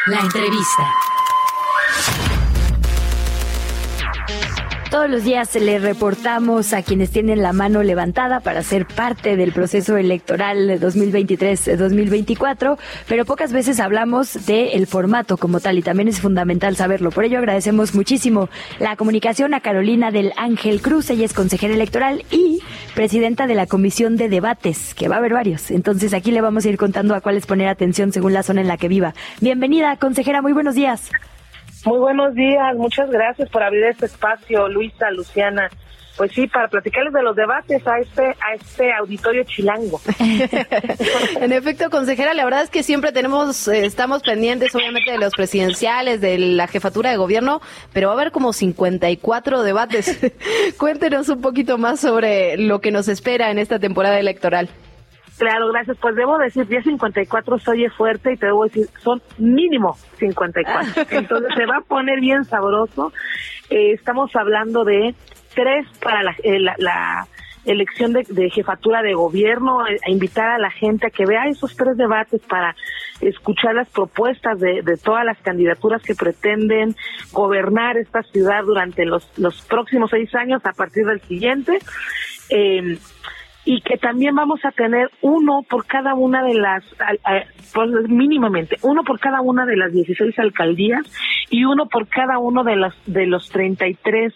La 0.07 0.19
entrevista. 0.19 0.83
Todos 4.91 5.09
los 5.09 5.23
días 5.23 5.55
le 5.55 5.79
reportamos 5.79 6.73
a 6.73 6.83
quienes 6.83 7.11
tienen 7.11 7.41
la 7.41 7.53
mano 7.53 7.81
levantada 7.81 8.41
para 8.41 8.61
ser 8.61 8.85
parte 8.85 9.37
del 9.37 9.53
proceso 9.53 9.95
electoral 9.95 10.67
de 10.67 10.81
2023-2024, 10.81 12.77
pero 13.07 13.23
pocas 13.23 13.53
veces 13.53 13.79
hablamos 13.79 14.45
del 14.45 14.85
formato 14.87 15.37
como 15.37 15.61
tal 15.61 15.77
y 15.77 15.81
también 15.81 16.09
es 16.09 16.19
fundamental 16.19 16.75
saberlo. 16.75 17.09
Por 17.09 17.23
ello 17.23 17.37
agradecemos 17.37 17.95
muchísimo 17.95 18.49
la 18.79 18.97
comunicación 18.97 19.53
a 19.53 19.61
Carolina 19.61 20.11
del 20.11 20.33
Ángel 20.35 20.81
Cruz, 20.81 21.09
ella 21.09 21.23
es 21.23 21.31
consejera 21.31 21.73
electoral 21.73 22.25
y 22.29 22.59
presidenta 22.93 23.47
de 23.47 23.55
la 23.55 23.67
Comisión 23.67 24.17
de 24.17 24.27
Debates, 24.27 24.93
que 24.93 25.07
va 25.07 25.15
a 25.15 25.19
haber 25.19 25.31
varios. 25.31 25.71
Entonces 25.71 26.13
aquí 26.13 26.31
le 26.31 26.41
vamos 26.41 26.65
a 26.65 26.69
ir 26.69 26.75
contando 26.75 27.15
a 27.15 27.21
cuáles 27.21 27.45
poner 27.45 27.69
atención 27.69 28.11
según 28.11 28.33
la 28.33 28.43
zona 28.43 28.59
en 28.59 28.67
la 28.67 28.75
que 28.75 28.89
viva. 28.89 29.13
Bienvenida, 29.39 29.95
consejera, 29.95 30.41
muy 30.41 30.51
buenos 30.51 30.75
días. 30.75 31.09
Muy 31.85 31.97
buenos 31.97 32.35
días, 32.35 32.75
muchas 32.75 33.09
gracias 33.09 33.49
por 33.49 33.63
abrir 33.63 33.85
este 33.85 34.05
espacio, 34.05 34.67
Luisa, 34.67 35.09
Luciana. 35.09 35.69
Pues 36.17 36.33
sí, 36.33 36.45
para 36.45 36.67
platicarles 36.67 37.13
de 37.13 37.23
los 37.23 37.35
debates 37.35 37.87
a 37.87 37.97
este 37.97 38.21
a 38.21 38.53
este 38.53 38.93
auditorio 38.93 39.43
chilango. 39.45 39.99
en 41.41 41.51
efecto, 41.53 41.89
consejera, 41.89 42.33
la 42.33 42.43
verdad 42.43 42.61
es 42.63 42.69
que 42.69 42.83
siempre 42.83 43.11
tenemos 43.11 43.67
eh, 43.67 43.85
estamos 43.85 44.21
pendientes 44.21 44.75
obviamente 44.75 45.11
de 45.11 45.17
los 45.17 45.33
presidenciales, 45.33 46.21
de 46.21 46.37
la 46.37 46.67
jefatura 46.67 47.09
de 47.09 47.17
gobierno, 47.17 47.61
pero 47.93 48.09
va 48.09 48.13
a 48.13 48.17
haber 48.17 48.31
como 48.31 48.53
54 48.53 49.63
debates. 49.63 50.19
Cuéntenos 50.77 51.29
un 51.29 51.41
poquito 51.41 51.77
más 51.77 52.01
sobre 52.01 52.57
lo 52.57 52.81
que 52.81 52.91
nos 52.91 53.07
espera 53.07 53.49
en 53.49 53.57
esta 53.57 53.79
temporada 53.79 54.19
electoral. 54.19 54.69
Claro, 55.41 55.69
gracias. 55.71 55.97
Pues 55.97 56.15
debo 56.15 56.37
decir, 56.37 56.67
10.54 56.67 57.59
se 57.59 57.71
oye 57.71 57.89
fuerte 57.89 58.33
y 58.33 58.37
te 58.37 58.45
debo 58.45 58.63
decir, 58.63 58.87
son 58.99 59.23
mínimo 59.39 59.97
54. 60.19 61.01
Entonces 61.17 61.51
se 61.55 61.65
va 61.65 61.77
a 61.77 61.81
poner 61.81 62.19
bien 62.19 62.45
sabroso. 62.45 63.11
Eh, 63.71 63.93
estamos 63.93 64.35
hablando 64.35 64.83
de 64.83 65.15
tres 65.55 65.87
para 65.99 66.21
la, 66.21 66.35
eh, 66.43 66.59
la, 66.59 67.27
elección 67.65 68.13
de, 68.13 68.49
jefatura 68.51 69.01
de 69.01 69.15
gobierno, 69.15 69.87
eh, 69.87 69.97
a 70.05 70.11
invitar 70.11 70.47
a 70.47 70.59
la 70.59 70.69
gente 70.69 71.07
a 71.07 71.09
que 71.09 71.25
vea 71.25 71.45
esos 71.47 71.75
tres 71.75 71.97
debates 71.97 72.41
para 72.47 72.75
escuchar 73.19 73.73
las 73.73 73.89
propuestas 73.89 74.59
de, 74.59 74.83
de 74.83 74.97
todas 74.97 75.25
las 75.25 75.39
candidaturas 75.39 76.03
que 76.03 76.13
pretenden 76.13 76.95
gobernar 77.31 77.97
esta 77.97 78.21
ciudad 78.21 78.63
durante 78.63 79.05
los, 79.05 79.27
los 79.39 79.59
próximos 79.63 80.11
seis 80.11 80.33
años 80.35 80.63
a 80.65 80.73
partir 80.73 81.03
del 81.05 81.21
siguiente. 81.21 81.79
Eh, 82.49 82.99
y 83.63 83.81
que 83.81 83.97
también 83.97 84.35
vamos 84.35 84.59
a 84.65 84.71
tener 84.71 85.11
uno 85.21 85.63
por 85.69 85.85
cada 85.85 86.15
una 86.15 86.43
de 86.43 86.55
las, 86.55 86.83
pues 87.73 87.89
mínimamente, 88.09 88.77
uno 88.81 89.03
por 89.03 89.19
cada 89.19 89.41
una 89.41 89.65
de 89.65 89.77
las 89.77 89.91
16 89.93 90.37
alcaldías 90.39 91.05
y 91.49 91.65
uno 91.65 91.87
por 91.87 92.07
cada 92.07 92.39
uno 92.39 92.63
de 92.63 92.75
los, 92.75 92.93
de 93.05 93.27
los 93.27 93.49
33 93.49 94.33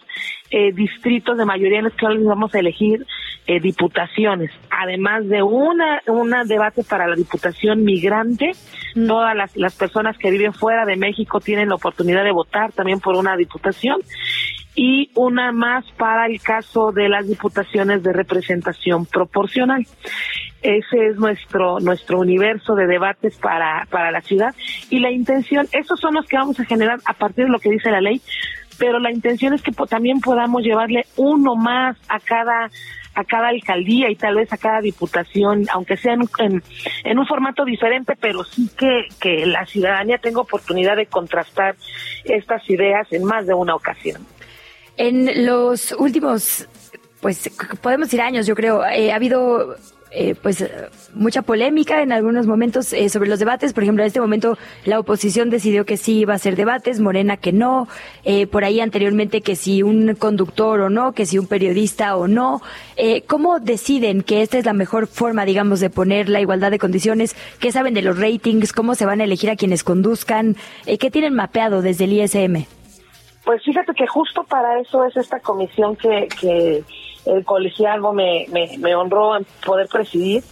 eh, 0.50 0.72
distritos 0.72 1.36
de 1.36 1.44
mayoría 1.44 1.78
en 1.78 1.84
los 1.84 1.94
que 1.94 2.06
vamos 2.06 2.54
a 2.54 2.58
elegir 2.58 3.06
eh, 3.46 3.60
diputaciones, 3.60 4.50
además 4.70 5.28
de 5.28 5.42
una, 5.42 6.02
una 6.06 6.44
debate 6.44 6.82
para 6.82 7.06
la 7.06 7.14
diputación 7.14 7.84
migrante, 7.84 8.52
mm. 8.94 9.06
todas 9.06 9.36
las, 9.36 9.56
las 9.56 9.74
personas 9.76 10.18
que 10.18 10.30
viven 10.30 10.52
fuera 10.52 10.84
de 10.84 10.96
México 10.96 11.40
tienen 11.40 11.68
la 11.68 11.76
oportunidad 11.76 12.24
de 12.24 12.32
votar 12.32 12.72
también 12.72 13.00
por 13.00 13.14
una 13.14 13.36
diputación 13.36 14.00
y 14.76 15.10
una 15.14 15.52
más 15.52 15.84
para 15.96 16.26
el 16.26 16.40
caso 16.40 16.92
de 16.92 17.08
las 17.08 17.26
diputaciones 17.26 18.02
de 18.02 18.12
representación 18.12 19.06
proporcional. 19.06 19.86
Ese 20.62 21.06
es 21.06 21.16
nuestro 21.16 21.80
nuestro 21.80 22.18
universo 22.18 22.74
de 22.74 22.86
debates 22.86 23.36
para 23.38 23.86
para 23.90 24.10
la 24.10 24.20
ciudad 24.20 24.54
y 24.90 25.00
la 25.00 25.10
intención, 25.10 25.66
esos 25.72 25.98
son 25.98 26.14
los 26.14 26.26
que 26.26 26.36
vamos 26.36 26.58
a 26.60 26.64
generar 26.64 26.98
a 27.04 27.14
partir 27.14 27.44
de 27.44 27.50
lo 27.50 27.58
que 27.58 27.70
dice 27.70 27.90
la 27.90 28.00
ley, 28.00 28.20
pero 28.78 28.98
la 28.98 29.10
intención 29.10 29.54
es 29.54 29.62
que 29.62 29.72
también 29.72 30.20
podamos 30.20 30.62
llevarle 30.62 31.06
uno 31.16 31.56
más 31.56 31.96
a 32.08 32.20
cada 32.20 32.70
a 33.16 33.24
cada 33.24 33.48
alcaldía 33.48 34.10
y 34.10 34.16
tal 34.16 34.34
vez 34.34 34.52
a 34.52 34.58
cada 34.58 34.82
diputación, 34.82 35.66
aunque 35.72 35.96
sea 35.96 36.12
en, 36.12 36.62
en, 37.04 37.18
un 37.18 37.26
formato 37.26 37.64
diferente, 37.64 38.14
pero 38.20 38.44
sí 38.44 38.68
que, 38.76 39.08
que 39.18 39.46
la 39.46 39.64
ciudadanía 39.64 40.18
tenga 40.18 40.42
oportunidad 40.42 40.96
de 40.96 41.06
contrastar 41.06 41.76
estas 42.24 42.68
ideas 42.68 43.10
en 43.12 43.24
más 43.24 43.46
de 43.46 43.54
una 43.54 43.74
ocasión. 43.74 44.26
En 44.98 45.46
los 45.46 45.92
últimos, 45.92 46.68
pues 47.22 47.50
podemos 47.80 48.08
decir 48.08 48.20
años, 48.20 48.46
yo 48.46 48.54
creo, 48.54 48.84
eh, 48.84 49.10
ha 49.10 49.16
habido 49.16 49.76
eh, 50.18 50.34
pues 50.34 50.64
mucha 51.14 51.42
polémica 51.42 52.00
en 52.00 52.10
algunos 52.10 52.46
momentos 52.46 52.92
eh, 52.92 53.08
sobre 53.10 53.28
los 53.28 53.38
debates. 53.38 53.74
Por 53.74 53.82
ejemplo, 53.82 54.02
en 54.02 54.06
este 54.06 54.20
momento 54.20 54.56
la 54.84 54.98
oposición 54.98 55.50
decidió 55.50 55.84
que 55.84 55.96
sí 55.96 56.20
iba 56.20 56.32
a 56.32 56.38
ser 56.38 56.56
debates, 56.56 57.00
Morena 57.00 57.36
que 57.36 57.52
no, 57.52 57.86
por 58.50 58.64
ahí 58.64 58.80
anteriormente 58.80 59.42
que 59.42 59.56
si 59.56 59.82
un 59.82 60.14
conductor 60.14 60.80
o 60.80 60.90
no, 60.90 61.12
que 61.12 61.26
si 61.26 61.38
un 61.38 61.46
periodista 61.46 62.16
o 62.16 62.28
no. 62.28 62.62
¿Cómo 63.26 63.60
deciden 63.60 64.22
que 64.22 64.42
esta 64.42 64.58
es 64.58 64.64
la 64.64 64.72
mejor 64.72 65.06
forma, 65.06 65.44
digamos, 65.44 65.80
de 65.80 65.90
poner 65.90 66.28
la 66.28 66.40
igualdad 66.40 66.70
de 66.70 66.78
condiciones? 66.78 67.36
¿Qué 67.60 67.72
saben 67.72 67.94
de 67.94 68.02
los 68.02 68.18
ratings? 68.18 68.72
¿Cómo 68.72 68.94
se 68.94 69.06
van 69.06 69.20
a 69.20 69.24
elegir 69.24 69.50
a 69.50 69.56
quienes 69.56 69.84
conduzcan? 69.84 70.56
¿Qué 70.86 71.10
tienen 71.10 71.34
mapeado 71.34 71.82
desde 71.82 72.04
el 72.04 72.14
ISM? 72.14 72.64
Pues 73.46 73.62
fíjate 73.64 73.92
que 73.94 74.08
justo 74.08 74.42
para 74.42 74.80
eso 74.80 75.04
es 75.04 75.16
esta 75.16 75.38
comisión 75.38 75.94
que, 75.94 76.26
que 76.40 76.84
el 77.26 77.44
colegiado 77.44 78.12
me, 78.12 78.46
me, 78.50 78.94
honró 78.94 79.36
en 79.36 79.46
poder 79.64 79.88
presidir, 79.88 80.42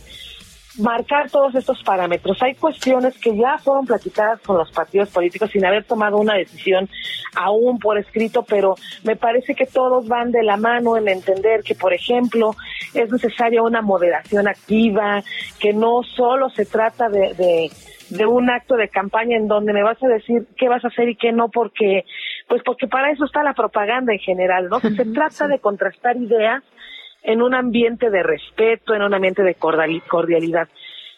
marcar 0.79 1.31
todos 1.31 1.55
estos 1.55 1.83
parámetros. 1.83 2.43
Hay 2.43 2.55
cuestiones 2.55 3.17
que 3.19 3.37
ya 3.37 3.59
fueron 3.59 3.87
platicadas 3.87 4.41
con 4.41 4.59
los 4.59 4.71
partidos 4.73 5.09
políticos 5.11 5.51
sin 5.53 5.65
haber 5.65 5.85
tomado 5.85 6.19
una 6.19 6.35
decisión 6.35 6.89
aún 7.37 7.79
por 7.79 7.99
escrito, 7.99 8.43
pero 8.43 8.75
me 9.05 9.17
parece 9.17 9.55
que 9.55 9.67
todos 9.67 10.09
van 10.09 10.33
de 10.33 10.43
la 10.43 10.57
mano 10.57 10.97
en 10.97 11.09
entender 11.09 11.63
que, 11.63 11.75
por 11.75 11.93
ejemplo, 11.93 12.57
es 12.93 13.11
necesaria 13.11 13.63
una 13.63 13.83
moderación 13.83 14.49
activa, 14.49 15.23
que 15.61 15.73
no 15.73 16.03
solo 16.03 16.51
se 16.51 16.67
trata 16.67 17.09
de, 17.09 17.35
de, 17.35 17.71
de 18.11 18.27
un 18.27 18.51
acto 18.51 18.77
de 18.77 18.89
campaña 18.89 19.37
en 19.37 19.49
donde 19.49 19.73
me 19.73 19.83
vas 19.83 20.03
a 20.03 20.09
decir 20.09 20.47
qué 20.57 20.69
vas 20.69 20.85
a 20.85 20.89
hacer 20.89 21.09
y 21.09 21.17
qué 21.17 21.33
no, 21.33 21.49
porque 21.49 22.05
pues 22.49 22.63
porque 22.65 22.87
para 22.87 23.11
eso 23.11 23.25
está 23.25 23.43
la 23.43 23.55
propaganda 23.55 24.13
en 24.13 24.19
general, 24.19 24.69
¿no? 24.69 24.81
Se 24.81 25.05
trata 25.13 25.49
de 25.49 25.59
contrastar 25.59 26.17
ideas 26.17 26.63
en 27.23 27.43
un 27.43 27.55
ambiente 27.55 28.11
de 28.11 28.23
respeto, 28.23 28.95
en 28.95 29.03
un 29.03 29.15
ambiente 29.15 29.43
de 29.43 29.55
cordialidad. 29.55 30.69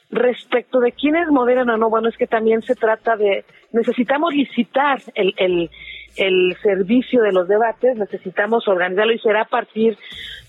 Respecto 0.09 0.79
de 0.79 0.93
quiénes 0.93 1.29
moderan 1.29 1.69
o 1.71 1.77
no, 1.77 1.91
bueno, 1.91 2.09
es 2.09 2.17
que 2.17 2.29
también 2.29 2.63
se 2.63 2.77
trata 2.77 3.17
de, 3.17 3.45
necesitamos 3.73 4.33
licitar 4.33 5.01
el, 5.15 5.35
el, 5.37 5.71
el 6.17 6.57
servicio 6.63 7.23
de 7.23 7.33
los 7.33 7.49
debates, 7.49 7.97
necesitamos 7.97 8.69
organizarlo 8.69 9.13
y 9.13 9.19
será 9.19 9.43
a 9.43 9.47
partir 9.47 9.99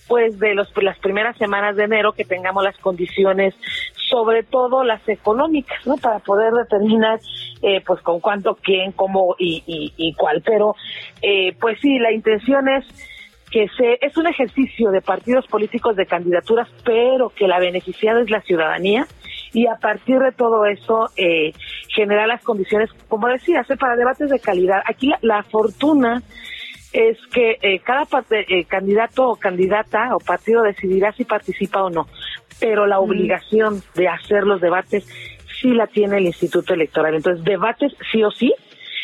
pues 0.07 0.39
de 0.39 0.55
los, 0.55 0.71
las 0.81 0.97
primeras 0.99 1.37
semanas 1.37 1.75
de 1.75 1.83
enero 1.83 2.13
que 2.13 2.25
tengamos 2.25 2.63
las 2.63 2.77
condiciones 2.77 3.53
sobre 4.09 4.43
todo 4.43 4.83
las 4.83 5.07
económicas, 5.07 5.85
¿no? 5.85 5.97
Para 5.97 6.19
poder 6.19 6.53
determinar, 6.53 7.19
eh, 7.61 7.81
pues, 7.85 8.01
con 8.01 8.19
cuánto, 8.19 8.55
quién, 8.55 8.91
cómo 8.93 9.35
y, 9.37 9.63
y, 9.65 10.13
cuál. 10.13 10.41
Pero, 10.45 10.75
eh, 11.21 11.53
pues 11.59 11.77
sí, 11.81 11.99
la 11.99 12.11
intención 12.11 12.69
es 12.69 12.85
que 13.51 13.67
se, 13.77 13.97
es 14.01 14.15
un 14.17 14.27
ejercicio 14.27 14.91
de 14.91 15.01
partidos 15.01 15.47
políticos 15.47 15.95
de 15.95 16.05
candidaturas, 16.05 16.69
pero 16.83 17.29
que 17.29 17.47
la 17.47 17.59
beneficiada 17.59 18.21
es 18.21 18.29
la 18.29 18.41
ciudadanía 18.41 19.07
y 19.53 19.67
a 19.67 19.75
partir 19.75 20.19
de 20.19 20.31
todo 20.31 20.65
eso 20.65 21.09
eh, 21.15 21.53
generar 21.89 22.27
las 22.27 22.43
condiciones, 22.43 22.89
como 23.07 23.27
decía, 23.27 23.65
para 23.79 23.95
debates 23.95 24.29
de 24.29 24.39
calidad. 24.39 24.81
Aquí 24.85 25.11
la, 25.21 25.43
fortuna 25.43 26.21
es 26.93 27.17
que 27.33 27.57
eh, 27.61 27.79
cada 27.79 28.05
parte, 28.05 28.45
eh, 28.47 28.65
candidato 28.65 29.27
o 29.27 29.35
candidata 29.35 30.15
o 30.15 30.19
partido 30.19 30.63
decidirá 30.63 31.11
si 31.11 31.25
participa 31.25 31.83
o 31.83 31.89
no 31.89 32.07
pero 32.59 32.87
la 32.87 32.99
obligación 32.99 33.81
de 33.95 34.07
hacer 34.07 34.43
los 34.43 34.61
debates 34.61 35.07
sí 35.61 35.69
la 35.69 35.87
tiene 35.87 36.17
el 36.17 36.25
Instituto 36.25 36.73
Electoral. 36.73 37.15
Entonces, 37.15 37.43
debates 37.43 37.93
sí 38.11 38.23
o 38.23 38.31
sí, 38.31 38.53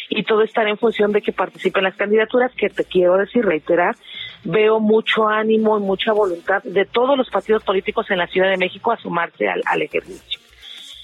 y 0.09 0.23
todo 0.23 0.43
estará 0.43 0.69
en 0.69 0.77
función 0.77 1.11
de 1.11 1.21
que 1.21 1.31
participen 1.31 1.83
las 1.83 1.95
candidaturas, 1.95 2.51
que 2.55 2.69
te 2.69 2.83
quiero 2.83 3.17
decir, 3.17 3.43
reiterar, 3.43 3.95
veo 4.43 4.79
mucho 4.79 5.27
ánimo 5.27 5.77
y 5.77 5.81
mucha 5.81 6.11
voluntad 6.11 6.61
de 6.63 6.85
todos 6.85 7.17
los 7.17 7.29
partidos 7.29 7.63
políticos 7.63 8.11
en 8.11 8.17
la 8.17 8.27
Ciudad 8.27 8.49
de 8.49 8.57
México 8.57 8.91
a 8.91 8.97
sumarse 8.97 9.47
al, 9.47 9.61
al 9.65 9.81
ejercicio. 9.81 10.42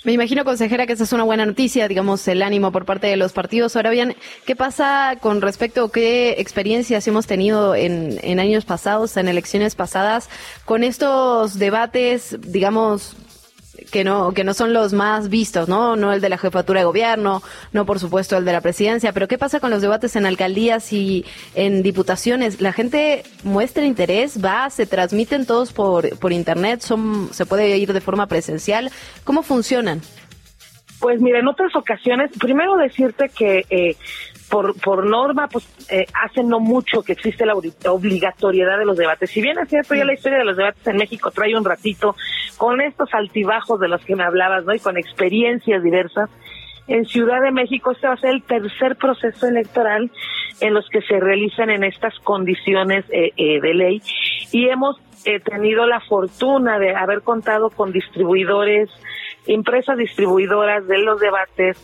Me 0.05 0.13
imagino, 0.13 0.45
consejera, 0.45 0.87
que 0.87 0.93
esa 0.93 1.03
es 1.03 1.11
una 1.11 1.23
buena 1.23 1.45
noticia, 1.45 1.89
digamos, 1.89 2.25
el 2.29 2.41
ánimo 2.41 2.71
por 2.71 2.85
parte 2.85 3.07
de 3.07 3.17
los 3.17 3.33
partidos. 3.33 3.75
Ahora 3.75 3.89
bien, 3.89 4.15
¿qué 4.45 4.55
pasa 4.55 5.17
con 5.19 5.41
respecto 5.41 5.83
a 5.83 5.91
qué 5.91 6.35
experiencias 6.37 7.05
hemos 7.07 7.27
tenido 7.27 7.75
en, 7.75 8.17
en 8.23 8.39
años 8.39 8.63
pasados, 8.63 9.17
en 9.17 9.27
elecciones 9.27 9.75
pasadas, 9.75 10.29
con 10.63 10.85
estos 10.85 11.59
debates, 11.59 12.37
digamos, 12.39 13.17
que 13.89 14.03
no, 14.03 14.33
que 14.33 14.43
no 14.43 14.53
son 14.53 14.73
los 14.73 14.93
más 14.93 15.29
vistos, 15.29 15.67
¿no? 15.67 15.95
No 15.95 16.13
el 16.13 16.21
de 16.21 16.29
la 16.29 16.37
jefatura 16.37 16.81
de 16.81 16.85
gobierno, 16.85 17.41
no 17.73 17.85
por 17.85 17.99
supuesto 17.99 18.37
el 18.37 18.45
de 18.45 18.53
la 18.53 18.61
presidencia, 18.61 19.13
pero 19.13 19.27
¿qué 19.27 19.37
pasa 19.37 19.59
con 19.59 19.69
los 19.69 19.81
debates 19.81 20.15
en 20.15 20.25
alcaldías 20.25 20.91
y 20.93 21.25
en 21.55 21.83
diputaciones? 21.83 22.61
¿La 22.61 22.73
gente 22.73 23.23
muestra 23.43 23.85
interés? 23.85 24.43
¿Va? 24.43 24.69
¿Se 24.69 24.85
transmiten 24.85 25.45
todos 25.45 25.73
por, 25.73 26.17
por 26.19 26.31
internet? 26.31 26.81
Son, 26.81 27.29
¿Se 27.31 27.45
puede 27.45 27.77
ir 27.77 27.93
de 27.93 28.01
forma 28.01 28.27
presencial? 28.27 28.91
¿Cómo 29.23 29.43
funcionan? 29.43 30.01
Pues 30.99 31.21
mira, 31.21 31.39
en 31.39 31.47
otras 31.47 31.73
ocasiones, 31.75 32.29
primero 32.39 32.75
decirte 32.75 33.29
que 33.29 33.65
eh, 33.69 33.95
por, 34.49 34.79
por 34.81 35.05
norma, 35.05 35.47
pues 35.47 35.65
eh, 35.89 36.05
hace 36.13 36.43
no 36.43 36.59
mucho 36.59 37.03
que 37.03 37.13
existe 37.13 37.45
la 37.45 37.53
obligatoriedad 37.53 38.77
de 38.79 38.85
los 38.85 38.97
debates. 38.97 39.29
Si 39.29 39.41
bien 39.41 39.57
es 39.59 39.69
cierto, 39.69 39.95
ya 39.95 40.05
la 40.05 40.13
historia 40.13 40.39
de 40.39 40.45
los 40.45 40.57
debates 40.57 40.85
en 40.87 40.97
México 40.97 41.31
trae 41.31 41.55
un 41.55 41.63
ratito 41.63 42.15
con 42.57 42.81
estos 42.81 43.09
altibajos 43.13 43.79
de 43.79 43.87
los 43.87 44.03
que 44.03 44.15
me 44.15 44.23
hablabas, 44.23 44.65
¿no? 44.65 44.73
Y 44.73 44.79
con 44.79 44.97
experiencias 44.97 45.83
diversas. 45.83 46.29
En 46.87 47.05
Ciudad 47.05 47.41
de 47.41 47.51
México 47.51 47.91
este 47.91 48.07
va 48.07 48.13
a 48.13 48.17
ser 48.17 48.31
el 48.31 48.43
tercer 48.43 48.95
proceso 48.95 49.47
electoral 49.47 50.11
en 50.59 50.73
los 50.73 50.89
que 50.89 51.01
se 51.03 51.19
realizan 51.19 51.69
en 51.69 51.83
estas 51.83 52.17
condiciones 52.19 53.05
eh, 53.09 53.31
eh, 53.37 53.61
de 53.61 53.73
ley 53.75 54.01
y 54.51 54.67
hemos 54.69 54.97
tenido 55.43 55.85
la 55.85 55.99
fortuna 55.99 56.79
de 56.79 56.95
haber 56.95 57.21
contado 57.21 57.69
con 57.69 57.91
distribuidores, 57.91 58.89
empresas 59.45 59.97
distribuidoras 59.97 60.87
de 60.87 60.97
los 60.99 61.19
debates, 61.19 61.77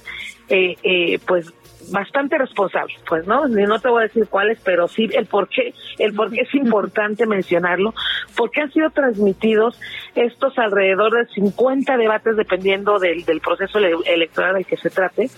pues 1.27 1.53
bastante 1.91 2.37
responsable, 2.37 2.95
pues 3.07 3.25
no, 3.27 3.47
no 3.47 3.79
te 3.79 3.89
voy 3.89 4.03
a 4.03 4.07
decir 4.07 4.27
cuáles, 4.29 4.59
pero 4.63 4.87
sí 4.87 5.09
el 5.13 5.25
por 5.25 5.47
qué, 5.49 5.73
el 5.99 6.13
por 6.13 6.31
qué 6.31 6.41
es 6.41 6.55
importante 6.55 7.25
mencionarlo, 7.25 7.93
porque 8.35 8.61
han 8.61 8.71
sido 8.71 8.89
transmitidos 8.89 9.79
estos 10.15 10.57
alrededor 10.57 11.13
de 11.13 11.33
50 11.33 11.97
debates 11.97 12.35
dependiendo 12.37 12.99
del, 12.99 13.25
del 13.25 13.41
proceso 13.41 13.79
electoral 13.79 14.55
del 14.55 14.65
que 14.65 14.77
se 14.77 14.89
trate, 14.89 15.29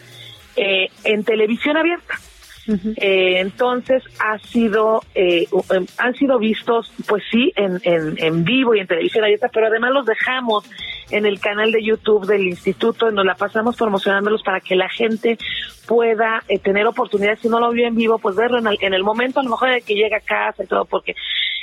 eh, 0.56 0.90
en 1.04 1.24
televisión 1.24 1.78
abierta. 1.78 2.16
Eh, 2.98 3.40
entonces 3.40 4.04
ha 4.20 4.38
sido 4.40 5.02
eh, 5.16 5.48
em, 5.70 5.86
han 5.98 6.14
sido 6.16 6.38
vistos 6.38 6.92
pues 7.08 7.24
sí 7.32 7.54
en, 7.56 7.80
en, 7.84 8.16
en 8.18 8.44
vivo 8.44 8.76
y 8.76 8.80
en 8.80 8.88
televisión 8.88 9.24
abierta 9.24 9.50
pero 9.54 9.68
además 9.68 9.92
los 9.94 10.06
dejamos 10.06 10.66
en 11.10 11.26
el 11.26 11.40
canal 11.40 11.72
de 11.72 11.84
YouTube 11.84 12.26
del 12.26 12.44
instituto, 12.44 13.12
nos 13.12 13.26
la 13.26 13.36
pasamos 13.36 13.78
promocionándolos 13.78 14.44
para 14.44 14.60
que 14.60 14.76
la 14.76 14.90
gente 14.90 15.38
pueda 15.88 16.44
eh, 16.48 16.60
tener 16.60 16.86
oportunidad, 16.86 17.38
si 17.40 17.48
no 17.48 17.60
lo 17.60 17.72
vio 17.72 17.88
en 17.88 17.96
vivo, 17.96 18.20
pues 18.20 18.36
verlo 18.36 18.60
en 18.60 18.68
el, 18.68 18.78
en 18.82 18.94
el 18.94 19.04
momento 19.04 19.40
a 19.40 19.44
lo 19.44 19.52
mejor 19.52 19.72
de 19.72 19.82
que 19.82 19.96
llega 19.96 20.18
a 20.18 20.22
casa 20.22 20.64
y 20.64 20.68
todo, 20.68 20.86
porque 20.86 21.16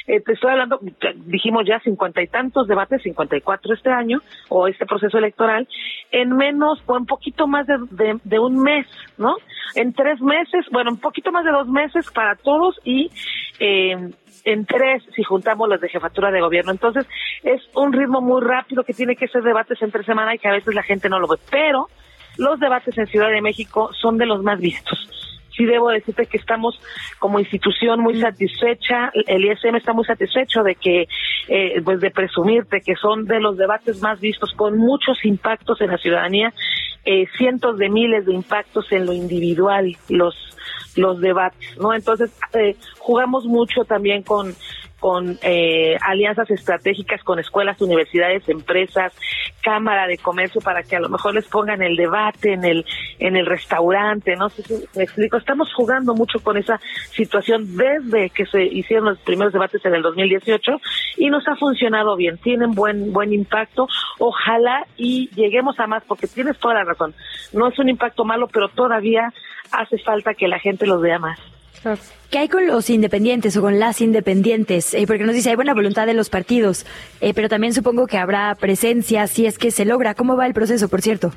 eh, 0.06 0.20
te 0.20 0.32
estoy 0.32 0.50
hablando, 0.50 0.80
dijimos 1.26 1.64
ya 1.66 1.80
cincuenta 1.80 2.22
y 2.22 2.26
tantos 2.26 2.66
debates, 2.66 3.02
cincuenta 3.02 3.36
y 3.36 3.40
cuatro 3.40 3.74
este 3.74 3.90
año, 3.90 4.20
o 4.48 4.68
este 4.68 4.84
proceso 4.86 5.16
electoral, 5.18 5.66
en 6.10 6.36
menos 6.36 6.82
o 6.86 6.96
en 6.96 7.06
poquito 7.06 7.46
más 7.46 7.66
de, 7.66 8.18
de, 8.22 8.38
un 8.38 8.62
mes, 8.62 8.86
¿no? 9.16 9.36
En 9.74 9.94
tres 9.94 10.20
meses, 10.20 10.66
bueno, 10.70 10.90
un 10.90 11.00
poquito 11.00 11.32
más 11.32 11.44
de 11.44 11.52
dos 11.52 11.68
meses 11.68 12.10
para 12.10 12.36
todos 12.36 12.78
y 12.84 13.10
eh, 13.58 14.10
en 14.44 14.66
tres 14.66 15.02
si 15.16 15.22
juntamos 15.22 15.68
las 15.68 15.80
de 15.80 15.88
jefatura 15.88 16.30
de 16.30 16.40
gobierno. 16.40 16.70
Entonces, 16.70 17.06
es 17.42 17.62
un 17.74 17.92
ritmo 17.92 18.20
muy 18.20 18.42
rápido 18.42 18.84
que 18.84 18.92
tiene 18.92 19.16
que 19.16 19.28
ser 19.28 19.42
debates 19.42 19.80
entre 19.80 20.04
semana 20.04 20.34
y 20.34 20.38
que 20.38 20.48
a 20.48 20.52
veces 20.52 20.74
la 20.74 20.82
gente 20.82 21.08
no 21.08 21.18
lo 21.18 21.28
ve. 21.28 21.38
Pero 21.50 21.88
los 22.36 22.60
debates 22.60 22.96
en 22.98 23.06
Ciudad 23.06 23.30
de 23.30 23.40
México 23.40 23.90
son 23.94 24.18
de 24.18 24.26
los 24.26 24.42
más 24.42 24.58
vistos. 24.58 25.03
Sí 25.56 25.64
debo 25.64 25.90
decirte 25.90 26.26
que 26.26 26.36
estamos 26.36 26.80
como 27.18 27.38
institución 27.38 28.00
muy 28.00 28.20
satisfecha, 28.20 29.10
el 29.26 29.44
ISM 29.44 29.76
está 29.76 29.92
muy 29.92 30.04
satisfecho 30.04 30.62
de 30.62 30.74
que, 30.74 31.06
eh, 31.48 31.80
pues 31.84 32.00
de 32.00 32.10
presumirte 32.10 32.80
que 32.80 32.96
son 32.96 33.24
de 33.26 33.40
los 33.40 33.56
debates 33.56 34.00
más 34.00 34.20
vistos 34.20 34.52
con 34.56 34.76
muchos 34.76 35.24
impactos 35.24 35.80
en 35.80 35.90
la 35.90 35.98
ciudadanía, 35.98 36.52
eh, 37.04 37.26
cientos 37.36 37.78
de 37.78 37.88
miles 37.88 38.26
de 38.26 38.34
impactos 38.34 38.90
en 38.92 39.06
lo 39.06 39.12
individual, 39.12 39.96
los 40.08 40.34
los 40.96 41.20
debates, 41.20 41.76
¿no? 41.78 41.92
Entonces, 41.92 42.30
eh, 42.52 42.76
jugamos 42.98 43.46
mucho 43.46 43.84
también 43.84 44.22
con 44.22 44.54
con 45.04 45.38
eh, 45.42 45.98
alianzas 46.00 46.50
estratégicas 46.50 47.22
con 47.22 47.38
escuelas, 47.38 47.78
universidades, 47.82 48.48
empresas, 48.48 49.12
cámara 49.60 50.06
de 50.06 50.16
comercio 50.16 50.62
para 50.62 50.82
que 50.82 50.96
a 50.96 51.00
lo 51.00 51.10
mejor 51.10 51.34
les 51.34 51.44
pongan 51.44 51.82
el 51.82 51.94
debate 51.94 52.54
en 52.54 52.64
el 52.64 52.86
en 53.18 53.36
el 53.36 53.44
restaurante, 53.44 54.34
no 54.34 54.48
sé 54.48 54.62
si 54.62 54.82
me 54.96 55.04
explico. 55.04 55.36
Estamos 55.36 55.70
jugando 55.74 56.14
mucho 56.14 56.40
con 56.40 56.56
esa 56.56 56.80
situación 57.12 57.76
desde 57.76 58.30
que 58.30 58.46
se 58.46 58.64
hicieron 58.64 59.04
los 59.04 59.18
primeros 59.18 59.52
debates 59.52 59.84
en 59.84 59.94
el 59.94 60.00
2018 60.00 60.72
y 61.18 61.28
nos 61.28 61.46
ha 61.48 61.56
funcionado 61.56 62.16
bien. 62.16 62.38
Tienen 62.38 62.70
buen 62.70 63.12
buen 63.12 63.34
impacto. 63.34 63.86
Ojalá 64.18 64.86
y 64.96 65.28
lleguemos 65.34 65.78
a 65.80 65.86
más 65.86 66.02
porque 66.04 66.28
tienes 66.28 66.58
toda 66.58 66.76
la 66.76 66.84
razón. 66.84 67.14
No 67.52 67.68
es 67.68 67.78
un 67.78 67.90
impacto 67.90 68.24
malo, 68.24 68.48
pero 68.50 68.70
todavía 68.70 69.34
hace 69.78 69.98
falta 69.98 70.34
que 70.34 70.48
la 70.48 70.58
gente 70.58 70.86
los 70.86 71.00
vea 71.00 71.18
más. 71.18 71.38
¿Qué 72.30 72.38
hay 72.38 72.48
con 72.48 72.66
los 72.66 72.88
independientes 72.88 73.56
o 73.56 73.60
con 73.60 73.78
las 73.78 74.00
independientes? 74.00 74.94
Eh, 74.94 75.04
porque 75.06 75.24
nos 75.24 75.34
dice, 75.34 75.50
hay 75.50 75.56
buena 75.56 75.74
voluntad 75.74 76.06
de 76.06 76.14
los 76.14 76.30
partidos, 76.30 76.86
eh, 77.20 77.34
pero 77.34 77.48
también 77.48 77.74
supongo 77.74 78.06
que 78.06 78.18
habrá 78.18 78.54
presencia 78.54 79.26
si 79.26 79.46
es 79.46 79.58
que 79.58 79.70
se 79.70 79.84
logra. 79.84 80.14
¿Cómo 80.14 80.36
va 80.36 80.46
el 80.46 80.54
proceso, 80.54 80.88
por 80.88 81.02
cierto? 81.02 81.32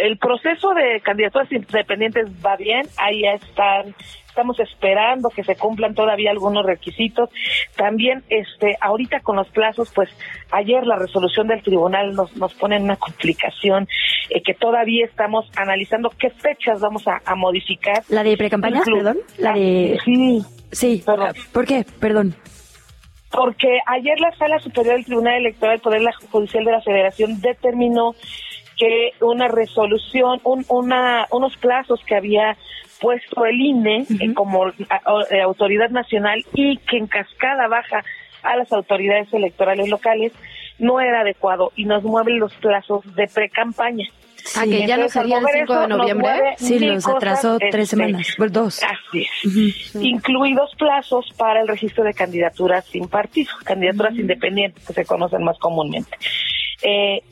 El 0.00 0.16
proceso 0.18 0.72
de 0.74 1.00
candidaturas 1.00 1.50
independientes 1.52 2.26
va 2.44 2.56
bien, 2.56 2.86
ahí 2.98 3.24
están 3.24 3.94
estamos 4.32 4.58
esperando 4.60 5.28
que 5.28 5.44
se 5.44 5.56
cumplan 5.56 5.94
todavía 5.94 6.30
algunos 6.30 6.64
requisitos. 6.64 7.28
También, 7.76 8.24
este, 8.30 8.78
ahorita 8.80 9.20
con 9.20 9.36
los 9.36 9.48
plazos, 9.50 9.92
pues 9.94 10.08
ayer 10.50 10.86
la 10.86 10.96
resolución 10.96 11.48
del 11.48 11.62
tribunal 11.62 12.14
nos, 12.14 12.34
nos 12.36 12.54
pone 12.54 12.76
en 12.76 12.84
una 12.84 12.96
complicación 12.96 13.86
eh, 14.30 14.42
que 14.42 14.54
todavía 14.54 15.04
estamos 15.04 15.50
analizando 15.56 16.10
qué 16.18 16.30
fechas 16.30 16.80
vamos 16.80 17.04
a, 17.06 17.20
modificar. 17.34 18.02
¿La 18.08 18.22
de 18.22 18.36
precampaña, 18.36 18.82
perdón? 18.84 19.18
La 19.38 19.52
de... 19.52 19.98
Sí. 20.04 20.42
Sí, 20.70 21.02
perdón. 21.04 21.34
¿por 21.52 21.66
qué? 21.66 21.84
Perdón 22.00 22.34
porque 23.32 23.80
ayer 23.86 24.20
la 24.20 24.30
Sala 24.36 24.58
Superior 24.58 24.96
del 24.96 25.06
Tribunal 25.06 25.36
Electoral 25.36 25.76
del 25.76 25.80
Poder 25.80 26.02
Judicial 26.30 26.64
de 26.64 26.70
la 26.70 26.82
Federación 26.82 27.40
determinó 27.40 28.14
que 28.82 29.12
una 29.24 29.46
resolución, 29.46 30.40
un, 30.42 30.64
una, 30.68 31.28
unos 31.30 31.56
plazos 31.56 32.00
que 32.04 32.16
había 32.16 32.56
puesto 33.00 33.44
el 33.44 33.60
INE 33.60 34.06
eh, 34.08 34.34
como 34.34 34.70
eh, 34.70 35.40
autoridad 35.40 35.90
nacional 35.90 36.44
y 36.52 36.78
que 36.78 36.96
en 36.96 37.06
cascada 37.06 37.68
baja 37.68 38.02
a 38.42 38.56
las 38.56 38.72
autoridades 38.72 39.32
electorales 39.32 39.88
locales 39.88 40.32
no 40.80 41.00
era 41.00 41.20
adecuado 41.20 41.70
y 41.76 41.84
nos 41.84 42.02
mueven 42.02 42.40
los 42.40 42.52
plazos 42.54 43.04
de 43.14 43.28
pre-campaña. 43.28 44.08
Ah, 44.56 44.64
que 44.64 44.84
ya 44.84 44.96
no 44.96 45.08
sería 45.08 45.38
el 45.38 45.46
5 45.46 45.80
de 45.80 45.86
noviembre. 45.86 46.30
Sí, 46.56 46.80
los 46.80 47.06
atrasó 47.06 47.58
tres 47.58 47.74
este, 47.74 47.86
semanas, 47.86 48.34
dos. 48.50 48.80
Así 48.82 49.28
es. 49.44 49.94
Incluidos 49.94 50.74
plazos 50.76 51.32
para 51.36 51.60
el 51.60 51.68
registro 51.68 52.02
de 52.02 52.14
candidaturas 52.14 52.84
sin 52.86 53.06
partido, 53.06 53.52
candidaturas 53.62 54.16
independientes 54.16 54.84
que 54.84 54.92
se 54.92 55.04
conocen 55.04 55.44
más 55.44 55.56
comúnmente. 55.60 56.18
Eh, 56.82 57.22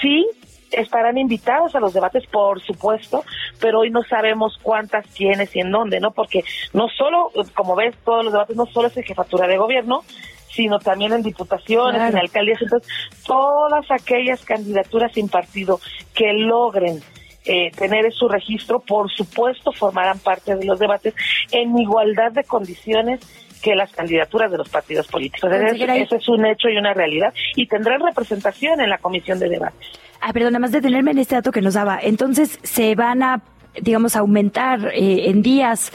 sí, 0.00 0.28
estarán 0.72 1.18
invitados 1.18 1.74
a 1.74 1.80
los 1.80 1.92
debates, 1.92 2.26
por 2.26 2.60
supuesto, 2.62 3.24
pero 3.60 3.80
hoy 3.80 3.90
no 3.90 4.02
sabemos 4.02 4.58
cuántas, 4.62 5.06
quiénes 5.08 5.54
y 5.54 5.60
en 5.60 5.70
dónde, 5.70 6.00
¿no? 6.00 6.12
Porque 6.12 6.44
no 6.72 6.88
solo, 6.88 7.30
como 7.54 7.76
ves, 7.76 7.94
todos 8.04 8.24
los 8.24 8.32
debates 8.32 8.56
no 8.56 8.66
solo 8.66 8.88
es 8.88 8.96
en 8.96 9.04
jefatura 9.04 9.46
de 9.46 9.56
gobierno, 9.56 10.02
sino 10.50 10.78
también 10.78 11.12
en 11.12 11.22
diputaciones, 11.22 12.10
en 12.10 12.18
alcaldías, 12.18 12.60
entonces 12.60 12.90
todas 13.26 13.90
aquellas 13.90 14.44
candidaturas 14.44 15.12
sin 15.12 15.28
partido 15.28 15.80
que 16.14 16.32
logren 16.34 17.00
eh, 17.44 17.72
tener 17.72 18.12
su 18.12 18.28
registro, 18.28 18.80
por 18.80 19.10
supuesto, 19.10 19.72
formarán 19.72 20.18
parte 20.18 20.54
de 20.54 20.64
los 20.64 20.78
debates 20.78 21.14
en 21.50 21.76
igualdad 21.76 22.32
de 22.32 22.44
condiciones 22.44 23.20
que 23.62 23.74
las 23.74 23.92
candidaturas 23.92 24.50
de 24.50 24.58
los 24.58 24.68
partidos 24.68 25.06
políticos. 25.08 25.50
Eso, 25.52 26.16
es 26.16 26.28
un 26.28 26.44
hecho 26.44 26.68
y 26.68 26.76
una 26.76 26.92
realidad 26.92 27.32
y 27.54 27.66
tendrán 27.66 28.00
representación 28.00 28.80
en 28.80 28.90
la 28.90 28.98
comisión 28.98 29.38
de 29.38 29.48
debate. 29.48 29.86
Ah, 30.24 30.32
perdón, 30.32 30.52
nada 30.52 30.60
más 30.60 30.72
detenerme 30.72 31.10
en 31.10 31.18
este 31.18 31.34
dato 31.34 31.50
que 31.50 31.60
nos 31.60 31.74
daba. 31.74 31.98
Entonces, 32.00 32.58
se 32.62 32.94
van 32.94 33.22
a, 33.22 33.42
digamos, 33.80 34.14
aumentar 34.14 34.92
eh, 34.94 35.28
en 35.28 35.42
días 35.42 35.92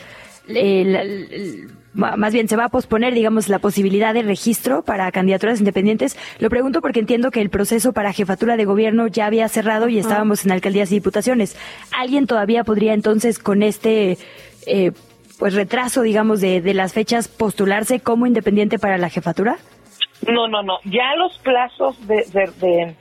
eh, 0.50 1.68
más 1.98 2.32
bien 2.32 2.48
se 2.48 2.56
va 2.56 2.66
a 2.66 2.70
posponer, 2.70 3.14
digamos, 3.14 3.50
la 3.50 3.58
posibilidad 3.60 4.14
de 4.14 4.22
registro 4.22 4.84
para 4.84 5.12
candidaturas 5.12 5.60
independientes. 5.60 6.16
Lo 6.40 6.50
pregunto 6.50 6.80
porque 6.80 7.00
entiendo 7.00 7.32
que 7.32 7.42
el 7.42 7.50
proceso 7.50 7.92
para 7.92 8.14
jefatura 8.14 8.56
de 8.56 8.66
gobierno 8.66 9.08
ya 9.08 9.26
había 9.26 9.48
cerrado 9.50 9.90
y 9.90 9.98
estábamos 9.98 10.46
en 10.46 10.52
alcaldías 10.52 10.92
y 10.92 10.96
diputaciones. 10.96 11.58
¿Alguien 11.92 12.28
todavía 12.28 12.64
podría 12.64 12.94
entonces 12.94 13.40
con 13.40 13.64
este 13.64 14.18
eh, 14.68 14.92
pues 15.40 15.56
retraso, 15.56 16.04
digamos, 16.04 16.40
de, 16.40 16.62
de 16.62 16.74
las 16.76 16.94
fechas 16.94 17.28
postularse 17.28 18.00
como 18.00 18.28
independiente 18.28 18.78
para 18.78 19.00
la 19.00 19.10
jefatura? 19.10 19.58
No, 20.28 20.48
no, 20.48 20.62
no. 20.62 20.78
Ya 20.86 21.16
los 21.16 21.38
plazos 21.40 22.08
de, 22.08 22.26
de, 22.32 22.52
de 22.60 22.96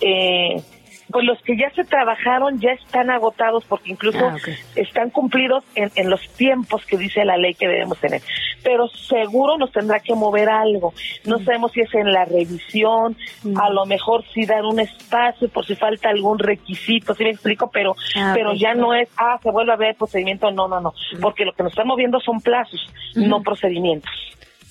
eh, 0.00 0.62
pues 1.10 1.24
los 1.24 1.40
que 1.42 1.56
ya 1.56 1.70
se 1.70 1.84
trabajaron 1.84 2.58
ya 2.58 2.72
están 2.72 3.10
agotados 3.10 3.64
porque 3.66 3.90
incluso 3.90 4.18
Ah, 4.26 4.36
están 4.74 5.10
cumplidos 5.10 5.62
en, 5.76 5.90
en 5.94 6.10
los 6.10 6.20
tiempos 6.30 6.84
que 6.84 6.98
dice 6.98 7.24
la 7.24 7.36
ley 7.36 7.54
que 7.54 7.68
debemos 7.68 7.98
tener. 8.00 8.20
Pero 8.64 8.88
seguro 8.88 9.56
nos 9.56 9.70
tendrá 9.70 10.00
que 10.00 10.14
mover 10.16 10.48
algo. 10.48 10.92
No 11.24 11.38
sabemos 11.38 11.70
si 11.72 11.80
es 11.82 11.94
en 11.94 12.10
la 12.12 12.24
revisión, 12.24 13.16
a 13.56 13.70
lo 13.70 13.86
mejor 13.86 14.24
si 14.34 14.44
dar 14.46 14.64
un 14.64 14.80
espacio 14.80 15.48
por 15.48 15.64
si 15.64 15.76
falta 15.76 16.08
algún 16.08 16.40
requisito, 16.40 17.14
¿sí 17.14 17.22
me 17.22 17.30
explico? 17.30 17.70
Pero, 17.72 17.94
Ah, 18.16 18.32
pero 18.34 18.54
ya 18.54 18.74
no 18.74 18.92
es, 18.92 19.08
ah, 19.16 19.38
se 19.40 19.50
vuelve 19.52 19.72
a 19.72 19.76
ver 19.76 19.94
procedimiento, 19.94 20.50
no, 20.50 20.66
no, 20.66 20.80
no. 20.80 20.92
Porque 21.20 21.44
lo 21.44 21.52
que 21.52 21.62
nos 21.62 21.70
están 21.72 21.86
moviendo 21.86 22.18
son 22.18 22.40
plazos, 22.40 22.80
no 23.14 23.42
procedimientos. 23.42 24.10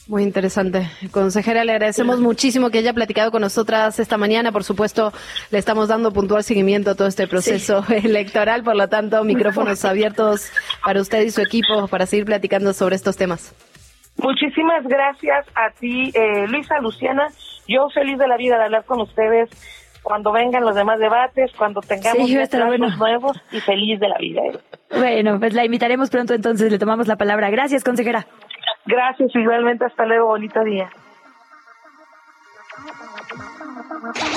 Muy 0.08 0.22
interesante. 0.22 0.88
Consejera, 1.12 1.64
le 1.64 1.72
agradecemos 1.72 2.20
muchísimo 2.20 2.70
que 2.70 2.78
haya 2.78 2.94
platicado 2.94 3.32
con 3.32 3.42
nosotras 3.42 4.00
esta 4.00 4.18
mañana. 4.18 4.52
Por 4.52 4.64
supuesto, 4.64 5.12
le 5.50 5.58
estamos 5.58 5.88
dando 5.88 6.12
puntual 6.12 6.44
seguimiento 6.44 6.92
a 6.92 6.96
todo 6.96 7.08
este 7.08 7.28
proceso 7.28 7.84
electoral. 7.90 8.64
Por 8.64 8.76
lo 8.76 8.88
tanto, 8.88 9.24
micrófonos 9.24 9.84
abiertos 9.86 10.52
para 10.84 11.02
usted 11.02 11.22
y 11.22 11.32
su 11.32 11.42
equipo 11.42 11.88
para 11.88 12.06
seguir 12.06 12.26
platicando 12.26 12.72
sobre 12.74 12.96
estos 12.96 13.18
temas. 13.18 13.56
Muchísimas 14.18 14.84
gracias 14.84 15.46
a 15.56 15.72
ti, 15.72 16.12
eh, 16.14 16.48
Luisa, 16.48 16.80
Luciana. 16.82 17.28
Yo 17.68 17.90
feliz 17.90 18.18
de 18.20 18.28
la 18.28 18.38
vida 18.38 18.58
de 18.60 18.66
hablar 18.66 18.86
con 18.86 19.02
ustedes 19.02 19.50
cuando 20.04 20.32
vengan 20.32 20.64
los 20.64 20.76
demás 20.76 21.00
debates, 21.00 21.52
cuando 21.58 21.82
tengamos 21.82 22.28
Sí, 22.28 22.38
bueno. 22.64 22.96
nuevos 22.96 23.38
y 23.52 23.60
feliz 23.60 24.00
de 24.00 24.08
la 24.08 24.18
vida. 24.20 24.42
Bueno, 24.96 25.40
pues 25.40 25.54
la 25.56 25.66
invitaremos 25.66 26.12
pronto 26.12 26.36
entonces, 26.36 26.72
le 26.72 26.78
tomamos 26.78 27.08
la 27.08 27.16
palabra. 27.16 27.50
Gracias, 27.50 27.84
consejera. 27.84 28.28
Gracias, 28.86 29.36
igualmente, 29.36 29.86
hasta 29.86 30.06
luego, 30.06 30.28
bonito 30.28 30.64
día. 30.64 30.90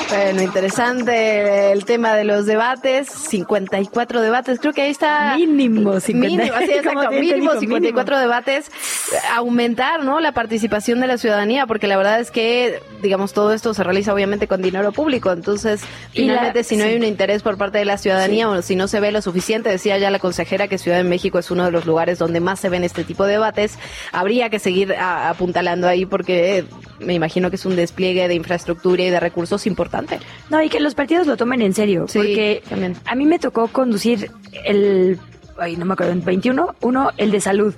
Bueno, 0.08 0.42
interesante 0.42 1.72
el 1.72 1.84
tema 1.84 2.14
de 2.14 2.24
los 2.24 2.46
debates. 2.46 3.08
54 3.08 4.20
debates. 4.20 4.58
Creo 4.60 4.72
que 4.72 4.82
ahí 4.82 4.90
está. 4.90 5.34
Mínimo 5.36 6.00
50. 6.00 6.28
Mínimo, 6.28 6.56
sí, 6.58 6.72
exacto, 6.76 7.10
mínimo 7.12 7.34
digo, 7.52 7.60
54 7.60 8.18
debates. 8.18 8.70
Aumentar, 9.34 10.04
¿no? 10.04 10.20
La 10.20 10.32
participación 10.32 11.00
de 11.00 11.06
la 11.06 11.18
ciudadanía, 11.18 11.66
porque 11.66 11.86
la 11.86 11.96
verdad 11.96 12.20
es 12.20 12.30
que, 12.30 12.80
digamos, 13.02 13.32
todo 13.32 13.52
esto 13.52 13.74
se 13.74 13.82
realiza 13.84 14.12
obviamente 14.12 14.46
con 14.48 14.62
dinero 14.62 14.92
público. 14.92 15.32
Entonces, 15.32 15.80
la- 15.82 15.88
finalmente, 16.12 16.64
si 16.64 16.76
no 16.76 16.84
hay 16.84 16.96
un 16.96 17.04
interés 17.04 17.42
por 17.42 17.56
parte 17.56 17.78
de 17.78 17.84
la 17.84 17.98
ciudadanía 17.98 18.48
o 18.48 18.62
si 18.62 18.76
no 18.76 18.88
se 18.88 19.00
ve 19.00 19.12
lo 19.12 19.22
suficiente, 19.22 19.68
decía 19.70 19.98
ya 19.98 20.10
la 20.10 20.18
consejera 20.18 20.68
que 20.68 20.78
Ciudad 20.78 20.98
de 20.98 21.04
México 21.04 21.38
es 21.38 21.50
uno 21.50 21.64
de 21.64 21.70
los 21.70 21.86
lugares 21.86 22.18
donde 22.18 22.40
más 22.40 22.60
se 22.60 22.68
ven 22.68 22.84
este 22.84 23.04
tipo 23.04 23.24
de 23.24 23.32
debates, 23.32 23.78
habría 24.12 24.50
que 24.50 24.58
seguir 24.58 24.94
a- 24.94 25.28
apuntalando 25.30 25.88
ahí 25.88 26.06
porque 26.06 26.64
me 26.98 27.14
imagino 27.14 27.50
que 27.50 27.56
es 27.56 27.64
un 27.64 27.76
despliegue 27.76 28.28
de 28.28 28.34
infraestructura 28.34 29.02
y 29.02 29.10
de 29.10 29.20
recursos 29.20 29.37
importante. 29.66 30.18
No, 30.50 30.62
y 30.62 30.68
que 30.68 30.80
los 30.80 30.94
partidos 30.94 31.26
lo 31.26 31.36
tomen 31.36 31.62
en 31.62 31.74
serio, 31.74 32.06
Sí, 32.08 32.18
porque 32.18 32.62
a 33.04 33.14
mí 33.14 33.26
me 33.26 33.38
tocó 33.38 33.68
conducir 33.68 34.30
el 34.64 35.18
ay, 35.58 35.76
no 35.76 35.84
me 35.84 35.92
acuerdo, 35.92 36.12
en 36.12 36.24
21, 36.24 36.76
uno, 36.80 37.10
el 37.16 37.30
de 37.30 37.40
salud. 37.40 37.74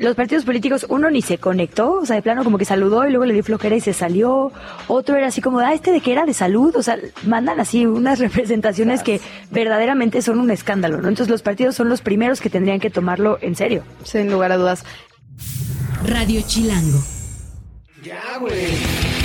Los 0.00 0.16
partidos 0.16 0.44
políticos, 0.44 0.86
uno 0.88 1.10
ni 1.10 1.22
se 1.22 1.38
conectó, 1.38 1.92
o 1.92 2.06
sea, 2.06 2.16
de 2.16 2.22
plano 2.22 2.44
como 2.44 2.58
que 2.58 2.64
saludó 2.64 3.06
y 3.06 3.10
luego 3.10 3.24
le 3.24 3.34
dio 3.34 3.44
flojera 3.44 3.76
y 3.76 3.80
se 3.80 3.92
salió. 3.92 4.52
Otro 4.88 5.16
era 5.16 5.28
así 5.28 5.40
como, 5.40 5.60
ah, 5.60 5.72
este 5.72 5.92
de 5.92 6.00
que 6.00 6.12
era 6.12 6.26
de 6.26 6.34
salud, 6.34 6.74
o 6.76 6.82
sea, 6.82 6.98
mandan 7.26 7.60
así 7.60 7.86
unas 7.86 8.18
representaciones 8.18 9.02
que 9.02 9.20
verdaderamente 9.50 10.22
son 10.22 10.38
un 10.38 10.50
escándalo, 10.50 11.00
¿no? 11.00 11.08
Entonces 11.08 11.28
los 11.28 11.42
partidos 11.42 11.74
son 11.74 11.88
los 11.88 12.02
primeros 12.02 12.40
que 12.40 12.50
tendrían 12.50 12.80
que 12.80 12.90
tomarlo 12.90 13.38
en 13.40 13.54
serio. 13.54 13.82
Sin 14.04 14.30
lugar 14.30 14.52
a 14.52 14.56
dudas. 14.56 14.84
Radio 16.06 16.40
Chilango. 16.46 16.98
Ya, 18.02 18.38
güey. 18.40 19.21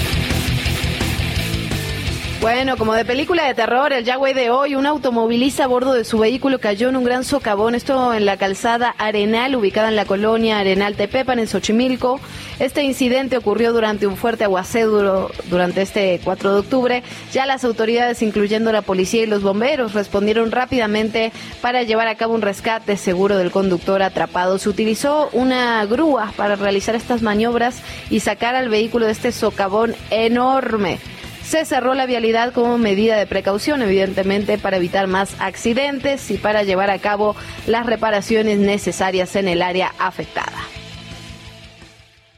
Bueno, 2.40 2.78
como 2.78 2.94
de 2.94 3.04
película 3.04 3.48
de 3.48 3.56
terror, 3.56 3.92
el 3.92 4.06
Yahweh 4.06 4.36
de 4.36 4.52
hoy, 4.52 4.76
un 4.76 4.86
automovilista 4.86 5.64
a 5.64 5.68
bordo 5.68 5.94
de 5.94 6.06
su 6.06 6.20
vehículo 6.20 6.60
cayó 6.60 6.88
en 6.88 6.96
un 6.96 7.04
gran 7.04 7.24
socavón, 7.24 7.74
esto 7.74 8.14
en 8.14 8.28
la 8.28 8.38
calzada 8.38 8.94
Arenal, 9.00 9.56
ubicada 9.56 9.90
en 9.90 9.96
la 9.96 10.06
colonia 10.06 10.60
Arenal 10.60 10.96
Tepepan, 10.96 11.40
en 11.40 11.48
Xochimilco. 11.48 12.20
Este 12.60 12.84
incidente 12.84 13.38
ocurrió 13.38 13.74
durante 13.74 14.06
un 14.06 14.18
fuerte 14.18 14.44
aguacero 14.44 15.32
durante 15.50 15.82
este 15.82 16.22
4 16.24 16.54
de 16.54 16.60
octubre. 16.60 17.04
Ya 17.34 17.48
las 17.48 17.64
autoridades, 17.64 18.22
incluyendo 18.22 18.72
la 18.72 18.84
policía 18.84 19.24
y 19.24 19.28
los 19.28 19.42
bomberos, 19.42 19.96
respondieron 19.96 20.52
rápidamente 20.52 21.32
para 21.60 21.82
llevar 21.82 22.08
a 22.08 22.16
cabo 22.16 22.36
un 22.36 22.44
rescate 22.44 22.98
seguro 22.98 23.36
del 23.38 23.50
conductor 23.50 24.04
atrapado. 24.04 24.60
Se 24.60 24.70
utilizó 24.70 25.30
una 25.34 25.84
grúa 25.88 26.32
para 26.38 26.56
realizar 26.56 26.94
estas 26.94 27.24
maniobras 27.24 27.82
y 28.12 28.20
sacar 28.20 28.54
al 28.54 28.70
vehículo 28.70 29.08
de 29.08 29.14
este 29.14 29.32
socavón 29.32 29.96
enorme. 30.12 31.00
Se 31.48 31.64
cerró 31.64 31.94
la 31.94 32.06
vialidad 32.06 32.52
como 32.52 32.78
medida 32.78 33.16
de 33.16 33.26
precaución, 33.26 33.82
evidentemente, 33.82 34.58
para 34.58 34.76
evitar 34.76 35.08
más 35.08 35.34
accidentes 35.40 36.30
y 36.30 36.38
para 36.38 36.64
llevar 36.64 36.90
a 36.90 37.00
cabo 37.00 37.38
las 37.68 37.86
reparaciones 37.86 38.60
necesarias 38.60 39.34
en 39.38 39.48
el 39.48 39.62
área 39.62 39.94
afectada. 39.98 40.58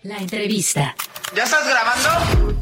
La 0.04 0.20
entrevista. 0.20 0.96
¿Ya 1.36 1.44
estás 1.44 1.68
grabando? 1.68 2.60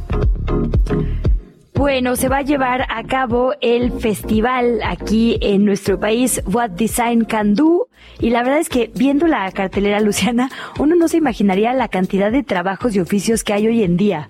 Bueno, 1.73 2.15
se 2.15 2.29
va 2.29 2.37
a 2.37 2.43
llevar 2.43 2.87
a 2.89 3.03
cabo 3.03 3.53
el 3.59 3.91
festival 3.99 4.79
aquí 4.85 5.37
en 5.41 5.65
nuestro 5.65 5.99
país, 5.99 6.41
What 6.45 6.69
Design 6.71 7.25
Can 7.25 7.55
Do. 7.55 7.89
Y 8.21 8.29
la 8.29 8.43
verdad 8.43 8.59
es 8.59 8.69
que 8.69 8.89
viendo 8.95 9.27
la 9.27 9.51
cartelera 9.51 9.99
Luciana, 9.99 10.49
uno 10.79 10.95
no 10.95 11.09
se 11.09 11.17
imaginaría 11.17 11.73
la 11.73 11.89
cantidad 11.89 12.31
de 12.31 12.43
trabajos 12.43 12.95
y 12.95 13.01
oficios 13.01 13.43
que 13.43 13.51
hay 13.51 13.67
hoy 13.67 13.83
en 13.83 13.97
día. 13.97 14.29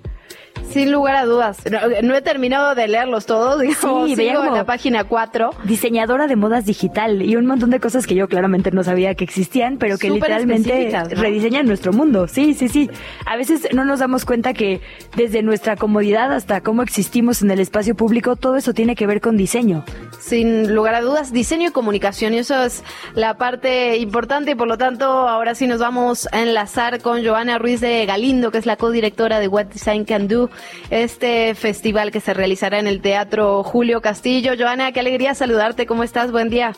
Sin 0.69 0.91
lugar 0.91 1.15
a 1.15 1.25
dudas. 1.25 1.59
No, 1.69 1.79
no 2.03 2.15
he 2.15 2.21
terminado 2.21 2.75
de 2.75 2.87
leerlos 2.87 3.25
todos, 3.25 3.61
digamos, 3.61 4.09
Sí, 4.09 4.15
sigo 4.15 4.43
en 4.43 4.53
la 4.53 4.65
página 4.65 5.03
4. 5.03 5.51
Diseñadora 5.63 6.27
de 6.27 6.35
modas 6.35 6.65
digital 6.65 7.21
y 7.21 7.35
un 7.35 7.45
montón 7.45 7.69
de 7.69 7.79
cosas 7.79 8.05
que 8.05 8.15
yo 8.15 8.27
claramente 8.27 8.71
no 8.71 8.83
sabía 8.83 9.15
que 9.15 9.23
existían, 9.23 9.77
pero 9.77 9.97
que 9.97 10.07
Súper 10.07 10.29
literalmente 10.29 10.91
rediseñan 11.09 11.65
nuestro 11.67 11.93
mundo. 11.93 12.27
Sí, 12.27 12.53
sí, 12.53 12.67
sí. 12.67 12.89
A 13.25 13.35
veces 13.37 13.67
no 13.73 13.85
nos 13.85 13.99
damos 13.99 14.25
cuenta 14.25 14.53
que 14.53 14.81
desde 15.15 15.41
nuestra 15.41 15.75
comodidad 15.75 16.31
hasta 16.31 16.61
cómo 16.61 16.83
existimos 16.83 17.41
en 17.41 17.51
el 17.51 17.59
espacio 17.59 17.95
público, 17.95 18.35
todo 18.35 18.57
eso 18.57 18.73
tiene 18.73 18.95
que 18.95 19.07
ver 19.07 19.21
con 19.21 19.37
diseño. 19.37 19.83
Sin 20.19 20.73
lugar 20.73 20.95
a 20.95 21.01
dudas, 21.01 21.31
diseño 21.31 21.69
y 21.69 21.71
comunicación, 21.71 22.33
y 22.33 22.39
eso 22.39 22.63
es 22.63 22.83
la 23.15 23.37
parte 23.37 23.97
importante, 23.97 24.51
y 24.51 24.55
por 24.55 24.67
lo 24.67 24.77
tanto, 24.77 25.05
ahora 25.05 25.55
sí 25.55 25.67
nos 25.67 25.79
vamos 25.79 26.27
a 26.31 26.41
enlazar 26.41 27.01
con 27.01 27.25
Joana 27.25 27.57
Ruiz 27.57 27.81
de 27.81 28.05
Galindo, 28.05 28.51
que 28.51 28.57
es 28.57 28.65
la 28.65 28.75
codirectora 28.75 29.39
de 29.39 29.47
What 29.47 29.67
Design 29.67 30.05
Can 30.05 30.27
Do, 30.27 30.46
este 30.89 31.55
festival 31.55 32.11
que 32.11 32.19
se 32.19 32.33
realizará 32.33 32.79
en 32.79 32.87
el 32.87 33.01
Teatro 33.01 33.63
Julio 33.63 34.01
Castillo. 34.01 34.53
Joana, 34.57 34.91
qué 34.91 34.99
alegría 34.99 35.33
saludarte, 35.33 35.85
¿cómo 35.85 36.03
estás? 36.03 36.31
Buen 36.31 36.49
día. 36.49 36.73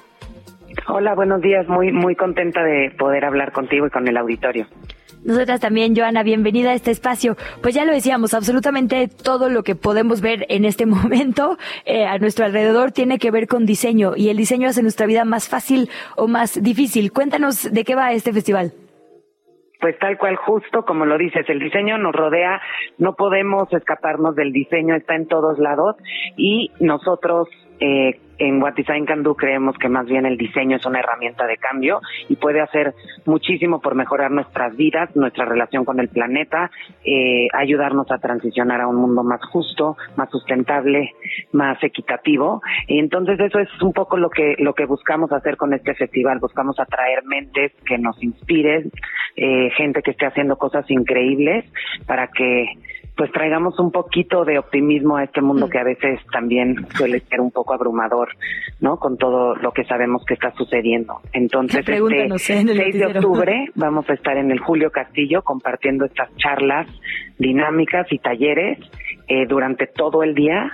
Hola, 0.87 1.15
buenos 1.15 1.41
días. 1.41 1.67
Muy, 1.67 1.91
muy 1.91 2.15
contenta 2.15 2.63
de 2.63 2.91
poder 2.97 3.25
hablar 3.25 3.51
contigo 3.51 3.87
y 3.87 3.89
con 3.89 4.07
el 4.07 4.17
auditorio. 4.17 4.67
Nosotras 5.23 5.59
también, 5.59 5.95
Joana, 5.95 6.23
bienvenida 6.23 6.71
a 6.71 6.73
este 6.73 6.91
espacio. 6.91 7.35
Pues 7.61 7.75
ya 7.75 7.83
lo 7.83 7.91
decíamos, 7.91 8.33
absolutamente 8.33 9.09
todo 9.09 9.49
lo 9.49 9.63
que 9.63 9.75
podemos 9.75 10.21
ver 10.21 10.45
en 10.49 10.63
este 10.63 10.85
momento 10.87 11.57
eh, 11.85 12.05
a 12.05 12.17
nuestro 12.19 12.45
alrededor 12.45 12.91
tiene 12.91 13.19
que 13.19 13.31
ver 13.31 13.47
con 13.47 13.65
diseño 13.65 14.13
y 14.15 14.29
el 14.29 14.37
diseño 14.37 14.69
hace 14.69 14.81
nuestra 14.81 15.07
vida 15.07 15.25
más 15.25 15.49
fácil 15.49 15.89
o 16.15 16.27
más 16.27 16.61
difícil. 16.63 17.11
Cuéntanos 17.11 17.71
de 17.71 17.83
qué 17.83 17.95
va 17.95 18.13
este 18.13 18.31
festival. 18.31 18.73
Pues 19.79 19.97
tal 19.99 20.17
cual, 20.17 20.35
justo 20.35 20.83
como 20.83 21.05
lo 21.05 21.17
dices, 21.17 21.49
el 21.49 21.59
diseño 21.59 21.97
nos 21.97 22.13
rodea, 22.13 22.61
no 22.97 23.13
podemos 23.13 23.71
escaparnos 23.71 24.35
del 24.35 24.51
diseño, 24.51 24.95
está 24.95 25.15
en 25.15 25.27
todos 25.27 25.57
lados 25.57 25.95
y 26.35 26.71
nosotros 26.79 27.47
eh, 27.79 28.19
en 28.39 28.61
What 28.61 28.73
Design 28.73 29.05
Can 29.05 29.23
Do 29.23 29.35
creemos 29.35 29.77
que 29.77 29.89
más 29.89 30.05
bien 30.07 30.25
el 30.25 30.37
diseño 30.37 30.77
es 30.77 30.85
una 30.85 30.99
herramienta 30.99 31.45
de 31.45 31.57
cambio 31.57 32.01
y 32.27 32.35
puede 32.35 32.61
hacer 32.61 32.93
muchísimo 33.25 33.81
por 33.81 33.95
mejorar 33.95 34.31
nuestras 34.31 34.75
vidas, 34.75 35.15
nuestra 35.15 35.45
relación 35.45 35.85
con 35.85 35.99
el 35.99 36.09
planeta, 36.09 36.71
eh, 37.03 37.47
ayudarnos 37.53 38.09
a 38.11 38.17
transicionar 38.17 38.81
a 38.81 38.87
un 38.87 38.95
mundo 38.95 39.23
más 39.23 39.41
justo, 39.45 39.97
más 40.15 40.29
sustentable, 40.29 41.13
más 41.51 41.81
equitativo. 41.83 42.61
Y 42.87 42.99
entonces 42.99 43.39
eso 43.39 43.59
es 43.59 43.69
un 43.81 43.93
poco 43.93 44.17
lo 44.17 44.29
que 44.29 44.55
lo 44.59 44.73
que 44.73 44.85
buscamos 44.85 45.31
hacer 45.31 45.57
con 45.57 45.73
este 45.73 45.93
festival. 45.93 46.39
Buscamos 46.39 46.79
atraer 46.79 47.23
mentes 47.25 47.73
que 47.85 47.97
nos 47.97 48.21
inspiren, 48.23 48.91
eh, 49.35 49.69
gente 49.75 50.01
que 50.01 50.11
esté 50.11 50.25
haciendo 50.25 50.57
cosas 50.57 50.89
increíbles 50.89 51.65
para 52.07 52.27
que 52.27 52.73
pues 53.19 53.33
traigamos 53.33 53.77
un 53.79 53.91
poquito 53.91 54.45
de 54.45 54.57
optimismo 54.57 55.17
a 55.17 55.25
este 55.25 55.41
mundo 55.41 55.67
mm. 55.67 55.69
que 55.69 55.77
a 55.77 55.83
veces 55.83 56.21
también 56.31 56.87
suele 56.95 57.19
ser 57.19 57.41
un 57.41 57.51
poco 57.51 57.73
abrumador, 57.73 58.29
¿no? 58.79 58.95
Con 58.95 59.17
todo 59.17 59.55
lo 59.55 59.73
que 59.73 59.83
sabemos 59.83 60.23
que 60.25 60.35
está 60.35 60.53
sucediendo. 60.53 61.19
Entonces, 61.33 61.81
este 61.81 61.99
6 62.37 62.65
de 62.93 63.05
octubre 63.07 63.65
vamos 63.75 64.09
a 64.09 64.13
estar 64.13 64.37
en 64.37 64.51
el 64.51 64.59
Julio 64.59 64.89
Castillo 64.89 65.41
compartiendo 65.41 66.05
estas 66.05 66.33
charlas 66.37 66.87
dinámicas 67.37 68.07
y 68.09 68.19
talleres 68.19 68.79
eh, 69.27 69.45
durante 69.45 69.87
todo 69.87 70.23
el 70.23 70.33
día 70.33 70.71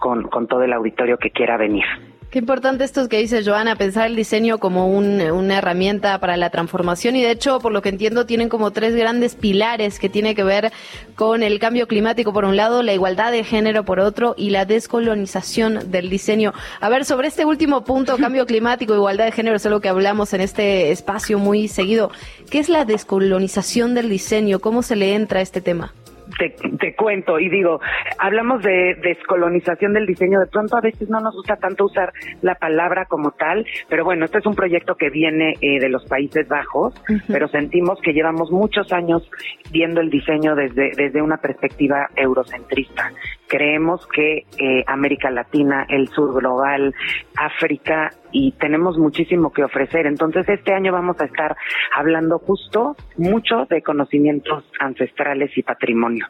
con, 0.00 0.24
con 0.24 0.48
todo 0.48 0.64
el 0.64 0.72
auditorio 0.72 1.18
que 1.18 1.30
quiera 1.30 1.56
venir. 1.56 1.84
Qué 2.30 2.40
importante 2.40 2.82
esto 2.82 3.08
que 3.08 3.18
dice 3.18 3.44
Joana, 3.44 3.76
pensar 3.76 4.08
el 4.08 4.16
diseño 4.16 4.58
como 4.58 4.88
una 4.88 5.58
herramienta 5.58 6.18
para 6.18 6.36
la 6.36 6.50
transformación 6.50 7.14
y 7.14 7.22
de 7.22 7.30
hecho, 7.30 7.60
por 7.60 7.70
lo 7.70 7.82
que 7.82 7.88
entiendo, 7.88 8.26
tienen 8.26 8.48
como 8.48 8.72
tres 8.72 8.96
grandes 8.96 9.36
pilares 9.36 10.00
que 10.00 10.08
tienen 10.08 10.34
que 10.34 10.42
ver 10.42 10.72
con 11.14 11.44
el 11.44 11.60
cambio 11.60 11.86
climático 11.86 12.32
por 12.32 12.44
un 12.44 12.56
lado, 12.56 12.82
la 12.82 12.92
igualdad 12.92 13.30
de 13.30 13.44
género 13.44 13.84
por 13.84 14.00
otro 14.00 14.34
y 14.36 14.50
la 14.50 14.64
descolonización 14.64 15.92
del 15.92 16.10
diseño. 16.10 16.52
A 16.80 16.88
ver, 16.88 17.04
sobre 17.04 17.28
este 17.28 17.44
último 17.44 17.84
punto, 17.84 18.16
cambio 18.20 18.44
climático, 18.44 18.94
igualdad 18.94 19.26
de 19.26 19.32
género, 19.32 19.56
es 19.56 19.64
algo 19.64 19.80
que 19.80 19.88
hablamos 19.88 20.34
en 20.34 20.40
este 20.40 20.90
espacio 20.90 21.38
muy 21.38 21.68
seguido. 21.68 22.10
¿Qué 22.50 22.58
es 22.58 22.68
la 22.68 22.84
descolonización 22.84 23.94
del 23.94 24.10
diseño? 24.10 24.58
¿Cómo 24.58 24.82
se 24.82 24.96
le 24.96 25.14
entra 25.14 25.38
a 25.38 25.42
este 25.42 25.60
tema? 25.60 25.94
Te, 26.38 26.94
cuento 26.94 27.38
y 27.38 27.48
digo, 27.48 27.80
hablamos 28.18 28.62
de 28.62 28.94
descolonización 29.02 29.92
del 29.92 30.06
diseño, 30.06 30.40
de 30.40 30.46
pronto 30.46 30.76
a 30.76 30.80
veces 30.80 31.08
no 31.08 31.20
nos 31.20 31.34
gusta 31.34 31.56
tanto 31.56 31.86
usar 31.86 32.12
la 32.42 32.54
palabra 32.54 33.06
como 33.06 33.32
tal, 33.32 33.66
pero 33.88 34.04
bueno, 34.04 34.24
este 34.24 34.38
es 34.38 34.46
un 34.46 34.54
proyecto 34.54 34.96
que 34.96 35.10
viene 35.10 35.54
eh, 35.60 35.78
de 35.80 35.88
los 35.88 36.04
Países 36.06 36.48
Bajos, 36.48 36.94
pero 37.28 37.48
sentimos 37.48 38.00
que 38.00 38.12
llevamos 38.12 38.50
muchos 38.50 38.92
años 38.92 39.28
viendo 39.70 40.00
el 40.00 40.10
diseño 40.10 40.54
desde, 40.54 40.90
desde 40.96 41.22
una 41.22 41.38
perspectiva 41.38 42.08
eurocentrista. 42.14 43.12
Creemos 43.48 44.06
que 44.08 44.44
eh, 44.58 44.84
América 44.86 45.30
Latina, 45.30 45.86
el 45.88 46.08
sur 46.08 46.34
global, 46.34 46.94
África 47.36 48.10
y 48.32 48.52
tenemos 48.52 48.98
muchísimo 48.98 49.52
que 49.52 49.64
ofrecer. 49.64 50.06
Entonces 50.06 50.48
este 50.48 50.72
año 50.72 50.92
vamos 50.92 51.20
a 51.20 51.24
estar 51.24 51.56
hablando 51.94 52.38
justo 52.38 52.96
mucho 53.16 53.66
de 53.68 53.82
conocimientos 53.82 54.64
ancestrales 54.78 55.56
y 55.56 55.62
patrimonio. 55.62 56.26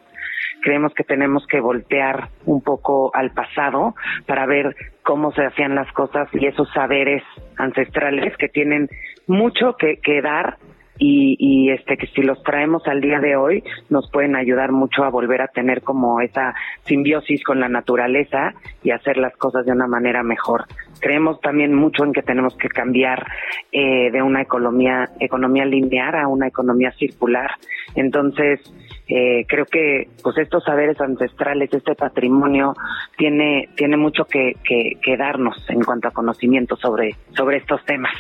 Creemos 0.63 0.95
que 0.95 1.05
tenemos 1.05 1.47
que 1.47 1.61
voltear 1.61 2.29
un 2.45 2.63
poco 2.63 3.15
al 3.15 3.31
pasado 3.33 3.95
para 4.27 4.47
ver 4.47 4.75
cómo 5.03 5.33
se 5.33 5.45
hacían 5.45 5.75
las 5.75 5.91
cosas 5.93 6.29
y 6.33 6.47
esos 6.47 6.69
saberes 6.73 7.23
ancestrales 7.57 8.37
que 8.37 8.49
tienen 8.49 8.89
mucho 9.27 9.77
que, 9.77 9.99
que 9.99 10.23
dar 10.23 10.57
y, 10.99 11.37
y 11.39 11.71
este 11.71 11.97
que 11.97 12.07
si 12.09 12.23
los 12.23 12.43
traemos 12.43 12.87
al 12.87 13.01
día 13.01 13.21
de 13.21 13.37
hoy 13.37 13.63
nos 13.91 14.11
pueden 14.11 14.35
ayudar 14.35 14.73
mucho 14.73 15.05
a 15.05 15.11
volver 15.11 15.43
a 15.43 15.49
tener 15.49 15.83
como 15.83 16.21
esa 16.21 16.55
simbiosis 16.85 17.45
con 17.45 17.61
la 17.61 17.69
naturaleza 17.69 18.55
y 18.83 18.91
hacer 18.91 19.19
las 19.19 19.37
cosas 19.37 19.67
de 19.67 19.73
una 19.73 19.87
manera 19.87 20.23
mejor. 20.23 20.65
Creemos 21.01 21.41
también 21.41 21.75
mucho 21.75 22.05
en 22.05 22.13
que 22.13 22.23
tenemos 22.23 22.57
que 22.57 22.69
cambiar 22.69 23.27
eh, 23.73 24.11
de 24.11 24.23
una 24.23 24.43
economía 24.43 25.11
economía 25.21 25.65
lineal 25.65 26.15
a 26.15 26.29
una 26.29 26.49
economía 26.49 26.93
circular. 26.93 27.51
Entonces 27.97 28.61
eh, 29.09 29.47
creo 29.49 29.67
que 29.67 30.09
pues 30.23 30.37
estos 30.39 30.65
saberes 30.65 31.01
ancestrales, 31.01 31.73
este 31.73 31.95
patrimonio 31.95 32.75
tiene 33.17 33.69
tiene 33.77 33.97
mucho 33.97 34.25
que, 34.25 34.55
que, 34.65 35.17
darnos 35.17 35.57
en 35.69 35.83
cuanto 35.83 36.09
a 36.09 36.11
conocimiento 36.11 36.77
sobre 36.77 37.15
sobre 37.37 37.59
estos 37.59 37.85
temas. 37.85 38.13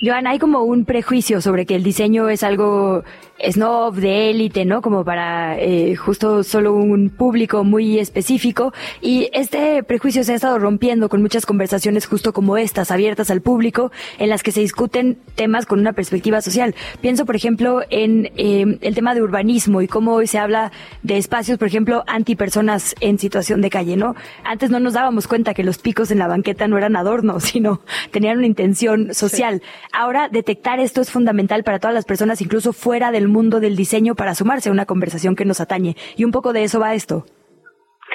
Joan, 0.00 0.26
hay 0.26 0.38
como 0.38 0.62
un 0.62 0.84
prejuicio 0.84 1.40
sobre 1.40 1.66
que 1.66 1.74
el 1.74 1.82
diseño 1.82 2.28
es 2.28 2.44
algo 2.44 3.02
snob 3.48 3.94
de 3.94 4.30
élite, 4.30 4.64
¿no? 4.64 4.82
Como 4.82 5.04
para 5.04 5.58
eh, 5.58 5.96
justo 5.96 6.42
solo 6.42 6.74
un 6.74 7.10
público 7.10 7.64
muy 7.64 7.98
específico 7.98 8.72
y 9.00 9.28
este 9.32 9.82
prejuicio 9.82 10.24
se 10.24 10.32
ha 10.32 10.36
estado 10.36 10.58
rompiendo 10.58 11.08
con 11.08 11.22
muchas 11.22 11.46
conversaciones 11.46 12.06
justo 12.06 12.32
como 12.32 12.56
estas, 12.56 12.90
abiertas 12.90 13.30
al 13.30 13.40
público, 13.40 13.90
en 14.18 14.28
las 14.28 14.42
que 14.42 14.52
se 14.52 14.60
discuten 14.60 15.18
temas 15.34 15.66
con 15.66 15.80
una 15.80 15.92
perspectiva 15.92 16.40
social. 16.40 16.74
Pienso, 17.00 17.26
por 17.26 17.36
ejemplo, 17.36 17.80
en 17.90 18.30
eh, 18.36 18.78
el 18.80 18.94
tema 18.94 19.09
de 19.14 19.22
urbanismo 19.22 19.82
y 19.82 19.88
cómo 19.88 20.14
hoy 20.14 20.26
se 20.26 20.38
habla 20.38 20.72
de 21.02 21.16
espacios, 21.16 21.58
por 21.58 21.68
ejemplo, 21.68 22.04
antipersonas 22.06 22.94
en 23.00 23.18
situación 23.18 23.60
de 23.60 23.70
calle, 23.70 23.96
¿no? 23.96 24.14
Antes 24.44 24.70
no 24.70 24.80
nos 24.80 24.94
dábamos 24.94 25.26
cuenta 25.26 25.54
que 25.54 25.64
los 25.64 25.78
picos 25.78 26.10
en 26.10 26.18
la 26.18 26.28
banqueta 26.28 26.68
no 26.68 26.78
eran 26.78 26.96
adornos, 26.96 27.44
sino 27.50 27.80
tenían 28.10 28.38
una 28.38 28.46
intención 28.46 29.14
social. 29.14 29.62
Ahora, 29.92 30.28
detectar 30.28 30.80
esto 30.80 31.00
es 31.00 31.10
fundamental 31.10 31.64
para 31.64 31.78
todas 31.78 31.94
las 31.94 32.04
personas, 32.04 32.40
incluso 32.40 32.72
fuera 32.72 33.10
del 33.10 33.28
mundo 33.28 33.60
del 33.60 33.76
diseño, 33.76 34.14
para 34.14 34.34
sumarse 34.34 34.68
a 34.68 34.72
una 34.72 34.86
conversación 34.86 35.36
que 35.36 35.44
nos 35.44 35.60
atañe. 35.60 35.96
Y 36.16 36.24
un 36.24 36.30
poco 36.30 36.52
de 36.52 36.64
eso 36.64 36.80
va 36.80 36.94
esto. 36.94 37.26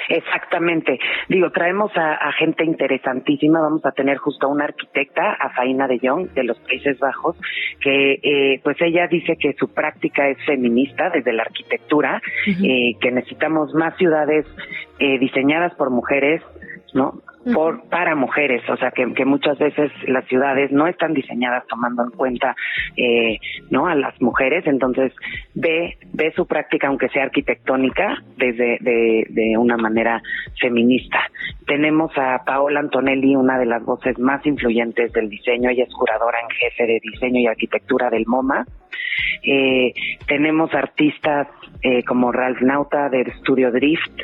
Exactamente. 0.08 0.98
Digo, 1.28 1.50
traemos 1.50 1.90
a, 1.96 2.32
gente 2.32 2.64
interesantísima. 2.64 3.60
Vamos 3.60 3.84
a 3.84 3.92
tener 3.92 4.18
justo 4.18 4.46
a 4.46 4.50
una 4.50 4.64
arquitecta, 4.64 5.32
a 5.32 5.50
Faina 5.50 5.88
de 5.88 5.98
Jong, 6.02 6.30
de 6.32 6.44
los 6.44 6.58
Países 6.60 6.98
Bajos, 6.98 7.36
que 7.80 8.20
eh, 8.22 8.60
pues 8.62 8.76
ella 8.80 9.06
dice 9.08 9.36
que 9.36 9.54
su 9.54 9.72
práctica 9.72 10.28
es 10.28 10.38
feminista 10.44 11.10
desde 11.10 11.32
la 11.32 11.42
arquitectura, 11.42 12.20
eh, 12.46 12.94
que 13.00 13.10
necesitamos 13.10 13.74
más 13.74 13.96
ciudades 13.96 14.46
eh, 14.98 15.18
diseñadas 15.18 15.74
por 15.74 15.90
mujeres, 15.90 16.42
¿no? 16.94 17.20
por 17.52 17.88
para 17.88 18.16
mujeres, 18.16 18.68
o 18.68 18.76
sea 18.76 18.90
que, 18.90 19.12
que, 19.14 19.24
muchas 19.24 19.58
veces 19.58 19.92
las 20.08 20.24
ciudades 20.26 20.72
no 20.72 20.88
están 20.88 21.14
diseñadas 21.14 21.64
tomando 21.68 22.02
en 22.02 22.10
cuenta 22.10 22.56
eh, 22.96 23.38
no 23.70 23.86
a 23.86 23.94
las 23.94 24.20
mujeres, 24.20 24.66
entonces 24.66 25.12
ve 25.54 25.96
ve 26.12 26.32
su 26.34 26.46
práctica 26.46 26.88
aunque 26.88 27.08
sea 27.08 27.24
arquitectónica 27.24 28.22
desde 28.36 28.78
de, 28.80 29.26
de 29.28 29.56
una 29.56 29.76
manera 29.76 30.20
feminista. 30.60 31.20
Tenemos 31.66 32.10
a 32.16 32.42
Paola 32.44 32.80
Antonelli, 32.80 33.36
una 33.36 33.58
de 33.58 33.66
las 33.66 33.84
voces 33.84 34.18
más 34.18 34.44
influyentes 34.44 35.12
del 35.12 35.28
diseño, 35.28 35.70
ella 35.70 35.84
es 35.84 35.94
curadora 35.94 36.38
en 36.40 36.50
jefe 36.50 36.86
de 36.86 37.00
diseño 37.00 37.40
y 37.40 37.46
arquitectura 37.46 38.10
del 38.10 38.26
MoMA. 38.26 38.66
Eh, 39.42 39.92
tenemos 40.26 40.72
artistas 40.74 41.48
eh, 41.82 42.02
como 42.04 42.32
Ralph 42.32 42.60
Nauta 42.60 43.08
del 43.08 43.28
estudio 43.28 43.70
Drift, 43.70 44.20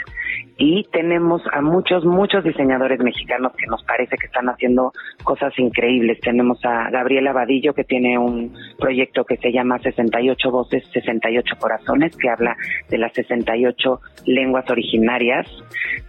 y 0.56 0.84
tenemos 0.92 1.42
a 1.52 1.60
muchos, 1.60 2.04
muchos 2.04 2.44
diseñadores 2.44 3.00
mexicanos 3.00 3.52
que 3.56 3.66
nos 3.66 3.82
parece 3.84 4.16
que 4.16 4.26
están 4.26 4.48
haciendo 4.48 4.92
cosas 5.24 5.52
increíbles. 5.58 6.20
Tenemos 6.20 6.64
a 6.64 6.90
Gabriela 6.90 7.32
Vadillo 7.32 7.74
que 7.74 7.84
tiene 7.84 8.18
un 8.18 8.54
proyecto 8.78 9.24
que 9.24 9.36
se 9.38 9.52
llama 9.52 9.78
68 9.78 10.50
Voces, 10.50 10.84
68 10.92 11.56
Corazones, 11.58 12.16
que 12.16 12.28
habla 12.28 12.56
de 12.88 12.98
las 12.98 13.12
68 13.14 14.00
lenguas 14.26 14.68
originarias 14.70 15.46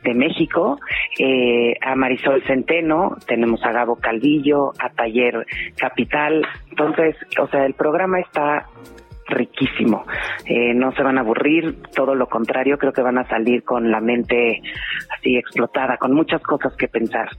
de 0.04 0.14
México. 0.14 0.80
Eh, 1.20 1.76
a 1.82 1.96
Marisol 1.96 2.44
Centeno, 2.44 3.18
tenemos 3.28 3.64
a 3.64 3.72
Gabo 3.72 3.96
Calvillo, 3.96 4.72
a 4.80 4.90
Taller 4.90 5.46
Capital. 5.78 6.46
Entonces, 6.70 7.16
o 7.40 7.48
sea, 7.48 7.66
el 7.66 7.74
programa 7.74 8.20
está 8.20 8.68
riquísimo. 9.28 10.06
Eh, 10.46 10.74
no 10.74 10.92
se 10.94 11.04
van 11.04 11.18
a 11.18 11.22
aburrir, 11.22 11.82
todo 11.96 12.16
lo 12.16 12.28
contrario, 12.28 12.78
creo 12.78 12.94
que 12.94 13.02
van 13.02 13.18
a 13.18 13.28
salir 13.28 13.64
con 13.64 13.92
la 13.92 14.00
mente 14.00 14.62
así 15.18 15.38
explotada, 15.38 15.98
con 15.98 16.14
muchas 16.14 16.42
cosas 16.42 16.74
que 16.76 16.88
pensar. 16.88 17.30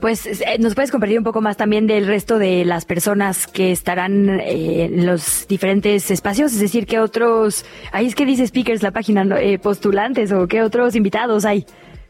Pues 0.00 0.42
eh, 0.42 0.58
nos 0.58 0.74
puedes 0.74 0.90
compartir 0.90 1.18
un 1.18 1.24
poco 1.24 1.40
más 1.40 1.56
también 1.56 1.86
del 1.86 2.08
resto 2.08 2.38
de 2.38 2.64
las 2.64 2.84
personas 2.84 3.46
que 3.46 3.70
estarán 3.70 4.40
eh, 4.40 4.84
en 4.84 5.06
los 5.06 5.46
diferentes 5.46 6.10
espacios, 6.10 6.52
es 6.52 6.60
decir, 6.60 6.86
qué 6.86 6.98
otros, 6.98 7.64
ahí 7.92 8.06
es 8.06 8.16
que 8.16 8.26
dice 8.26 8.46
speakers 8.46 8.82
la 8.82 8.90
página, 8.90 9.24
postulantes 9.62 10.32
o 10.32 10.48
qué 10.48 10.62
otros 10.62 10.96
invitados 10.96 11.44
hay. 11.44 11.64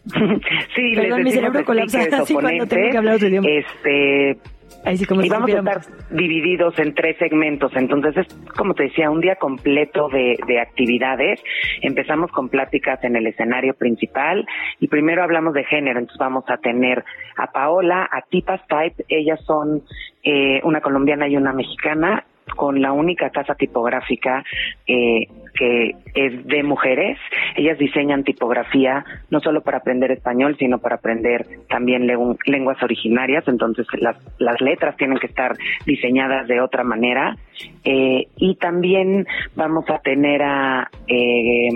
sí, 0.75 0.93
Perdón, 0.97 1.23
mi 1.23 1.31
cerebro 1.31 1.65
colapsa 1.65 2.01
así 2.13 2.35
cuando 2.35 2.67
tengo 2.67 2.91
que 2.91 2.97
hablar 2.97 3.17
otro 3.17 3.29
idioma. 3.29 3.49
Este, 3.49 4.39
y 4.85 5.29
vamos 5.29 5.51
a 5.51 5.59
estar 5.59 5.81
divididos 6.11 6.79
en 6.79 6.95
tres 6.95 7.17
segmentos. 7.19 7.73
Entonces 7.77 8.17
es, 8.17 8.35
como 8.57 8.75
te 8.75 8.85
decía, 8.85 9.11
un 9.11 9.21
día 9.21 9.37
completo 9.37 10.09
de, 10.09 10.37
de 10.47 10.61
actividades. 10.61 11.43
Empezamos 11.83 12.31
con 12.33 12.49
pláticas 12.49 13.03
en 13.05 13.17
el 13.17 13.27
escenario 13.27 13.75
principal 13.75 14.45
y 14.81 14.89
primero 14.89 15.23
hablamos 15.23 15.55
de 15.55 15.65
género. 15.65 16.01
Entonces 16.01 16.19
vamos 16.19 16.45
a 16.49 16.57
tener 16.57 17.05
a 17.37 17.53
Paola, 17.53 18.09
a 18.11 18.23
Tipas 18.23 18.61
Type. 18.67 19.05
Ellas 19.09 19.41
son 19.45 19.83
eh, 20.25 20.61
una 20.65 20.81
colombiana 20.81 21.29
y 21.29 21.37
una 21.37 21.53
mexicana 21.53 22.25
con 22.57 22.83
la 22.83 22.93
única 22.93 23.31
casa 23.31 23.55
tipográfica 23.55 24.45
eh, 24.87 25.29
que 25.55 25.93
es 26.15 26.47
de 26.47 26.63
mujeres. 26.63 27.19
Ellas 27.57 27.79
diseñan 27.79 28.25
tipografía 28.25 29.05
no 29.31 29.41
solo 29.41 29.63
para 29.63 29.79
aprender 29.79 30.11
español, 30.11 30.57
sino 30.59 30.79
para 30.79 30.97
aprender 30.97 31.47
también 31.69 32.07
lenguas 32.07 32.83
originarias. 32.83 33.47
Entonces 33.47 33.87
las, 34.01 34.17
las 34.39 34.61
letras 34.61 34.97
tienen 34.97 35.19
que 35.19 35.27
estar 35.27 35.57
diseñadas 35.87 36.49
de 36.49 36.61
otra 36.61 36.85
manera. 36.85 37.37
Eh, 37.85 38.29
y 38.37 38.57
también 38.57 39.27
vamos 39.55 39.89
a 39.89 39.99
tener 39.99 40.43
a 40.43 40.89
eh, 41.07 41.69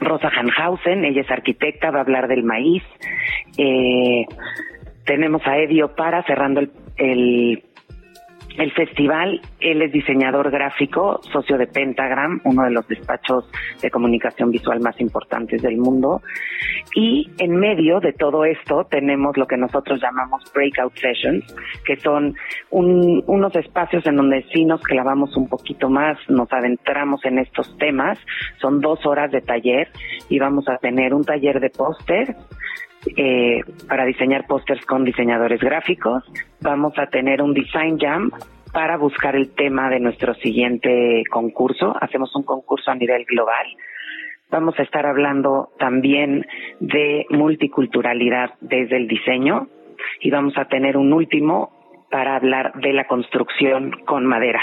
Rosa 0.00 0.28
Hanhausen, 0.28 1.04
ella 1.04 1.22
es 1.22 1.30
arquitecta, 1.30 1.90
va 1.90 1.98
a 1.98 2.02
hablar 2.02 2.28
del 2.28 2.42
maíz. 2.42 2.82
Eh, 3.56 4.26
tenemos 5.06 5.46
a 5.46 5.58
Edio 5.58 5.94
Para 5.94 6.22
cerrando 6.24 6.60
el 6.60 6.70
el 6.96 7.62
festival, 8.72 9.40
él 9.60 9.82
es 9.82 9.92
diseñador 9.92 10.50
gráfico, 10.50 11.20
socio 11.32 11.58
de 11.58 11.66
Pentagram, 11.66 12.40
uno 12.44 12.62
de 12.64 12.70
los 12.70 12.86
despachos 12.86 13.50
de 13.82 13.90
comunicación 13.90 14.50
visual 14.50 14.80
más 14.80 15.00
importantes 15.00 15.62
del 15.62 15.76
mundo. 15.76 16.22
Y 16.94 17.28
en 17.38 17.56
medio 17.56 17.98
de 18.00 18.12
todo 18.12 18.44
esto 18.44 18.84
tenemos 18.84 19.36
lo 19.36 19.46
que 19.46 19.56
nosotros 19.56 20.00
llamamos 20.00 20.42
breakout 20.54 20.96
sessions, 20.96 21.44
que 21.84 21.96
son 21.96 22.34
unos 22.70 23.56
espacios 23.56 24.06
en 24.06 24.16
donde 24.16 24.44
sí 24.52 24.64
nos 24.64 24.80
clavamos 24.82 25.36
un 25.36 25.48
poquito 25.48 25.90
más, 25.90 26.18
nos 26.28 26.52
adentramos 26.52 27.24
en 27.24 27.38
estos 27.38 27.76
temas. 27.78 28.18
Son 28.60 28.80
dos 28.80 29.04
horas 29.06 29.32
de 29.32 29.40
taller 29.40 29.88
y 30.28 30.38
vamos 30.38 30.68
a 30.68 30.78
tener 30.78 31.14
un 31.14 31.24
taller 31.24 31.58
de 31.60 31.70
póster, 31.70 32.36
eh, 33.16 33.60
para 33.88 34.04
diseñar 34.04 34.46
pósters 34.46 34.84
con 34.86 35.04
diseñadores 35.04 35.60
gráficos. 35.60 36.24
Vamos 36.60 36.98
a 36.98 37.06
tener 37.06 37.42
un 37.42 37.54
design 37.54 37.98
jam 37.98 38.30
para 38.72 38.96
buscar 38.96 39.36
el 39.36 39.54
tema 39.54 39.88
de 39.88 40.00
nuestro 40.00 40.34
siguiente 40.34 41.22
concurso. 41.30 41.94
Hacemos 42.00 42.34
un 42.34 42.42
concurso 42.42 42.90
a 42.90 42.94
nivel 42.94 43.24
global. 43.24 43.66
Vamos 44.50 44.78
a 44.78 44.82
estar 44.82 45.06
hablando 45.06 45.70
también 45.78 46.46
de 46.80 47.26
multiculturalidad 47.30 48.54
desde 48.60 48.96
el 48.96 49.08
diseño 49.08 49.68
y 50.20 50.30
vamos 50.30 50.56
a 50.56 50.66
tener 50.66 50.96
un 50.96 51.12
último 51.12 51.72
para 52.10 52.36
hablar 52.36 52.74
de 52.74 52.92
la 52.92 53.06
construcción 53.06 53.90
con 54.04 54.26
madera. 54.26 54.62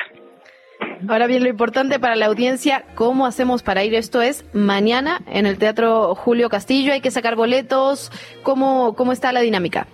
Ahora 1.07 1.27
bien, 1.27 1.43
lo 1.43 1.49
importante 1.49 1.99
para 1.99 2.15
la 2.15 2.27
audiencia, 2.27 2.83
¿cómo 2.95 3.25
hacemos 3.25 3.63
para 3.63 3.83
ir? 3.83 3.95
Esto 3.95 4.21
es 4.21 4.45
mañana 4.53 5.19
en 5.27 5.45
el 5.45 5.57
Teatro 5.57 6.13
Julio 6.15 6.49
Castillo. 6.49 6.93
Hay 6.93 7.01
que 7.01 7.11
sacar 7.11 7.35
boletos. 7.35 8.11
¿Cómo, 8.43 8.95
cómo 8.95 9.11
está 9.11 9.31
la 9.31 9.41
dinámica? 9.41 9.87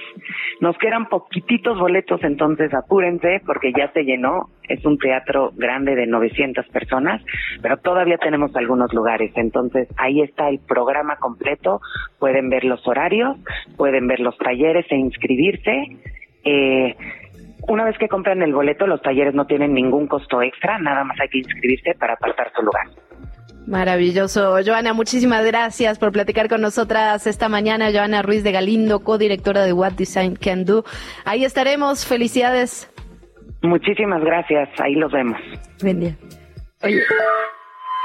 Nos 0.61 0.79
quedan 0.79 1.09
poquititos 1.09 1.77
boletos, 1.79 2.23
entonces 2.23 2.73
apúrense 2.75 3.41
porque 3.47 3.73
ya 3.77 3.91
se 3.93 4.05
llenó. 4.05 4.51
Es 4.69 4.85
un 4.85 4.99
teatro 4.99 5.51
grande 5.57 5.97
de 5.97 6.07
900 6.07 6.69
personas, 6.69 7.21
pero 7.61 7.79
todavía 7.79 8.19
tenemos 8.19 8.55
algunos 8.55 8.93
lugares. 8.93 9.33
Entonces 9.37 9.89
ahí 9.97 10.21
está 10.21 10.49
el 10.49 10.61
programa 10.61 11.17
completo. 11.17 11.81
Pueden 12.19 12.51
ver 12.51 12.65
los 12.65 12.87
horarios, 12.87 13.37
pueden 13.77 14.07
ver 14.07 14.21
los 14.21 14.39
talleres 14.39 14.87
e 14.91 14.97
inscribirse. 14.97 15.97
Eh, 16.45 16.95
una 17.69 17.85
vez 17.85 17.99
que 17.99 18.09
compran 18.09 18.41
el 18.43 18.55
boleto, 18.55 18.87
los 18.87 19.03
talleres 19.03 19.35
no 19.35 19.47
tienen 19.47 19.75
ningún 19.75 20.07
costo 20.07 20.41
extra, 20.41 20.79
nada 20.79 21.05
más 21.05 21.21
hay 21.21 21.29
que 21.29 21.39
inscribirse 21.39 21.95
para 21.95 22.15
apartar 22.15 22.51
su 22.55 22.63
lugar. 22.63 22.87
Maravilloso. 23.71 24.57
Joana, 24.67 24.93
muchísimas 24.95 25.47
gracias 25.47 25.97
por 26.01 26.11
platicar 26.11 26.49
con 26.49 26.61
nosotras 26.61 27.25
esta 27.29 27.49
mañana. 27.49 27.93
Joana 27.93 28.21
Ruiz 28.21 28.43
de 28.43 28.51
Galindo, 28.51 28.99
codirectora 29.05 29.63
de 29.63 29.73
What 29.73 29.93
Design 29.93 30.35
Can 30.35 30.65
Do. 30.65 30.85
Ahí 31.25 31.45
estaremos. 31.45 32.05
Felicidades. 32.05 32.93
Muchísimas 33.63 34.23
gracias. 34.25 34.69
Ahí 34.81 34.97
los 34.97 35.13
vemos. 35.13 35.39
Buen 35.81 36.01
día. 36.01 36.17
Oye. 36.83 37.01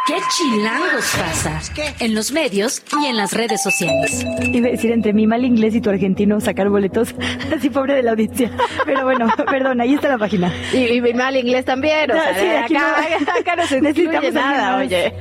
¿Qué 0.05 0.17
chilangos 0.29 1.15
pasa? 1.17 1.59
En 1.99 2.13
los 2.13 2.31
medios 2.31 2.83
y 3.01 3.07
en 3.07 3.17
las 3.17 3.33
redes 3.33 3.63
sociales. 3.63 4.23
Iba 4.53 4.67
a 4.67 4.71
decir 4.71 4.91
entre 4.91 5.13
mi 5.13 5.25
mal 5.25 5.43
inglés 5.43 5.73
y 5.73 5.81
tu 5.81 5.89
argentino 5.89 6.39
sacar 6.39 6.69
boletos. 6.69 7.15
Así 7.55 7.71
pobre 7.71 7.95
de 7.95 8.03
la 8.03 8.11
audiencia. 8.11 8.51
Pero 8.85 9.03
bueno, 9.03 9.27
perdón, 9.49 9.81
ahí 9.81 9.95
está 9.95 10.09
la 10.09 10.19
página. 10.19 10.53
Y, 10.71 11.01
mi 11.01 11.15
mal 11.15 11.35
inglés 11.35 11.65
también. 11.65 12.11
O 12.11 12.13
sea, 12.13 12.65
acá, 12.65 13.19
no, 13.19 13.39
acá, 13.39 13.55
no 13.55 13.65
se 13.65 13.81
necesitamos 13.81 14.31
nada, 14.31 14.77
oye. 14.77 15.11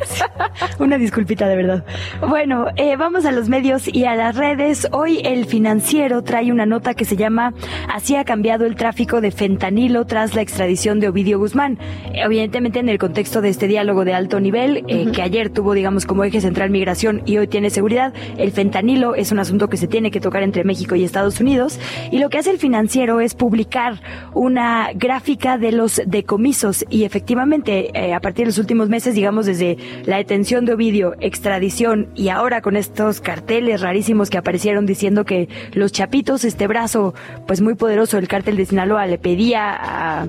Una 0.79 0.99
disculpita 0.99 1.49
de 1.49 1.57
verdad. 1.57 1.85
Bueno, 2.21 2.67
eh, 2.77 2.97
vamos 2.97 3.25
a 3.25 3.33
los 3.33 3.49
medios 3.49 3.89
y 3.89 4.05
a 4.05 4.15
las 4.17 4.37
redes. 4.37 4.87
Hoy 4.93 5.23
el 5.25 5.47
financiero 5.47 6.23
trae 6.23 6.53
una 6.53 6.67
nota 6.67 6.93
que 6.93 7.07
se 7.07 7.17
llama 7.17 7.55
Así 7.91 8.17
ha 8.17 8.25
cambiado 8.25 8.67
el 8.67 8.77
tráfico 8.77 9.23
de 9.23 9.31
fentanilo 9.31 10.05
tras 10.05 10.35
la 10.35 10.43
extradición 10.43 11.01
de 11.01 11.09
Ovidio 11.09 11.39
Guzmán. 11.39 11.79
Evidentemente 12.13 12.81
en 12.81 12.91
el 12.91 12.99
contexto 12.99 13.41
de 13.41 13.49
este 13.49 13.67
diálogo 13.67 14.05
de 14.05 14.13
alto 14.13 14.41
nivel 14.41 14.74
eh, 14.89 15.07
que 15.13 15.23
ayer 15.23 15.51
tuvo, 15.51 15.75
digamos, 15.75 16.07
como 16.07 16.25
eje 16.25 16.41
central 16.41 16.71
migración 16.71 17.23
y 17.27 17.39
hoy 17.39 17.47
tiene 17.47 17.71
seguridad. 17.71 18.13
El 18.39 18.53
fentanilo 18.53 19.15
es 19.15 19.33
un 19.33 19.39
asunto 19.39 19.69
que 19.69 19.77
se 19.77 19.87
tiene 19.87 20.11
que 20.11 20.21
tocar 20.21 20.43
entre 20.43 20.65
México 20.65 20.95
y 20.95 21.05
Estados 21.05 21.41
Unidos. 21.41 21.79
Y 22.11 22.19
lo 22.19 22.31
que 22.31 22.39
hace 22.39 22.51
el 22.51 22.59
financiero 22.59 23.21
es 23.21 23.35
publicar 23.35 24.01
una 24.33 24.91
gráfica 24.95 25.59
de 25.59 25.73
los 25.73 26.01
decomisos. 26.07 26.85
Y 26.91 27.05
efectivamente, 27.05 27.91
eh, 27.95 28.15
a 28.15 28.21
partir 28.21 28.45
de 28.45 28.51
los 28.51 28.59
últimos 28.59 28.89
meses, 28.89 29.15
digamos, 29.15 29.47
desde 29.47 29.77
la 30.05 30.17
detención 30.17 30.65
de 30.65 30.75
Ovidio, 30.75 31.15
extradición 31.21 32.09
y 32.15 32.29
ahora 32.29 32.61
con 32.61 32.77
estos 32.77 33.21
carteles 33.21 33.81
rarísimos 33.81 34.31
que 34.31 34.39
aparecieron 34.39 34.87
diciendo 34.87 35.25
que 35.25 35.49
los 35.73 35.93
chapitos, 35.93 36.45
este 36.45 36.67
brazo, 36.67 37.15
pues 37.47 37.61
muy 37.61 37.75
poderoso 37.75 38.17
del 38.17 38.29
cártel 38.29 38.57
de 38.57 38.67
Sinaloa, 38.67 39.07
le 39.07 39.19
pedía 39.19 39.73
a 39.73 40.27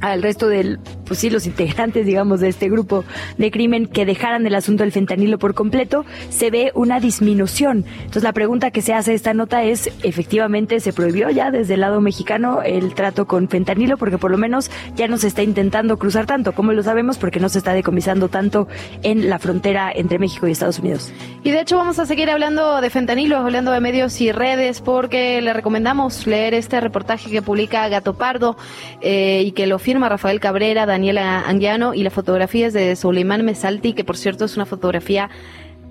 al 0.00 0.22
resto 0.22 0.48
del, 0.48 0.78
pues 1.06 1.20
sí, 1.20 1.30
los 1.30 1.46
integrantes, 1.46 2.06
digamos, 2.06 2.40
de 2.40 2.48
este 2.48 2.68
grupo 2.68 3.04
de 3.38 3.50
crimen 3.50 3.86
que 3.86 4.04
dejaran 4.04 4.46
el 4.46 4.54
asunto 4.54 4.82
del 4.82 4.92
fentanilo 4.92 5.38
por 5.38 5.54
completo, 5.54 6.04
se 6.30 6.50
ve 6.50 6.72
una 6.74 7.00
disminución. 7.00 7.84
Entonces 7.98 8.22
la 8.22 8.32
pregunta 8.32 8.70
que 8.70 8.82
se 8.82 8.92
hace 8.92 9.14
esta 9.14 9.34
nota 9.34 9.62
es, 9.62 9.90
efectivamente 10.02 10.80
se 10.80 10.92
prohibió 10.92 11.30
ya 11.30 11.50
desde 11.50 11.74
el 11.74 11.80
lado 11.80 12.00
mexicano 12.00 12.62
el 12.62 12.94
trato 12.94 13.26
con 13.26 13.48
fentanilo, 13.48 13.96
porque 13.96 14.18
por 14.18 14.30
lo 14.30 14.38
menos 14.38 14.70
ya 14.96 15.08
no 15.08 15.16
se 15.16 15.28
está 15.28 15.42
intentando 15.42 15.98
cruzar 15.98 16.26
tanto, 16.26 16.52
como 16.52 16.72
lo 16.72 16.82
sabemos, 16.82 17.18
porque 17.18 17.40
no 17.40 17.48
se 17.48 17.58
está 17.58 17.72
decomisando 17.72 18.28
tanto 18.28 18.68
en 19.02 19.28
la 19.28 19.38
frontera 19.38 19.90
entre 19.94 20.18
México 20.18 20.46
y 20.46 20.52
Estados 20.52 20.78
Unidos. 20.78 21.12
Y 21.42 21.50
de 21.50 21.60
hecho 21.60 21.76
vamos 21.76 21.98
a 21.98 22.06
seguir 22.06 22.30
hablando 22.30 22.80
de 22.80 22.90
fentanilo, 22.90 23.38
hablando 23.38 23.70
de 23.70 23.80
medios 23.80 24.20
y 24.20 24.32
redes, 24.32 24.80
porque 24.80 25.40
le 25.40 25.52
recomendamos 25.52 26.26
leer 26.26 26.54
este 26.54 26.80
reportaje 26.80 27.30
que 27.30 27.42
publica 27.42 27.88
Gato 27.88 28.14
Pardo 28.14 28.56
eh, 29.00 29.42
y 29.44 29.52
que 29.52 29.66
lo 29.66 29.78
firma 29.84 30.08
Rafael 30.08 30.40
Cabrera, 30.40 30.86
Daniela 30.86 31.40
Anguiano 31.46 31.92
y 31.92 32.02
las 32.02 32.14
fotografías 32.14 32.72
de 32.72 32.96
Suleiman 32.96 33.44
Mesalti, 33.44 33.92
que 33.92 34.02
por 34.02 34.16
cierto 34.16 34.46
es 34.46 34.56
una 34.56 34.64
fotografía 34.64 35.28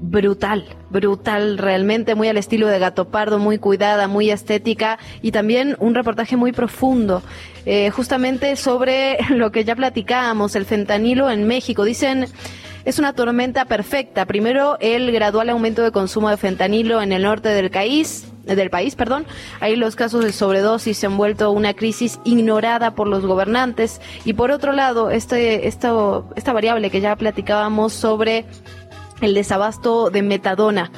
brutal, 0.01 0.65
brutal 0.89 1.59
realmente, 1.59 2.15
muy 2.15 2.27
al 2.27 2.37
estilo 2.37 2.67
de 2.67 2.79
Gato 2.79 3.09
Pardo, 3.09 3.37
muy 3.37 3.59
cuidada, 3.59 4.07
muy 4.07 4.31
estética 4.31 4.97
y 5.21 5.31
también 5.31 5.77
un 5.79 5.93
reportaje 5.93 6.35
muy 6.35 6.51
profundo, 6.51 7.21
eh, 7.67 7.91
justamente 7.91 8.55
sobre 8.55 9.19
lo 9.29 9.51
que 9.51 9.63
ya 9.63 9.75
platicábamos, 9.75 10.55
el 10.55 10.65
fentanilo 10.65 11.29
en 11.29 11.45
México. 11.45 11.83
Dicen 11.83 12.25
es 12.85 12.99
una 12.99 13.13
tormenta 13.13 13.65
perfecta. 13.65 14.25
Primero, 14.25 14.77
el 14.79 15.11
gradual 15.11 15.49
aumento 15.49 15.83
de 15.83 15.91
consumo 15.91 16.29
de 16.29 16.37
fentanilo 16.37 17.01
en 17.01 17.11
el 17.11 17.23
norte 17.23 17.49
del 17.49 17.69
país, 17.71 18.27
del 18.43 18.69
país, 18.69 18.95
perdón. 18.95 19.25
Ahí 19.59 19.75
los 19.75 19.95
casos 19.95 20.23
de 20.23 20.33
sobredosis 20.33 20.97
se 20.97 21.05
han 21.05 21.17
vuelto 21.17 21.51
una 21.51 21.73
crisis 21.73 22.19
ignorada 22.25 22.95
por 22.95 23.07
los 23.07 23.25
gobernantes. 23.25 24.01
Y 24.25 24.33
por 24.33 24.51
otro 24.51 24.73
lado, 24.73 25.11
este, 25.11 25.67
esto, 25.67 26.29
esta 26.35 26.53
variable 26.53 26.89
que 26.89 27.01
ya 27.01 27.15
platicábamos 27.15 27.93
sobre 27.93 28.45
el 29.21 29.33
desabasto 29.33 30.09
de 30.09 30.21
metadona. 30.21 30.91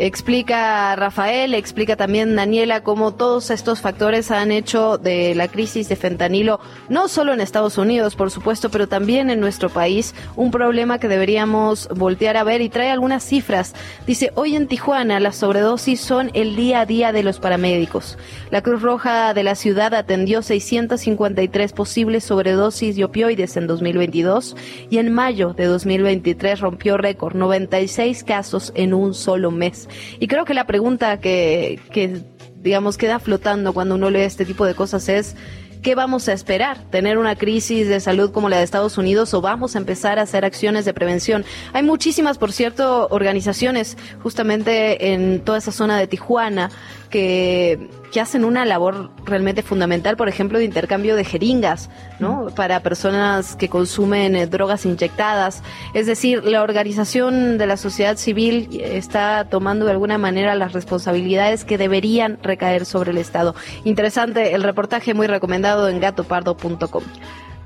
Explica 0.00 0.94
Rafael, 0.94 1.54
explica 1.54 1.96
también 1.96 2.36
Daniela 2.36 2.84
cómo 2.84 3.14
todos 3.14 3.50
estos 3.50 3.80
factores 3.80 4.30
han 4.30 4.52
hecho 4.52 4.96
de 4.96 5.34
la 5.34 5.48
crisis 5.48 5.88
de 5.88 5.96
fentanilo, 5.96 6.60
no 6.88 7.08
solo 7.08 7.32
en 7.32 7.40
Estados 7.40 7.78
Unidos, 7.78 8.14
por 8.14 8.30
supuesto, 8.30 8.70
pero 8.70 8.86
también 8.86 9.28
en 9.28 9.40
nuestro 9.40 9.70
país, 9.70 10.14
un 10.36 10.52
problema 10.52 11.00
que 11.00 11.08
deberíamos 11.08 11.88
voltear 11.88 12.36
a 12.36 12.44
ver 12.44 12.60
y 12.60 12.68
trae 12.68 12.92
algunas 12.92 13.24
cifras. 13.24 13.74
Dice, 14.06 14.30
hoy 14.36 14.54
en 14.54 14.68
Tijuana 14.68 15.18
las 15.18 15.34
sobredosis 15.34 16.00
son 16.00 16.30
el 16.32 16.54
día 16.54 16.82
a 16.82 16.86
día 16.86 17.10
de 17.10 17.24
los 17.24 17.40
paramédicos. 17.40 18.18
La 18.52 18.62
Cruz 18.62 18.82
Roja 18.82 19.34
de 19.34 19.42
la 19.42 19.56
ciudad 19.56 19.94
atendió 19.94 20.42
653 20.42 21.72
posibles 21.72 22.22
sobredosis 22.22 22.94
de 22.94 23.02
opioides 23.02 23.56
en 23.56 23.66
2022 23.66 24.54
y 24.90 24.98
en 24.98 25.12
mayo 25.12 25.54
de 25.54 25.64
2023 25.64 26.60
rompió 26.60 26.98
récord, 26.98 27.34
96 27.34 28.22
casos 28.22 28.72
en 28.76 28.94
un 28.94 29.12
solo 29.12 29.50
mes. 29.50 29.87
Y 30.18 30.26
creo 30.26 30.44
que 30.44 30.54
la 30.54 30.66
pregunta 30.66 31.20
que, 31.20 31.80
que, 31.92 32.20
digamos, 32.56 32.96
queda 32.96 33.18
flotando 33.18 33.72
cuando 33.72 33.94
uno 33.94 34.10
lee 34.10 34.20
este 34.20 34.44
tipo 34.44 34.64
de 34.64 34.74
cosas 34.74 35.08
es, 35.08 35.36
¿qué 35.82 35.94
vamos 35.94 36.28
a 36.28 36.32
esperar? 36.32 36.78
¿Tener 36.90 37.18
una 37.18 37.36
crisis 37.36 37.88
de 37.88 38.00
salud 38.00 38.30
como 38.32 38.48
la 38.48 38.58
de 38.58 38.64
Estados 38.64 38.98
Unidos 38.98 39.32
o 39.34 39.40
vamos 39.40 39.74
a 39.76 39.78
empezar 39.78 40.18
a 40.18 40.22
hacer 40.22 40.44
acciones 40.44 40.84
de 40.84 40.94
prevención? 40.94 41.44
Hay 41.72 41.82
muchísimas, 41.82 42.38
por 42.38 42.52
cierto, 42.52 43.08
organizaciones 43.10 43.96
justamente 44.22 45.12
en 45.12 45.40
toda 45.40 45.58
esa 45.58 45.72
zona 45.72 45.98
de 45.98 46.06
Tijuana 46.06 46.70
que, 47.08 47.90
que 48.12 48.20
hacen 48.20 48.44
una 48.44 48.64
labor 48.64 49.10
realmente 49.24 49.62
fundamental, 49.62 50.16
por 50.16 50.28
ejemplo, 50.28 50.58
de 50.58 50.64
intercambio 50.64 51.16
de 51.16 51.24
jeringas, 51.24 51.90
¿no? 52.18 52.46
Para 52.54 52.80
personas 52.80 53.56
que 53.56 53.68
consumen 53.68 54.36
eh, 54.36 54.46
drogas 54.46 54.86
inyectadas. 54.86 55.62
Es 55.94 56.06
decir, 56.06 56.44
la 56.44 56.62
organización 56.62 57.58
de 57.58 57.66
la 57.66 57.76
sociedad 57.76 58.16
civil 58.16 58.68
está 58.82 59.46
tomando 59.48 59.84
de 59.84 59.92
alguna 59.92 60.18
manera 60.18 60.54
las 60.54 60.72
responsabilidades 60.72 61.64
que 61.64 61.78
deberían 61.78 62.38
recaer 62.42 62.84
sobre 62.84 63.10
el 63.10 63.18
Estado. 63.18 63.54
Interesante 63.84 64.54
el 64.54 64.62
reportaje 64.62 65.14
muy 65.14 65.26
recomendado 65.26 65.88
en 65.88 66.00
gatopardo.com. 66.00 67.02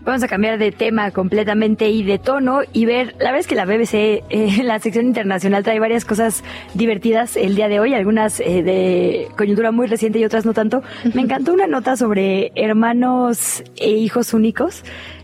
Vamos 0.04 0.24
a 0.24 0.26
cambiar 0.26 0.58
de 0.58 0.72
tema 0.72 1.12
completamente 1.12 1.88
y 1.88 2.02
de 2.02 2.18
tono 2.18 2.62
y 2.72 2.86
ver, 2.86 3.14
la 3.20 3.26
verdad 3.26 3.38
es 3.38 3.46
que 3.46 3.54
la 3.54 3.64
BBC, 3.64 4.24
eh, 4.30 4.60
la 4.64 4.80
sección 4.80 5.06
internacional 5.06 5.62
trae 5.62 5.78
varias 5.78 6.04
cosas 6.04 6.42
divertidas 6.74 7.36
el 7.36 7.54
día 7.54 7.68
de 7.68 7.78
hoy, 7.78 7.94
algunas 7.94 8.40
eh, 8.40 8.64
de 8.64 9.28
coyuntura 9.36 9.70
muy 9.70 9.86
reciente 9.86 10.18
y 10.18 10.24
otras 10.24 10.44
no 10.44 10.54
tanto. 10.54 10.82
Me 11.14 11.22
encantó 11.22 11.52
una 11.52 11.68
nota 11.68 11.96
sobre 11.96 12.50
hermanos 12.56 13.62
e 13.76 13.90
hijos 13.90 14.34
únicos 14.34 14.82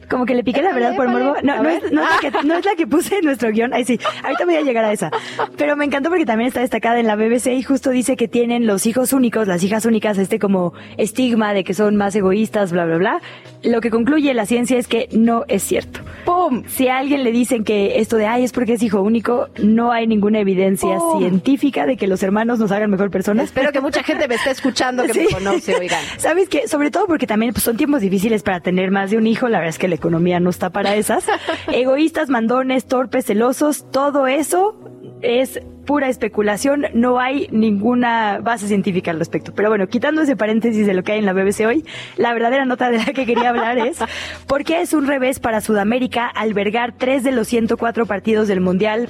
como 0.08 0.26
que 0.26 0.34
le 0.34 0.44
piqué 0.44 0.62
la 0.62 0.72
verdad 0.72 0.96
por 0.96 1.08
morbo. 1.08 1.36
No, 1.42 1.62
no 1.62 1.68
es, 1.68 1.92
no, 1.92 2.02
es 2.02 2.08
la 2.10 2.18
que, 2.20 2.46
no 2.46 2.54
es 2.54 2.64
la 2.64 2.74
que 2.76 2.86
puse 2.86 3.18
en 3.18 3.24
nuestro 3.24 3.50
guion. 3.50 3.72
Ay, 3.72 3.84
sí, 3.84 3.98
ahorita 4.22 4.44
voy 4.44 4.56
a 4.56 4.62
llegar 4.62 4.84
a 4.84 4.92
esa. 4.92 5.10
Pero 5.56 5.76
me 5.76 5.84
encantó 5.84 6.08
porque 6.08 6.26
también 6.26 6.48
está 6.48 6.60
destacada 6.60 6.98
en 6.98 7.06
la 7.06 7.16
BBC 7.16 7.48
y 7.48 7.62
justo 7.62 7.90
dice 7.90 8.16
que 8.16 8.28
tienen 8.28 8.66
los 8.66 8.86
hijos 8.86 9.12
únicos, 9.12 9.48
las 9.48 9.62
hijas 9.62 9.84
únicas, 9.84 10.18
este 10.18 10.38
como 10.38 10.72
estigma 10.96 11.52
de 11.52 11.64
que 11.64 11.74
son 11.74 11.96
más 11.96 12.14
egoístas, 12.14 12.72
bla, 12.72 12.84
bla, 12.84 12.96
bla. 12.98 13.20
Lo 13.62 13.80
que 13.80 13.90
concluye 13.90 14.32
la 14.34 14.46
ciencia 14.46 14.78
es 14.78 14.86
que 14.86 15.08
no 15.12 15.44
es 15.48 15.62
cierto. 15.62 16.00
¡Pum! 16.24 16.64
Si 16.66 16.88
a 16.88 16.98
alguien 16.98 17.24
le 17.24 17.32
dicen 17.32 17.64
que 17.64 17.98
esto 17.98 18.16
de, 18.16 18.26
ay, 18.26 18.44
es 18.44 18.52
porque 18.52 18.74
es 18.74 18.82
hijo 18.82 19.00
único, 19.02 19.48
no 19.58 19.92
hay 19.92 20.06
ninguna 20.06 20.40
evidencia 20.40 20.98
científica 21.18 21.86
de 21.86 21.96
que 21.96 22.06
los 22.06 22.22
hermanos 22.22 22.58
nos 22.58 22.70
hagan 22.70 22.90
mejor 22.90 23.10
personas. 23.10 23.46
Espero 23.46 23.72
que 23.72 23.80
mucha 23.80 24.02
gente 24.02 24.28
me 24.28 24.36
esté 24.36 24.50
escuchando 24.50 25.04
que 25.04 25.14
me 25.18 25.26
conoce, 25.26 25.74
oigan. 25.76 26.02
¿Sabes 26.18 26.48
qué? 26.48 26.68
Sobre 26.68 26.90
todo 26.90 27.06
porque 27.06 27.26
también 27.26 27.52
pues, 27.52 27.64
son 27.64 27.76
tiempos 27.76 28.00
difíciles 28.00 28.42
para 28.42 28.60
tener 28.60 28.90
más 28.90 29.10
de 29.10 29.16
un 29.16 29.26
hijo. 29.26 29.48
La 29.48 29.58
verdad 29.58 29.70
es 29.70 29.78
que 29.78 29.88
le 29.88 29.97
economía 29.98 30.40
no 30.40 30.50
está 30.50 30.70
para 30.70 30.96
esas. 30.96 31.26
Egoístas, 31.72 32.28
mandones, 32.28 32.86
torpes, 32.86 33.26
celosos, 33.26 33.90
todo 33.90 34.26
eso 34.26 34.76
es 35.20 35.60
pura 35.88 36.08
especulación, 36.08 36.84
no 36.92 37.18
hay 37.18 37.48
ninguna 37.50 38.40
base 38.40 38.68
científica 38.68 39.10
al 39.10 39.18
respecto. 39.18 39.54
Pero 39.54 39.70
bueno, 39.70 39.86
quitando 39.86 40.20
ese 40.20 40.36
paréntesis 40.36 40.86
de 40.86 40.92
lo 40.92 41.02
que 41.02 41.12
hay 41.12 41.18
en 41.18 41.26
la 41.26 41.32
BBC 41.32 41.66
hoy, 41.66 41.84
la 42.18 42.34
verdadera 42.34 42.66
nota 42.66 42.90
de 42.90 42.98
la 42.98 43.06
que 43.06 43.24
quería 43.24 43.48
hablar 43.48 43.78
es 43.78 43.98
por 44.46 44.64
qué 44.64 44.82
es 44.82 44.92
un 44.92 45.06
revés 45.06 45.40
para 45.40 45.62
Sudamérica 45.62 46.26
albergar 46.26 46.92
tres 46.96 47.24
de 47.24 47.32
los 47.32 47.48
104 47.48 48.04
partidos 48.04 48.48
del 48.48 48.60
Mundial 48.60 49.08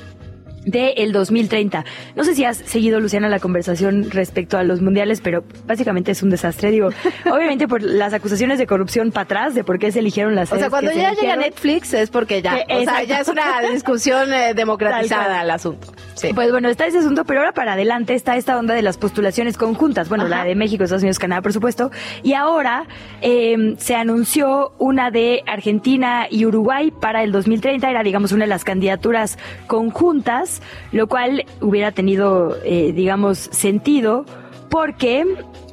del 0.64 0.93
el 0.97 1.12
2030. 1.12 1.85
No 2.16 2.24
sé 2.24 2.35
si 2.35 2.44
has 2.44 2.56
seguido, 2.59 3.01
Luciana, 3.01 3.28
la 3.28 3.40
conversación 3.40 4.10
respecto 4.10 4.59
a 4.59 4.64
los 4.64 4.80
mundiales, 4.80 5.20
pero 5.20 5.44
básicamente 5.66 6.12
es 6.12 6.22
un 6.22 6.30
desastre. 6.30 6.70
Digo, 6.70 6.89
obviamente 7.30 7.68
por 7.68 7.82
las 7.82 8.12
acusaciones 8.12 8.59
de 8.59 8.66
corrupción 8.66 9.10
para 9.10 9.24
atrás, 9.24 9.55
de 9.55 9.64
por 9.64 9.78
qué 9.78 9.93
se 9.93 10.01
eligieron 10.01 10.35
las 10.35 10.52
O 10.52 10.59
sea, 10.59 10.70
cuando 10.70 10.93
ya 10.93 11.12
llega 11.12 11.36
Netflix 11.36 11.94
es 11.94 12.10
porque 12.10 12.43
ya, 12.43 12.64
o 12.68 12.85
sea, 12.85 13.02
ya 13.05 13.20
es 13.20 13.28
una 13.28 13.60
discusión 13.72 14.32
eh, 14.32 14.55
democratizada 14.55 15.43
el 15.43 15.51
asunto. 15.51 15.93
Sí. 16.14 16.32
Pues 16.35 16.51
bueno, 16.51 16.68
está 16.68 16.86
ese 16.86 16.98
asunto, 16.98 17.24
pero 17.24 17.40
ahora 17.40 17.52
para 17.52 17.74
adelante 17.74 18.14
está 18.14 18.36
esta 18.36 18.59
onda 18.59 18.74
de 18.74 18.82
las 18.82 18.98
postulaciones 18.98 19.56
conjuntas. 19.56 20.09
Bueno, 20.09 20.26
la 20.26 20.44
de 20.44 20.56
México, 20.56 20.82
Estados 20.82 21.02
Unidos, 21.02 21.18
Canadá, 21.18 21.43
por 21.43 21.52
supuesto. 21.52 21.90
Y 22.22 22.32
ahora 22.32 22.86
eh, 23.20 23.74
se 23.78 23.94
anunció 23.94 24.72
una 24.78 25.10
de 25.10 25.43
Argentina 25.47 26.26
y 26.28 26.44
Uruguay 26.44 26.90
para 26.90 27.22
el 27.22 27.30
2030. 27.32 27.89
Era, 27.89 28.02
digamos, 28.02 28.32
una 28.32 28.44
de 28.44 28.48
las 28.48 28.64
candidaturas 28.64 29.39
conjuntas, 29.66 30.47
lo 30.92 31.06
cual 31.06 31.44
hubiera 31.60 31.92
tenido, 31.92 32.56
eh, 32.64 32.92
digamos, 32.92 33.38
sentido 33.38 34.24
porque 34.70 35.24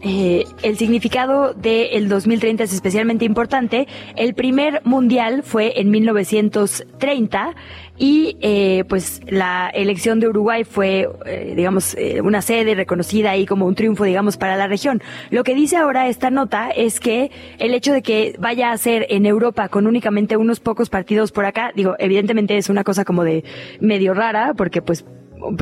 eh, 0.02 0.46
el 0.62 0.78
significado 0.78 1.54
del 1.54 2.10
2030 2.10 2.64
es 2.64 2.74
especialmente 2.74 3.26
importante. 3.26 3.88
El 4.16 4.34
primer 4.34 4.82
mundial 4.86 5.44
fue 5.44 5.80
en 5.80 5.90
1930 5.92 7.56
y 7.98 8.38
eh, 8.42 8.84
pues 8.90 9.22
la 9.28 9.70
elección 9.74 10.20
de 10.20 10.28
Uruguay 10.28 10.64
fue, 10.64 11.10
eh, 11.26 11.54
digamos, 11.56 11.96
eh, 11.96 12.22
una 12.22 12.42
sede 12.42 12.76
reconocida 12.76 13.38
y 13.38 13.46
como 13.46 13.66
un 13.66 13.76
triunfo, 13.76 14.04
digamos, 14.04 14.38
para 14.38 14.58
la 14.58 14.68
región. 14.68 15.02
Lo 15.30 15.44
que 15.44 15.56
dice 15.56 15.78
ahora 15.78 16.08
esta 16.08 16.30
nota 16.30 16.70
es 16.70 17.00
que 17.00 17.32
el 17.58 17.74
hecho 17.74 17.94
de 17.94 18.02
que 18.02 18.36
vaya 18.38 18.72
a 18.72 18.78
ser 18.78 19.06
en 19.10 19.26
Europa 19.26 19.70
con 19.70 19.88
únicamente 19.88 20.36
unos 20.36 20.60
pocos 20.60 20.90
partidos 20.90 21.32
por 21.32 21.46
acá, 21.46 21.72
digo, 21.76 21.96
evidentemente 22.00 22.58
es 22.58 22.70
una 22.70 22.84
cosa 22.84 23.06
como 23.06 23.24
de 23.24 23.44
medio 23.80 24.14
rara, 24.14 24.54
porque 24.56 24.82
pues 24.82 25.06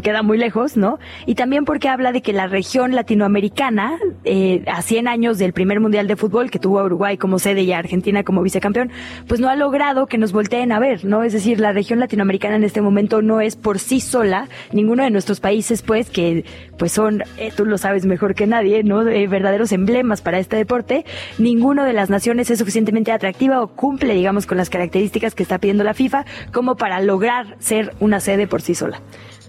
queda 0.01 0.23
muy 0.23 0.37
lejos, 0.37 0.77
¿no? 0.77 0.99
Y 1.25 1.35
también 1.35 1.65
porque 1.65 1.89
habla 1.89 2.11
de 2.11 2.21
que 2.21 2.33
la 2.33 2.47
región 2.47 2.95
latinoamericana, 2.95 3.97
eh, 4.23 4.63
a 4.67 4.81
100 4.81 5.07
años 5.07 5.37
del 5.37 5.53
primer 5.53 5.79
mundial 5.79 6.07
de 6.07 6.15
fútbol 6.15 6.51
que 6.51 6.59
tuvo 6.59 6.79
a 6.79 6.83
Uruguay 6.83 7.17
como 7.17 7.39
sede 7.39 7.61
y 7.63 7.71
a 7.71 7.79
Argentina 7.79 8.23
como 8.23 8.41
vicecampeón, 8.41 8.91
pues 9.27 9.39
no 9.39 9.49
ha 9.49 9.55
logrado 9.55 10.07
que 10.07 10.17
nos 10.17 10.31
volteen 10.31 10.71
a 10.71 10.79
ver, 10.79 11.05
¿no? 11.05 11.23
Es 11.23 11.33
decir, 11.33 11.59
la 11.59 11.73
región 11.73 11.99
latinoamericana 11.99 12.55
en 12.55 12.63
este 12.63 12.81
momento 12.81 13.21
no 13.21 13.41
es 13.41 13.55
por 13.55 13.79
sí 13.79 13.99
sola, 13.99 14.47
ninguno 14.71 15.03
de 15.03 15.09
nuestros 15.09 15.39
países, 15.39 15.81
pues, 15.81 16.09
que 16.09 16.45
pues 16.77 16.91
son, 16.91 17.23
eh, 17.37 17.51
tú 17.55 17.65
lo 17.65 17.77
sabes 17.77 18.05
mejor 18.05 18.35
que 18.35 18.47
nadie, 18.47 18.83
¿no? 18.83 19.07
Eh, 19.07 19.27
verdaderos 19.27 19.71
emblemas 19.71 20.21
para 20.21 20.39
este 20.39 20.55
deporte, 20.55 21.05
ninguno 21.37 21.83
de 21.85 21.93
las 21.93 22.09
naciones 22.09 22.49
es 22.49 22.59
suficientemente 22.59 23.11
atractiva 23.11 23.61
o 23.61 23.67
cumple, 23.67 24.13
digamos, 24.13 24.45
con 24.45 24.57
las 24.57 24.69
características 24.69 25.35
que 25.35 25.43
está 25.43 25.59
pidiendo 25.59 25.83
la 25.83 25.93
FIFA 25.93 26.25
como 26.51 26.75
para 26.75 26.99
lograr 27.01 27.55
ser 27.59 27.93
una 27.99 28.19
sede 28.19 28.47
por 28.47 28.61
sí 28.61 28.75
sola. 28.75 29.01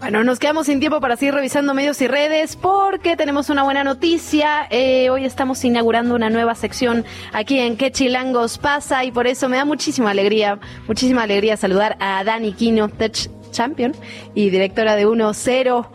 Bueno, 0.05 0.23
nos 0.23 0.39
quedamos 0.39 0.67
sin 0.67 0.81
tiempo 0.81 1.01
para 1.01 1.17
seguir 1.17 1.33
revisando 1.33 1.73
medios 1.73 1.99
y 2.03 2.07
redes 2.07 2.57
porque 2.57 3.17
tenemos 3.17 3.49
una 3.49 3.63
buena 3.63 3.85
noticia. 3.85 4.67
Eh, 4.69 5.09
hoy 5.09 5.25
estamos 5.25 5.65
inaugurando 5.65 6.15
una 6.15 6.29
nueva 6.29 6.55
sección 6.55 7.07
aquí 7.33 7.59
en 7.59 7.79
¿Qué 7.79 7.91
Chilangos 7.91 8.59
pasa? 8.59 9.03
Y 9.05 9.13
por 9.13 9.27
eso 9.27 9.49
me 9.49 9.57
da 9.57 9.65
muchísima 9.65 10.11
alegría, 10.11 10.59
muchísima 10.87 11.23
alegría 11.23 11.57
saludar 11.57 11.97
a 12.01 12.23
Dani 12.23 12.53
Quino, 12.53 12.91
Tech 12.91 13.31
Champion 13.51 13.95
y 14.35 14.51
directora 14.51 14.95
de 14.95 15.07
1-0. 15.07 15.89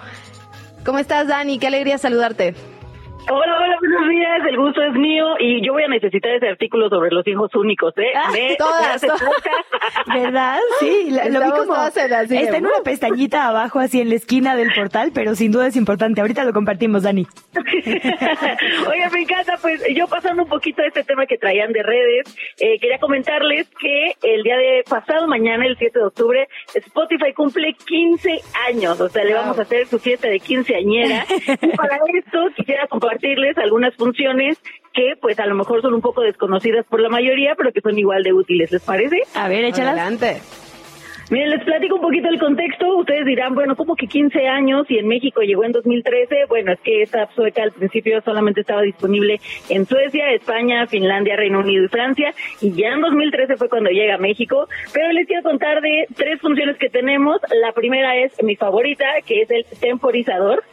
¿Cómo 0.84 0.98
estás, 0.98 1.27
Dani? 1.27 1.60
Qué 1.60 1.68
alegría 1.68 1.99
saludarte. 1.99 2.56
Hola, 3.31 3.57
hola, 3.60 3.76
buenos 3.80 4.10
días. 4.10 4.41
El 4.49 4.57
gusto 4.57 4.81
es 4.81 4.93
mío 4.93 5.26
y 5.39 5.64
yo 5.65 5.73
voy 5.73 5.84
a 5.84 5.88
necesitar 5.88 6.31
ese 6.31 6.47
artículo 6.47 6.89
sobre 6.89 7.11
los 7.11 7.26
hijos 7.27 7.53
únicos, 7.56 7.93
¿eh? 7.97 8.11
Ah, 8.15 8.31
Me- 8.31 8.56
todas, 8.56 8.99
todas. 9.01 9.22
¿Verdad? 10.07 10.57
Sí, 10.80 11.10
la- 11.11 11.26
lo 11.30 11.39
vi 11.45 11.51
como 11.51 11.76
así 11.76 11.99
de, 12.35 12.41
está 12.41 12.57
en 12.57 12.65
una 12.65 12.81
pestañita 12.84 13.47
abajo 13.47 13.80
así 13.80 14.01
en 14.01 14.10
la 14.10 14.15
esquina 14.15 14.56
del 14.56 14.72
portal, 14.73 15.11
pero 15.14 15.35
sin 15.35 15.51
duda 15.51 15.68
es 15.68 15.76
importante. 15.76 16.22
Ahorita 16.22 16.43
lo 16.43 16.53
compartimos, 16.53 17.03
Dani. 17.03 17.27
Oiga, 18.89 19.10
me 19.11 19.22
encanta, 19.22 19.53
pues 19.61 19.84
yo 19.95 20.07
pasando 20.07 20.43
un 20.43 20.49
poquito 20.49 20.81
a 20.81 20.88
este 20.88 21.03
tema 21.03 21.26
que 21.27 21.38
traían 21.38 21.72
de 21.72 21.84
redes, 21.84 22.35
eh, 22.60 22.80
quería 22.80 22.97
comentarles 22.99 23.69
que 23.80 24.14
el 24.23 24.41
día 24.41 24.57
de 24.57 24.84
pasado 24.89 25.27
mañana, 25.27 25.65
el 25.68 25.77
7 25.77 25.99
de 25.99 26.06
octubre, 26.06 26.47
Spotify 26.73 27.34
cumple 27.35 27.73
15 27.73 28.41
años, 28.69 28.99
o 28.99 29.07
sea, 29.10 29.23
le 29.23 29.34
vamos 29.35 29.60
a 29.60 29.61
hacer 29.61 29.85
su 29.85 29.99
fiesta 29.99 30.27
de 30.27 30.39
quinceañera. 30.39 31.26
y 31.61 31.68
para 31.77 31.97
esto 32.18 32.39
quisiera 32.56 32.88
compartirles 33.19 33.57
algunas 33.57 33.95
funciones 33.95 34.57
que 34.93 35.15
pues 35.21 35.39
a 35.39 35.45
lo 35.45 35.55
mejor 35.55 35.81
son 35.81 35.93
un 35.93 36.01
poco 36.01 36.21
desconocidas 36.21 36.85
por 36.85 36.99
la 37.01 37.09
mayoría, 37.09 37.55
pero 37.55 37.71
que 37.71 37.81
son 37.81 37.97
igual 37.97 38.23
de 38.23 38.33
útiles, 38.33 38.71
¿les 38.71 38.81
parece? 38.81 39.21
A 39.35 39.47
ver, 39.47 39.65
échalas. 39.65 39.93
Adelante. 39.93 40.41
Miren, 41.29 41.51
les 41.51 41.63
platico 41.63 41.95
un 41.95 42.01
poquito 42.01 42.27
el 42.27 42.39
contexto. 42.39 42.97
Ustedes 42.97 43.23
dirán, 43.23 43.53
bueno, 43.53 43.75
¿cómo 43.75 43.95
que 43.95 44.07
15 44.07 44.47
años 44.47 44.89
y 44.89 44.97
en 44.97 45.07
México 45.07 45.41
llegó 45.41 45.63
en 45.63 45.73
2013? 45.73 46.45
Bueno, 46.49 46.71
es 46.71 46.79
que 46.79 47.03
esta 47.03 47.23
app 47.23 47.33
sueca 47.33 47.61
al 47.61 47.71
principio 47.71 48.19
solamente 48.21 48.61
estaba 48.61 48.81
disponible 48.81 49.39
en 49.69 49.85
Suecia, 49.85 50.31
España, 50.31 50.87
Finlandia, 50.87 51.35
Reino 51.35 51.59
Unido 51.59 51.85
y 51.85 51.87
Francia. 51.87 52.33
Y 52.61 52.71
ya 52.71 52.93
en 52.93 53.01
2013 53.01 53.57
fue 53.57 53.69
cuando 53.69 53.91
llega 53.91 54.15
a 54.15 54.17
México. 54.17 54.67
Pero 54.91 55.11
les 55.11 55.27
quiero 55.27 55.43
contar 55.43 55.81
de 55.81 56.07
tres 56.15 56.41
funciones 56.41 56.77
que 56.77 56.89
tenemos. 56.89 57.39
La 57.61 57.73
primera 57.73 58.17
es 58.17 58.33
mi 58.41 58.55
favorita, 58.55 59.05
que 59.23 59.43
es 59.43 59.51
el 59.51 59.65
temporizador. 59.79 60.63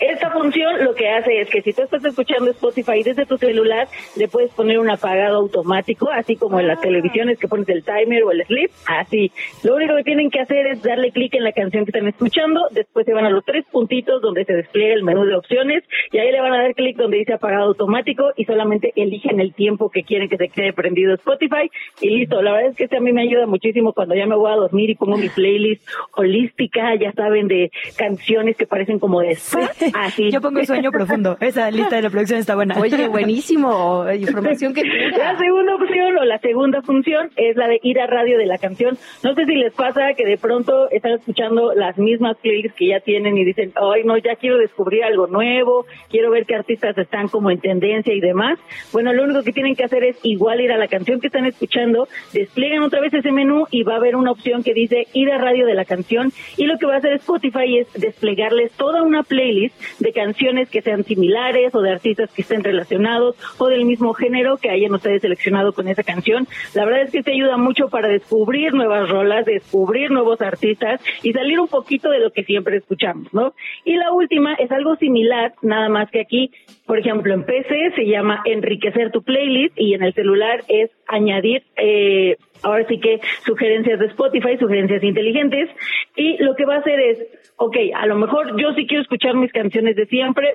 Esta 0.00 0.30
función 0.30 0.84
lo 0.84 0.94
que 0.94 1.08
hace 1.08 1.40
es 1.40 1.50
que 1.50 1.62
si 1.62 1.72
tú 1.72 1.82
estás 1.82 2.04
escuchando 2.04 2.50
Spotify 2.50 3.02
desde 3.02 3.26
tu 3.26 3.36
celular, 3.36 3.88
le 4.16 4.28
puedes 4.28 4.52
poner 4.52 4.78
un 4.78 4.90
apagado 4.90 5.36
automático, 5.38 6.08
así 6.10 6.36
como 6.36 6.60
en 6.60 6.68
las 6.68 6.80
televisiones 6.80 7.38
que 7.38 7.48
pones 7.48 7.68
el 7.68 7.82
timer 7.82 8.22
o 8.22 8.30
el 8.30 8.44
sleep, 8.44 8.70
así. 8.86 9.32
Lo 9.64 9.74
único 9.74 9.96
que 9.96 10.04
tienen 10.04 10.30
que 10.30 10.40
hacer 10.40 10.66
es 10.68 10.82
darle 10.82 11.10
clic 11.10 11.34
en 11.34 11.44
la 11.44 11.52
canción 11.52 11.84
que 11.84 11.90
están 11.90 12.06
escuchando, 12.06 12.68
después 12.70 13.06
se 13.06 13.12
van 13.12 13.24
a 13.24 13.30
los 13.30 13.44
tres 13.44 13.64
puntitos 13.72 14.22
donde 14.22 14.44
se 14.44 14.52
despliega 14.52 14.94
el 14.94 15.02
menú 15.02 15.24
de 15.24 15.34
opciones 15.34 15.82
y 16.12 16.18
ahí 16.18 16.30
le 16.30 16.40
van 16.40 16.52
a 16.52 16.62
dar 16.62 16.74
clic 16.74 16.96
donde 16.96 17.18
dice 17.18 17.32
apagado 17.32 17.64
automático 17.64 18.30
y 18.36 18.44
solamente 18.44 18.92
eligen 18.94 19.40
el 19.40 19.52
tiempo 19.52 19.90
que 19.90 20.04
quieren 20.04 20.28
que 20.28 20.36
se 20.36 20.48
quede 20.48 20.72
prendido 20.72 21.14
Spotify 21.14 21.70
y 22.00 22.10
listo. 22.10 22.40
La 22.40 22.52
verdad 22.52 22.70
es 22.70 22.76
que 22.76 22.84
este 22.84 22.96
a 22.96 23.00
mí 23.00 23.12
me 23.12 23.22
ayuda 23.22 23.46
muchísimo 23.46 23.92
cuando 23.92 24.14
ya 24.14 24.26
me 24.26 24.36
voy 24.36 24.52
a 24.52 24.56
dormir 24.56 24.90
y 24.90 24.94
pongo 24.94 25.16
mi 25.16 25.28
playlist 25.28 25.82
holística, 26.14 26.94
ya 26.94 27.12
saben, 27.12 27.48
de 27.48 27.70
canciones 27.96 28.56
que 28.56 28.66
parecen 28.66 28.98
como 28.98 29.20
de 29.20 29.32
spa. 29.32 29.70
Así. 29.94 30.30
Yo 30.30 30.40
pongo 30.40 30.64
sueño 30.64 30.90
profundo. 30.90 31.36
Esa 31.40 31.70
lista 31.70 31.96
de 31.96 32.02
la 32.02 32.10
producción 32.10 32.40
está 32.40 32.54
buena. 32.54 32.78
Oye, 32.78 33.08
buenísimo. 33.08 34.04
Información 34.14 34.74
que 34.74 34.82
La 34.84 35.36
segunda 35.38 35.74
opción 35.74 36.18
o 36.18 36.24
la 36.24 36.38
segunda 36.38 36.82
función 36.82 37.30
es 37.36 37.56
la 37.56 37.68
de 37.68 37.80
ir 37.82 38.00
a 38.00 38.06
radio 38.06 38.38
de 38.38 38.46
la 38.46 38.58
canción. 38.58 38.98
No 39.22 39.34
sé 39.34 39.44
si 39.46 39.54
les 39.54 39.72
pasa 39.72 40.14
que 40.14 40.24
de 40.24 40.38
pronto 40.38 40.90
están 40.90 41.12
escuchando 41.12 41.72
las 41.74 41.98
mismas 41.98 42.36
playlists 42.38 42.76
que 42.76 42.88
ya 42.88 43.00
tienen 43.00 43.36
y 43.38 43.44
dicen, 43.44 43.72
ay, 43.76 44.04
no, 44.04 44.16
ya 44.18 44.36
quiero 44.36 44.58
descubrir 44.58 45.04
algo 45.04 45.26
nuevo, 45.26 45.86
quiero 46.10 46.30
ver 46.30 46.46
qué 46.46 46.54
artistas 46.54 46.96
están 46.96 47.28
como 47.28 47.50
en 47.50 47.60
tendencia 47.60 48.12
y 48.12 48.20
demás. 48.20 48.58
Bueno, 48.92 49.12
lo 49.12 49.24
único 49.24 49.42
que 49.42 49.52
tienen 49.52 49.74
que 49.74 49.84
hacer 49.84 50.04
es 50.04 50.18
igual 50.22 50.60
ir 50.60 50.72
a 50.72 50.78
la 50.78 50.88
canción 50.88 51.20
que 51.20 51.28
están 51.28 51.46
escuchando, 51.46 52.08
despliegan 52.32 52.82
otra 52.82 53.00
vez 53.00 53.12
ese 53.14 53.32
menú 53.32 53.66
y 53.70 53.82
va 53.82 53.94
a 53.94 53.96
haber 53.96 54.16
una 54.16 54.30
opción 54.30 54.62
que 54.62 54.74
dice 54.74 55.06
ir 55.12 55.30
a 55.30 55.38
radio 55.38 55.66
de 55.66 55.74
la 55.74 55.84
canción 55.84 56.32
y 56.56 56.64
lo 56.64 56.78
que 56.78 56.86
va 56.86 56.94
a 56.94 56.98
hacer 56.98 57.12
Spotify 57.14 57.78
es 57.78 57.92
desplegarles 57.94 58.72
toda 58.72 59.02
una 59.02 59.22
playlist 59.22 59.74
de 59.98 60.12
canciones 60.12 60.68
que 60.70 60.82
sean 60.82 61.04
similares 61.04 61.74
o 61.74 61.80
de 61.80 61.92
artistas 61.92 62.30
que 62.32 62.42
estén 62.42 62.64
relacionados 62.64 63.36
o 63.58 63.66
del 63.68 63.84
mismo 63.84 64.12
género 64.14 64.56
que 64.56 64.70
hayan 64.70 64.94
ustedes 64.94 65.22
seleccionado 65.22 65.72
con 65.72 65.88
esa 65.88 66.02
canción. 66.02 66.46
La 66.74 66.84
verdad 66.84 67.02
es 67.02 67.12
que 67.12 67.22
te 67.22 67.32
ayuda 67.32 67.56
mucho 67.56 67.88
para 67.88 68.08
descubrir 68.08 68.74
nuevas 68.74 69.08
rolas, 69.08 69.44
descubrir 69.44 70.10
nuevos 70.10 70.40
artistas 70.40 71.00
y 71.22 71.32
salir 71.32 71.60
un 71.60 71.68
poquito 71.68 72.10
de 72.10 72.20
lo 72.20 72.30
que 72.30 72.44
siempre 72.44 72.76
escuchamos, 72.76 73.32
¿no? 73.32 73.54
Y 73.84 73.96
la 73.96 74.12
última 74.12 74.54
es 74.54 74.70
algo 74.70 74.96
similar, 74.96 75.54
nada 75.62 75.88
más 75.88 76.10
que 76.10 76.20
aquí, 76.20 76.50
por 76.86 76.98
ejemplo, 76.98 77.34
en 77.34 77.44
PC 77.44 77.92
se 77.96 78.06
llama 78.06 78.42
enriquecer 78.44 79.10
tu 79.10 79.22
playlist 79.22 79.78
y 79.78 79.94
en 79.94 80.02
el 80.02 80.14
celular 80.14 80.64
es 80.68 80.90
añadir 81.06 81.62
eh, 81.76 82.36
ahora 82.62 82.86
sí 82.88 82.98
que 83.00 83.20
sugerencias 83.44 83.98
de 83.98 84.06
Spotify, 84.06 84.56
sugerencias 84.58 85.02
inteligentes, 85.02 85.70
y 86.16 86.42
lo 86.42 86.54
que 86.54 86.64
va 86.64 86.76
a 86.76 86.78
hacer 86.78 87.00
es, 87.00 87.26
ok, 87.56 87.76
a 87.94 88.06
lo 88.06 88.16
mejor 88.16 88.60
yo 88.60 88.72
sí 88.74 88.86
quiero 88.86 89.02
escuchar 89.02 89.34
mis 89.34 89.52
canciones 89.52 89.96
de 89.96 90.06
siempre, 90.06 90.54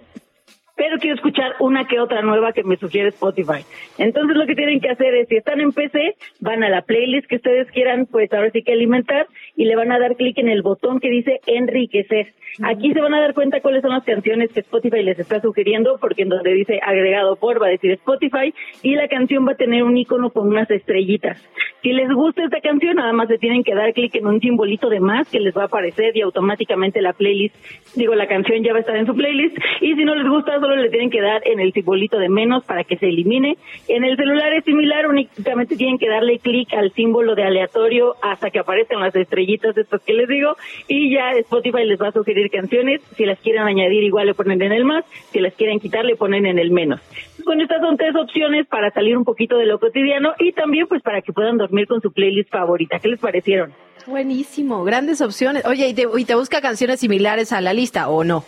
pero 0.75 0.97
quiero 0.97 1.15
escuchar 1.15 1.55
una 1.59 1.85
que 1.85 1.99
otra 1.99 2.21
nueva 2.21 2.51
que 2.51 2.63
me 2.63 2.77
sugiere 2.77 3.09
Spotify. 3.09 3.63
Entonces 3.97 4.35
lo 4.35 4.45
que 4.47 4.55
tienen 4.55 4.80
que 4.80 4.89
hacer 4.89 5.13
es, 5.15 5.27
si 5.27 5.35
están 5.35 5.61
en 5.61 5.71
PC, 5.71 6.15
van 6.39 6.63
a 6.63 6.69
la 6.69 6.81
playlist 6.81 7.27
que 7.27 7.35
ustedes 7.35 7.69
quieran, 7.71 8.07
pues 8.07 8.31
ahora 8.34 8.49
sí 8.51 8.63
que 8.63 8.73
alimentar, 8.73 9.27
y 9.55 9.65
le 9.65 9.75
van 9.75 9.91
a 9.91 9.99
dar 9.99 10.15
clic 10.15 10.38
en 10.38 10.49
el 10.49 10.61
botón 10.61 10.99
que 10.99 11.09
dice 11.09 11.39
enriquecer. 11.45 12.34
Aquí 12.63 12.93
se 12.93 13.01
van 13.01 13.13
a 13.13 13.21
dar 13.21 13.34
cuenta 13.34 13.61
cuáles 13.61 13.81
son 13.81 13.91
las 13.91 14.03
canciones 14.03 14.51
que 14.51 14.59
Spotify 14.59 15.01
les 15.01 15.19
está 15.19 15.41
sugiriendo, 15.41 15.97
porque 15.99 16.23
en 16.23 16.30
donde 16.30 16.53
dice 16.53 16.80
agregado 16.84 17.35
por 17.35 17.61
va 17.61 17.67
a 17.67 17.71
decir 17.71 17.91
Spotify, 17.91 18.53
y 18.81 18.95
la 18.95 19.07
canción 19.07 19.47
va 19.47 19.53
a 19.53 19.55
tener 19.55 19.84
un 19.84 19.97
icono 19.97 20.30
con 20.30 20.47
unas 20.47 20.69
estrellitas. 20.69 21.41
Si 21.81 21.91
les 21.91 22.09
gusta 22.09 22.43
esta 22.43 22.61
canción, 22.61 22.95
nada 22.95 23.11
más 23.11 23.30
le 23.30 23.38
tienen 23.38 23.63
que 23.63 23.75
dar 23.75 23.93
clic 23.93 24.15
en 24.15 24.27
un 24.27 24.39
simbolito 24.39 24.89
de 24.89 24.99
más 24.99 25.30
que 25.30 25.39
les 25.39 25.55
va 25.55 25.63
a 25.63 25.65
aparecer 25.65 26.15
y 26.15 26.21
automáticamente 26.21 27.01
la 27.01 27.13
playlist, 27.13 27.55
digo, 27.95 28.15
la 28.15 28.27
canción 28.27 28.63
ya 28.63 28.71
va 28.71 28.77
a 28.77 28.81
estar 28.81 28.95
en 28.95 29.05
su 29.05 29.15
playlist, 29.15 29.57
y 29.81 29.95
si 29.95 30.05
no 30.05 30.15
les 30.15 30.27
gusta, 30.27 30.59
solo 30.59 30.75
le 30.75 30.89
tienen 30.89 31.09
que 31.09 31.21
dar 31.21 31.41
en 31.45 31.59
el 31.59 31.73
simbolito 31.73 32.19
de 32.19 32.30
menos 32.30 32.63
para 32.65 32.84
que 32.84 32.97
se 32.97 33.07
elimine. 33.07 33.57
En 33.88 34.03
el 34.03 34.15
celular 34.15 34.53
es 34.53 34.63
similar, 34.63 35.07
únicamente 35.07 35.75
tienen 35.75 35.97
que 35.97 36.07
darle 36.07 36.39
clic 36.39 36.73
al 36.73 36.91
símbolo 36.93 37.35
de 37.35 37.43
aleatorio 37.43 38.15
hasta 38.21 38.49
que 38.49 38.59
aparezcan 38.59 39.01
las 39.01 39.15
estrellitas 39.15 39.43
estas 39.49 40.02
que 40.02 40.14
les 40.14 40.28
digo 40.28 40.56
y 40.88 41.14
ya 41.14 41.32
Spotify 41.40 41.86
les 41.86 42.02
va 42.02 42.10
a 42.10 42.11
sugerir 42.11 42.49
canciones. 42.49 43.02
Si 43.15 43.26
las 43.26 43.40
quieren 43.40 43.64
añadir 43.64 44.03
igual 44.03 44.28
le 44.28 44.34
ponen 44.34 44.61
en 44.61 44.72
el 44.72 44.86
más, 44.86 45.06
si 45.32 45.40
las 45.40 45.53
quieren 45.53 45.80
quitar 45.80 46.06
le 46.06 46.15
ponen 46.15 46.45
en 46.45 46.60
el 46.60 46.72
menos. 46.72 47.02
Con 47.45 47.61
estas 47.61 47.82
son 47.82 47.98
tres 47.98 48.15
opciones 48.15 48.68
para 48.68 48.91
salir 48.91 49.18
un 49.18 49.26
poquito 49.26 49.57
de 49.57 49.65
lo 49.65 49.80
cotidiano 49.80 50.34
y 50.40 50.52
también 50.53 50.88
pues 50.88 51.02
para 51.02 51.22
que 51.22 51.34
puedan 51.34 51.57
dormir 51.57 51.88
con 51.88 52.02
su 52.02 52.11
playlist 52.11 52.49
favorita. 52.49 52.99
¿Qué 52.99 53.10
les 53.10 53.20
parecieron? 53.20 53.74
Buenísimo, 54.07 54.84
grandes 54.84 55.22
opciones. 55.22 55.65
Oye, 55.65 55.88
¿y 55.88 55.94
te, 55.94 56.07
y 56.18 56.26
te 56.26 56.36
busca 56.36 56.61
canciones 56.61 56.99
similares 56.99 57.52
a 57.53 57.61
la 57.61 57.74
lista 57.74 58.10
o 58.10 58.24
no? 58.24 58.44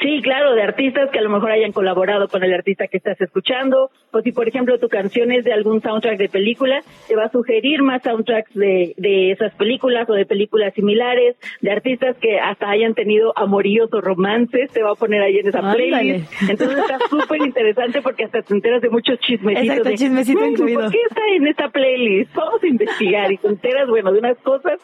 Sí, 0.00 0.20
claro, 0.22 0.54
de 0.54 0.62
artistas 0.62 1.10
que 1.10 1.18
a 1.18 1.22
lo 1.22 1.28
mejor 1.30 1.50
hayan 1.50 1.72
colaborado 1.72 2.28
con 2.28 2.44
el 2.44 2.54
artista 2.54 2.86
que 2.86 2.98
estás 2.98 3.20
escuchando, 3.20 3.90
o 4.12 4.20
si 4.20 4.30
por 4.30 4.46
ejemplo 4.46 4.78
tu 4.78 4.88
canción 4.88 5.32
es 5.32 5.44
de 5.44 5.52
algún 5.52 5.82
soundtrack 5.82 6.18
de 6.18 6.28
película, 6.28 6.82
te 7.08 7.16
va 7.16 7.24
a 7.24 7.30
sugerir 7.30 7.82
más 7.82 8.02
soundtracks 8.04 8.54
de, 8.54 8.94
de 8.96 9.32
esas 9.32 9.52
películas 9.54 10.08
o 10.08 10.12
de 10.12 10.24
películas 10.24 10.72
similares, 10.74 11.36
de 11.60 11.72
artistas 11.72 12.16
que 12.18 12.38
hasta 12.38 12.70
hayan 12.70 12.94
tenido 12.94 13.32
amoríos 13.36 13.92
o 13.92 14.00
romances, 14.00 14.70
te 14.70 14.82
va 14.84 14.92
a 14.92 14.94
poner 14.94 15.20
ahí 15.20 15.38
en 15.38 15.48
esa 15.48 15.72
playlist. 15.72 16.32
Entonces 16.48 16.78
está 16.78 16.98
súper 17.08 17.40
interesante 17.42 18.00
porque 18.00 18.24
hasta 18.24 18.42
te 18.42 18.54
enteras 18.54 18.80
de 18.80 18.90
muchos 18.90 19.18
chismecitos. 19.18 19.64
Exacto, 19.64 19.88
de, 19.88 19.94
chismecito 19.96 20.40
"Mm, 20.40 20.50
incluido". 20.50 20.80
¿Por 20.82 20.92
qué 20.92 20.98
está 21.10 21.22
en 21.34 21.46
esta 21.48 21.68
playlist? 21.70 22.34
Vamos 22.36 22.62
a 22.62 22.66
investigar 22.68 23.32
y 23.32 23.38
te 23.38 23.48
enteras, 23.48 23.88
bueno, 23.88 24.12
de 24.12 24.20
unas 24.20 24.38
cosas 24.38 24.78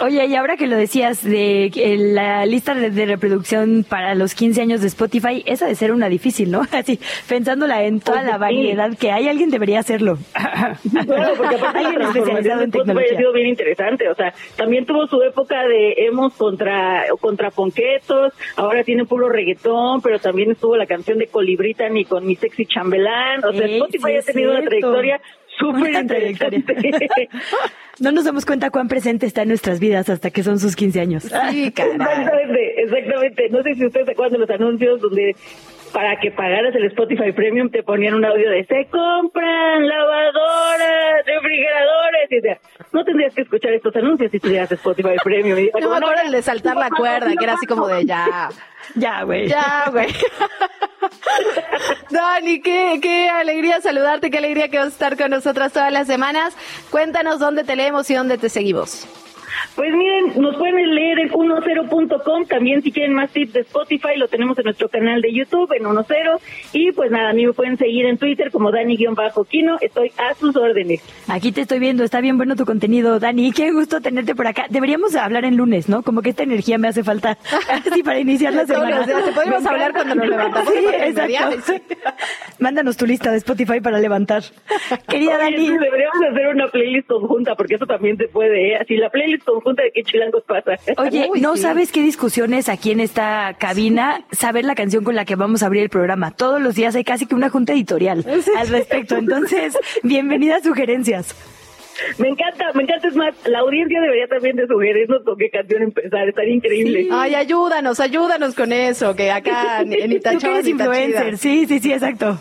Oye, 0.00 0.26
y 0.26 0.34
ahora 0.34 0.56
que 0.56 0.66
lo 0.66 0.76
decías 0.76 1.22
de 1.22 1.70
la 2.14 2.46
lista 2.46 2.74
de, 2.74 3.06
reproducción 3.06 3.84
para 3.88 4.14
los 4.14 4.34
15 4.34 4.62
años 4.62 4.80
de 4.80 4.88
Spotify, 4.88 5.42
esa 5.46 5.66
de 5.66 5.74
ser 5.74 5.92
una 5.92 6.08
difícil, 6.08 6.50
¿no? 6.50 6.62
Así, 6.72 6.98
pensándola 7.28 7.84
en 7.84 8.00
toda 8.00 8.20
Oye, 8.20 8.26
la 8.26 8.34
sí. 8.34 8.40
variedad 8.40 8.96
que 8.98 9.10
hay, 9.10 9.28
alguien 9.28 9.50
debería 9.50 9.80
hacerlo. 9.80 10.18
Claro, 11.06 11.34
porque 11.36 11.56
aparte 11.56 11.78
alguien 11.78 11.98
la 12.00 12.08
especializado 12.08 12.62
en 12.62 12.70
de 12.70 12.78
tecnología. 12.78 13.12
ha 13.14 13.18
sido 13.18 13.32
bien 13.32 13.48
interesante, 13.48 14.08
o 14.08 14.14
sea, 14.14 14.32
también 14.56 14.84
tuvo 14.86 15.06
su 15.06 15.20
época 15.22 15.66
de 15.66 15.94
hemos 16.06 16.34
contra 16.34 17.04
contra 17.20 17.50
ponquetos, 17.50 18.32
ahora 18.56 18.84
tiene 18.84 19.04
puro 19.04 19.28
reggaetón, 19.28 20.00
pero 20.00 20.18
también 20.18 20.52
estuvo 20.52 20.76
la 20.76 20.86
canción 20.86 21.18
de 21.18 21.26
Colibritan 21.26 21.96
y 21.96 22.04
con 22.04 22.26
mi 22.26 22.36
sexy 22.36 22.66
chambelán, 22.66 23.44
o 23.44 23.52
sea, 23.52 23.66
Ey, 23.66 23.74
Spotify 23.74 24.12
sí 24.12 24.16
ha 24.16 24.32
tenido 24.32 24.52
una 24.52 24.62
trayectoria 24.62 25.20
súper 25.62 25.94
interesante. 25.94 27.28
No 28.00 28.10
nos 28.10 28.24
damos 28.24 28.44
cuenta 28.46 28.70
cuán 28.70 28.88
presente 28.88 29.26
está 29.26 29.42
en 29.42 29.48
nuestras 29.48 29.78
vidas 29.78 30.08
hasta 30.08 30.30
que 30.30 30.42
son 30.42 30.58
sus 30.58 30.74
15 30.76 31.00
años. 31.00 31.22
Sí. 31.24 31.64
Exactamente, 31.66 32.82
exactamente. 32.82 33.48
No 33.50 33.62
sé 33.62 33.74
si 33.74 33.86
ustedes 33.86 34.06
se 34.06 34.12
acuerdan 34.12 34.40
de 34.40 34.46
los 34.46 34.50
anuncios 34.50 35.00
donde 35.00 35.36
para 35.92 36.18
que 36.20 36.30
pagaras 36.30 36.74
el 36.74 36.84
Spotify 36.86 37.32
Premium 37.32 37.70
te 37.70 37.82
ponían 37.82 38.14
un 38.14 38.24
audio 38.24 38.50
de 38.50 38.64
se 38.64 38.86
compran 38.90 39.86
lavadoras, 39.86 41.26
refrigeradores. 41.26 42.30
Y 42.30 42.34
decía, 42.36 42.58
no 42.92 43.04
tendrías 43.04 43.34
que 43.34 43.42
escuchar 43.42 43.72
estos 43.72 43.94
anuncios 43.96 44.30
si 44.30 44.40
tuvieras 44.40 44.70
Spotify 44.72 45.16
Premium. 45.22 45.58
Y 45.58 45.68
era 45.68 45.80
No 45.80 45.86
como, 45.86 45.96
acuerdo 45.96 46.22
el 46.24 46.32
de 46.32 46.42
saltar 46.42 46.76
la 46.76 46.90
cuerda, 46.90 47.30
que 47.36 47.44
era 47.44 47.54
así 47.54 47.66
como 47.66 47.88
de 47.88 48.04
ya. 48.04 48.48
Ya, 48.96 49.22
güey. 49.22 49.46
Ya, 49.46 49.84
güey. 49.92 50.08
Dani, 52.10 52.60
qué, 52.60 52.98
qué 53.00 53.30
alegría 53.30 53.80
saludarte, 53.80 54.28
qué 54.28 54.38
alegría 54.38 54.68
que 54.68 54.78
vas 54.78 54.86
a 54.86 54.90
estar 54.90 55.16
con 55.16 55.30
nosotras 55.30 55.72
todas 55.72 55.92
las 55.92 56.08
semanas. 56.08 56.56
Cuéntanos 56.90 57.38
dónde 57.38 57.62
te 57.62 57.76
leemos 57.76 58.10
y 58.10 58.14
dónde 58.14 58.38
te 58.38 58.48
seguimos. 58.48 59.06
Pues 59.74 59.92
miren, 59.94 60.40
nos 60.40 60.56
pueden 60.56 60.94
leer 60.94 61.18
en 61.20 61.28
10.com, 61.30 62.46
también 62.46 62.82
si 62.82 62.92
quieren 62.92 63.14
más 63.14 63.30
tips 63.30 63.52
de 63.52 63.60
Spotify, 63.60 64.16
lo 64.16 64.28
tenemos 64.28 64.58
en 64.58 64.64
nuestro 64.64 64.88
canal 64.88 65.20
de 65.20 65.32
YouTube 65.32 65.72
en 65.72 65.84
10. 65.84 66.72
Y 66.72 66.92
pues 66.92 67.10
nada, 67.10 67.30
a 67.30 67.32
mí 67.32 67.46
me 67.46 67.52
pueden 67.52 67.76
seguir 67.76 68.06
en 68.06 68.18
Twitter 68.18 68.50
como 68.50 68.70
Dani-Quino, 68.70 69.78
estoy 69.80 70.12
a 70.18 70.34
sus 70.34 70.56
órdenes. 70.56 71.02
Aquí 71.28 71.52
te 71.52 71.62
estoy 71.62 71.78
viendo, 71.78 72.04
está 72.04 72.20
bien 72.20 72.36
bueno 72.36 72.56
tu 72.56 72.64
contenido, 72.64 73.18
Dani. 73.18 73.52
Qué 73.52 73.70
gusto 73.72 74.00
tenerte 74.00 74.34
por 74.34 74.46
acá. 74.46 74.66
Deberíamos 74.68 75.14
hablar 75.16 75.44
en 75.44 75.56
lunes, 75.56 75.88
¿no? 75.88 76.02
Como 76.02 76.22
que 76.22 76.30
esta 76.30 76.42
energía 76.42 76.78
me 76.78 76.88
hace 76.88 77.02
falta. 77.04 77.38
Así 77.70 78.02
para 78.02 78.20
iniciar 78.20 78.52
la 78.52 78.66
semana. 78.66 79.04
Te 79.04 79.12
podríamos 79.32 79.62
Me 79.62 79.70
hablar 79.70 79.92
cuando 79.92 80.14
nos 80.14 80.28
levantamos. 80.28 80.72
Sí, 80.72 80.84
exacto. 80.88 81.72
Mándanos 82.58 82.96
tu 82.96 83.06
lista 83.06 83.30
de 83.30 83.38
Spotify 83.38 83.80
para 83.80 83.98
levantar. 83.98 84.42
Querida 85.08 85.36
Oye, 85.36 85.44
Dani. 85.44 85.78
deberíamos 85.78 86.22
hacer 86.30 86.48
una 86.48 86.68
playlist 86.68 87.08
conjunta, 87.08 87.54
porque 87.54 87.74
eso 87.74 87.86
también 87.86 88.16
se 88.16 88.28
puede, 88.28 88.72
¿eh? 88.72 88.76
Así, 88.76 88.96
la 88.96 89.10
playlist 89.10 89.44
conjunta 89.52 89.82
de 89.82 89.90
qué 89.92 90.02
chilangos 90.02 90.42
pasa. 90.44 90.72
Oye, 90.96 91.28
Uy, 91.30 91.40
no 91.40 91.56
sí. 91.56 91.62
sabes 91.62 91.92
qué 91.92 92.02
discusiones 92.02 92.68
aquí 92.68 92.90
en 92.90 93.00
esta 93.00 93.54
cabina, 93.58 94.24
saber 94.32 94.64
la 94.64 94.74
canción 94.74 95.04
con 95.04 95.14
la 95.14 95.24
que 95.24 95.36
vamos 95.36 95.62
a 95.62 95.66
abrir 95.66 95.82
el 95.82 95.90
programa. 95.90 96.30
Todos 96.30 96.60
los 96.60 96.74
días 96.74 96.94
hay 96.94 97.04
casi 97.04 97.26
que 97.26 97.34
una 97.34 97.50
junta 97.50 97.72
editorial 97.72 98.24
al 98.56 98.68
respecto. 98.68 99.16
Entonces, 99.16 99.76
bienvenidas 100.02 100.62
sugerencias. 100.62 101.34
Me 102.18 102.28
encanta, 102.28 102.72
me 102.74 102.84
encanta, 102.84 103.08
es 103.08 103.14
más, 103.14 103.34
la 103.44 103.58
audiencia 103.60 104.00
debería 104.00 104.26
también 104.26 104.56
de 104.56 104.66
sugerirnos 104.66 105.22
con 105.24 105.36
qué 105.36 105.50
canción 105.50 105.82
empezar, 105.82 106.26
estaría 106.26 106.54
increíble. 106.54 107.08
Ay, 107.12 107.34
ayúdanos, 107.34 108.00
ayúdanos 108.00 108.54
con 108.54 108.72
eso, 108.72 109.14
que 109.14 109.30
acá 109.30 109.84
ni, 109.84 109.96
ni 110.08 110.18
tan 110.18 110.34
Tú 110.34 110.40
que 110.40 110.46
eres 110.52 110.68
influencer. 110.68 111.36
Sí, 111.36 111.66
sí, 111.66 111.80
sí, 111.80 111.92
exacto. 111.92 112.38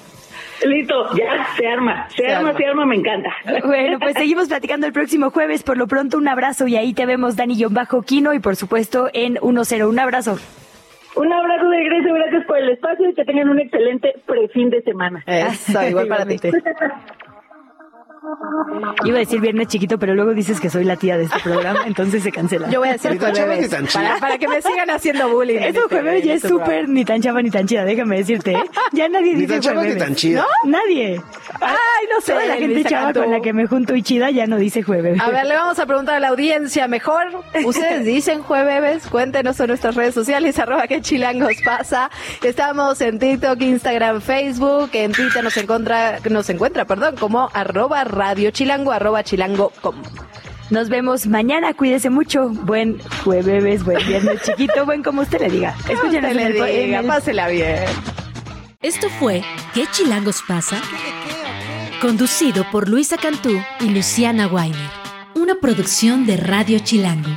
Listo, 0.63 1.15
ya, 1.15 1.47
se 1.57 1.67
arma, 1.67 2.07
se, 2.09 2.17
Se 2.17 2.27
arma, 2.27 2.49
arma. 2.49 2.57
se 2.59 2.65
arma, 2.65 2.85
me 2.85 2.95
encanta. 2.95 3.29
Bueno, 3.65 3.99
pues 3.99 4.13
seguimos 4.15 4.47
platicando 4.47 4.85
el 4.87 4.93
próximo 4.93 5.31
jueves. 5.31 5.63
Por 5.63 5.77
lo 5.77 5.87
pronto, 5.87 6.17
un 6.17 6.27
abrazo 6.27 6.67
y 6.67 6.75
ahí 6.75 6.93
te 6.93 7.05
vemos, 7.05 7.35
Dani 7.35 7.63
Bajo 7.69 8.01
Quino, 8.03 8.33
y 8.33 8.39
por 8.39 8.55
supuesto 8.55 9.09
en 9.13 9.35
1-0. 9.35 9.89
Un 9.89 9.99
abrazo. 9.99 10.37
Un 11.15 11.31
abrazo 11.31 11.69
de 11.69 11.77
regreso, 11.77 12.13
gracias 12.13 12.45
por 12.45 12.57
el 12.57 12.69
espacio 12.69 13.09
y 13.09 13.13
que 13.13 13.25
tengan 13.25 13.49
un 13.49 13.59
excelente 13.59 14.13
prefin 14.25 14.69
de 14.69 14.81
semana. 14.81 15.23
Eso, 15.25 15.81
igual 15.89 16.07
para 16.07 16.25
ti. 16.25 16.37
Iba 19.03 19.15
a 19.17 19.19
decir 19.19 19.41
viernes 19.41 19.67
chiquito, 19.67 19.97
pero 19.97 20.13
luego 20.13 20.33
dices 20.33 20.59
que 20.59 20.69
soy 20.69 20.83
la 20.85 20.95
tía 20.95 21.17
de 21.17 21.23
este 21.23 21.39
programa, 21.39 21.81
entonces 21.87 22.21
se 22.21 22.31
cancela. 22.31 22.69
Yo 22.69 22.79
voy 22.79 22.89
a 22.89 22.93
decir 22.93 23.11
Ni 23.11 23.17
tan 23.17 23.33
chava 23.33 23.47
ni 23.47 23.53
jueves 23.55 23.69
tan 23.71 23.87
chida. 23.87 24.01
para, 24.03 24.19
para 24.19 24.37
que 24.37 24.47
me 24.47 24.61
sigan 24.61 24.89
haciendo 24.91 25.29
bullying. 25.29 25.57
Eso 25.57 25.81
este- 25.83 25.95
jueves 25.95 26.23
ya 26.23 26.31
en 26.31 26.37
es 26.37 26.43
este 26.43 26.47
súper 26.49 26.87
ni 26.89 27.03
tan 27.03 27.21
chava 27.21 27.41
ni 27.41 27.49
tan 27.49 27.65
chida, 27.67 27.83
déjame 27.83 28.17
decirte. 28.17 28.51
¿eh? 28.51 28.63
Ya 28.91 29.09
nadie 29.09 29.33
Ni 29.33 29.41
dice 29.41 29.53
tan 29.53 29.61
chava 29.61 29.81
ni 29.81 29.87
jueves. 29.89 30.03
tan 30.03 30.15
chida. 30.15 30.41
¿No? 30.63 30.69
Nadie. 30.71 31.21
Ay, 31.61 32.05
no 32.13 32.21
sé. 32.21 32.33
Toda 32.33 32.45
la 32.45 32.55
gente 32.57 32.83
chava 32.83 33.03
Cantú. 33.05 33.19
con 33.21 33.31
la 33.31 33.39
que 33.41 33.53
me 33.53 33.65
junto 33.65 33.95
y 33.95 34.03
chida 34.03 34.29
ya 34.29 34.45
no 34.45 34.57
dice 34.57 34.83
jueves. 34.83 35.19
A 35.19 35.29
ver, 35.31 35.45
le 35.47 35.55
vamos 35.55 35.79
a 35.79 35.85
preguntar 35.87 36.15
a 36.15 36.19
la 36.19 36.27
audiencia 36.29 36.87
mejor. 36.87 37.27
¿Ustedes 37.65 38.05
dicen 38.05 38.43
jueves? 38.43 39.07
Cuéntenos 39.07 39.59
en 39.59 39.67
nuestras 39.67 39.95
redes 39.95 40.13
sociales, 40.13 40.59
arroba 40.59 40.87
que 40.87 41.01
chilangos 41.01 41.53
pasa. 41.65 42.11
Estamos 42.43 43.01
en 43.01 43.17
TikTok, 43.17 43.59
Instagram, 43.61 44.21
Facebook. 44.21 44.91
En 44.93 45.11
Twitter 45.11 45.43
nos 45.43 45.57
encuentra, 45.57 46.19
nos 46.29 46.47
encuentra, 46.51 46.85
perdón, 46.85 47.15
como 47.19 47.49
arroba 47.53 48.03
radio 48.11 48.51
chilango, 48.51 48.91
arroba 48.91 49.23
chilango 49.23 49.71
com. 49.81 49.95
Nos 50.69 50.87
vemos 50.89 51.27
mañana, 51.27 51.73
cuídese 51.73 52.09
mucho. 52.09 52.49
Buen 52.49 52.99
jueves, 53.23 53.83
buen 53.83 54.05
viernes 54.07 54.41
chiquito, 54.45 54.85
buen 54.85 55.03
como 55.03 55.21
usted 55.21 55.41
le 55.41 55.49
diga. 55.49 55.75
Escúchenos 55.89 56.31
Usted 56.31 56.31
en 56.31 56.39
el, 56.39 56.53
le 56.59 56.79
en 56.81 56.85
diga, 56.87 56.99
el- 56.99 57.07
pásela 57.07 57.47
bien. 57.49 57.75
Esto 58.81 59.09
fue 59.19 59.43
¿Qué 59.73 59.85
chilangos 59.91 60.41
pasa? 60.47 60.77
Conducido 62.01 62.65
por 62.71 62.89
Luisa 62.89 63.17
Cantú 63.17 63.51
y 63.79 63.89
Luciana 63.89 64.47
Weiner. 64.47 64.89
Una 65.35 65.55
producción 65.55 66.25
de 66.25 66.37
Radio 66.37 66.79
Chilango. 66.79 67.29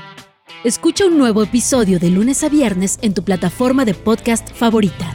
Escucha 0.65 1.05
un 1.07 1.19
nuevo 1.19 1.43
episodio 1.43 1.99
de 1.99 2.09
lunes 2.11 2.43
a 2.45 2.49
viernes 2.49 2.99
en 3.03 3.13
tu 3.13 3.23
plataforma 3.23 3.85
de 3.85 3.93
podcast 3.93 4.51
favorita. 4.55 5.15